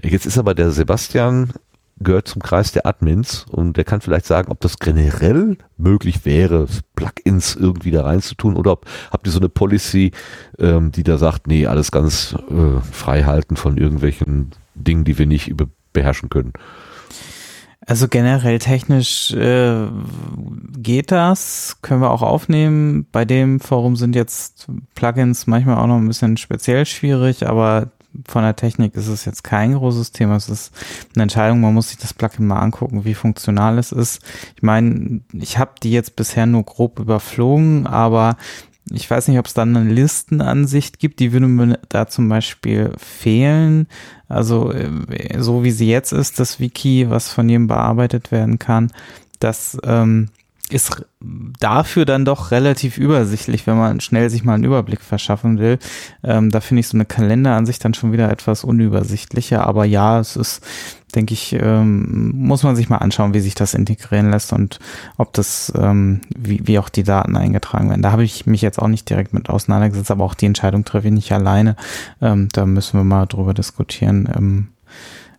[0.02, 1.54] Jetzt ist aber der Sebastian
[2.00, 6.68] gehört zum Kreis der Admins und der kann vielleicht sagen, ob das generell möglich wäre,
[6.96, 10.12] Plugins irgendwie da reinzutun oder ob habt ihr so eine Policy,
[10.60, 15.26] ähm, die da sagt, nee, alles ganz äh, frei halten von irgendwelchen Dingen, die wir
[15.26, 16.54] nicht über beherrschen können.
[17.88, 19.88] Also generell technisch äh,
[20.78, 23.08] geht das, können wir auch aufnehmen.
[23.14, 27.92] Bei dem Forum sind jetzt Plugins manchmal auch noch ein bisschen speziell schwierig, aber
[28.28, 30.36] von der Technik ist es jetzt kein großes Thema.
[30.36, 30.74] Es ist
[31.16, 34.22] eine Entscheidung, man muss sich das Plugin mal angucken, wie funktional es ist.
[34.58, 38.36] Ich meine, ich habe die jetzt bisher nur grob überflogen, aber
[38.92, 42.92] ich weiß nicht, ob es dann eine Listenansicht gibt, die würde mir da zum Beispiel
[42.98, 43.88] fehlen.
[44.28, 44.90] Also äh,
[45.40, 48.92] so wie sie jetzt ist, das Wiki, was von jedem bearbeitet werden kann,
[49.40, 50.30] das ähm,
[50.70, 51.06] ist
[51.60, 55.80] dafür dann doch relativ übersichtlich, wenn man schnell sich mal einen Überblick verschaffen will.
[56.24, 59.66] Ähm, da finde ich so eine Kalenderansicht dann schon wieder etwas unübersichtlicher.
[59.66, 60.62] Aber ja, es ist,
[61.16, 64.80] denke ich, ähm, muss man sich mal anschauen, wie sich das integrieren lässt und
[65.16, 68.02] ob das, ähm, wie, wie auch die Daten eingetragen werden.
[68.02, 71.08] Da habe ich mich jetzt auch nicht direkt mit auseinandergesetzt, aber auch die Entscheidung treffe
[71.08, 71.78] ich nicht alleine.
[72.22, 74.68] Ähm, da müssen wir mal drüber diskutieren im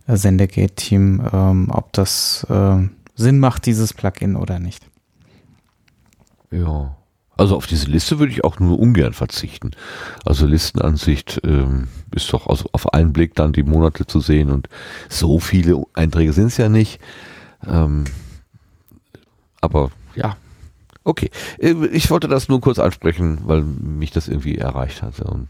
[0.07, 2.77] Sendegate-Team, ähm, ob das äh,
[3.15, 4.88] Sinn macht, dieses Plugin oder nicht.
[6.51, 6.95] Ja.
[7.39, 9.71] Also auf diese Liste würde ich auch nur ungern verzichten.
[10.25, 14.67] Also Listenansicht ähm, ist doch also auf einen Blick dann die Monate zu sehen und
[15.07, 16.99] so viele Einträge sind es ja nicht.
[17.65, 18.03] Ähm,
[19.61, 20.35] aber ja,
[21.05, 21.29] okay.
[21.59, 25.47] Äh, ich wollte das nur kurz ansprechen, weil mich das irgendwie erreicht hatte und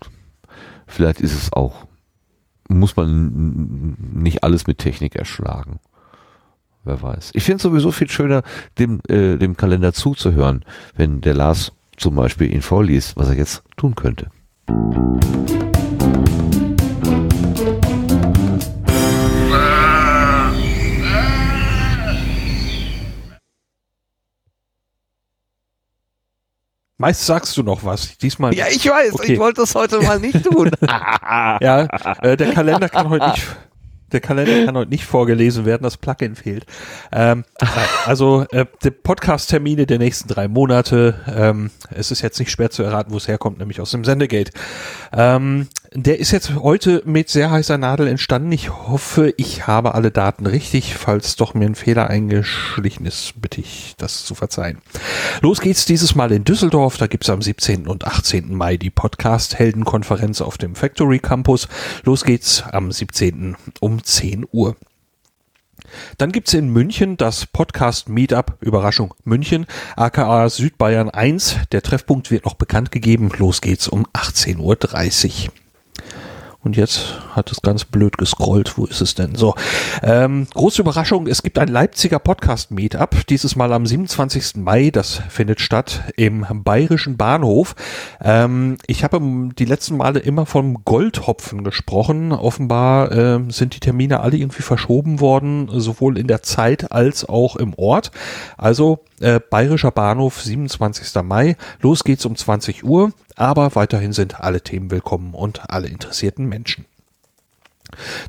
[0.85, 1.87] vielleicht ist es auch,
[2.67, 5.79] muss man nicht alles mit Technik erschlagen.
[6.83, 7.31] Wer weiß.
[7.33, 8.43] Ich finde es sowieso viel schöner,
[8.77, 10.63] dem, äh, dem Kalender zuzuhören,
[10.95, 14.27] wenn der Lars zum Beispiel ihn vorliest, was er jetzt tun könnte.
[27.01, 28.17] Meist sagst du noch was.
[28.17, 28.53] Diesmal.
[28.53, 29.13] Ja, ich weiß.
[29.13, 29.33] Okay.
[29.33, 30.69] Ich wollte das heute mal nicht tun.
[30.81, 31.87] ja,
[32.21, 33.47] äh, der Kalender kann heute nicht.
[34.11, 36.65] Der Kalender kann heute nicht vorgelesen werden, das Plugin fehlt.
[37.11, 37.45] Ähm,
[38.05, 41.19] also äh, die Podcast-Termine der nächsten drei Monate.
[41.35, 44.51] Ähm, es ist jetzt nicht schwer zu erraten, wo es herkommt, nämlich aus dem Sendegate.
[45.13, 48.51] Ähm, der ist jetzt heute mit sehr heißer Nadel entstanden.
[48.51, 50.95] Ich hoffe, ich habe alle Daten richtig.
[50.95, 54.79] Falls doch mir ein Fehler eingeschlichen ist, bitte ich das zu verzeihen.
[55.41, 56.97] Los geht's dieses Mal in Düsseldorf.
[56.97, 57.87] Da gibt's am 17.
[57.87, 58.53] und 18.
[58.53, 61.67] Mai die Podcast-Heldenkonferenz auf dem Factory Campus.
[62.03, 63.57] Los geht's am 17.
[63.79, 64.75] um 10 Uhr.
[66.19, 71.55] Dann gibt's in München das Podcast Meetup, Überraschung München, aka Südbayern 1.
[71.71, 73.31] Der Treffpunkt wird noch bekannt gegeben.
[73.39, 74.59] Los geht's um 18.30
[75.47, 75.53] Uhr.
[76.61, 78.77] Und jetzt hat es ganz blöd gescrollt.
[78.77, 79.35] Wo ist es denn?
[79.35, 79.55] So.
[80.03, 81.25] Ähm, große Überraschung.
[81.27, 83.25] Es gibt ein Leipziger Podcast-Meetup.
[83.27, 84.57] Dieses Mal am 27.
[84.57, 84.89] Mai.
[84.91, 87.75] Das findet statt im Bayerischen Bahnhof.
[88.21, 89.21] Ähm, ich habe
[89.57, 92.33] die letzten Male immer vom Goldhopfen gesprochen.
[92.33, 97.55] Offenbar äh, sind die Termine alle irgendwie verschoben worden, sowohl in der Zeit als auch
[97.55, 98.11] im Ort.
[98.57, 101.23] Also äh, Bayerischer Bahnhof, 27.
[101.23, 101.55] Mai.
[101.81, 106.85] Los geht's um 20 Uhr, aber weiterhin sind alle Themen willkommen und alle interessierten Menschen.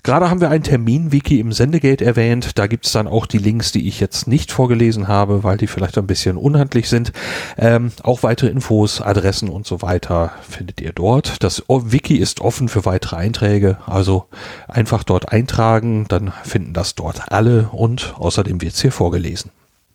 [0.05, 2.59] Gerade haben wir ein Termin-Wiki im Sendegate erwähnt.
[2.59, 5.97] Da gibt's dann auch die Links, die ich jetzt nicht vorgelesen habe, weil die vielleicht
[5.97, 7.11] ein bisschen unhandlich sind.
[7.57, 11.41] Ähm, auch weitere Infos, Adressen und so weiter findet ihr dort.
[11.43, 13.79] Das Wiki ist offen für weitere Einträge.
[13.87, 14.27] Also
[14.67, 19.49] einfach dort eintragen, dann finden das dort alle und außerdem wird's hier vorgelesen.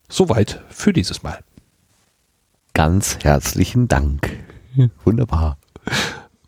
[0.08, 1.38] Soweit für dieses Mal.
[2.74, 4.28] Ganz herzlichen Dank.
[5.04, 5.56] Wunderbar.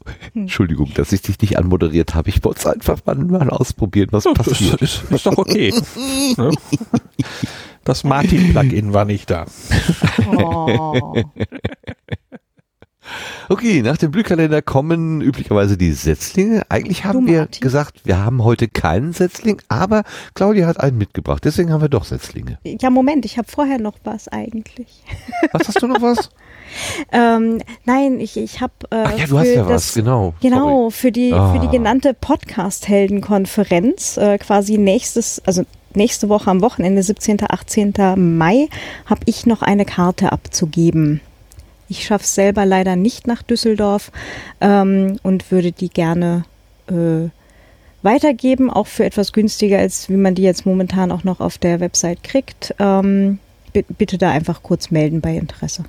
[0.34, 2.28] Entschuldigung, dass ich dich nicht anmoderiert habe.
[2.30, 4.80] Ich wollte es einfach mal, mal ausprobieren, was Das passiert.
[4.82, 5.72] ist, ist doch okay.
[7.84, 9.44] Das Martin-Plugin war nicht da.
[10.36, 11.14] Oh.
[13.48, 16.62] Okay, nach dem Blühkalender kommen üblicherweise die Setzlinge.
[16.68, 17.60] Eigentlich haben Du, wir Martin.
[17.60, 21.44] gesagt, wir haben heute keinen Setzling, aber Claudia hat einen mitgebracht.
[21.44, 22.58] Deswegen haben wir doch Setzlinge.
[22.64, 25.02] Ja, Moment, ich habe vorher noch was eigentlich.
[25.52, 26.30] Was hast du noch was?
[27.12, 28.72] Ähm, nein, ich, ich habe.
[28.90, 30.34] Äh, Ach ja, du hast ja was, das- genau.
[30.40, 31.52] Genau, für die, Ah.
[31.52, 38.38] für die genannte Podcast-Helden-Konferenz, äh, quasi nächstes, also nächste Woche am Wochenende, 17., 18.
[38.38, 38.68] Mai,
[39.06, 41.20] habe ich noch eine Karte abzugeben.
[41.88, 44.10] Ich schaffe es selber leider nicht nach Düsseldorf
[44.60, 46.44] ähm, und würde die gerne
[46.88, 47.28] äh,
[48.02, 51.80] weitergeben, auch für etwas günstiger, als wie man die jetzt momentan auch noch auf der
[51.80, 52.74] Website kriegt.
[52.78, 53.38] Ähm,
[53.72, 55.84] bi- bitte da einfach kurz melden bei Interesse.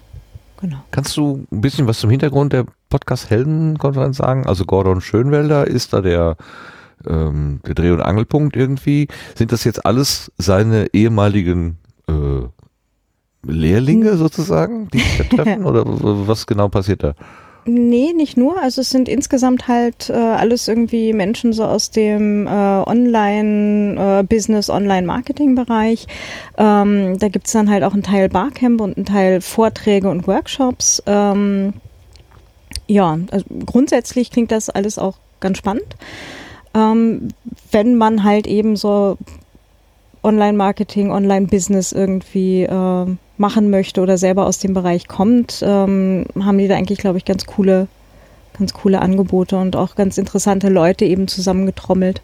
[0.63, 0.77] Genau.
[0.91, 4.47] Kannst du ein bisschen was zum Hintergrund der Podcast-Helden-Konferenz sagen?
[4.47, 6.37] Also Gordon Schönwelder ist da der,
[7.05, 9.09] ähm, der Dreh- und Angelpunkt irgendwie.
[9.35, 12.47] Sind das jetzt alles seine ehemaligen äh,
[13.45, 15.65] Lehrlinge sozusagen, die sich da treffen?
[15.65, 17.13] Oder was genau passiert da?
[17.65, 18.61] Nee, nicht nur.
[18.61, 26.07] Also es sind insgesamt halt äh, alles irgendwie Menschen so aus dem äh, Online-Business, Online-Marketing-Bereich.
[26.57, 31.01] Ähm, da gibt's dann halt auch einen Teil Barcamp und einen Teil Vorträge und Workshops.
[31.05, 31.75] Ähm,
[32.87, 35.95] ja, also grundsätzlich klingt das alles auch ganz spannend.
[36.73, 37.29] Ähm,
[37.71, 39.17] wenn man halt eben so
[40.21, 43.05] Online-Marketing, Online-Business irgendwie äh,
[43.37, 47.25] machen möchte oder selber aus dem Bereich kommt, ähm, haben die da eigentlich, glaube ich,
[47.25, 47.87] ganz coole,
[48.57, 52.21] ganz coole Angebote und auch ganz interessante Leute eben zusammengetrommelt.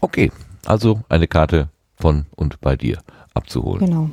[0.00, 0.30] Okay,
[0.66, 2.98] also eine Karte von und bei dir
[3.34, 3.86] abzuholen.
[3.86, 4.10] Genau.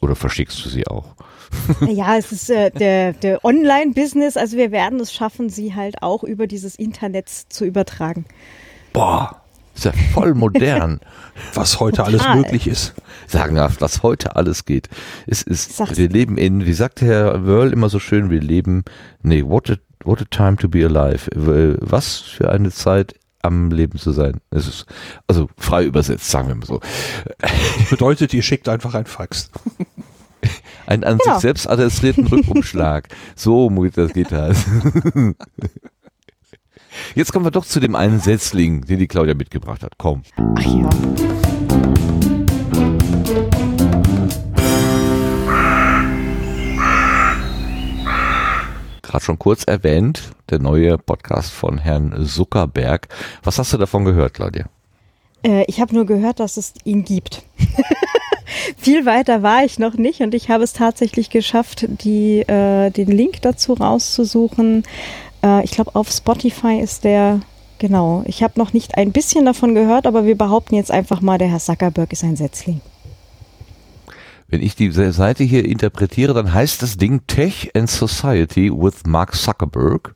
[0.00, 1.14] Oder verschickst du sie auch?
[1.86, 6.24] Ja, es ist äh, der, der Online-Business, also wir werden es schaffen, sie halt auch
[6.24, 8.24] über dieses Internet zu übertragen.
[8.94, 9.41] Boah,
[9.74, 11.00] ist ja voll modern.
[11.54, 12.36] Was heute alles Total.
[12.36, 12.94] möglich ist.
[13.26, 14.90] Sagenhaft, was heute alles geht.
[15.26, 15.96] Es ist, Sag's.
[15.96, 18.84] wir leben in, wie sagt Herr Wörl immer so schön, wir leben,
[19.22, 21.30] nee, what a, what a time to be alive.
[21.34, 24.40] Was für eine Zeit am Leben zu sein.
[24.50, 24.86] Es ist,
[25.26, 26.80] also frei übersetzt, sagen wir mal so.
[27.90, 29.50] Bedeutet, ihr schickt einfach ein Fax.
[30.86, 31.34] Ein an Ja.
[31.34, 33.08] sich selbst adressierten Rückumschlag.
[33.36, 34.64] So muss das geht das.
[37.14, 39.92] Jetzt kommen wir doch zu dem einen Setzling, den die Claudia mitgebracht hat.
[39.98, 40.22] Komm.
[40.36, 40.88] Ach ja.
[49.02, 53.08] Gerade schon kurz erwähnt, der neue Podcast von Herrn Zuckerberg.
[53.42, 54.64] Was hast du davon gehört, Claudia?
[55.42, 57.42] Äh, ich habe nur gehört, dass es ihn gibt.
[58.76, 63.08] Viel weiter war ich noch nicht und ich habe es tatsächlich geschafft, die, äh, den
[63.08, 64.84] Link dazu rauszusuchen.
[65.42, 67.40] Äh, ich glaube, auf Spotify ist der,
[67.78, 68.22] genau.
[68.26, 71.48] Ich habe noch nicht ein bisschen davon gehört, aber wir behaupten jetzt einfach mal, der
[71.48, 72.80] Herr Zuckerberg ist ein Setzling.
[74.48, 79.34] Wenn ich die Seite hier interpretiere, dann heißt das Ding Tech and Society with Mark
[79.34, 80.14] Zuckerberg.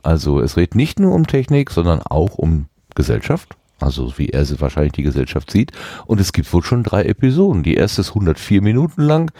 [0.00, 3.56] Also es redet nicht nur um Technik, sondern auch um Gesellschaft.
[3.80, 5.72] Also wie er sie wahrscheinlich die Gesellschaft sieht.
[6.06, 7.64] Und es gibt wohl schon drei Episoden.
[7.64, 9.32] Die erste ist 104 Minuten lang,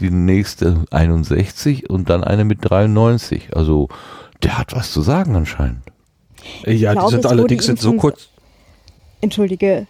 [0.00, 3.56] die nächste 61 und dann eine mit 93.
[3.56, 3.88] Also
[4.42, 5.82] der hat was zu sagen anscheinend.
[6.64, 8.28] Äh, Ja, die glaube, sind es allerdings in so kurz.
[9.20, 9.86] Entschuldige,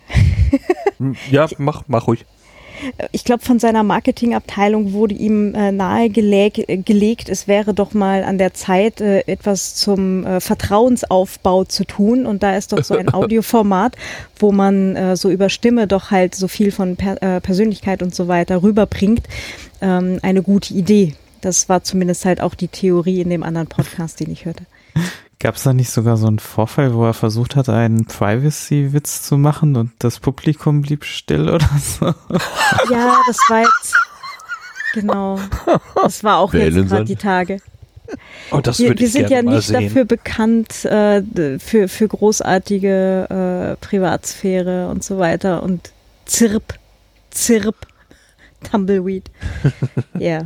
[1.31, 2.25] Ja, mach, mach ruhig.
[3.13, 8.25] ich glaube, von seiner Marketingabteilung wurde ihm äh, nahegelegt, äh, gelegt, es wäre doch mal
[8.25, 12.27] an der Zeit, äh, etwas zum äh, Vertrauensaufbau zu tun.
[12.27, 13.97] Und da ist doch so ein Audioformat,
[14.39, 18.15] wo man äh, so über Stimme doch halt so viel von per äh, Persönlichkeit und
[18.15, 19.27] so weiter rüberbringt,
[19.81, 21.15] ähm, eine gute Idee.
[21.41, 24.65] Das war zumindest halt auch die Theorie in dem anderen Podcast, den ich hörte.
[25.39, 29.39] Gab es da nicht sogar so einen Vorfall, wo er versucht hat, einen Privacy-Witz zu
[29.39, 32.07] machen und das Publikum blieb still oder so?
[32.91, 33.97] Ja, das war jetzt.
[34.93, 35.39] Genau.
[35.95, 37.59] Das war auch Wählen jetzt gerade die Tage.
[38.51, 39.85] Oh, das Wir, wir sind ja nicht sehen.
[39.85, 41.23] dafür bekannt, äh,
[41.59, 45.93] für, für großartige äh, Privatsphäre und so weiter und
[46.27, 46.75] Zirp,
[47.31, 47.77] Zirp,
[48.71, 49.31] Tumbleweed.
[50.19, 50.43] Ja.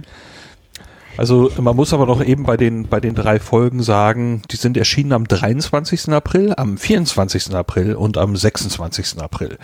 [1.16, 4.76] Also man muss aber noch eben bei den, bei den drei Folgen sagen, die sind
[4.76, 6.08] erschienen am 23.
[6.08, 7.54] April, am 24.
[7.54, 9.20] April und am 26.
[9.20, 9.58] April.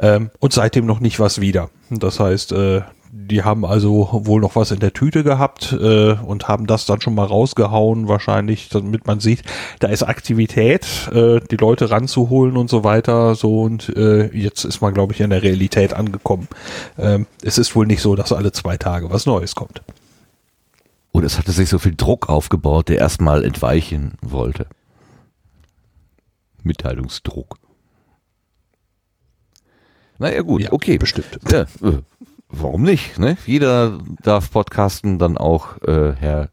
[0.00, 1.70] Ähm, und seitdem noch nicht was wieder.
[1.90, 6.48] Das heißt, äh, die haben also wohl noch was in der Tüte gehabt äh, und
[6.48, 9.42] haben das dann schon mal rausgehauen, wahrscheinlich, damit man sieht,
[9.80, 13.34] da ist Aktivität, äh, die Leute ranzuholen und so weiter.
[13.34, 16.48] So und äh, jetzt ist man, glaube ich, in der Realität angekommen.
[16.98, 19.82] Ähm, es ist wohl nicht so, dass alle zwei Tage was Neues kommt.
[21.18, 24.68] Und es hatte sich so viel Druck aufgebaut, der erstmal entweichen wollte.
[26.62, 27.56] Mitteilungsdruck.
[30.18, 30.96] Naja gut, Ja, okay.
[30.96, 31.40] bestimmt.
[31.50, 32.02] Ja, äh,
[32.48, 33.18] warum nicht?
[33.18, 33.36] Ne?
[33.46, 36.50] Jeder darf podcasten, dann auch äh, Herr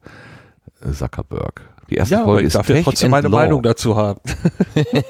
[0.91, 1.61] Zuckerberg.
[1.91, 3.37] Die erste Ja, Folge ist darf ja Pech trotzdem meine Law.
[3.41, 4.19] Meinung dazu haben.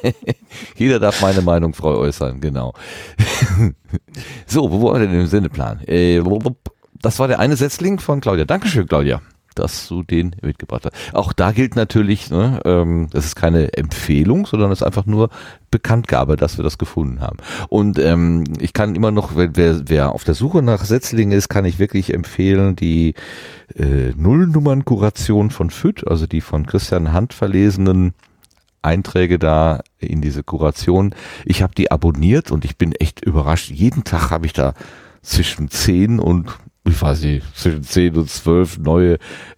[0.76, 2.74] Jeder darf meine Meinung frei äußern, genau.
[4.48, 5.80] so, wo war denn im Sendeplan?
[5.88, 6.22] Äh,
[7.02, 8.44] das war der eine Setzling von Claudia.
[8.44, 9.22] Dankeschön, Claudia,
[9.56, 11.16] dass du den mitgebracht hast.
[11.16, 15.30] Auch da gilt natürlich, ne, ähm, das ist keine Empfehlung, sondern es ist einfach nur
[15.72, 17.38] Bekanntgabe, dass wir das gefunden haben.
[17.70, 21.50] Und ähm, ich kann immer noch, wer, wer, wer auf der Suche nach Setzlingen ist,
[21.50, 23.16] kann ich wirklich empfehlen, die
[23.76, 28.14] äh, Nullnummern-Kuration von FÜD, also die von Christian Hand verlesenen
[28.82, 31.14] Einträge da in diese Kuration.
[31.44, 33.72] Ich habe die abonniert und ich bin echt überrascht.
[33.72, 34.74] Jeden Tag habe ich da
[35.24, 39.18] zwischen 10 und, ich weiß nicht, zwischen 10 und 12 neue.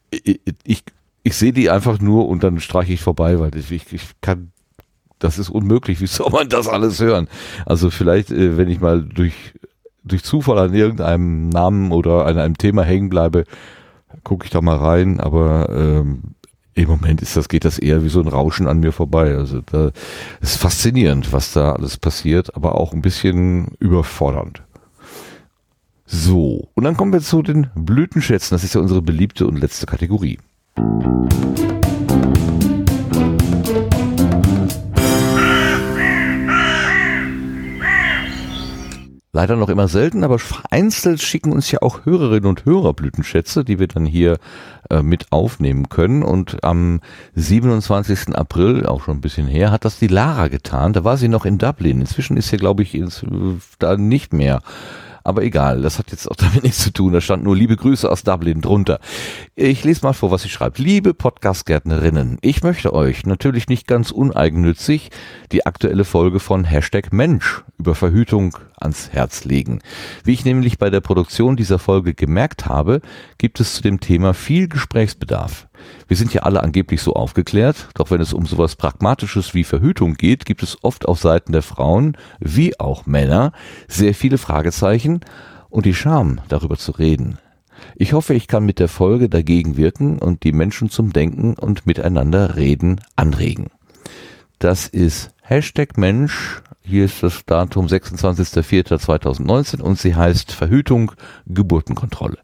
[0.10, 0.84] Ich, ich,
[1.24, 4.52] ich sehe die einfach nur und dann streiche ich vorbei, weil ich, ich, ich kann,
[5.20, 6.00] das ist unmöglich.
[6.00, 7.28] Wie soll man das alles hören?
[7.66, 9.34] Also vielleicht, äh, wenn ich mal durch,
[10.04, 13.44] durch Zufall an irgendeinem Namen oder an einem Thema hängen bleibe,
[14.24, 16.22] gucke ich da mal rein, aber ähm,
[16.78, 19.36] im Moment ist das, geht das eher wie so ein Rauschen an mir vorbei.
[19.36, 19.92] Also da
[20.42, 24.62] ist faszinierend, was da alles passiert, aber auch ein bisschen überfordernd.
[26.10, 28.56] So, und dann kommen wir zu den Blütenschätzen.
[28.56, 30.40] Das ist ja unsere beliebte und letzte Kategorie.
[39.34, 43.78] Leider noch immer selten, aber vereinzelt schicken uns ja auch Hörerinnen und Hörer Blütenschätze, die
[43.78, 44.38] wir dann hier
[44.90, 46.24] äh, mit aufnehmen können.
[46.24, 47.02] Und am
[47.36, 48.30] 27.
[48.34, 50.94] April, auch schon ein bisschen her, hat das die Lara getan.
[50.94, 52.00] Da war sie noch in Dublin.
[52.00, 53.28] Inzwischen ist sie, glaube ich, ins, äh,
[53.78, 54.62] da nicht mehr.
[55.28, 57.12] Aber egal, das hat jetzt auch damit nichts zu tun.
[57.12, 59.02] Da stand nur liebe Grüße aus Dublin drunter.
[59.56, 60.80] Ich lese mal vor, was sie schreibt.
[60.80, 65.10] Liebe Podcast-Gärtnerinnen, ich möchte euch natürlich nicht ganz uneigennützig
[65.52, 69.82] die aktuelle Folge von Hashtag Mensch über Verhütung ans Herz legen.
[70.24, 73.02] Wie ich nämlich bei der Produktion dieser Folge gemerkt habe,
[73.38, 75.67] gibt es zu dem Thema viel Gesprächsbedarf.
[76.08, 80.14] Wir sind ja alle angeblich so aufgeklärt, doch wenn es um sowas Pragmatisches wie Verhütung
[80.14, 83.52] geht, gibt es oft auf Seiten der Frauen wie auch Männer
[83.88, 85.22] sehr viele Fragezeichen
[85.70, 87.40] und die Scham, darüber zu reden.
[87.96, 91.86] Ich hoffe, ich kann mit der Folge dagegen wirken und die Menschen zum Denken und
[91.86, 93.68] miteinander reden anregen.
[94.60, 96.62] Das ist Hashtag Mensch.
[96.82, 101.12] Hier ist das Datum 26.04.2019 und sie heißt Verhütung,
[101.46, 102.40] Geburtenkontrolle.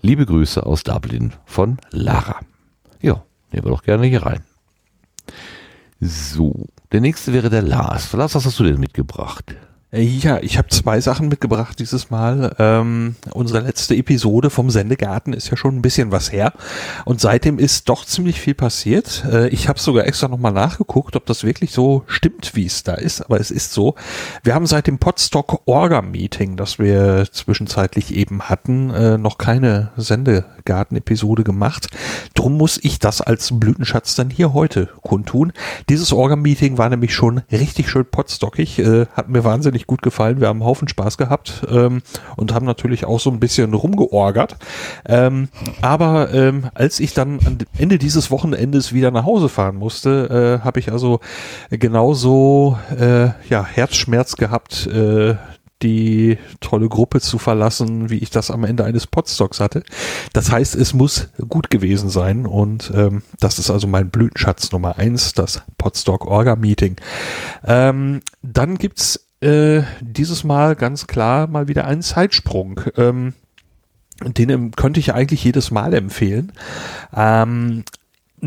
[0.00, 2.40] Liebe Grüße aus Dublin von Lara.
[3.52, 4.42] Nehmen wir doch gerne hier rein.
[6.00, 8.12] So, der nächste wäre der Lars.
[8.12, 9.54] Lars, was hast du denn mitgebracht?
[9.92, 12.54] Äh, Ja, ich habe zwei Sachen mitgebracht dieses Mal.
[12.58, 16.52] Ähm, unsere letzte Episode vom Sendegarten ist ja schon ein bisschen was her.
[17.04, 19.24] Und seitdem ist doch ziemlich viel passiert.
[19.30, 22.94] Äh, ich habe sogar extra nochmal nachgeguckt, ob das wirklich so stimmt, wie es da
[22.94, 23.20] ist.
[23.20, 23.94] Aber es ist so.
[24.42, 29.90] Wir haben seit dem Podstock Orga Meeting, das wir zwischenzeitlich eben hatten, äh, noch keine
[30.70, 31.88] Garten-Episode gemacht.
[32.34, 35.52] Drum muss ich das als Blütenschatz dann hier heute kundtun.
[35.88, 40.40] Dieses Orga-Meeting war nämlich schon richtig schön potstockig, äh, hat mir wahnsinnig gut gefallen.
[40.40, 42.02] Wir haben einen Haufen Spaß gehabt ähm,
[42.36, 44.58] und haben natürlich auch so ein bisschen rumgeorgert.
[45.06, 45.48] Ähm,
[45.82, 50.64] aber ähm, als ich dann am Ende dieses Wochenendes wieder nach Hause fahren musste, äh,
[50.64, 51.18] habe ich also
[51.70, 55.34] genauso äh, ja, Herzschmerz gehabt, äh,
[55.82, 59.82] die tolle Gruppe zu verlassen, wie ich das am Ende eines Podstocks hatte.
[60.32, 64.98] Das heißt, es muss gut gewesen sein und ähm, das ist also mein Blütenschatz Nummer
[64.98, 66.96] eins, das Podstock Orga Meeting.
[67.64, 72.80] Ähm, dann gibt's äh, dieses Mal ganz klar mal wieder einen Zeitsprung.
[72.96, 73.34] Ähm,
[74.22, 76.52] den könnte ich eigentlich jedes Mal empfehlen.
[77.14, 77.84] Ähm,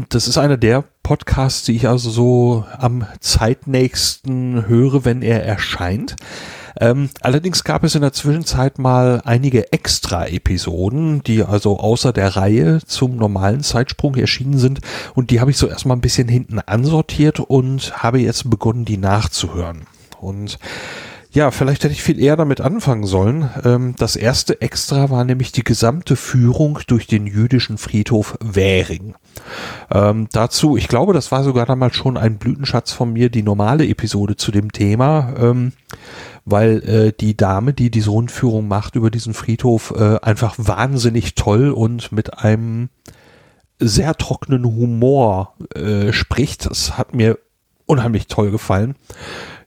[0.09, 6.15] das ist einer der Podcasts, die ich also so am zeitnächsten höre, wenn er erscheint.
[6.79, 12.79] Ähm, allerdings gab es in der Zwischenzeit mal einige Extra-Episoden, die also außer der Reihe
[12.85, 14.79] zum normalen Zeitsprung erschienen sind
[15.13, 18.97] und die habe ich so erstmal ein bisschen hinten ansortiert und habe jetzt begonnen, die
[18.97, 19.87] nachzuhören.
[20.19, 20.57] Und
[21.33, 23.49] ja, vielleicht hätte ich viel eher damit anfangen sollen.
[23.63, 29.15] Ähm, das erste Extra war nämlich die gesamte Führung durch den jüdischen Friedhof Währing.
[29.91, 33.87] Ähm, dazu, ich glaube, das war sogar damals schon ein Blütenschatz von mir, die normale
[33.87, 35.73] Episode zu dem Thema, ähm,
[36.45, 41.71] weil äh, die Dame, die diese Rundführung macht über diesen Friedhof, äh, einfach wahnsinnig toll
[41.71, 42.89] und mit einem
[43.79, 46.69] sehr trockenen Humor äh, spricht.
[46.69, 47.39] Das hat mir
[47.85, 48.95] unheimlich toll gefallen.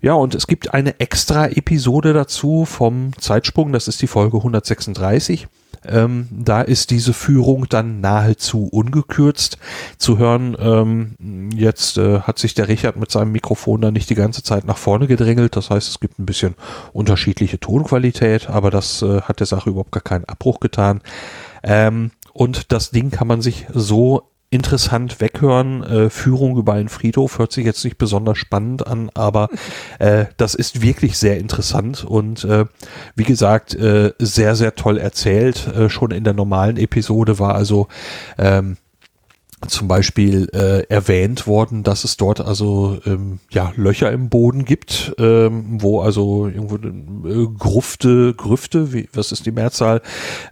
[0.06, 5.48] Ja, und es gibt eine extra Episode dazu vom Zeitsprung, das ist die Folge 136.
[5.84, 9.58] Ähm, da ist diese Führung dann nahezu ungekürzt
[9.98, 10.56] zu hören.
[10.60, 14.64] Ähm, jetzt äh, hat sich der Richard mit seinem Mikrofon dann nicht die ganze Zeit
[14.64, 15.56] nach vorne gedrängelt.
[15.56, 16.54] Das heißt, es gibt ein bisschen
[16.92, 21.00] unterschiedliche Tonqualität, aber das äh, hat der Sache überhaupt gar keinen Abbruch getan.
[21.64, 25.82] Ähm, und das Ding kann man sich so interessant weghören.
[25.82, 29.48] Äh, Führung über einen Friedhof hört sich jetzt nicht besonders spannend an, aber
[29.98, 32.66] äh, das ist wirklich sehr interessant und äh,
[33.14, 35.66] wie gesagt, äh, sehr, sehr toll erzählt.
[35.68, 37.88] Äh, schon in der normalen Episode war also
[38.38, 38.76] ähm,
[39.68, 45.14] zum Beispiel äh, erwähnt worden, dass es dort also ähm, ja Löcher im Boden gibt,
[45.18, 50.02] ähm, wo also irgendwo äh, Grufte, Grüfte, wie, was ist die Mehrzahl,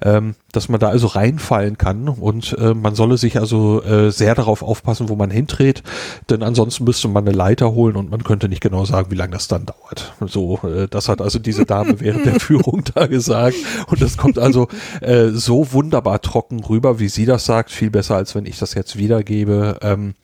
[0.02, 4.34] ähm, dass man da also reinfallen kann und äh, man solle sich also äh, sehr
[4.34, 5.82] darauf aufpassen, wo man hintritt,
[6.30, 9.32] denn ansonsten müsste man eine Leiter holen und man könnte nicht genau sagen, wie lange
[9.32, 10.14] das dann dauert.
[10.26, 13.56] So, äh, das hat also diese Dame während der Führung da gesagt
[13.88, 14.68] und das kommt also
[15.02, 18.72] äh, so wunderbar trocken rüber, wie sie das sagt, viel besser als wenn ich das
[18.72, 19.78] jetzt wiedergebe.
[19.82, 20.14] Ähm,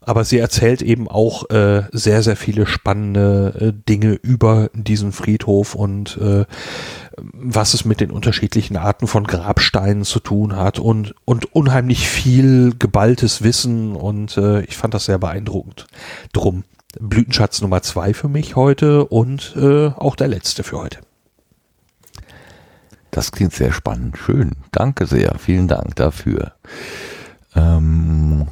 [0.00, 5.74] aber sie erzählt eben auch äh, sehr, sehr viele spannende äh, Dinge über diesen Friedhof
[5.74, 6.44] und äh,
[7.16, 12.74] was es mit den unterschiedlichen Arten von Grabsteinen zu tun hat und, und unheimlich viel
[12.76, 15.86] geballtes Wissen und äh, ich fand das sehr beeindruckend.
[16.32, 16.64] Drum
[16.98, 20.98] Blütenschatz Nummer zwei für mich heute und äh, auch der letzte für heute.
[23.10, 24.16] Das klingt sehr spannend.
[24.18, 24.52] Schön.
[24.72, 25.36] Danke sehr.
[25.38, 26.52] Vielen Dank dafür.
[27.56, 28.46] Ähm,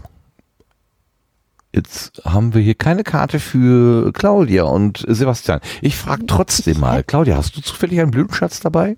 [1.72, 5.60] Jetzt haben wir hier keine Karte für Claudia und Sebastian.
[5.82, 8.96] Ich frage trotzdem mal, Claudia, hast du zufällig einen Blütenschatz dabei?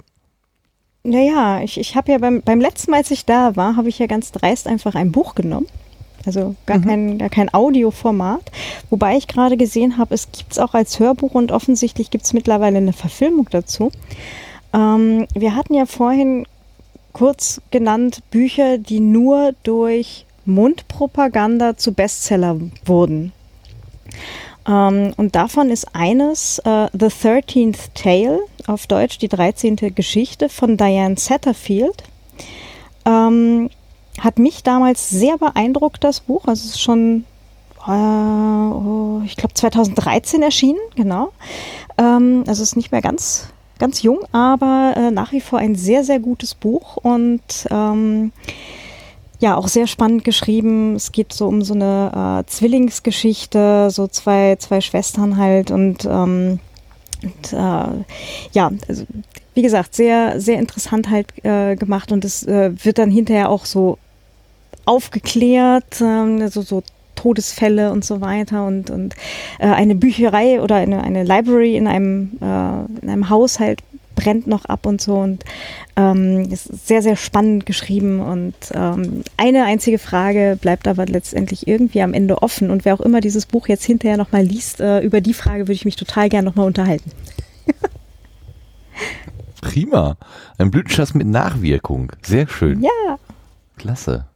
[1.05, 3.99] Naja, ich, ich habe ja beim, beim letzten Mal, als ich da war, habe ich
[3.99, 5.67] ja ganz dreist einfach ein Buch genommen.
[6.25, 6.85] Also gar, mhm.
[6.85, 8.51] kein, gar kein Audioformat.
[8.89, 12.33] Wobei ich gerade gesehen habe, es gibt es auch als Hörbuch und offensichtlich gibt es
[12.33, 13.91] mittlerweile eine Verfilmung dazu.
[14.73, 16.47] Ähm, wir hatten ja vorhin
[17.13, 23.33] kurz genannt Bücher, die nur durch Mundpropaganda zu Bestseller wurden.
[24.67, 29.77] Ähm, und davon ist eines uh, The Thirteenth Tale, auf Deutsch die 13.
[29.95, 32.05] Geschichte von Diane Satterfield.
[33.05, 33.71] Ähm,
[34.21, 36.47] hat mich damals sehr beeindruckt, das Buch.
[36.47, 37.25] Also es ist schon,
[37.87, 41.33] äh, oh, ich glaube 2013 erschienen, genau.
[41.99, 43.49] Ähm, also es ist nicht mehr ganz,
[43.83, 48.31] ganz jung, aber äh, nach wie vor ein sehr, sehr gutes Buch und ähm,
[49.41, 50.95] ja, auch sehr spannend geschrieben.
[50.95, 56.61] Es geht so um so eine äh, Zwillingsgeschichte, so zwei, zwei Schwestern halt und, ähm,
[57.25, 58.05] und äh,
[58.53, 59.05] ja, also,
[59.55, 63.65] wie gesagt, sehr, sehr interessant halt äh, gemacht und es äh, wird dann hinterher auch
[63.65, 63.99] so
[64.85, 66.85] aufgeklärt, äh, so, so
[67.23, 69.15] Todesfälle und so weiter und, und
[69.61, 73.81] äh, eine Bücherei oder eine, eine Library in einem, äh, in einem Haushalt
[74.17, 75.45] brennt noch ab und so und
[75.97, 82.03] ähm, ist sehr, sehr spannend geschrieben und ähm, eine einzige Frage bleibt aber letztendlich irgendwie
[82.03, 85.21] am Ende offen und wer auch immer dieses Buch jetzt hinterher nochmal liest, äh, über
[85.21, 87.11] die Frage würde ich mich total gerne nochmal unterhalten.
[89.61, 90.17] Prima.
[90.59, 92.11] Ein Blütenschatz mit Nachwirkung.
[92.23, 92.83] Sehr schön.
[92.83, 93.17] Ja.
[93.79, 94.27] Klasse.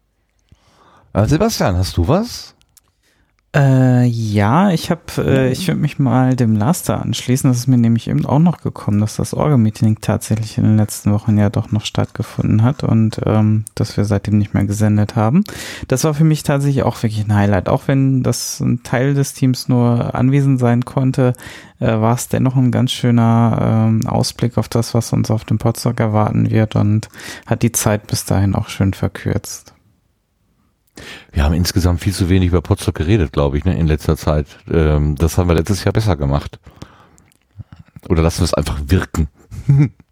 [1.12, 2.55] Äh, Sebastian, hast du was?
[3.56, 7.48] Äh, ja, ich habe, äh, ich würde mich mal dem Laster anschließen.
[7.48, 11.10] Das ist mir nämlich eben auch noch gekommen, dass das Orga-Meeting tatsächlich in den letzten
[11.10, 15.42] Wochen ja doch noch stattgefunden hat und ähm, dass wir seitdem nicht mehr gesendet haben.
[15.88, 17.70] Das war für mich tatsächlich auch wirklich ein Highlight.
[17.70, 21.32] Auch wenn das ein Teil des Teams nur anwesend sein konnte,
[21.80, 25.56] äh, war es dennoch ein ganz schöner ähm, Ausblick auf das, was uns auf dem
[25.56, 27.08] Potsdok erwarten wird und
[27.46, 29.75] hat die Zeit bis dahin auch schön verkürzt.
[31.32, 34.46] Wir haben insgesamt viel zu wenig über Potsdok geredet, glaube ich, ne, in letzter Zeit.
[34.70, 36.58] Ähm, das haben wir letztes Jahr besser gemacht.
[38.08, 39.28] Oder lassen wir es einfach wirken.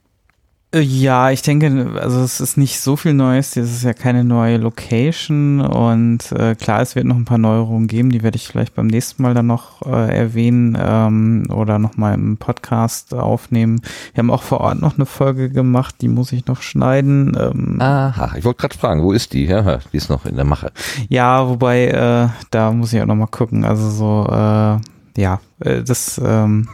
[0.75, 3.53] Äh, Ja, ich denke, also es ist nicht so viel Neues.
[3.53, 7.87] Das ist ja keine neue Location und äh, klar, es wird noch ein paar Neuerungen
[7.87, 12.15] geben, die werde ich vielleicht beim nächsten Mal dann noch äh, erwähnen ähm, oder nochmal
[12.15, 13.81] im Podcast aufnehmen.
[14.13, 17.37] Wir haben auch vor Ort noch eine Folge gemacht, die muss ich noch schneiden.
[17.39, 19.47] Ähm, Aha, ich wollte gerade fragen, wo ist die?
[19.47, 20.73] Ja, die ist noch in der Mache.
[21.09, 23.65] Ja, wobei, äh, da muss ich auch nochmal gucken.
[23.65, 26.69] Also so, äh, ja, das, ähm,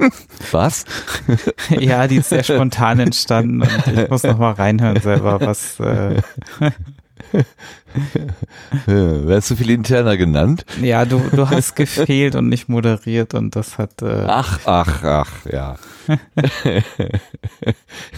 [0.51, 0.85] Was?
[1.71, 6.21] ja, die ist sehr spontan entstanden und ich muss nochmal reinhören selber, was, äh,
[8.87, 10.65] Äh, Wer zu viel interner genannt?
[10.83, 14.03] Ja, du, du hast gefehlt und nicht moderiert und das hat.
[14.03, 15.77] Äh, Ach, ach, ach, ja.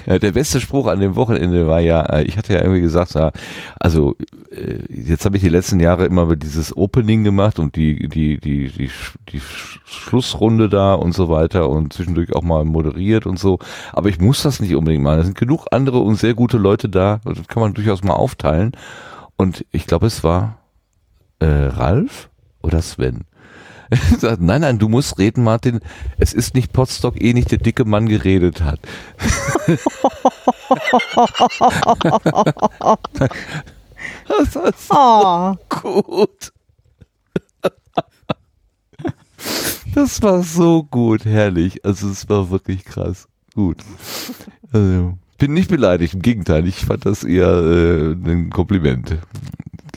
[0.06, 0.18] ja.
[0.18, 3.32] Der beste Spruch an dem Wochenende war ja, äh, ich hatte ja irgendwie gesagt, ja,
[3.78, 4.16] also
[4.50, 8.68] äh, jetzt habe ich die letzten Jahre immer dieses Opening gemacht und die, die, die,
[8.70, 8.90] die,
[9.30, 13.58] die Sch- Schlussrunde da und so weiter und zwischendurch auch mal moderiert und so.
[13.92, 15.20] Aber ich muss das nicht unbedingt machen.
[15.20, 17.20] Es sind genug andere und sehr gute Leute da.
[17.24, 18.72] Das kann man durchaus mal aufteilen.
[19.36, 20.58] Und ich glaube, es war
[21.40, 22.30] äh, Ralf
[22.62, 23.24] oder Sven.
[24.18, 25.80] Sagt, nein, nein, du musst reden, Martin.
[26.18, 28.80] Es ist nicht Potstock, eh nicht der dicke Mann geredet hat.
[34.28, 36.52] das war so Oh, gut.
[39.94, 41.84] Das war so gut, herrlich.
[41.84, 43.28] Also es war wirklich krass.
[43.54, 43.78] Gut.
[44.72, 46.68] Also, bin nicht beleidigt, im Gegenteil.
[46.68, 49.18] Ich fand das eher äh, ein Kompliment.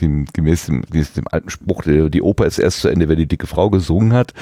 [0.00, 3.28] Dem, gemäß, dem, gemäß dem alten Spruch, die Oper ist erst zu Ende, wenn die
[3.28, 4.34] dicke Frau gesungen hat,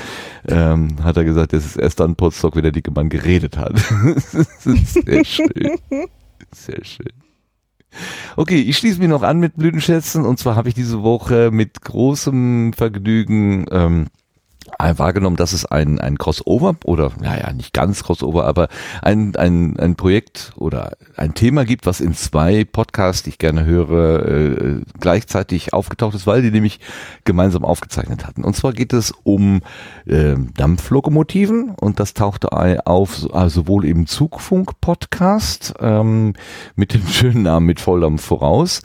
[0.49, 3.75] ähm, hat er gesagt, es ist erst dann Potsdok, wenn der dicke Mann geredet hat.
[4.35, 5.79] das sehr schön.
[6.53, 7.13] Sehr schön.
[8.37, 11.83] Okay, ich schließe mich noch an mit Blütenschätzen und zwar habe ich diese Woche mit
[11.83, 14.07] großem Vergnügen ähm,
[14.79, 18.69] wahrgenommen, dass es ein, ein Crossover oder naja, nicht ganz Crossover, aber
[19.03, 23.65] ein, ein, ein Projekt oder ein Thema gibt, was in zwei Podcasts, die ich gerne
[23.65, 26.81] höre, äh, gleichzeitig aufgetaucht ist, weil die nämlich
[27.25, 28.45] gemeinsam aufgezeichnet hatten.
[28.45, 29.63] Und zwar geht es um
[30.07, 32.53] äh, Dampflokomotiven und das tauchte
[32.87, 36.35] auf also sowohl im Zugfunk-Podcast ähm,
[36.77, 38.83] mit dem schönen Namen mit Volldampf voraus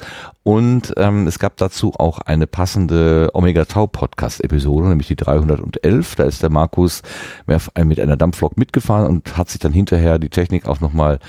[0.49, 6.15] und ähm, es gab dazu auch eine passende Omega Tau Podcast Episode, nämlich die 311.
[6.15, 7.03] Da ist der Markus
[7.45, 11.19] mit einer Dampflok mitgefahren und hat sich dann hinterher die Technik auch nochmal,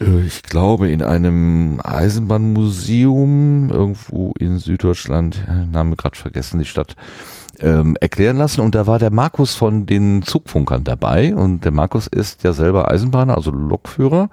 [0.00, 6.94] äh, ich glaube, in einem Eisenbahnmuseum irgendwo in Süddeutschland, Name gerade vergessen, die Stadt,
[7.60, 8.60] ähm, erklären lassen.
[8.60, 11.34] Und da war der Markus von den Zugfunkern dabei.
[11.34, 14.30] Und der Markus ist ja selber Eisenbahner, also Lokführer.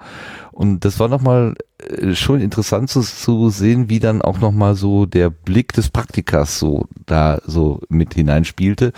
[0.52, 5.06] Und das war nochmal äh, schon interessant zu, zu sehen, wie dann auch nochmal so
[5.06, 8.92] der Blick des Praktikers so da so mit hineinspielte.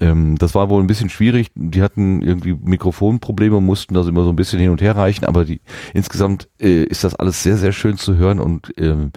[0.00, 1.50] Ähm, das war wohl ein bisschen schwierig.
[1.54, 5.44] Die hatten irgendwie Mikrofonprobleme, mussten das immer so ein bisschen hin und her reichen, aber
[5.44, 5.60] die,
[5.94, 9.12] insgesamt äh, ist das alles sehr, sehr schön zu hören und ähm,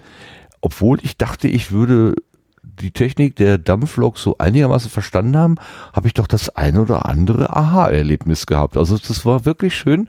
[0.60, 2.14] obwohl ich dachte, ich würde
[2.80, 5.56] die Technik der Dampflok so einigermaßen verstanden haben,
[5.92, 8.76] habe ich doch das ein oder andere Aha-Erlebnis gehabt.
[8.76, 10.08] Also das war wirklich schön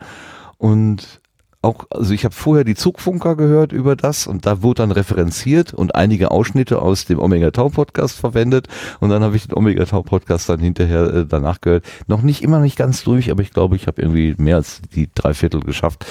[0.58, 1.22] und
[1.62, 5.74] auch, also ich habe vorher die Zugfunker gehört über das und da wurde dann referenziert
[5.74, 8.68] und einige Ausschnitte aus dem Omega Tau Podcast verwendet
[9.00, 11.86] und dann habe ich den Omega Tau Podcast dann hinterher äh, danach gehört.
[12.08, 15.10] Noch nicht immer nicht ganz durch, aber ich glaube, ich habe irgendwie mehr als die
[15.14, 16.06] drei Viertel geschafft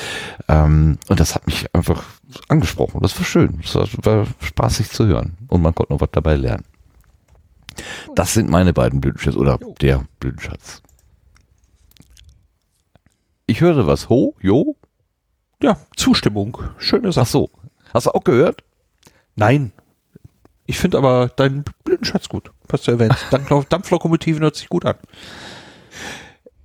[0.49, 2.03] ähm, und das hat mich einfach
[2.49, 3.01] angesprochen.
[3.01, 6.65] Das war schön, das war, spaßig zu hören und man konnte noch was dabei lernen.
[8.15, 10.83] Das sind meine beiden Blütenschätze oder der Blütenschatz.
[13.47, 14.09] Ich höre was.
[14.09, 14.35] Ho?
[14.41, 14.77] Jo?
[15.67, 16.59] Ja, Zustimmung.
[16.79, 17.27] Schöne Ach Sache.
[17.27, 17.51] so.
[17.93, 18.63] Hast du auch gehört?
[19.35, 19.73] Nein.
[20.65, 22.97] Ich finde aber deinen Blütenschatz gut, was du.
[23.33, 24.95] Dampflo Dampflokomotiven hört sich gut an.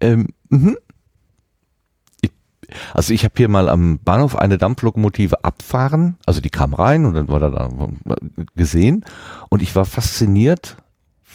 [0.01, 0.77] Ähm, mhm.
[2.93, 7.15] Also ich habe hier mal am Bahnhof eine Dampflokomotive abfahren, also die kam rein und
[7.15, 7.69] dann war da, da
[8.55, 9.03] gesehen
[9.49, 10.77] und ich war fasziniert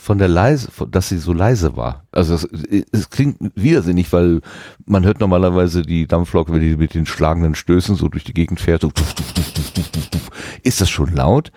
[0.06, 2.04] von der leise, von- dass sie so leise war.
[2.12, 2.44] Also es,
[2.92, 4.40] es klingt widersinnig, weil
[4.84, 8.60] man hört normalerweise die Dampflok, wenn die mit den schlagenden Stößen so durch die Gegend
[8.60, 10.30] fährt, so tuff, tuff, tuff, tuff, tuff, tuff,
[10.62, 11.50] ist das schon laut.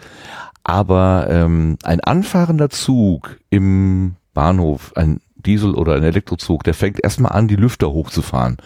[0.63, 7.33] Aber ähm, ein anfahrender Zug im Bahnhof, ein Diesel oder ein Elektrozug, der fängt erstmal
[7.33, 8.57] an, die Lüfter hochzufahren.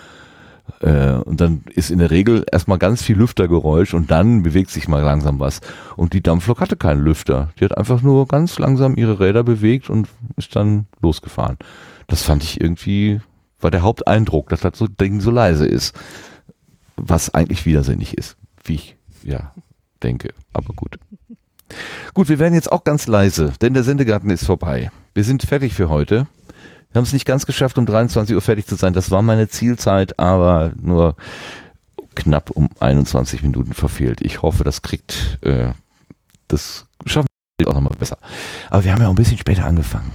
[0.82, 4.88] Äh, und dann ist in der Regel erstmal ganz viel Lüftergeräusch und dann bewegt sich
[4.88, 5.62] mal langsam was.
[5.96, 7.50] Und die Dampflok hatte keinen Lüfter.
[7.60, 11.58] Die hat einfach nur ganz langsam ihre Räder bewegt und ist dann losgefahren.
[12.08, 13.22] Das fand ich irgendwie,
[13.60, 15.96] war der Haupteindruck, dass das Ding so leise ist.
[16.96, 19.52] Was eigentlich widersinnig ist, wie ich ja
[20.04, 20.34] denke.
[20.54, 21.00] Aber gut.
[22.14, 24.92] Gut, wir werden jetzt auch ganz leise, denn der Sendegarten ist vorbei.
[25.16, 26.28] Wir sind fertig für heute.
[26.94, 28.94] Wir haben es nicht ganz geschafft, um 23 Uhr fertig zu sein.
[28.94, 31.16] Das war meine Zielzeit, aber nur
[32.14, 34.22] knapp um 21 Minuten verfehlt.
[34.22, 35.72] Ich hoffe, das kriegt, äh,
[36.48, 37.26] das schaffen
[37.58, 38.20] wir auch nochmal besser.
[38.70, 40.12] Aber wir haben ja auch ein bisschen später angefangen.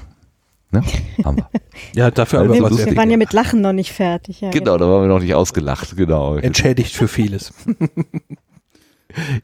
[0.70, 0.84] Ne?
[1.24, 1.48] Haben wir.
[1.94, 4.42] Ja, dafür aber wir was Wir waren ja mit Lachen noch nicht fertig.
[4.42, 5.96] Ja, Genau, da waren wir noch nicht ausgelacht.
[5.96, 6.36] Genau.
[6.36, 7.52] entschädigt für vieles.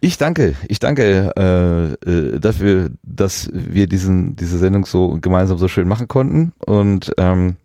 [0.01, 5.69] Ich danke, ich danke äh, äh, dafür, dass wir diesen diese Sendung so gemeinsam so
[5.69, 7.57] schön machen konnten und ähm,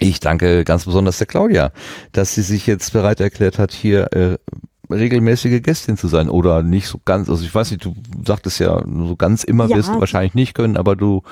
[0.00, 1.70] ich danke ganz besonders der Claudia,
[2.12, 4.38] dass sie sich jetzt bereit erklärt hat, hier äh,
[4.90, 7.28] regelmäßige Gästin zu sein oder nicht so ganz.
[7.28, 9.76] Also ich weiß nicht, du sagtest ja, so ganz immer Ja.
[9.76, 11.22] wirst du wahrscheinlich nicht können, aber du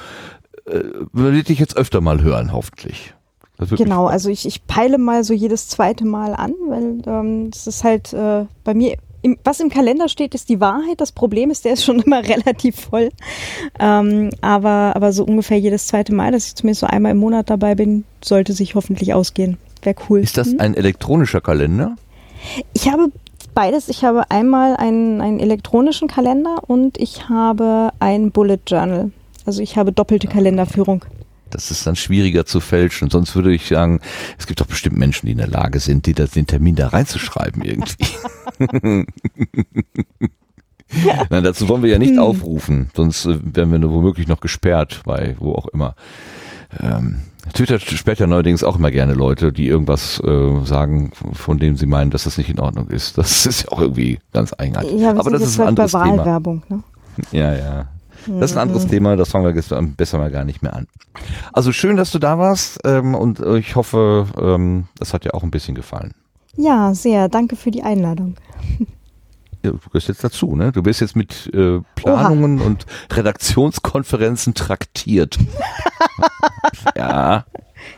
[0.66, 0.80] äh,
[1.12, 3.14] würde dich jetzt öfter mal hören, hoffentlich.
[3.58, 7.84] Genau, also ich, ich peile mal so jedes zweite Mal an, weil ähm, das ist
[7.84, 11.00] halt äh, bei mir, im, was im Kalender steht, ist die Wahrheit.
[11.00, 13.10] Das Problem ist, der ist schon immer relativ voll.
[13.78, 17.48] Ähm, aber, aber so ungefähr jedes zweite Mal, dass ich zumindest so einmal im Monat
[17.50, 19.58] dabei bin, sollte sich hoffentlich ausgehen.
[19.82, 20.20] Wäre cool.
[20.20, 20.60] Ist das Hm?
[20.60, 21.96] ein elektronischer Kalender?
[22.72, 23.10] Ich habe
[23.54, 23.88] beides.
[23.88, 29.12] Ich habe einmal einen, einen elektronischen Kalender und ich habe ein Bullet Journal.
[29.46, 31.04] Also ich habe doppelte Kalenderführung.
[31.54, 33.10] Das ist dann schwieriger zu fälschen.
[33.10, 34.00] Sonst würde ich sagen,
[34.38, 36.88] es gibt doch bestimmt Menschen, die in der Lage sind, die das, den Termin da
[36.88, 38.06] reinzuschreiben irgendwie.
[41.30, 45.00] Nein, dazu wollen wir ja nicht aufrufen, sonst äh, werden wir nur womöglich noch gesperrt
[45.04, 45.94] bei wo auch immer.
[46.80, 47.20] Ähm,
[47.52, 51.86] Twitter sperrt ja neuerdings auch immer gerne Leute, die irgendwas äh, sagen, von dem sie
[51.86, 53.18] meinen, dass das nicht in Ordnung ist.
[53.18, 54.92] Das ist ja auch irgendwie ganz eigenartig.
[54.92, 56.18] Ja, wir Aber das ist ein halt bei anderes Thema.
[56.18, 56.62] Wahlwerbung.
[56.68, 56.82] Ne?
[57.32, 57.88] Ja, ja.
[58.26, 60.86] Das ist ein anderes Thema, das fangen wir besser mal gar nicht mehr an.
[61.52, 65.42] Also schön, dass du da warst ähm, und ich hoffe, ähm, das hat dir auch
[65.42, 66.14] ein bisschen gefallen.
[66.56, 67.28] Ja, sehr.
[67.28, 68.36] Danke für die Einladung.
[69.62, 70.72] Ja, du gehörst jetzt dazu, ne?
[70.72, 75.38] Du bist jetzt mit äh, Planungen und Redaktionskonferenzen traktiert.
[76.96, 77.44] ja,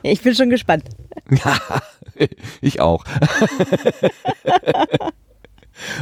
[0.03, 0.85] Ich bin schon gespannt.
[2.61, 3.05] ich auch.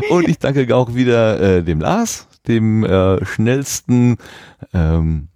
[0.10, 4.16] und ich danke auch wieder äh, dem Lars, dem äh, schnellsten
[4.72, 5.28] ähm,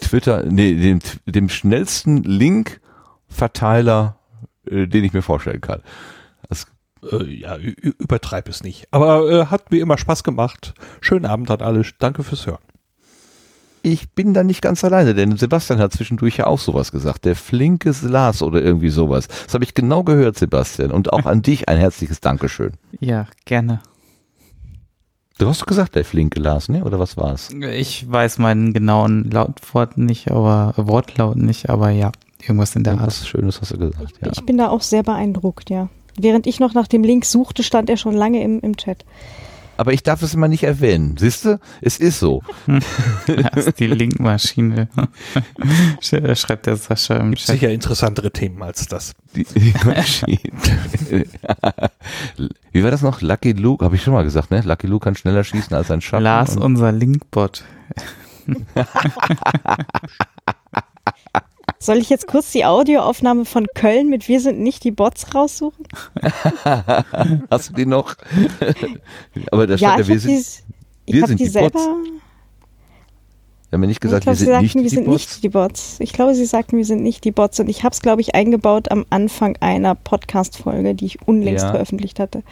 [0.00, 4.16] Twitter, nee, dem, dem schnellsten Link-Verteiler,
[4.68, 5.82] äh, den ich mir vorstellen kann.
[6.48, 6.66] Das,
[7.10, 8.88] Äh, ja, übertreib es nicht.
[8.90, 10.74] Aber äh, hat wie immer Spaß gemacht.
[11.00, 11.82] Schönen Abend an alle.
[11.98, 12.58] Danke fürs Hören.
[13.82, 17.24] ich bin da nicht ganz alleine, denn Sebastian hat zwischendurch ja auch sowas gesagt.
[17.24, 19.28] Der flinke Lars oder irgendwie sowas.
[19.28, 20.90] Das habe ich genau gehört, Sebastian.
[20.90, 22.72] Und auch an dich ein herzliches Dankeschön.
[23.00, 23.80] Ja, gerne.
[25.40, 26.84] Du hast doch gesagt, der flinke Lars, ne?
[26.84, 27.48] Oder was war's?
[27.72, 32.12] Ich weiß meinen genauen Lautwort nicht, aber Wortlaut nicht, aber ja,
[32.42, 33.06] irgendwas in der Art.
[33.06, 34.30] Was Schönes hast du gesagt, ja.
[34.32, 35.88] Ich bin da auch sehr beeindruckt, ja.
[36.18, 39.06] Während ich noch nach dem Link suchte, stand er schon lange im, im Chat.
[39.80, 41.16] Aber ich darf es immer nicht erwähnen.
[41.18, 41.58] Siehst du?
[41.80, 42.42] Es ist so.
[43.54, 44.88] Das ist die Linkmaschine.
[46.02, 47.54] Sch- Schreibt der Sascha im Gibt Chat.
[47.54, 49.14] sicher interessantere Themen als das.
[49.34, 50.38] Die, die Maschine.
[52.72, 53.22] Wie war das noch?
[53.22, 54.60] Lucky Luke, habe ich schon mal gesagt, ne?
[54.60, 56.24] Lucky Luke kann schneller schießen als ein Schatten.
[56.24, 57.64] Lars, unser Linkbot.
[61.82, 65.86] Soll ich jetzt kurz die Audioaufnahme von Köln mit Wir sind nicht die Bots raussuchen?
[67.50, 68.14] Hast du die noch?
[69.50, 70.64] Aber da stand ja, ich wir habe die, sind,
[71.06, 71.70] ich wir sind die die selber.
[71.70, 71.84] Bots.
[71.86, 75.04] wir haben ja nicht ich gesagt, glaube, wir sie sind sagten, nicht wir die sind
[75.06, 75.14] Bots.
[75.16, 75.96] nicht die Bots.
[76.00, 77.58] Ich glaube, sie sagten, wir sind nicht die Bots.
[77.60, 81.70] Und ich habe es, glaube ich, eingebaut am Anfang einer Podcast-Folge, die ich unlängst Ja.
[81.70, 82.42] veröffentlicht hatte.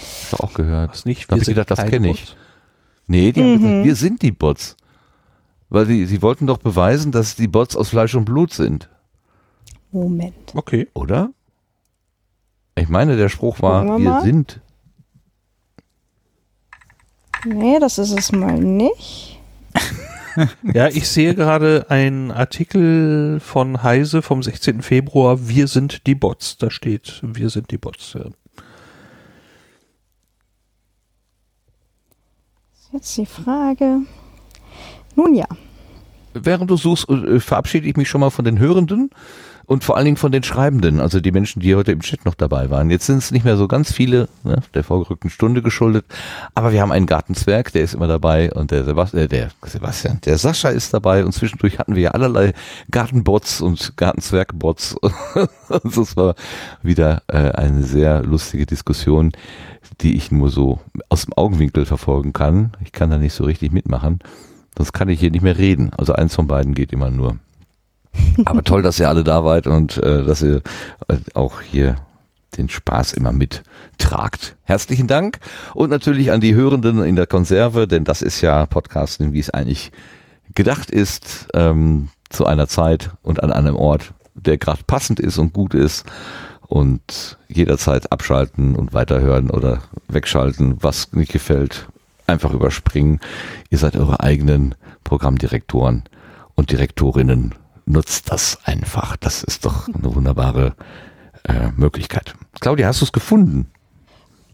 [0.00, 0.92] Hast du auch gehört.
[0.92, 1.30] Was nicht?
[1.30, 2.34] Da hab ich gedacht, das kenne ich.
[3.06, 3.60] Nee, die haben Mhm.
[3.60, 4.76] gesagt, wir sind die Bots.
[5.72, 8.90] Weil sie, sie wollten doch beweisen, dass die Bots aus Fleisch und Blut sind,
[9.90, 10.54] Moment.
[10.54, 10.86] Okay.
[10.92, 11.30] oder?
[12.74, 14.60] Ich meine, der Spruch war, wir wir sind.
[17.46, 19.40] Nee, das ist es mal nicht.
[20.62, 24.80] Ja, ich sehe gerade einen Artikel von Heise vom 16.
[24.80, 25.46] Februar.
[25.46, 26.56] Wir sind die Bots.
[26.56, 28.14] Da steht, wir sind die Bots.
[28.14, 28.24] Ja.
[32.94, 34.06] Jetzt die Frage.
[35.14, 35.46] Nun ja,
[36.34, 39.10] während du suchst, äh, verabschiede ich mich schon mal von den Hörenden
[39.66, 42.34] und vor allen Dingen von den Schreibenden, also die Menschen, die heute im Chat noch
[42.34, 42.90] dabei waren.
[42.90, 46.04] Jetzt sind es nicht mehr so ganz viele, ne, der vorgerückten Stunde geschuldet,
[46.54, 50.20] aber wir haben einen Gartenzwerg, der ist immer dabei und der Sebastian, äh, der Sebastian,
[50.24, 52.52] der Sascha ist dabei und zwischendurch hatten wir ja allerlei
[52.90, 54.94] Gartenbots und Gartenzwergbots.
[55.68, 56.34] und das war
[56.82, 59.32] wieder äh, eine sehr lustige Diskussion,
[60.00, 62.72] die ich nur so aus dem Augenwinkel verfolgen kann.
[62.84, 64.20] Ich kann da nicht so richtig mitmachen.
[64.76, 65.90] Sonst kann ich hier nicht mehr reden.
[65.96, 67.36] Also eins von beiden geht immer nur.
[68.44, 70.62] Aber toll, dass ihr alle da wart und äh, dass ihr
[71.08, 71.96] äh, auch hier
[72.56, 74.56] den Spaß immer mittragt.
[74.64, 75.38] Herzlichen Dank
[75.74, 79.50] und natürlich an die Hörenden in der Konserve, denn das ist ja Podcasting, wie es
[79.50, 79.90] eigentlich
[80.54, 85.52] gedacht ist, ähm, zu einer Zeit und an einem Ort, der gerade passend ist und
[85.52, 86.04] gut ist
[86.66, 91.88] und jederzeit abschalten und weiterhören oder wegschalten, was nicht gefällt,
[92.26, 93.20] einfach überspringen.
[93.70, 96.04] Ihr seid eure eigenen Programmdirektoren
[96.54, 97.54] und Direktorinnen
[97.86, 99.16] nutzt das einfach.
[99.16, 100.74] Das ist doch eine wunderbare
[101.44, 102.34] äh, Möglichkeit.
[102.60, 103.70] Claudia, hast du es gefunden?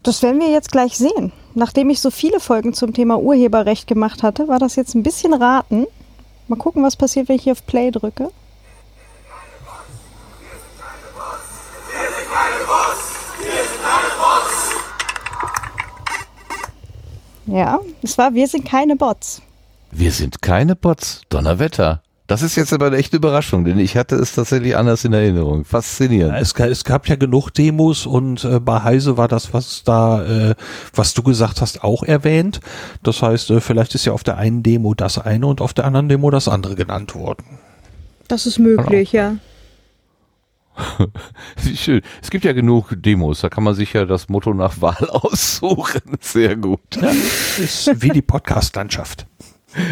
[0.03, 1.31] Das werden wir jetzt gleich sehen.
[1.55, 5.33] Nachdem ich so viele Folgen zum Thema Urheberrecht gemacht hatte, war das jetzt ein bisschen
[5.33, 5.85] raten.
[6.47, 8.31] Mal gucken, was passiert, wenn ich hier auf Play drücke.
[17.51, 19.41] Ja, es war Wir sind keine Bots.
[19.91, 21.21] Wir sind keine Bots.
[21.29, 22.01] Donnerwetter.
[22.29, 25.65] Das ist jetzt aber eine echte Überraschung, denn ich hatte es tatsächlich anders in Erinnerung.
[25.65, 26.37] Faszinierend.
[26.39, 30.55] Es, es gab ja genug Demos und äh, bei Heise war das, was da, äh,
[30.93, 32.59] was du gesagt hast, auch erwähnt.
[33.01, 35.85] Das heißt, äh, vielleicht ist ja auf der einen Demo das eine und auf der
[35.85, 37.57] anderen Demo das andere genannt worden.
[38.27, 39.37] Das ist möglich, ja.
[41.63, 42.01] Wie schön.
[42.21, 46.01] Es gibt ja genug Demos, da kann man sich ja das Motto nach Wahl aussuchen.
[46.21, 46.79] Sehr gut.
[47.01, 49.25] Ja, ist wie die Podcast-Landschaft.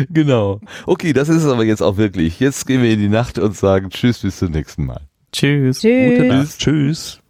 [0.09, 0.59] Genau.
[0.88, 2.40] Okay, das ist es aber jetzt auch wirklich.
[2.40, 5.01] Jetzt gehen wir in die Nacht und sagen Tschüss, bis zum nächsten Mal.
[5.32, 5.82] Tschüss.
[5.82, 6.17] Tschüss.
[6.17, 6.57] Gute Nacht.
[6.57, 7.22] Tschüss.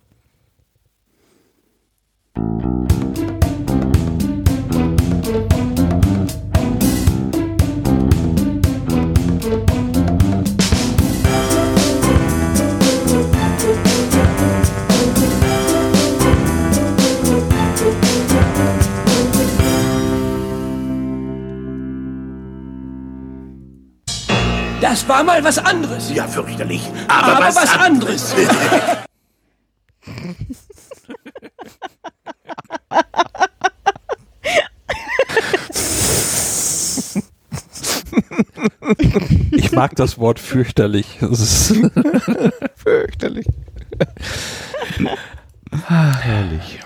[24.89, 26.13] Das war mal was anderes.
[26.13, 26.81] Ja, fürchterlich.
[27.09, 28.33] Aber, was, anderes.
[39.51, 41.17] Ich mag das Wort fürchterlich.
[41.19, 41.73] Das ist
[42.77, 43.45] Fürchterlich.
[45.89, 46.79] Ah, herrlich.